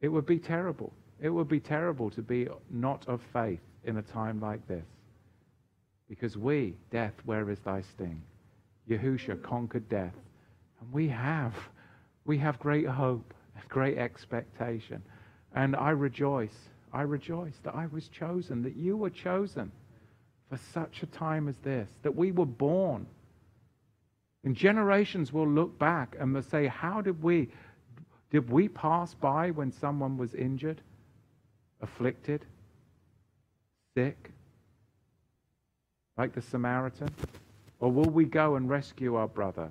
It 0.00 0.08
would 0.08 0.26
be 0.26 0.38
terrible. 0.38 0.92
It 1.20 1.28
would 1.28 1.48
be 1.48 1.60
terrible 1.60 2.10
to 2.10 2.22
be 2.22 2.48
not 2.70 3.06
of 3.08 3.20
faith 3.32 3.60
in 3.84 3.96
a 3.98 4.02
time 4.02 4.40
like 4.40 4.66
this. 4.66 4.86
Because 6.08 6.36
we, 6.36 6.74
death, 6.90 7.14
where 7.24 7.48
is 7.50 7.58
thy 7.60 7.82
sting? 7.82 8.22
Yahusha 8.88 9.42
conquered 9.42 9.88
death. 9.88 10.14
And 10.80 10.92
we 10.92 11.08
have, 11.08 11.54
we 12.24 12.38
have 12.38 12.58
great 12.58 12.86
hope, 12.86 13.34
great 13.68 13.98
expectation. 13.98 15.02
And 15.54 15.74
I 15.74 15.90
rejoice, 15.90 16.54
I 16.92 17.02
rejoice 17.02 17.54
that 17.62 17.74
I 17.74 17.86
was 17.86 18.08
chosen, 18.08 18.62
that 18.62 18.76
you 18.76 18.96
were 18.96 19.10
chosen 19.10 19.70
for 20.48 20.58
such 20.72 21.02
a 21.02 21.06
time 21.06 21.48
as 21.48 21.56
this, 21.62 21.88
that 22.02 22.14
we 22.14 22.32
were 22.32 22.46
born. 22.46 23.06
And 24.44 24.56
generations 24.56 25.32
will 25.32 25.48
look 25.48 25.78
back 25.78 26.16
and 26.18 26.34
will 26.34 26.42
say, 26.42 26.66
How 26.66 27.00
did 27.00 27.22
we 27.22 27.50
did 28.30 28.48
we 28.48 28.68
pass 28.68 29.14
by 29.14 29.50
when 29.50 29.72
someone 29.72 30.16
was 30.16 30.34
injured, 30.34 30.80
afflicted, 31.80 32.44
sick, 33.94 34.30
like 36.16 36.32
the 36.32 36.42
Samaritan? 36.42 37.08
Or 37.80 37.90
will 37.90 38.10
we 38.10 38.24
go 38.24 38.56
and 38.56 38.68
rescue 38.68 39.16
our 39.16 39.26
brother? 39.26 39.70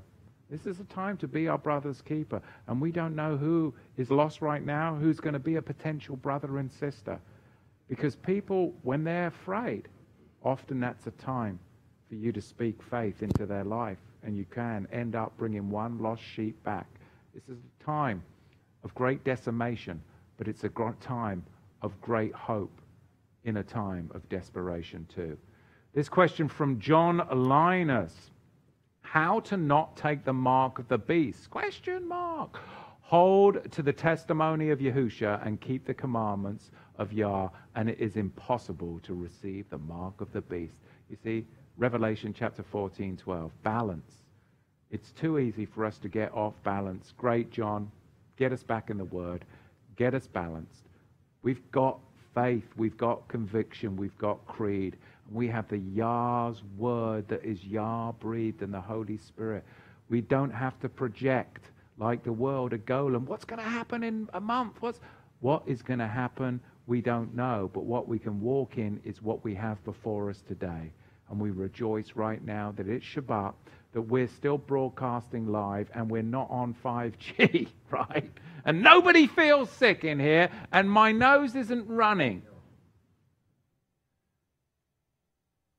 This 0.49 0.65
is 0.65 0.79
a 0.79 0.85
time 0.85 1.15
to 1.17 1.27
be 1.27 1.47
our 1.47 1.59
brother's 1.59 2.01
keeper. 2.01 2.41
And 2.67 2.81
we 2.81 2.91
don't 2.91 3.15
know 3.15 3.37
who 3.37 3.73
is 3.97 4.09
lost 4.09 4.41
right 4.41 4.65
now, 4.65 4.95
who's 4.95 5.19
going 5.19 5.33
to 5.33 5.39
be 5.39 5.55
a 5.55 5.61
potential 5.61 6.15
brother 6.15 6.57
and 6.57 6.71
sister. 6.71 7.19
Because 7.87 8.15
people, 8.15 8.73
when 8.81 9.03
they're 9.03 9.27
afraid, 9.27 9.87
often 10.43 10.79
that's 10.79 11.05
a 11.07 11.11
time 11.11 11.59
for 12.09 12.15
you 12.15 12.31
to 12.31 12.41
speak 12.41 12.81
faith 12.81 13.21
into 13.21 13.45
their 13.45 13.63
life. 13.63 13.99
And 14.23 14.35
you 14.35 14.45
can 14.45 14.87
end 14.91 15.15
up 15.15 15.37
bringing 15.37 15.69
one 15.69 15.99
lost 15.99 16.23
sheep 16.23 16.61
back. 16.63 16.87
This 17.33 17.43
is 17.43 17.57
a 17.59 17.83
time 17.83 18.23
of 18.83 18.93
great 18.95 19.23
decimation, 19.23 20.01
but 20.37 20.47
it's 20.47 20.63
a 20.63 20.71
time 21.01 21.43
of 21.81 21.99
great 22.01 22.33
hope 22.33 22.81
in 23.43 23.57
a 23.57 23.63
time 23.63 24.09
of 24.13 24.27
desperation, 24.29 25.05
too. 25.13 25.37
This 25.93 26.09
question 26.09 26.47
from 26.47 26.79
John 26.79 27.27
Linus 27.33 28.13
How 29.01 29.39
to 29.41 29.57
not 29.57 29.97
take 29.97 30.23
the 30.23 30.33
mark 30.33 30.77
of 30.77 30.87
the 30.87 30.97
beast? 30.97 31.49
Question 31.49 32.07
mark. 32.07 32.59
Hold 33.01 33.71
to 33.71 33.81
the 33.81 33.93
testimony 33.93 34.69
of 34.69 34.79
Yahusha 34.79 35.45
and 35.45 35.59
keep 35.59 35.85
the 35.85 35.95
commandments 35.95 36.69
of 36.99 37.11
Yah, 37.11 37.49
and 37.75 37.89
it 37.89 37.99
is 37.99 38.17
impossible 38.17 38.99
to 39.03 39.15
receive 39.15 39.67
the 39.69 39.79
mark 39.79 40.21
of 40.21 40.31
the 40.31 40.41
beast. 40.41 40.75
You 41.09 41.17
see, 41.23 41.47
Revelation 41.77 42.35
chapter 42.37 42.61
14, 42.61 43.17
12. 43.17 43.51
Balance. 43.63 44.11
It's 44.91 45.11
too 45.11 45.39
easy 45.39 45.65
for 45.65 45.85
us 45.85 45.97
to 45.99 46.09
get 46.09 46.31
off 46.33 46.53
balance. 46.63 47.13
Great, 47.17 47.51
John. 47.51 47.91
Get 48.39 48.53
us 48.53 48.63
back 48.63 48.89
in 48.89 48.97
the 48.97 49.03
Word. 49.03 49.43
Get 49.97 50.13
us 50.13 50.25
balanced. 50.25 50.85
We've 51.43 51.61
got 51.71 51.99
faith. 52.33 52.63
We've 52.77 52.95
got 52.95 53.27
conviction. 53.27 53.97
We've 53.97 54.17
got 54.17 54.45
creed. 54.47 54.95
We 55.29 55.49
have 55.49 55.67
the 55.67 55.79
Yah's 55.79 56.63
Word 56.77 57.27
that 57.27 57.43
is 57.43 57.65
Yah 57.65 58.13
breathed 58.13 58.61
and 58.61 58.73
the 58.73 58.79
Holy 58.79 59.17
Spirit. 59.17 59.65
We 60.09 60.21
don't 60.21 60.51
have 60.51 60.79
to 60.79 60.87
project 60.87 61.65
like 61.97 62.23
the 62.23 62.31
world, 62.31 62.71
a 62.71 62.77
golem. 62.77 63.25
What's 63.25 63.43
going 63.43 63.61
to 63.61 63.69
happen 63.69 64.03
in 64.03 64.29
a 64.33 64.39
month? 64.39 64.77
What's, 64.79 65.01
what 65.41 65.63
is 65.67 65.81
going 65.81 65.99
to 65.99 66.07
happen? 66.07 66.61
We 66.87 67.01
don't 67.01 67.35
know. 67.35 67.69
But 67.73 67.83
what 67.83 68.07
we 68.07 68.19
can 68.19 68.39
walk 68.39 68.77
in 68.77 69.01
is 69.03 69.21
what 69.21 69.43
we 69.43 69.53
have 69.55 69.83
before 69.83 70.29
us 70.29 70.41
today. 70.47 70.93
And 71.29 71.41
we 71.41 71.51
rejoice 71.51 72.13
right 72.15 72.43
now 72.43 72.73
that 72.77 72.87
it's 72.87 73.05
Shabbat 73.05 73.53
that 73.93 74.01
we're 74.01 74.27
still 74.27 74.57
broadcasting 74.57 75.47
live 75.47 75.89
and 75.93 76.09
we're 76.09 76.21
not 76.21 76.49
on 76.49 76.75
5G, 76.83 77.67
right? 77.89 78.31
And 78.65 78.81
nobody 78.81 79.27
feels 79.27 79.69
sick 79.71 80.03
in 80.03 80.19
here, 80.19 80.49
and 80.71 80.89
my 80.89 81.11
nose 81.11 81.55
isn't 81.55 81.87
running. 81.87 82.43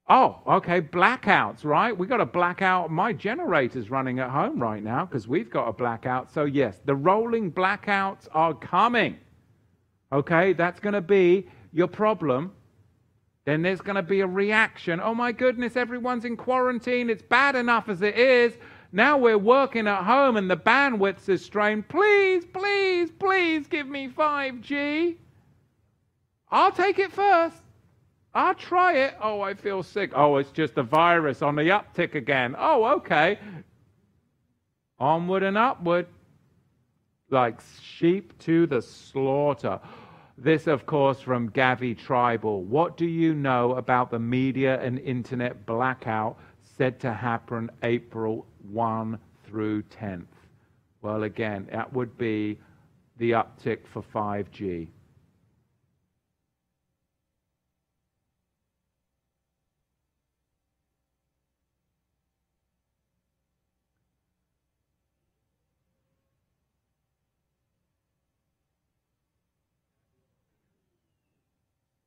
Oh, 0.09 0.41
okay, 0.45 0.81
blackouts, 0.81 1.65
right? 1.65 1.97
We 1.97 2.09
got 2.09 2.21
a 2.21 2.27
blackout. 2.27 2.91
My 2.91 3.13
generator's 3.13 3.91
running 3.91 4.19
at 4.19 4.31
home 4.31 4.61
right 4.61 4.83
now 4.83 5.05
because 5.05 5.29
we've 5.29 5.49
got 5.49 5.69
a 5.69 5.73
blackout. 5.73 6.33
So, 6.33 6.47
yes, 6.47 6.81
the 6.85 6.97
rolling 6.97 7.53
blackouts 7.53 8.27
are 8.33 8.53
coming. 8.53 9.19
Okay, 10.13 10.53
that's 10.53 10.81
going 10.81 10.95
to 10.95 11.01
be 11.01 11.47
your 11.73 11.87
problem. 11.87 12.51
Then 13.51 13.63
there's 13.63 13.81
going 13.81 13.97
to 13.97 14.03
be 14.03 14.21
a 14.21 14.29
reaction. 14.29 15.01
Oh 15.03 15.13
my 15.13 15.33
goodness, 15.33 15.75
everyone's 15.75 16.25
in 16.25 16.37
quarantine. 16.37 17.11
It's 17.11 17.21
bad 17.21 17.57
enough 17.57 17.89
as 17.89 18.01
it 18.01 18.17
is. 18.17 18.57
Now 18.93 19.19
we're 19.19 19.39
working 19.39 19.89
at 19.89 20.05
home 20.05 20.37
and 20.37 20.49
the 20.49 20.57
bandwidth 20.57 21.29
is 21.29 21.45
strained. 21.45 21.89
Please, 21.89 22.45
please, 22.45 23.11
please 23.11 23.67
give 23.67 23.89
me 23.89 24.09
5G. 24.09 25.17
I'll 26.53 26.71
take 26.71 27.01
it 27.01 27.11
first. 27.11 27.57
I'll 28.33 28.55
try 28.55 28.99
it. 28.99 29.17
Oh, 29.21 29.41
I 29.41 29.55
feel 29.55 29.83
sick. 29.83 30.13
Oh, 30.15 30.37
it's 30.37 30.53
just 30.53 30.79
a 30.79 30.85
virus 30.85 31.43
on 31.43 31.57
the 31.57 31.71
uptick 31.71 32.15
again. 32.15 32.55
Oh, 32.57 32.85
okay. 32.99 33.41
Onward 35.01 35.43
and 35.43 35.59
upward, 35.59 36.07
like 37.31 37.59
sheep 37.83 38.39
to 38.45 38.69
the 38.69 38.81
slaughter. 38.81 39.81
This, 40.43 40.67
of 40.67 40.87
course, 40.87 41.21
from 41.21 41.51
Gavi 41.51 41.95
Tribal. 41.99 42.63
What 42.63 42.97
do 42.97 43.05
you 43.05 43.35
know 43.35 43.75
about 43.75 44.11
the 44.11 44.19
media 44.19 44.81
and 44.81 44.99
internet 44.99 45.67
blackout 45.67 46.39
said 46.79 46.99
to 47.01 47.13
happen 47.13 47.69
April 47.83 48.47
1 48.73 49.19
through 49.45 49.83
10th? 49.83 50.25
Well, 51.03 51.25
again, 51.25 51.69
that 51.71 51.93
would 51.93 52.17
be 52.17 52.59
the 53.19 53.33
uptick 53.33 53.81
for 53.87 54.03
5G. 54.03 54.89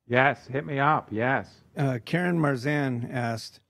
Yes, 0.06 0.46
hit 0.46 0.66
me 0.66 0.78
up. 0.78 1.08
Yes. 1.10 1.48
Uh, 1.76 1.98
Karen 2.04 2.38
Marzan 2.38 3.10
asked, 3.10 3.60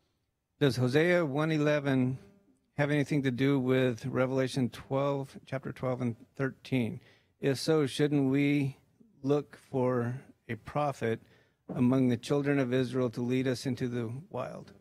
"Does 0.59 0.77
Hosea 0.77 1.25
1:11 1.25 2.19
have 2.77 2.91
anything 2.91 3.23
to 3.23 3.31
do 3.31 3.61
with 3.61 4.05
Revelation 4.07 4.69
12, 4.69 5.39
chapter 5.47 5.73
12 5.73 6.01
and 6.01 6.17
13? 6.35 7.01
If 7.41 7.59
so, 7.59 7.87
shouldn't 7.87 8.31
we 8.31 8.79
look 9.23 9.57
for 9.57 10.23
a 10.49 10.57
prophet 10.57 11.21
among 11.69 12.09
the 12.09 12.17
children 12.17 12.59
of 12.59 12.73
Israel 12.73 13.11
to 13.11 13.21
lead 13.21 13.47
us 13.47 13.65
into 13.65 13.87
the 13.87 14.11
wild?" 14.31 14.73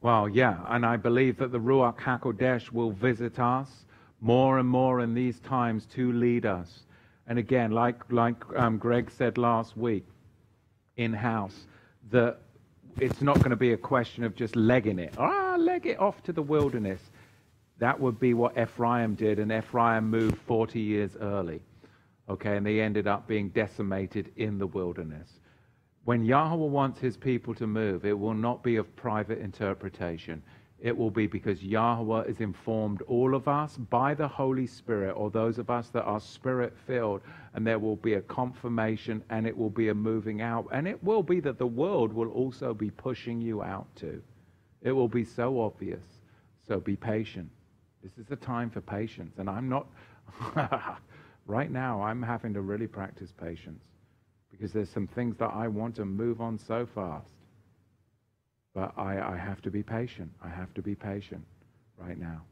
Well, 0.00 0.28
yeah, 0.28 0.64
and 0.68 0.86
I 0.86 0.96
believe 0.96 1.36
that 1.38 1.52
the 1.52 1.60
Ruach 1.60 1.98
HaKodesh 1.98 2.72
will 2.72 2.92
visit 2.92 3.38
us 3.38 3.84
more 4.20 4.58
and 4.58 4.68
more 4.68 5.00
in 5.00 5.12
these 5.12 5.38
times 5.40 5.84
to 5.86 6.12
lead 6.12 6.46
us. 6.46 6.86
And 7.26 7.38
again, 7.38 7.72
like 7.72 8.10
like 8.10 8.42
um, 8.56 8.78
Greg 8.78 9.10
said 9.10 9.36
last 9.36 9.76
week, 9.76 10.06
in 10.96 11.12
house 11.12 11.66
that 12.10 12.38
it's 12.98 13.20
not 13.20 13.36
going 13.38 13.50
to 13.50 13.56
be 13.56 13.72
a 13.72 13.76
question 13.76 14.24
of 14.24 14.34
just 14.34 14.56
legging 14.56 14.98
it. 14.98 15.14
Ah, 15.18 15.56
leg 15.58 15.86
it 15.86 15.98
off 15.98 16.22
to 16.24 16.32
the 16.32 16.42
wilderness. 16.42 17.00
That 17.78 18.00
would 18.00 18.18
be 18.18 18.32
what 18.32 18.56
Ephraim 18.56 19.14
did, 19.14 19.38
and 19.38 19.52
Ephraim 19.52 20.08
moved 20.08 20.38
40 20.46 20.80
years 20.80 21.16
early. 21.20 21.60
Okay, 22.28 22.56
and 22.56 22.66
they 22.66 22.80
ended 22.80 23.06
up 23.06 23.28
being 23.28 23.50
decimated 23.50 24.32
in 24.36 24.58
the 24.58 24.66
wilderness. 24.66 25.28
When 26.04 26.24
Yahweh 26.24 26.66
wants 26.68 26.98
his 27.00 27.16
people 27.16 27.54
to 27.56 27.66
move, 27.66 28.04
it 28.04 28.18
will 28.18 28.34
not 28.34 28.62
be 28.62 28.76
of 28.76 28.96
private 28.96 29.38
interpretation. 29.38 30.42
It 30.86 30.96
will 30.96 31.10
be 31.10 31.26
because 31.26 31.64
Yahweh 31.64 32.28
has 32.28 32.40
informed 32.40 33.02
all 33.08 33.34
of 33.34 33.48
us 33.48 33.76
by 33.76 34.14
the 34.14 34.28
Holy 34.28 34.68
Spirit, 34.68 35.14
or 35.16 35.30
those 35.30 35.58
of 35.58 35.68
us 35.68 35.88
that 35.88 36.04
are 36.04 36.20
spirit 36.20 36.72
filled, 36.86 37.22
and 37.54 37.66
there 37.66 37.80
will 37.80 37.96
be 37.96 38.14
a 38.14 38.20
confirmation 38.20 39.20
and 39.28 39.48
it 39.48 39.56
will 39.58 39.68
be 39.68 39.88
a 39.88 39.94
moving 39.94 40.42
out. 40.42 40.68
And 40.70 40.86
it 40.86 41.02
will 41.02 41.24
be 41.24 41.40
that 41.40 41.58
the 41.58 41.66
world 41.66 42.12
will 42.12 42.30
also 42.30 42.72
be 42.72 42.92
pushing 42.92 43.40
you 43.40 43.64
out 43.64 43.88
too. 43.96 44.22
It 44.80 44.92
will 44.92 45.08
be 45.08 45.24
so 45.24 45.60
obvious. 45.60 46.04
So 46.68 46.78
be 46.78 46.94
patient. 46.94 47.50
This 48.04 48.16
is 48.16 48.26
the 48.26 48.36
time 48.36 48.70
for 48.70 48.80
patience. 48.80 49.38
And 49.38 49.50
I'm 49.50 49.68
not, 49.68 49.88
right 51.46 51.72
now, 51.72 52.00
I'm 52.00 52.22
having 52.22 52.54
to 52.54 52.60
really 52.60 52.86
practice 52.86 53.32
patience 53.32 53.82
because 54.52 54.72
there's 54.72 54.90
some 54.90 55.08
things 55.08 55.36
that 55.38 55.50
I 55.52 55.66
want 55.66 55.96
to 55.96 56.04
move 56.04 56.40
on 56.40 56.56
so 56.56 56.86
fast. 56.86 57.35
But 58.76 58.92
I, 58.98 59.32
I 59.32 59.36
have 59.38 59.62
to 59.62 59.70
be 59.70 59.82
patient. 59.82 60.30
I 60.44 60.50
have 60.50 60.74
to 60.74 60.82
be 60.82 60.94
patient 60.94 61.42
right 61.96 62.18
now. 62.18 62.42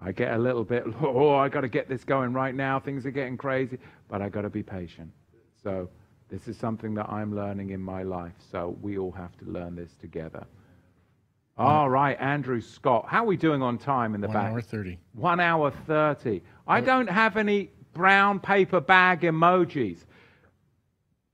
I 0.00 0.10
get 0.10 0.32
a 0.32 0.38
little 0.38 0.64
bit, 0.64 0.84
oh, 1.02 1.34
I 1.34 1.50
got 1.50 1.60
to 1.60 1.68
get 1.68 1.86
this 1.86 2.02
going 2.02 2.32
right 2.32 2.54
now. 2.54 2.80
Things 2.80 3.04
are 3.04 3.10
getting 3.10 3.36
crazy, 3.36 3.78
but 4.08 4.22
I 4.22 4.30
got 4.30 4.42
to 4.42 4.48
be 4.48 4.62
patient. 4.62 5.12
So 5.62 5.90
this 6.30 6.48
is 6.48 6.56
something 6.56 6.94
that 6.94 7.10
I'm 7.10 7.36
learning 7.36 7.70
in 7.70 7.80
my 7.82 8.04
life. 8.04 8.32
So 8.50 8.78
we 8.80 8.96
all 8.96 9.12
have 9.12 9.36
to 9.36 9.44
learn 9.44 9.76
this 9.76 9.90
together. 10.00 10.46
All 11.58 11.90
right, 11.90 12.18
Andrew 12.18 12.62
Scott. 12.62 13.04
How 13.06 13.22
are 13.24 13.26
we 13.26 13.36
doing 13.36 13.60
on 13.60 13.76
time 13.76 14.14
in 14.14 14.22
the 14.22 14.28
One 14.28 14.34
back? 14.34 14.44
One 14.44 14.52
hour 14.52 14.62
30. 14.62 14.98
One 15.12 15.40
hour 15.40 15.70
30. 15.86 16.42
I 16.66 16.80
don't 16.80 17.10
have 17.10 17.36
any 17.36 17.70
brown 17.92 18.40
paper 18.40 18.80
bag 18.80 19.20
emojis. 19.20 19.98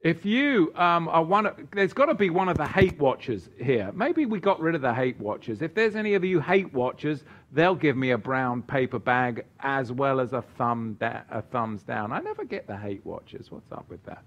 If 0.02 0.24
you 0.24 0.72
um, 0.76 1.08
are 1.08 1.22
one 1.22 1.46
of, 1.46 1.56
there's 1.72 1.92
got 1.92 2.06
to 2.06 2.14
be 2.14 2.30
one 2.30 2.48
of 2.48 2.56
the 2.56 2.66
hate 2.66 2.98
watchers 2.98 3.50
here. 3.62 3.92
Maybe 3.94 4.24
we 4.24 4.40
got 4.40 4.58
rid 4.58 4.74
of 4.74 4.80
the 4.80 4.94
hate 4.94 5.20
watchers. 5.20 5.60
If 5.60 5.74
there's 5.74 5.94
any 5.94 6.14
of 6.14 6.24
you 6.24 6.40
hate 6.40 6.72
watchers, 6.72 7.22
they'll 7.52 7.74
give 7.74 7.98
me 7.98 8.12
a 8.12 8.18
brown 8.18 8.62
paper 8.62 8.98
bag 8.98 9.44
as 9.60 9.92
well 9.92 10.20
as 10.20 10.32
a 10.32 10.40
thumb 10.56 10.96
da- 10.98 11.22
a 11.30 11.42
thumbs 11.42 11.82
down. 11.82 12.12
I 12.12 12.20
never 12.20 12.44
get 12.44 12.66
the 12.66 12.76
hate 12.78 13.04
watchers. 13.04 13.50
What's 13.50 13.70
up 13.72 13.84
with 13.90 14.02
that? 14.06 14.24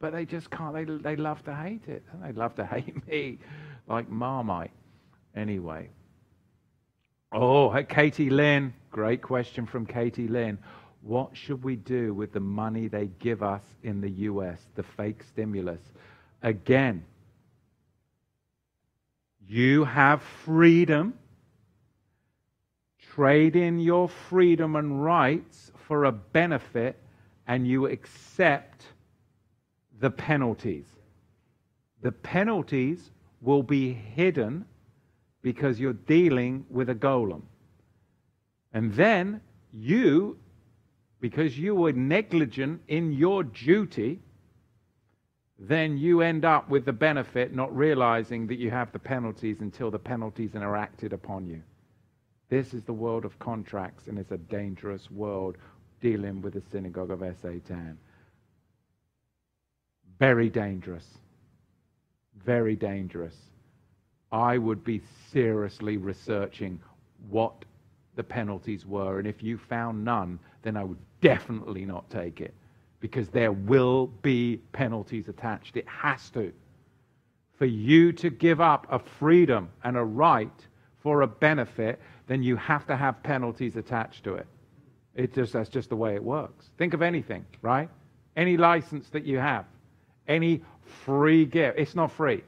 But 0.00 0.14
they 0.14 0.24
just 0.24 0.50
can't. 0.50 0.74
They 0.74 0.84
they 0.84 1.16
love 1.16 1.44
to 1.44 1.54
hate 1.54 1.88
it. 1.88 2.02
They 2.22 2.32
love 2.32 2.54
to 2.56 2.64
hate 2.74 3.06
me, 3.06 3.38
like 3.88 4.08
Marmite. 4.08 4.72
Anyway. 5.34 5.90
Oh, 7.32 7.70
Katie 7.88 8.30
Lynn. 8.30 8.72
Great 8.90 9.20
question 9.20 9.66
from 9.66 9.84
Katie 9.84 10.28
Lynn. 10.28 10.58
What 11.06 11.36
should 11.36 11.62
we 11.62 11.76
do 11.76 12.12
with 12.12 12.32
the 12.32 12.40
money 12.40 12.88
they 12.88 13.06
give 13.20 13.40
us 13.40 13.62
in 13.84 14.00
the 14.00 14.10
US, 14.10 14.60
the 14.74 14.82
fake 14.82 15.22
stimulus? 15.22 15.80
Again, 16.42 17.04
you 19.48 19.84
have 19.84 20.20
freedom. 20.20 21.14
Trade 22.98 23.54
in 23.54 23.78
your 23.78 24.08
freedom 24.08 24.74
and 24.74 25.02
rights 25.02 25.70
for 25.86 26.04
a 26.04 26.12
benefit, 26.12 27.00
and 27.46 27.68
you 27.68 27.86
accept 27.86 28.86
the 30.00 30.10
penalties. 30.10 30.86
The 32.02 32.10
penalties 32.10 33.12
will 33.40 33.62
be 33.62 33.92
hidden 33.92 34.64
because 35.40 35.78
you're 35.78 35.92
dealing 35.92 36.66
with 36.68 36.90
a 36.90 36.96
golem. 36.96 37.42
And 38.72 38.92
then 38.94 39.40
you, 39.72 40.36
because 41.20 41.58
you 41.58 41.74
were 41.74 41.92
negligent 41.92 42.82
in 42.88 43.12
your 43.12 43.42
duty, 43.42 44.20
then 45.58 45.96
you 45.96 46.20
end 46.20 46.44
up 46.44 46.68
with 46.68 46.84
the 46.84 46.92
benefit 46.92 47.54
not 47.54 47.74
realizing 47.74 48.46
that 48.46 48.58
you 48.58 48.70
have 48.70 48.92
the 48.92 48.98
penalties 48.98 49.60
until 49.60 49.90
the 49.90 49.98
penalties 49.98 50.54
are 50.54 50.76
acted 50.76 51.12
upon 51.12 51.46
you. 51.46 51.62
This 52.48 52.74
is 52.74 52.84
the 52.84 52.92
world 52.92 53.24
of 53.24 53.38
contracts, 53.38 54.06
and 54.06 54.18
it's 54.18 54.30
a 54.30 54.38
dangerous 54.38 55.10
world 55.10 55.56
dealing 56.00 56.42
with 56.42 56.54
the 56.54 56.62
synagogue 56.70 57.10
of 57.10 57.24
Satan. 57.40 57.98
Very 60.18 60.48
dangerous. 60.48 61.06
Very 62.44 62.76
dangerous. 62.76 63.34
I 64.30 64.58
would 64.58 64.84
be 64.84 65.00
seriously 65.32 65.96
researching 65.96 66.80
what 67.28 67.64
the 68.14 68.22
penalties 68.22 68.86
were, 68.86 69.18
and 69.18 69.26
if 69.26 69.42
you 69.42 69.58
found 69.58 70.04
none, 70.04 70.38
then 70.66 70.76
I 70.76 70.82
would 70.82 70.98
definitely 71.20 71.84
not 71.84 72.10
take 72.10 72.40
it 72.40 72.52
because 72.98 73.28
there 73.28 73.52
will 73.52 74.08
be 74.22 74.60
penalties 74.72 75.28
attached. 75.28 75.76
It 75.76 75.86
has 75.86 76.28
to. 76.30 76.52
For 77.56 77.66
you 77.66 78.12
to 78.14 78.30
give 78.30 78.60
up 78.60 78.86
a 78.90 78.98
freedom 78.98 79.70
and 79.84 79.96
a 79.96 80.02
right 80.02 80.66
for 81.02 81.22
a 81.22 81.26
benefit, 81.26 82.00
then 82.26 82.42
you 82.42 82.56
have 82.56 82.84
to 82.88 82.96
have 82.96 83.22
penalties 83.22 83.76
attached 83.76 84.24
to 84.24 84.34
it. 84.34 84.46
It 85.14 85.32
just 85.32 85.52
that's 85.52 85.68
just 85.68 85.88
the 85.88 85.96
way 85.96 86.16
it 86.16 86.22
works. 86.22 86.70
Think 86.78 86.94
of 86.94 87.00
anything, 87.00 87.46
right? 87.62 87.88
Any 88.36 88.56
license 88.56 89.08
that 89.10 89.24
you 89.24 89.38
have, 89.38 89.66
any 90.26 90.62
free 91.04 91.46
gift. 91.46 91.78
It's 91.78 91.94
not 91.94 92.10
free. 92.10 92.42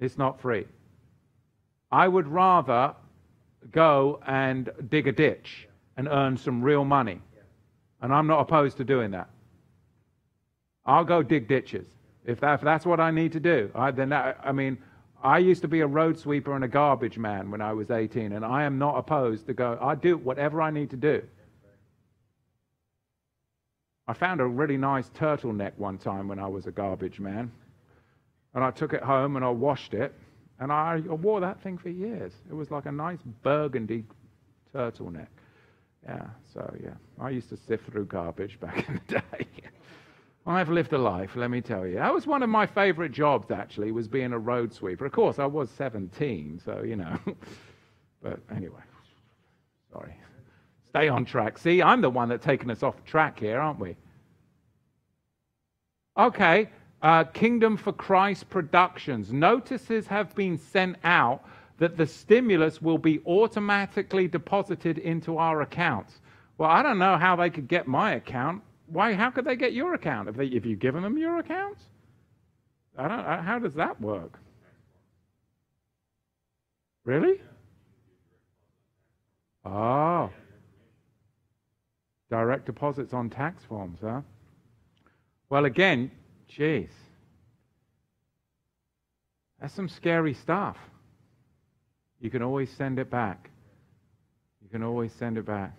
It's 0.00 0.18
not 0.18 0.38
free. 0.40 0.66
I 1.90 2.06
would 2.06 2.28
rather 2.28 2.94
go 3.72 4.20
and 4.26 4.70
dig 4.90 5.08
a 5.08 5.12
ditch 5.12 5.67
and 5.98 6.08
earn 6.08 6.36
some 6.36 6.62
real 6.62 6.84
money. 6.84 7.20
And 8.00 8.14
I'm 8.14 8.28
not 8.28 8.40
opposed 8.40 8.76
to 8.78 8.84
doing 8.84 9.10
that. 9.10 9.28
I'll 10.86 11.04
go 11.04 11.22
dig 11.22 11.48
ditches. 11.48 11.86
If, 12.24 12.40
that, 12.40 12.54
if 12.54 12.60
that's 12.60 12.86
what 12.86 13.00
I 13.00 13.10
need 13.10 13.32
to 13.32 13.40
do, 13.40 13.70
I, 13.74 13.90
then 13.90 14.12
I, 14.12 14.34
I 14.42 14.52
mean, 14.52 14.78
I 15.22 15.38
used 15.38 15.60
to 15.62 15.68
be 15.68 15.80
a 15.80 15.86
road 15.86 16.16
sweeper 16.16 16.54
and 16.54 16.64
a 16.64 16.68
garbage 16.68 17.18
man 17.18 17.50
when 17.50 17.60
I 17.60 17.72
was 17.72 17.90
18, 17.90 18.32
and 18.32 18.44
I 18.44 18.62
am 18.62 18.78
not 18.78 18.96
opposed 18.96 19.46
to 19.46 19.54
go. 19.54 19.76
I 19.80 19.96
do 19.96 20.16
whatever 20.16 20.62
I 20.62 20.70
need 20.70 20.90
to 20.90 20.96
do. 20.96 21.22
I 24.06 24.12
found 24.12 24.40
a 24.40 24.46
really 24.46 24.76
nice 24.76 25.10
turtleneck 25.10 25.72
one 25.76 25.98
time 25.98 26.28
when 26.28 26.38
I 26.38 26.46
was 26.46 26.66
a 26.66 26.70
garbage 26.70 27.18
man, 27.18 27.50
and 28.54 28.62
I 28.62 28.70
took 28.70 28.92
it 28.92 29.02
home 29.02 29.36
and 29.36 29.44
I 29.44 29.50
washed 29.50 29.94
it, 29.94 30.14
and 30.60 30.70
I 30.70 31.00
wore 31.00 31.40
that 31.40 31.60
thing 31.60 31.76
for 31.76 31.88
years. 31.88 32.32
It 32.48 32.54
was 32.54 32.70
like 32.70 32.86
a 32.86 32.92
nice 32.92 33.18
burgundy 33.42 34.04
turtleneck. 34.74 35.26
Yeah, 36.04 36.26
so 36.52 36.74
yeah, 36.82 36.94
I 37.20 37.30
used 37.30 37.48
to 37.50 37.56
sift 37.56 37.86
through 37.86 38.06
garbage 38.06 38.58
back 38.60 38.88
in 38.88 39.00
the 39.06 39.14
day. 39.14 39.46
I've 40.46 40.70
lived 40.70 40.94
a 40.94 40.98
life, 40.98 41.36
let 41.36 41.50
me 41.50 41.60
tell 41.60 41.86
you. 41.86 41.96
That 41.96 42.14
was 42.14 42.26
one 42.26 42.42
of 42.42 42.48
my 42.48 42.64
favorite 42.64 43.12
jobs, 43.12 43.50
actually, 43.50 43.92
was 43.92 44.08
being 44.08 44.32
a 44.32 44.38
road 44.38 44.72
sweeper. 44.72 45.04
Of 45.04 45.12
course, 45.12 45.38
I 45.38 45.44
was 45.44 45.68
17, 45.70 46.62
so, 46.64 46.82
you 46.82 46.96
know. 46.96 47.18
but 48.22 48.40
anyway, 48.54 48.80
sorry. 49.92 50.14
Stay 50.86 51.08
on 51.08 51.26
track. 51.26 51.58
See, 51.58 51.82
I'm 51.82 52.00
the 52.00 52.08
one 52.08 52.30
that's 52.30 52.44
taken 52.44 52.70
us 52.70 52.82
off 52.82 53.04
track 53.04 53.38
here, 53.38 53.60
aren't 53.60 53.78
we? 53.78 53.94
Okay, 56.16 56.70
uh, 57.02 57.24
Kingdom 57.24 57.76
for 57.76 57.92
Christ 57.92 58.48
Productions. 58.48 59.30
Notices 59.30 60.06
have 60.06 60.34
been 60.34 60.56
sent 60.56 60.96
out 61.04 61.44
that 61.78 61.96
the 61.96 62.06
stimulus 62.06 62.82
will 62.82 62.98
be 62.98 63.20
automatically 63.26 64.28
deposited 64.28 64.98
into 64.98 65.38
our 65.38 65.62
accounts. 65.62 66.20
Well, 66.58 66.70
I 66.70 66.82
don't 66.82 66.98
know 66.98 67.16
how 67.16 67.36
they 67.36 67.50
could 67.50 67.68
get 67.68 67.86
my 67.86 68.12
account. 68.12 68.62
Why? 68.86 69.14
How 69.14 69.30
could 69.30 69.44
they 69.44 69.56
get 69.56 69.72
your 69.72 69.94
account 69.94 70.28
if 70.28 70.36
they 70.36 70.46
if 70.46 70.66
you've 70.66 70.80
given 70.80 71.02
them 71.02 71.16
your 71.16 71.38
account? 71.38 71.78
I 72.96 73.06
don't. 73.06 73.44
How 73.44 73.58
does 73.58 73.74
that 73.74 74.00
work? 74.00 74.38
Really? 77.04 77.40
Oh. 79.64 80.30
Direct 82.30 82.66
deposits 82.66 83.14
on 83.14 83.30
tax 83.30 83.64
forms, 83.64 83.98
huh? 84.02 84.20
Well, 85.48 85.64
again, 85.64 86.10
jeez. 86.50 86.90
That's 89.60 89.72
some 89.72 89.88
scary 89.88 90.34
stuff. 90.34 90.76
You 92.20 92.30
can 92.30 92.42
always 92.42 92.70
send 92.70 92.98
it 92.98 93.10
back. 93.10 93.50
You 94.62 94.68
can 94.68 94.82
always 94.82 95.12
send 95.12 95.38
it 95.38 95.46
back. 95.46 95.72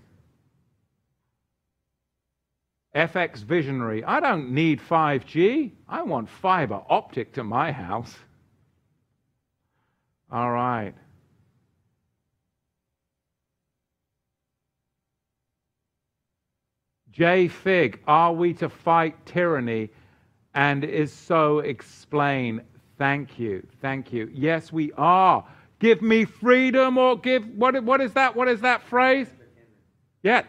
FX 2.95 3.43
Visionary. 3.43 4.03
I 4.03 4.19
don't 4.19 4.51
need 4.51 4.79
5G. 4.81 5.71
I 5.87 6.01
want 6.01 6.27
fiber 6.29 6.81
optic 6.89 7.33
to 7.33 7.43
my 7.43 7.71
house. 7.71 8.15
All 10.31 10.51
right. 10.51 10.93
J. 17.11 17.47
Fig, 17.47 17.99
are 18.07 18.31
we 18.33 18.53
to 18.55 18.69
fight 18.69 19.25
tyranny? 19.25 19.89
And 20.55 20.83
is 20.83 21.11
so 21.11 21.59
explain. 21.59 22.61
Thank 22.97 23.37
you. 23.37 23.65
Thank 23.81 24.11
you. 24.11 24.29
Yes, 24.33 24.71
we 24.71 24.91
are. 24.93 25.45
Give 25.79 26.01
me 26.01 26.25
freedom 26.25 26.97
or 26.97 27.17
give, 27.17 27.47
what, 27.55 27.81
what 27.83 28.01
is 28.01 28.13
that? 28.13 28.35
What 28.35 28.47
is 28.47 28.61
that 28.61 28.83
phrase? 28.83 29.27
Yeah. 30.21 30.43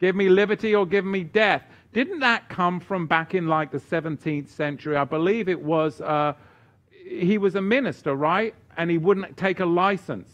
Give 0.00 0.16
me 0.16 0.28
liberty 0.28 0.74
or 0.74 0.84
give 0.84 1.04
me 1.04 1.22
death. 1.22 1.62
Didn't 1.92 2.20
that 2.20 2.48
come 2.48 2.80
from 2.80 3.06
back 3.06 3.34
in 3.34 3.46
like 3.46 3.70
the 3.70 3.78
17th 3.78 4.48
century? 4.48 4.96
I 4.96 5.04
believe 5.04 5.48
it 5.48 5.60
was, 5.60 6.00
uh, 6.00 6.34
he 6.90 7.38
was 7.38 7.54
a 7.54 7.62
minister, 7.62 8.14
right? 8.14 8.54
And 8.76 8.90
he 8.90 8.98
wouldn't 8.98 9.36
take 9.36 9.60
a 9.60 9.66
license, 9.66 10.30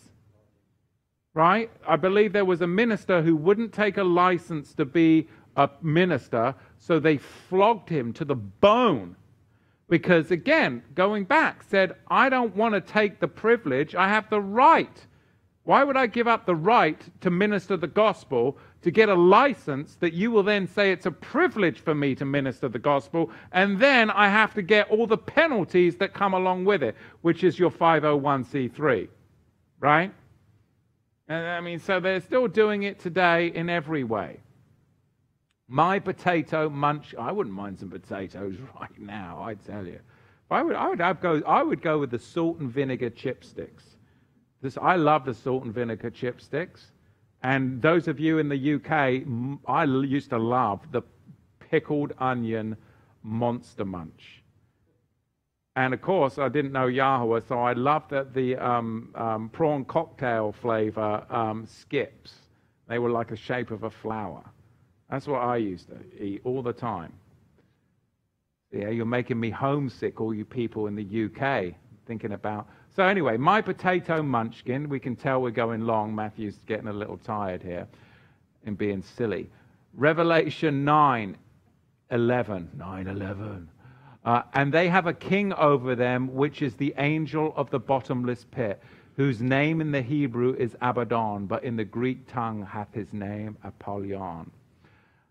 right? 1.34 1.70
I 1.86 1.96
believe 1.96 2.32
there 2.32 2.44
was 2.44 2.60
a 2.60 2.66
minister 2.66 3.22
who 3.22 3.36
wouldn't 3.36 3.72
take 3.72 3.96
a 3.96 4.04
license 4.04 4.74
to 4.74 4.84
be 4.84 5.28
a 5.56 5.70
minister, 5.82 6.54
so 6.78 6.98
they 6.98 7.16
flogged 7.16 7.88
him 7.88 8.12
to 8.14 8.24
the 8.24 8.34
bone. 8.34 9.16
Because 9.88 10.30
again, 10.30 10.82
going 10.94 11.24
back, 11.24 11.62
said, 11.62 11.94
I 12.08 12.28
don't 12.28 12.56
want 12.56 12.74
to 12.74 12.80
take 12.80 13.20
the 13.20 13.28
privilege, 13.28 13.94
I 13.94 14.08
have 14.08 14.28
the 14.30 14.40
right. 14.40 15.06
Why 15.64 15.84
would 15.84 15.96
I 15.96 16.06
give 16.06 16.28
up 16.28 16.46
the 16.46 16.54
right 16.54 17.00
to 17.20 17.30
minister 17.30 17.76
the 17.76 17.86
gospel 17.86 18.58
to 18.82 18.90
get 18.92 19.08
a 19.08 19.14
license 19.14 19.96
that 19.96 20.12
you 20.12 20.30
will 20.30 20.44
then 20.44 20.68
say 20.68 20.92
it's 20.92 21.06
a 21.06 21.10
privilege 21.10 21.80
for 21.80 21.94
me 21.94 22.14
to 22.14 22.24
minister 22.24 22.68
the 22.68 22.78
gospel, 22.78 23.30
and 23.50 23.80
then 23.80 24.10
I 24.10 24.28
have 24.28 24.54
to 24.54 24.62
get 24.62 24.88
all 24.90 25.08
the 25.08 25.18
penalties 25.18 25.96
that 25.96 26.14
come 26.14 26.34
along 26.34 26.66
with 26.66 26.84
it, 26.84 26.94
which 27.22 27.42
is 27.42 27.58
your 27.58 27.70
501c3, 27.70 29.08
right? 29.80 30.12
And 31.28 31.46
I 31.46 31.60
mean, 31.60 31.80
so 31.80 31.98
they're 31.98 32.20
still 32.20 32.46
doing 32.46 32.84
it 32.84 33.00
today 33.00 33.48
in 33.48 33.68
every 33.68 34.04
way. 34.04 34.38
My 35.68 35.98
potato 35.98 36.68
munch. 36.68 37.14
I 37.18 37.32
wouldn't 37.32 37.54
mind 37.54 37.78
some 37.80 37.90
potatoes 37.90 38.56
right 38.80 38.98
now. 38.98 39.42
I 39.42 39.54
tell 39.54 39.86
you, 39.86 40.00
I 40.50 40.62
would. 40.62 40.76
I 40.76 40.88
would. 40.88 41.20
Go. 41.20 41.42
I 41.46 41.62
would 41.62 41.82
go 41.82 41.98
with 41.98 42.10
the 42.10 42.18
salt 42.18 42.58
and 42.58 42.70
vinegar 42.70 43.10
chipsticks. 43.10 43.96
This. 44.62 44.78
I 44.80 44.96
love 44.96 45.24
the 45.24 45.34
salt 45.34 45.64
and 45.64 45.74
vinegar 45.74 46.10
chipsticks. 46.10 46.90
And 47.42 47.80
those 47.82 48.08
of 48.08 48.18
you 48.18 48.38
in 48.38 48.48
the 48.48 48.74
UK, 48.74 49.22
I 49.68 49.84
used 49.84 50.30
to 50.30 50.38
love 50.38 50.80
the 50.90 51.02
pickled 51.58 52.12
onion 52.18 52.76
monster 53.22 53.84
munch. 53.84 54.42
And 55.76 55.92
of 55.92 56.00
course, 56.00 56.38
I 56.38 56.48
didn't 56.48 56.72
know 56.72 56.86
Yahweh, 56.86 57.40
so 57.46 57.58
I 57.60 57.74
loved 57.74 58.10
that 58.10 58.32
the 58.32 58.56
um, 58.56 59.10
um, 59.14 59.50
prawn 59.50 59.84
cocktail 59.84 60.52
flavor 60.52 61.24
um, 61.28 61.66
skips. 61.66 62.34
They 62.88 62.98
were 62.98 63.10
like 63.10 63.28
the 63.28 63.36
shape 63.36 63.70
of 63.70 63.82
a 63.82 63.90
flower. 63.90 64.42
That's 65.10 65.26
what 65.26 65.42
I 65.42 65.56
used 65.56 65.88
to 65.88 66.22
eat 66.22 66.40
all 66.44 66.62
the 66.62 66.72
time. 66.72 67.12
Yeah, 68.72 68.90
you're 68.90 69.06
making 69.06 69.38
me 69.38 69.50
homesick, 69.50 70.20
all 70.20 70.34
you 70.34 70.44
people 70.44 70.86
in 70.86 70.96
the 70.96 71.24
UK, 71.26 71.74
thinking 72.06 72.32
about 72.32 72.68
so, 72.96 73.04
anyway, 73.04 73.36
my 73.36 73.60
potato 73.60 74.22
munchkin, 74.22 74.88
we 74.88 74.98
can 74.98 75.16
tell 75.16 75.42
we're 75.42 75.50
going 75.50 75.82
long. 75.82 76.14
Matthew's 76.14 76.56
getting 76.66 76.88
a 76.88 76.92
little 76.94 77.18
tired 77.18 77.62
here 77.62 77.86
and 78.64 78.76
being 78.76 79.02
silly. 79.02 79.50
Revelation 79.92 80.82
9 80.86 81.36
11. 82.10 82.70
9 82.74 83.06
11. 83.06 83.68
Uh, 84.24 84.42
and 84.54 84.72
they 84.72 84.88
have 84.88 85.06
a 85.06 85.12
king 85.12 85.52
over 85.52 85.94
them, 85.94 86.34
which 86.34 86.62
is 86.62 86.74
the 86.76 86.94
angel 86.96 87.52
of 87.54 87.68
the 87.68 87.78
bottomless 87.78 88.46
pit, 88.50 88.80
whose 89.16 89.42
name 89.42 89.82
in 89.82 89.92
the 89.92 90.00
Hebrew 90.00 90.54
is 90.54 90.74
Abaddon, 90.80 91.44
but 91.44 91.64
in 91.64 91.76
the 91.76 91.84
Greek 91.84 92.26
tongue 92.26 92.64
hath 92.64 92.94
his 92.94 93.12
name 93.12 93.58
Apollyon. 93.62 94.50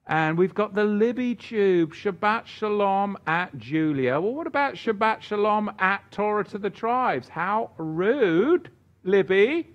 And 0.07 0.37
we've 0.37 0.53
got 0.53 0.75
the 0.75 0.83
Libby 0.83 1.33
Tube, 1.33 1.93
Shabbat 1.93 2.45
Shalom 2.45 3.17
at 3.25 3.57
Julia. 3.57 4.19
Well, 4.19 4.35
what 4.35 4.45
about 4.45 4.75
Shabbat 4.75 5.21
Shalom 5.21 5.71
at 5.79 6.11
Torah 6.11 6.43
to 6.45 6.59
the 6.59 6.69
Tribes? 6.69 7.27
How 7.27 7.71
rude, 7.77 8.69
Libby. 9.03 9.67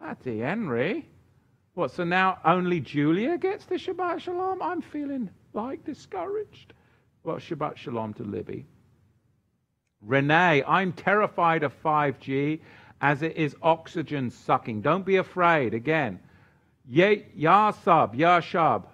Bloody 0.00 0.38
Henry. 0.38 1.06
What, 1.74 1.90
so 1.90 2.04
now 2.04 2.38
only 2.44 2.80
Julia 2.80 3.36
gets 3.36 3.66
the 3.66 3.74
Shabbat 3.74 4.20
Shalom? 4.20 4.62
I'm 4.62 4.80
feeling 4.80 5.28
like 5.52 5.84
discouraged. 5.84 6.72
Well, 7.22 7.36
Shabbat 7.36 7.76
Shalom 7.76 8.14
to 8.14 8.22
Libby. 8.22 8.64
Renee, 10.00 10.64
I'm 10.66 10.92
terrified 10.92 11.64
of 11.64 11.82
5G 11.82 12.60
as 13.02 13.20
it 13.20 13.36
is 13.36 13.54
oxygen 13.62 14.30
sucking. 14.30 14.80
Don't 14.80 15.04
be 15.04 15.16
afraid. 15.16 15.74
Again, 15.74 16.18
Yasab, 16.90 18.16
Yashab, 18.16 18.84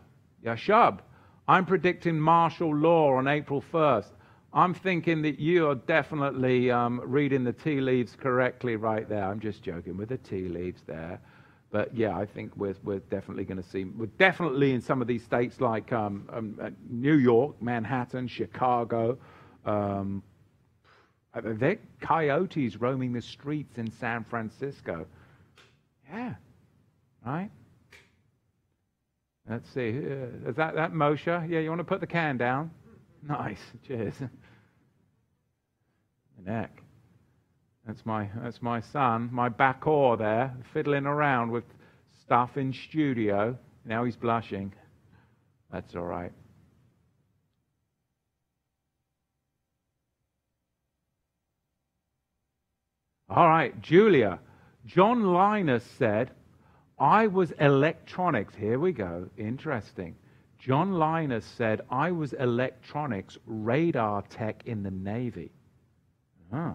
Yashab, 0.45 1.01
I'm 1.47 1.65
predicting 1.65 2.19
martial 2.19 2.75
law 2.75 3.15
on 3.15 3.27
April 3.27 3.63
1st. 3.73 4.11
I'm 4.53 4.75
thinking 4.75 5.23
that 5.23 5.39
you 5.39 5.69
are 5.69 5.75
definitely 5.75 6.71
um, 6.71 7.01
reading 7.05 7.45
the 7.45 7.53
tea 7.53 7.81
leaves 7.81 8.17
correctly 8.17 8.77
right 8.77 9.09
there. 9.09 9.25
I'm 9.25 9.41
just 9.41 9.63
joking 9.63 9.97
with 9.97 10.09
the 10.09 10.19
tea 10.19 10.49
leaves 10.49 10.83
there. 10.87 11.21
But 11.71 11.95
yeah, 11.95 12.17
I 12.17 12.25
think 12.25 12.57
we're, 12.57 12.75
we're 12.83 13.01
definitely 13.01 13.45
going 13.45 13.63
to 13.63 13.69
see, 13.69 13.85
we're 13.85 14.07
definitely 14.07 14.73
in 14.73 14.81
some 14.81 15.03
of 15.03 15.09
these 15.09 15.23
states 15.23 15.61
like 15.61 15.93
um, 15.93 16.27
um, 16.33 16.59
uh, 16.63 16.71
New 16.89 17.17
York, 17.17 17.61
Manhattan, 17.61 18.27
Chicago. 18.27 19.19
Um, 19.67 20.23
uh, 21.35 21.43
they're 21.45 21.79
coyotes 22.01 22.77
roaming 22.77 23.13
the 23.13 23.21
streets 23.21 23.77
in 23.77 23.91
San 23.93 24.25
Francisco. 24.25 25.07
Yeah, 26.11 26.35
right? 27.27 27.51
Let's 29.49 29.69
see. 29.73 29.89
Is 29.89 30.57
that, 30.57 30.75
that 30.75 30.93
Moshe? 30.93 31.27
Yeah, 31.27 31.61
you 31.61 31.71
want 31.71 31.81
to 31.81 31.85
put 31.85 32.01
the 32.01 32.07
can 32.07 32.37
down? 32.37 32.71
Nice. 33.27 33.61
Cheers. 33.87 34.15
The 34.19 34.29
neck. 36.51 36.83
That's 37.87 38.05
my, 38.05 38.29
that's 38.43 38.61
my 38.61 38.81
son, 38.81 39.31
my 39.33 39.49
back 39.49 39.87
or 39.87 40.19
there, 40.19 40.55
fiddling 40.75 41.07
around 41.07 41.51
with 41.51 41.65
stuff 42.23 42.59
in 42.59 42.75
studio. 42.75 43.57
Now 43.87 44.05
he's 44.05 44.17
blushing. 44.17 44.75
That's 45.73 45.95
all 45.97 46.05
right. 46.05 46.33
All 53.31 53.49
right, 53.49 53.81
Julia. 53.81 54.39
John 54.87 55.33
Linus 55.33 55.85
said, 55.99 56.31
I 57.01 57.29
was 57.29 57.53
electronics. 57.61 58.55
Here 58.55 58.79
we 58.79 58.93
go. 58.93 59.29
Interesting. 59.37 60.17
John 60.59 60.95
Linus 60.95 61.45
said, 61.45 61.83
I 61.91 62.11
was 62.11 62.33
electronics 62.33 63.39
radar 63.47 64.23
tech 64.23 64.63
in 64.67 64.83
the 64.83 64.91
Navy. 64.91 65.53
Ah. 66.53 66.75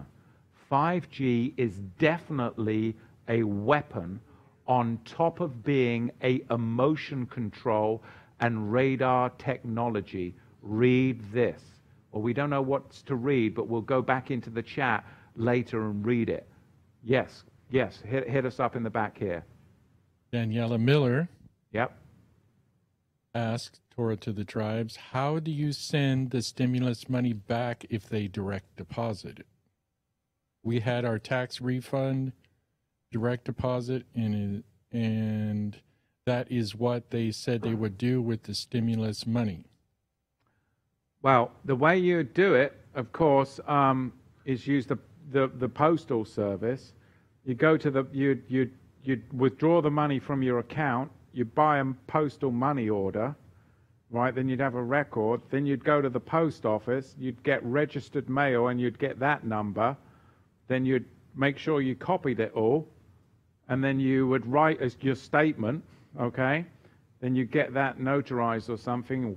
5G 0.70 1.52
is 1.58 1.74
definitely 1.98 2.96
a 3.28 3.42
weapon 3.42 4.20
on 4.66 4.98
top 5.04 5.40
of 5.40 5.62
being 5.62 6.10
a 6.22 6.42
emotion 6.50 7.26
control 7.26 8.02
and 8.40 8.72
radar 8.72 9.28
technology. 9.30 10.34
Read 10.62 11.20
this. 11.32 11.60
Well, 12.12 12.22
we 12.22 12.32
don't 12.32 12.50
know 12.50 12.62
what's 12.62 13.02
to 13.02 13.14
read, 13.16 13.54
but 13.54 13.68
we'll 13.68 13.82
go 13.82 14.00
back 14.00 14.30
into 14.30 14.48
the 14.48 14.62
chat 14.62 15.04
later 15.36 15.84
and 15.84 16.04
read 16.04 16.30
it. 16.30 16.48
Yes, 17.02 17.44
yes, 17.70 18.00
hit, 18.06 18.28
hit 18.28 18.46
us 18.46 18.58
up 18.58 18.74
in 18.74 18.82
the 18.82 18.90
back 18.90 19.18
here. 19.18 19.44
Daniela 20.34 20.80
Miller 20.80 21.28
Yep. 21.70 21.96
asked 23.34 23.80
Torah 23.90 24.16
to 24.16 24.32
the 24.32 24.44
tribes, 24.44 24.96
how 25.12 25.38
do 25.38 25.52
you 25.52 25.72
send 25.72 26.30
the 26.30 26.42
stimulus 26.42 27.08
money 27.08 27.32
back 27.32 27.86
if 27.88 28.08
they 28.08 28.26
direct 28.26 28.76
deposit 28.76 29.38
it? 29.38 29.46
We 30.64 30.80
had 30.80 31.04
our 31.04 31.20
tax 31.20 31.60
refund 31.60 32.32
direct 33.12 33.44
deposit 33.44 34.06
and 34.14 34.64
and 34.90 35.76
that 36.26 36.50
is 36.50 36.74
what 36.74 37.10
they 37.10 37.30
said 37.30 37.62
they 37.62 37.74
would 37.74 37.96
do 37.96 38.20
with 38.20 38.44
the 38.44 38.54
stimulus 38.54 39.26
money. 39.26 39.66
Well, 41.22 41.52
the 41.64 41.76
way 41.76 41.98
you 41.98 42.24
do 42.24 42.54
it, 42.54 42.76
of 42.94 43.12
course, 43.12 43.60
um, 43.68 44.12
is 44.44 44.66
use 44.66 44.86
the, 44.86 44.98
the, 45.30 45.48
the 45.58 45.68
postal 45.68 46.24
service. 46.24 46.92
You 47.44 47.54
go 47.54 47.76
to 47.76 47.90
the 47.90 48.06
you 48.12 48.42
you 48.48 48.70
you 49.04 49.20
withdraw 49.32 49.80
the 49.80 49.90
money 49.90 50.18
from 50.18 50.42
your 50.42 50.58
account. 50.58 51.10
You 51.32 51.44
buy 51.44 51.78
a 51.78 51.84
postal 52.06 52.50
money 52.50 52.88
order, 52.88 53.34
right? 54.10 54.34
Then 54.34 54.48
you'd 54.48 54.60
have 54.60 54.74
a 54.74 54.82
record. 54.82 55.40
Then 55.50 55.66
you'd 55.66 55.84
go 55.84 56.00
to 56.00 56.08
the 56.08 56.20
post 56.20 56.64
office. 56.64 57.14
You'd 57.18 57.42
get 57.42 57.64
registered 57.64 58.28
mail, 58.28 58.68
and 58.68 58.80
you'd 58.80 58.98
get 58.98 59.18
that 59.18 59.44
number. 59.44 59.96
Then 60.68 60.84
you'd 60.84 61.06
make 61.34 61.58
sure 61.58 61.80
you 61.80 61.94
copied 61.94 62.40
it 62.40 62.52
all, 62.54 62.88
and 63.68 63.82
then 63.82 64.00
you 64.00 64.26
would 64.28 64.46
write 64.46 64.80
as 64.80 64.96
your 65.00 65.16
statement. 65.16 65.82
Okay. 66.20 66.64
Then 67.20 67.34
you 67.34 67.44
get 67.44 67.74
that 67.74 67.98
notarized 67.98 68.68
or 68.68 68.76
something. 68.76 69.24
And 69.24 69.36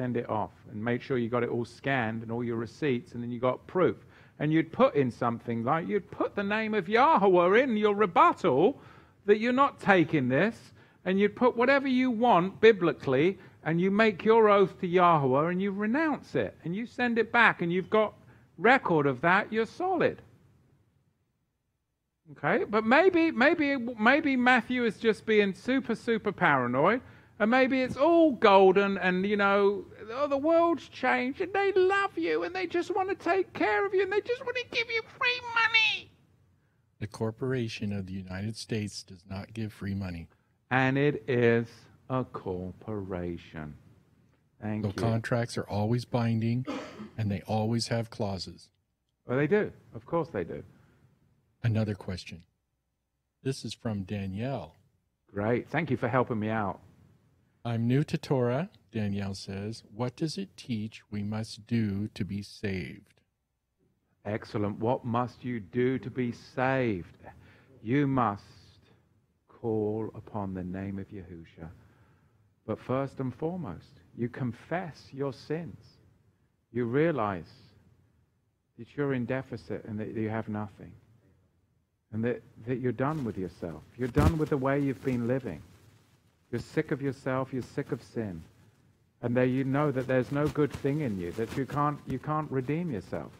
send 0.00 0.16
it 0.16 0.30
off 0.30 0.52
and 0.72 0.82
make 0.82 1.02
sure 1.02 1.18
you 1.18 1.28
got 1.28 1.42
it 1.42 1.50
all 1.50 1.64
scanned 1.64 2.22
and 2.22 2.32
all 2.32 2.42
your 2.42 2.56
receipts 2.56 3.12
and 3.12 3.22
then 3.22 3.30
you 3.30 3.38
got 3.38 3.66
proof 3.66 3.96
and 4.40 4.50
you'd 4.52 4.72
put 4.72 4.96
in 4.96 5.10
something 5.10 5.62
like 5.62 5.86
you'd 5.86 6.10
put 6.10 6.34
the 6.34 6.42
name 6.42 6.72
of 6.72 6.88
Yahweh 6.88 7.62
in 7.62 7.76
your 7.76 7.94
rebuttal 7.94 8.80
that 9.26 9.38
you're 9.38 9.52
not 9.52 9.78
taking 9.78 10.28
this. 10.28 10.56
And 11.04 11.20
you'd 11.20 11.36
put 11.36 11.56
whatever 11.56 11.88
you 11.88 12.10
want 12.10 12.60
biblically 12.60 13.38
and 13.64 13.80
you 13.80 13.90
make 13.90 14.24
your 14.24 14.48
oath 14.48 14.80
to 14.80 14.86
Yahweh 14.86 15.50
and 15.50 15.62
you 15.62 15.70
renounce 15.70 16.34
it. 16.34 16.56
And 16.64 16.74
you 16.74 16.86
send 16.86 17.18
it 17.18 17.30
back 17.30 17.62
and 17.62 17.72
you've 17.72 17.90
got 17.90 18.14
record 18.58 19.06
of 19.06 19.20
that. 19.20 19.52
You're 19.52 19.66
solid. 19.66 20.22
Okay? 22.32 22.64
But 22.64 22.84
maybe 22.84 23.30
maybe 23.30 23.76
maybe 23.76 24.36
Matthew 24.36 24.84
is 24.84 24.96
just 24.96 25.26
being 25.26 25.52
super 25.54 25.94
super 25.94 26.32
paranoid. 26.32 27.02
And 27.38 27.50
maybe 27.50 27.80
it's 27.80 27.96
all 27.96 28.32
golden 28.32 28.98
and, 28.98 29.24
you 29.24 29.38
know, 29.38 29.86
oh, 30.12 30.26
the 30.28 30.36
world's 30.36 30.88
changed 30.88 31.40
and 31.40 31.52
they 31.52 31.72
love 31.72 32.16
you 32.16 32.42
and 32.44 32.54
they 32.54 32.66
just 32.66 32.94
want 32.94 33.08
to 33.08 33.14
take 33.14 33.52
care 33.52 33.84
of 33.86 33.94
you 33.94 34.02
and 34.02 34.12
they 34.12 34.20
just 34.20 34.44
want 34.44 34.56
to 34.56 34.64
give 34.70 34.90
you 34.90 35.02
free 35.18 35.40
money. 35.54 36.10
The 36.98 37.06
corporation 37.06 37.92
of 37.92 38.06
the 38.06 38.12
United 38.12 38.56
States 38.56 39.02
does 39.02 39.24
not 39.28 39.54
give 39.54 39.72
free 39.72 39.94
money. 39.94 40.28
And 40.70 40.98
it 40.98 41.24
is 41.28 41.66
a 42.08 42.24
corporation. 42.24 43.74
Thank 44.60 44.84
So 44.84 44.88
you. 44.88 44.94
contracts 44.94 45.56
are 45.56 45.64
always 45.68 46.04
binding 46.04 46.66
and 47.16 47.30
they 47.30 47.42
always 47.46 47.88
have 47.88 48.10
clauses. 48.10 48.68
well, 49.26 49.38
they 49.38 49.46
do. 49.46 49.72
Of 49.94 50.04
course 50.06 50.28
they 50.28 50.44
do. 50.44 50.62
Another 51.62 51.94
question. 51.94 52.42
This 53.42 53.64
is 53.64 53.72
from 53.72 54.02
Danielle. 54.02 54.76
Great. 55.32 55.68
Thank 55.70 55.90
you 55.90 55.96
for 55.96 56.08
helping 56.08 56.38
me 56.38 56.48
out. 56.50 56.80
I'm 57.64 57.86
new 57.86 58.02
to 58.04 58.18
Torah, 58.18 58.68
Danielle 58.92 59.34
says. 59.34 59.82
What 59.94 60.16
does 60.16 60.36
it 60.38 60.56
teach 60.56 61.02
we 61.10 61.22
must 61.22 61.66
do 61.66 62.08
to 62.14 62.24
be 62.24 62.42
saved? 62.42 63.20
Excellent. 64.24 64.78
What 64.78 65.04
must 65.04 65.44
you 65.44 65.60
do 65.60 65.98
to 65.98 66.10
be 66.10 66.32
saved? 66.32 67.16
You 67.82 68.06
must 68.06 68.44
call 69.48 70.10
upon 70.14 70.54
the 70.54 70.64
name 70.64 70.98
of 70.98 71.08
Yahusha. 71.08 71.68
But 72.66 72.78
first 72.78 73.20
and 73.20 73.34
foremost, 73.34 74.00
you 74.16 74.28
confess 74.28 75.08
your 75.12 75.32
sins. 75.32 75.78
You 76.72 76.84
realize 76.84 77.50
that 78.78 78.88
you're 78.96 79.14
in 79.14 79.24
deficit 79.24 79.84
and 79.84 79.98
that 79.98 80.14
you 80.14 80.28
have 80.28 80.48
nothing. 80.48 80.92
And 82.12 82.24
that, 82.24 82.42
that 82.66 82.80
you're 82.80 82.92
done 82.92 83.24
with 83.24 83.38
yourself. 83.38 83.82
You're 83.96 84.08
done 84.08 84.36
with 84.36 84.50
the 84.50 84.56
way 84.56 84.80
you've 84.80 85.04
been 85.04 85.28
living. 85.28 85.62
You're 86.50 86.60
sick 86.60 86.90
of 86.90 87.00
yourself. 87.00 87.52
You're 87.52 87.62
sick 87.62 87.92
of 87.92 88.02
sin. 88.02 88.42
And 89.22 89.36
there 89.36 89.44
you 89.44 89.64
know 89.64 89.90
that 89.90 90.06
there's 90.06 90.32
no 90.32 90.48
good 90.48 90.72
thing 90.72 91.00
in 91.00 91.18
you, 91.18 91.32
that 91.32 91.56
you 91.56 91.66
can't, 91.66 91.98
you 92.06 92.18
can't 92.18 92.50
redeem 92.50 92.90
yourself. 92.90 93.32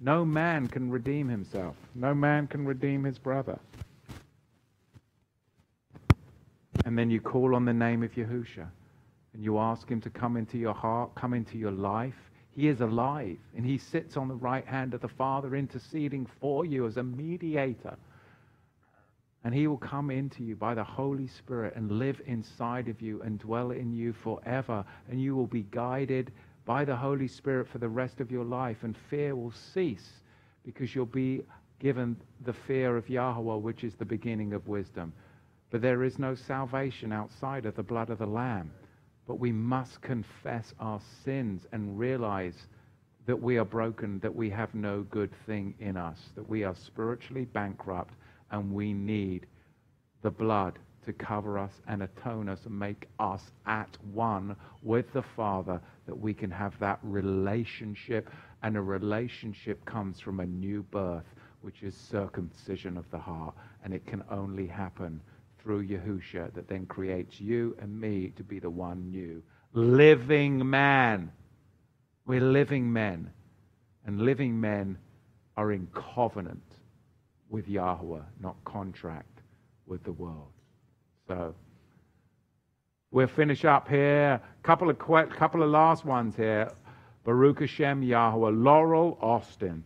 No 0.00 0.24
man 0.24 0.66
can 0.66 0.90
redeem 0.90 1.28
himself. 1.28 1.76
No 1.94 2.14
man 2.14 2.46
can 2.46 2.64
redeem 2.64 3.04
his 3.04 3.18
brother. 3.18 3.58
And 6.86 6.98
then 6.98 7.10
you 7.10 7.20
call 7.20 7.54
on 7.54 7.66
the 7.66 7.74
name 7.74 8.02
of 8.02 8.14
Yahusha 8.14 8.66
and 9.34 9.44
you 9.44 9.58
ask 9.58 9.88
him 9.88 10.00
to 10.00 10.10
come 10.10 10.36
into 10.36 10.58
your 10.58 10.74
heart, 10.74 11.14
come 11.14 11.34
into 11.34 11.58
your 11.58 11.70
life. 11.70 12.30
He 12.56 12.68
is 12.68 12.80
alive 12.80 13.36
and 13.54 13.64
he 13.64 13.76
sits 13.78 14.16
on 14.16 14.28
the 14.28 14.34
right 14.34 14.66
hand 14.66 14.94
of 14.94 15.02
the 15.02 15.08
Father 15.08 15.54
interceding 15.54 16.26
for 16.40 16.64
you 16.64 16.86
as 16.86 16.96
a 16.96 17.02
mediator. 17.02 17.96
And 19.42 19.54
he 19.54 19.66
will 19.66 19.78
come 19.78 20.10
into 20.10 20.44
you 20.44 20.54
by 20.54 20.74
the 20.74 20.84
Holy 20.84 21.26
Spirit 21.26 21.74
and 21.74 21.90
live 21.90 22.20
inside 22.26 22.88
of 22.88 23.00
you 23.00 23.22
and 23.22 23.38
dwell 23.38 23.70
in 23.70 23.92
you 23.92 24.12
forever. 24.12 24.84
And 25.10 25.20
you 25.20 25.34
will 25.34 25.46
be 25.46 25.66
guided 25.70 26.30
by 26.66 26.84
the 26.84 26.96
Holy 26.96 27.28
Spirit 27.28 27.68
for 27.68 27.78
the 27.78 27.88
rest 27.88 28.20
of 28.20 28.30
your 28.30 28.44
life. 28.44 28.78
And 28.82 28.94
fear 29.08 29.34
will 29.34 29.52
cease 29.52 30.10
because 30.64 30.94
you'll 30.94 31.06
be 31.06 31.42
given 31.78 32.16
the 32.44 32.52
fear 32.52 32.96
of 32.96 33.08
Yahweh, 33.08 33.56
which 33.56 33.82
is 33.82 33.94
the 33.94 34.04
beginning 34.04 34.52
of 34.52 34.68
wisdom. 34.68 35.12
But 35.70 35.80
there 35.80 36.02
is 36.02 36.18
no 36.18 36.34
salvation 36.34 37.12
outside 37.12 37.64
of 37.64 37.76
the 37.76 37.82
blood 37.82 38.10
of 38.10 38.18
the 38.18 38.26
Lamb. 38.26 38.70
But 39.26 39.38
we 39.38 39.52
must 39.52 40.02
confess 40.02 40.74
our 40.80 41.00
sins 41.24 41.66
and 41.72 41.98
realize 41.98 42.66
that 43.26 43.40
we 43.40 43.58
are 43.58 43.64
broken, 43.64 44.18
that 44.20 44.34
we 44.34 44.50
have 44.50 44.74
no 44.74 45.02
good 45.04 45.30
thing 45.46 45.74
in 45.78 45.96
us, 45.96 46.18
that 46.34 46.48
we 46.48 46.64
are 46.64 46.74
spiritually 46.74 47.44
bankrupt, 47.44 48.14
and 48.50 48.72
we 48.72 48.92
need 48.92 49.46
the 50.22 50.30
blood 50.30 50.78
to 51.06 51.12
cover 51.12 51.58
us 51.58 51.72
and 51.88 52.02
atone 52.02 52.48
us 52.48 52.60
and 52.66 52.78
make 52.78 53.08
us 53.18 53.42
at 53.66 53.96
one 54.12 54.54
with 54.82 55.12
the 55.12 55.22
Father, 55.22 55.80
that 56.06 56.18
we 56.18 56.34
can 56.34 56.50
have 56.50 56.78
that 56.78 56.98
relationship. 57.02 58.28
And 58.62 58.76
a 58.76 58.82
relationship 58.82 59.84
comes 59.86 60.20
from 60.20 60.40
a 60.40 60.46
new 60.46 60.82
birth, 60.82 61.24
which 61.62 61.82
is 61.82 61.96
circumcision 61.96 62.96
of 62.98 63.10
the 63.10 63.18
heart. 63.18 63.54
And 63.82 63.94
it 63.94 64.06
can 64.06 64.22
only 64.30 64.66
happen 64.66 65.20
through 65.62 65.86
Yahusha, 65.86 66.52
that 66.54 66.68
then 66.68 66.86
creates 66.86 67.40
you 67.40 67.76
and 67.80 68.00
me 68.00 68.32
to 68.36 68.42
be 68.42 68.58
the 68.58 68.70
one 68.70 69.10
new 69.10 69.42
living 69.72 70.68
man. 70.68 71.30
We're 72.26 72.40
living 72.40 72.92
men. 72.92 73.30
And 74.06 74.20
living 74.20 74.60
men 74.60 74.98
are 75.56 75.72
in 75.72 75.88
covenant 76.14 76.62
with 77.50 77.68
Yahweh, 77.68 78.22
not 78.40 78.56
contract 78.64 79.42
with 79.86 80.02
the 80.04 80.12
world. 80.12 80.52
So 81.28 81.54
we'll 83.10 83.26
finish 83.26 83.64
up 83.64 83.88
here. 83.88 84.40
Couple 84.62 84.88
of 84.88 84.98
que- 84.98 85.36
couple 85.36 85.62
of 85.62 85.70
last 85.70 86.04
ones 86.04 86.36
here. 86.36 86.70
Baruch 87.24 87.60
Hashem 87.60 88.02
Yahweh, 88.02 88.50
Laurel 88.50 89.18
Austin. 89.20 89.84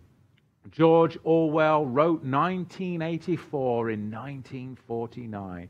George 0.71 1.19
Orwell 1.25 1.85
wrote 1.85 2.23
1984 2.23 3.91
in 3.91 4.11
1949. 4.11 5.69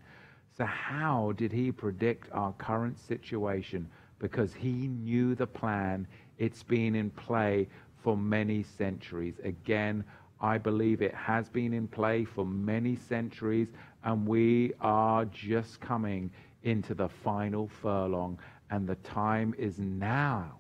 So, 0.57 0.65
how 0.65 1.33
did 1.37 1.51
he 1.51 1.73
predict 1.73 2.31
our 2.33 2.53
current 2.53 2.99
situation? 2.99 3.89
Because 4.21 4.55
he 4.55 4.87
knew 4.89 5.35
the 5.35 5.47
plan. 5.47 6.07
It's 6.39 6.63
been 6.63 6.95
in 6.95 7.11
play 7.11 7.69
for 8.03 8.17
many 8.17 8.63
centuries. 8.63 9.35
Again, 9.43 10.05
I 10.41 10.59
believe 10.59 11.01
it 11.01 11.15
has 11.15 11.49
been 11.49 11.73
in 11.73 11.89
play 11.89 12.25
for 12.25 12.45
many 12.45 12.97
centuries, 12.97 13.69
and 14.03 14.27
we 14.27 14.73
are 14.81 15.25
just 15.27 15.81
coming 15.81 16.31
into 16.63 16.95
the 16.95 17.09
final 17.09 17.69
furlong, 17.69 18.39
and 18.71 18.87
the 18.87 18.97
time 18.97 19.55
is 19.57 19.79
now, 19.79 20.59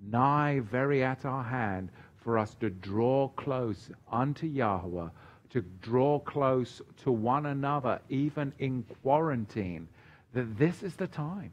nigh 0.00 0.60
very 0.60 1.02
at 1.04 1.24
our 1.24 1.42
hand, 1.44 1.90
for 2.16 2.38
us 2.38 2.54
to 2.54 2.70
draw 2.70 3.28
close 3.28 3.90
unto 4.10 4.46
Yahweh, 4.46 5.08
to 5.50 5.60
draw 5.80 6.18
close 6.20 6.80
to 7.02 7.12
one 7.12 7.46
another, 7.46 8.00
even 8.08 8.52
in 8.58 8.84
quarantine, 9.02 9.88
that 10.32 10.56
this 10.56 10.82
is 10.82 10.96
the 10.96 11.06
time. 11.06 11.52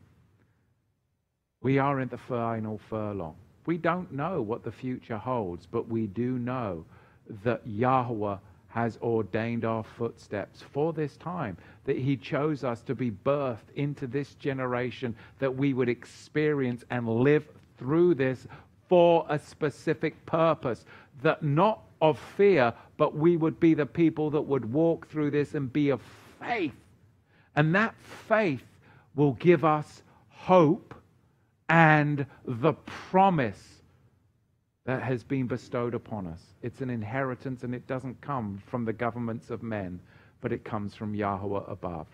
We 1.61 1.77
are 1.77 1.99
in 1.99 2.07
the 2.07 2.18
final 2.18 2.77
furlong. 2.77 3.36
We 3.65 3.77
don't 3.77 4.14
know 4.14 4.41
what 4.41 4.64
the 4.64 4.72
future 4.72 5.18
holds, 5.18 5.65
but 5.65 5.90
we 5.90 6.07
do 6.07 6.40
know 6.40 6.86
that 7.43 7.61
Yahweh 7.65 8.38
has 8.69 8.97
ordained 9.01 9.65
our 9.65 9.84
footsteps 9.84 10.61
for 10.61 10.93
this 10.93 11.18
time, 11.18 11.57
that 11.85 11.97
He 11.97 12.15
chose 12.15 12.64
us 12.64 12.81
to 12.81 12.95
be 12.95 13.10
birthed 13.11 13.73
into 13.76 14.07
this 14.07 14.35
generation, 14.35 15.15
that 15.39 15.56
we 15.56 15.73
would 15.73 15.89
experience 15.89 16.84
and 16.89 17.07
live 17.07 17.45
through 17.77 18.14
this 18.15 18.47
for 18.88 19.26
a 19.30 19.39
specific 19.39 20.26
purpose, 20.26 20.85
that 21.22 21.41
not 21.41 21.81
of 22.01 22.19
fear, 22.38 22.73
but 22.97 23.15
we 23.15 23.38
would 23.38 23.60
be 23.60 23.73
the 23.73 23.85
people 23.85 24.30
that 24.31 24.41
would 24.41 24.72
walk 24.72 25.07
through 25.07 25.31
this 25.31 25.56
and 25.56 25.72
be 25.72 25.89
of 25.89 26.01
faith. 26.39 26.73
And 27.56 27.73
that 27.76 27.95
faith 28.27 28.64
will 29.15 29.34
give 29.34 29.65
us 29.65 30.03
hope 30.30 30.93
and 31.68 32.26
the 32.45 32.73
promise 32.73 33.78
that 34.90 35.03
has 35.03 35.24
been 35.24 35.45
bestowed 35.45 35.94
upon 35.94 36.26
us. 36.26 36.41
It's 36.64 36.82
an 36.82 36.90
inheritance 36.90 37.61
and 37.61 37.76
it 37.76 37.86
doesn't 37.86 38.20
come 38.22 38.60
from 38.66 38.86
the 38.86 38.91
governments 38.91 39.52
of 39.52 39.61
men, 39.61 39.99
but 40.41 40.52
it 40.52 40.64
comes 40.64 40.95
from 40.95 41.14
Yahweh 41.14 41.61
above. 41.68 42.07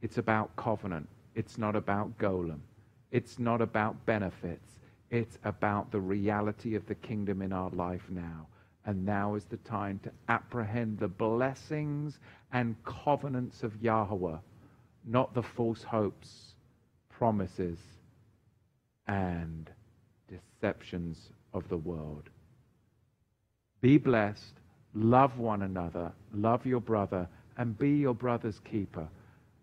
It's 0.00 0.16
about 0.16 0.56
covenant. 0.56 1.06
It's 1.34 1.58
not 1.58 1.76
about 1.76 2.16
golem. 2.16 2.60
It's 3.10 3.38
not 3.38 3.60
about 3.60 4.06
benefits. 4.06 4.80
It's 5.10 5.36
about 5.44 5.92
the 5.92 6.00
reality 6.00 6.76
of 6.76 6.86
the 6.86 6.94
kingdom 6.94 7.42
in 7.42 7.52
our 7.52 7.68
life 7.72 8.06
now. 8.08 8.46
And 8.86 9.04
now 9.04 9.34
is 9.34 9.44
the 9.44 9.58
time 9.58 10.00
to 10.04 10.10
apprehend 10.30 10.98
the 10.98 11.08
blessings 11.08 12.20
and 12.54 12.74
covenants 12.84 13.62
of 13.62 13.82
Yahweh, 13.82 14.38
not 15.04 15.34
the 15.34 15.42
false 15.42 15.82
hopes, 15.82 16.54
promises, 17.10 17.80
and 19.06 19.70
deceptions 20.26 21.32
of 21.52 21.68
the 21.68 21.76
world. 21.76 22.28
Be 23.80 23.98
blessed, 23.98 24.54
love 24.94 25.38
one 25.38 25.62
another, 25.62 26.12
love 26.34 26.66
your 26.66 26.80
brother, 26.80 27.28
and 27.56 27.78
be 27.78 27.90
your 27.90 28.14
brother's 28.14 28.60
keeper. 28.60 29.08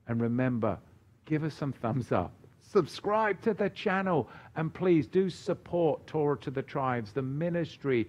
And 0.07 0.21
remember, 0.21 0.77
give 1.25 1.43
us 1.43 1.53
some 1.53 1.73
thumbs 1.73 2.11
up. 2.11 2.31
Subscribe 2.61 3.41
to 3.41 3.53
the 3.53 3.69
channel 3.69 4.27
and 4.55 4.73
please 4.73 5.07
do 5.07 5.29
support 5.29 6.05
Torah 6.07 6.37
to 6.39 6.51
the 6.51 6.61
Tribes, 6.61 7.11
the 7.11 7.21
ministry. 7.21 8.07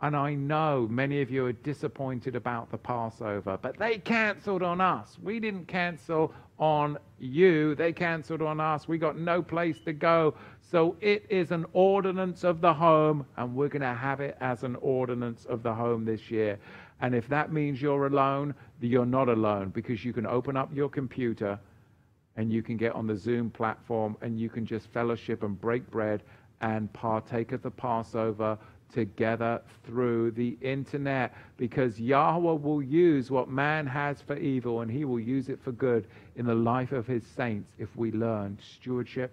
And 0.00 0.14
I 0.14 0.34
know 0.34 0.86
many 0.90 1.22
of 1.22 1.30
you 1.30 1.46
are 1.46 1.52
disappointed 1.52 2.36
about 2.36 2.70
the 2.70 2.78
Passover, 2.78 3.58
but 3.60 3.78
they 3.78 3.98
canceled 3.98 4.62
on 4.62 4.80
us. 4.80 5.18
We 5.22 5.40
didn't 5.40 5.68
cancel 5.68 6.32
on 6.58 6.98
you, 7.18 7.74
they 7.74 7.92
canceled 7.92 8.42
on 8.42 8.60
us. 8.60 8.88
We 8.88 8.98
got 8.98 9.18
no 9.18 9.42
place 9.42 9.78
to 9.84 9.92
go. 9.92 10.34
So 10.60 10.96
it 11.00 11.24
is 11.28 11.52
an 11.52 11.66
ordinance 11.72 12.44
of 12.44 12.60
the 12.60 12.72
home, 12.72 13.26
and 13.36 13.54
we're 13.54 13.68
going 13.68 13.82
to 13.82 13.94
have 13.94 14.20
it 14.20 14.36
as 14.40 14.62
an 14.62 14.76
ordinance 14.76 15.44
of 15.44 15.62
the 15.62 15.72
home 15.72 16.04
this 16.04 16.30
year. 16.30 16.58
And 17.00 17.14
if 17.14 17.28
that 17.28 17.52
means 17.52 17.80
you're 17.80 18.06
alone, 18.06 18.54
you're 18.80 19.06
not 19.06 19.28
alone 19.28 19.70
because 19.70 20.04
you 20.04 20.12
can 20.12 20.26
open 20.26 20.56
up 20.56 20.74
your 20.74 20.88
computer 20.88 21.58
and 22.36 22.52
you 22.52 22.62
can 22.62 22.76
get 22.76 22.92
on 22.94 23.06
the 23.06 23.16
Zoom 23.16 23.50
platform 23.50 24.16
and 24.22 24.38
you 24.38 24.48
can 24.48 24.66
just 24.66 24.88
fellowship 24.88 25.42
and 25.42 25.60
break 25.60 25.90
bread 25.90 26.22
and 26.60 26.92
partake 26.92 27.52
of 27.52 27.62
the 27.62 27.70
Passover 27.70 28.58
together 28.92 29.60
through 29.84 30.30
the 30.32 30.56
internet 30.60 31.34
because 31.56 32.00
Yahweh 32.00 32.60
will 32.60 32.82
use 32.82 33.30
what 33.30 33.48
man 33.48 33.86
has 33.86 34.20
for 34.20 34.36
evil 34.36 34.80
and 34.80 34.90
he 34.90 35.04
will 35.04 35.20
use 35.20 35.48
it 35.48 35.60
for 35.62 35.72
good 35.72 36.06
in 36.36 36.46
the 36.46 36.54
life 36.54 36.92
of 36.92 37.06
his 37.06 37.24
saints 37.26 37.70
if 37.78 37.94
we 37.96 38.12
learn 38.12 38.58
stewardship 38.60 39.32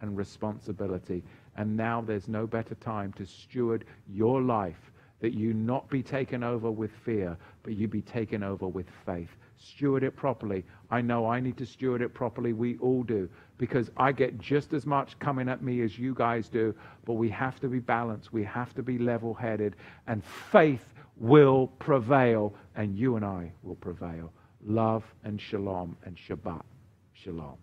and 0.00 0.16
responsibility. 0.16 1.22
And 1.56 1.76
now 1.76 2.00
there's 2.00 2.28
no 2.28 2.46
better 2.46 2.74
time 2.76 3.12
to 3.14 3.26
steward 3.26 3.84
your 4.08 4.40
life 4.40 4.90
that 5.20 5.34
you 5.34 5.54
not 5.54 5.88
be 5.88 6.02
taken 6.02 6.42
over 6.42 6.70
with 6.70 6.90
fear, 7.04 7.36
but 7.62 7.74
you 7.74 7.86
be 7.86 8.02
taken 8.02 8.42
over 8.42 8.66
with 8.66 8.86
faith. 9.06 9.30
Steward 9.64 10.02
it 10.02 10.16
properly. 10.16 10.64
I 10.90 11.00
know 11.00 11.26
I 11.26 11.38
need 11.38 11.56
to 11.58 11.66
steward 11.66 12.02
it 12.02 12.12
properly. 12.12 12.52
We 12.52 12.78
all 12.78 13.04
do 13.04 13.28
because 13.58 13.90
I 13.96 14.10
get 14.10 14.38
just 14.38 14.72
as 14.72 14.86
much 14.86 15.16
coming 15.20 15.48
at 15.48 15.62
me 15.62 15.82
as 15.82 15.96
you 15.96 16.14
guys 16.14 16.48
do, 16.48 16.74
but 17.04 17.12
we 17.12 17.28
have 17.28 17.60
to 17.60 17.68
be 17.68 17.78
balanced. 17.78 18.32
We 18.32 18.42
have 18.42 18.74
to 18.74 18.82
be 18.82 18.98
level 18.98 19.34
headed, 19.34 19.76
and 20.08 20.24
faith 20.24 20.84
will 21.16 21.68
prevail, 21.78 22.54
and 22.74 22.98
you 22.98 23.14
and 23.14 23.24
I 23.24 23.52
will 23.62 23.76
prevail. 23.76 24.32
Love 24.64 25.04
and 25.22 25.40
shalom 25.40 25.96
and 26.04 26.16
Shabbat. 26.16 26.62
Shalom. 27.14 27.56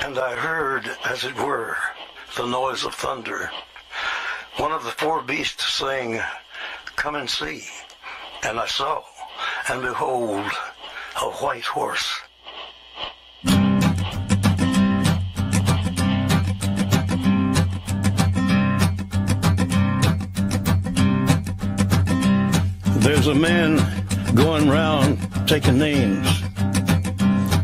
And 0.00 0.16
I 0.16 0.36
heard, 0.36 0.88
as 1.04 1.24
it 1.24 1.36
were, 1.36 1.76
the 2.36 2.46
noise 2.46 2.84
of 2.84 2.94
thunder. 2.94 3.50
One 4.58 4.70
of 4.70 4.84
the 4.84 4.90
four 4.92 5.22
beasts 5.22 5.74
saying, 5.74 6.20
Come 6.98 7.14
and 7.14 7.30
see. 7.30 7.62
And 8.42 8.58
I 8.58 8.66
saw, 8.66 9.04
and 9.68 9.82
behold, 9.82 10.44
a 11.22 11.30
white 11.40 11.64
horse. 11.64 12.12
There's 22.96 23.28
a 23.28 23.34
man 23.34 23.76
going 24.34 24.68
round 24.68 25.20
taking 25.46 25.78
names, 25.78 26.28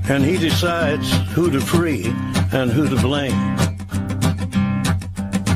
and 0.08 0.24
he 0.24 0.38
decides 0.38 1.10
who 1.32 1.50
to 1.50 1.60
free 1.60 2.06
and 2.52 2.70
who 2.70 2.88
to 2.88 2.96
blame. 3.02 3.56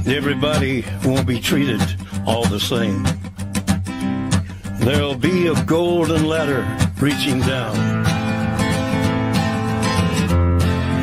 Everybody 0.04 0.84
won't 1.04 1.28
be 1.28 1.38
treated 1.38 1.80
all 2.26 2.44
the 2.44 2.58
same. 2.58 3.17
There'll 4.88 5.16
be 5.16 5.48
a 5.48 5.64
golden 5.64 6.24
ladder 6.26 6.64
reaching 6.98 7.40
down 7.40 7.76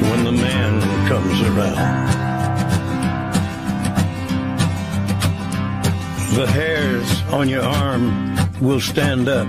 when 0.01 0.23
the 0.23 0.31
man 0.31 0.81
comes 1.07 1.39
around. 1.41 2.07
The 6.35 6.47
hairs 6.47 7.21
on 7.31 7.47
your 7.47 7.61
arm 7.61 8.35
will 8.59 8.79
stand 8.81 9.29
up 9.29 9.47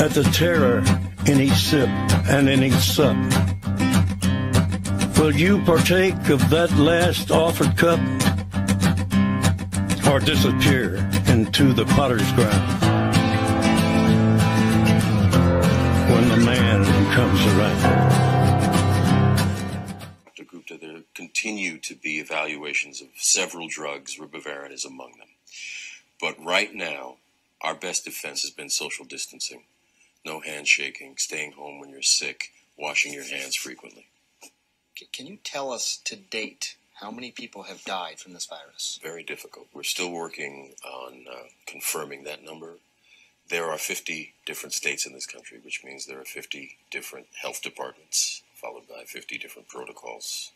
at 0.00 0.10
the 0.10 0.28
terror 0.34 0.82
in 1.26 1.40
each 1.40 1.52
sip 1.52 1.88
and 2.28 2.48
in 2.48 2.64
each 2.64 2.74
sup. 2.74 3.16
Will 5.16 5.32
you 5.32 5.62
partake 5.62 6.28
of 6.28 6.50
that 6.50 6.72
last 6.76 7.30
offered 7.30 7.76
cup 7.76 8.00
or 10.12 10.18
disappear 10.18 11.08
into 11.38 11.72
the 11.72 11.84
potter's 11.84 12.32
ground 12.32 12.82
when 16.10 16.28
the 16.30 16.36
man 16.44 16.84
comes 17.14 17.40
around? 17.46 17.80
Dr. 20.24 20.42
Gupta, 20.42 20.76
there 20.78 21.02
continue 21.14 21.78
to 21.78 21.94
be 21.94 22.18
evaluations 22.18 23.00
of 23.00 23.06
several 23.14 23.68
drugs. 23.68 24.18
Ribavirin 24.18 24.72
is 24.72 24.84
among 24.84 25.12
them. 25.12 25.28
But 26.20 26.44
right 26.44 26.74
now, 26.74 27.18
our 27.60 27.76
best 27.76 28.04
defense 28.04 28.42
has 28.42 28.50
been 28.50 28.68
social 28.68 29.04
distancing. 29.04 29.62
No 30.26 30.40
handshaking, 30.40 31.18
staying 31.18 31.52
home 31.52 31.78
when 31.78 31.90
you're 31.90 32.02
sick, 32.02 32.50
washing 32.76 33.12
your 33.12 33.22
hands 33.22 33.54
frequently. 33.54 34.06
Can 35.12 35.26
you 35.26 35.38
tell 35.44 35.70
us 35.70 36.00
to 36.02 36.16
date 36.16 36.74
how 37.00 37.10
many 37.10 37.30
people 37.30 37.64
have 37.64 37.84
died 37.84 38.18
from 38.18 38.32
this 38.32 38.46
virus? 38.46 38.98
Very 39.02 39.22
difficult. 39.22 39.68
We're 39.72 39.82
still 39.84 40.10
working 40.10 40.74
on 40.84 41.26
uh, 41.30 41.44
confirming 41.66 42.24
that 42.24 42.44
number. 42.44 42.78
There 43.48 43.70
are 43.70 43.78
50 43.78 44.34
different 44.44 44.72
states 44.72 45.06
in 45.06 45.12
this 45.12 45.26
country, 45.26 45.58
which 45.64 45.82
means 45.84 46.06
there 46.06 46.20
are 46.20 46.24
50 46.24 46.76
different 46.90 47.26
health 47.40 47.62
departments, 47.62 48.42
followed 48.54 48.88
by 48.88 49.04
50 49.06 49.38
different 49.38 49.68
protocols. 49.68 50.52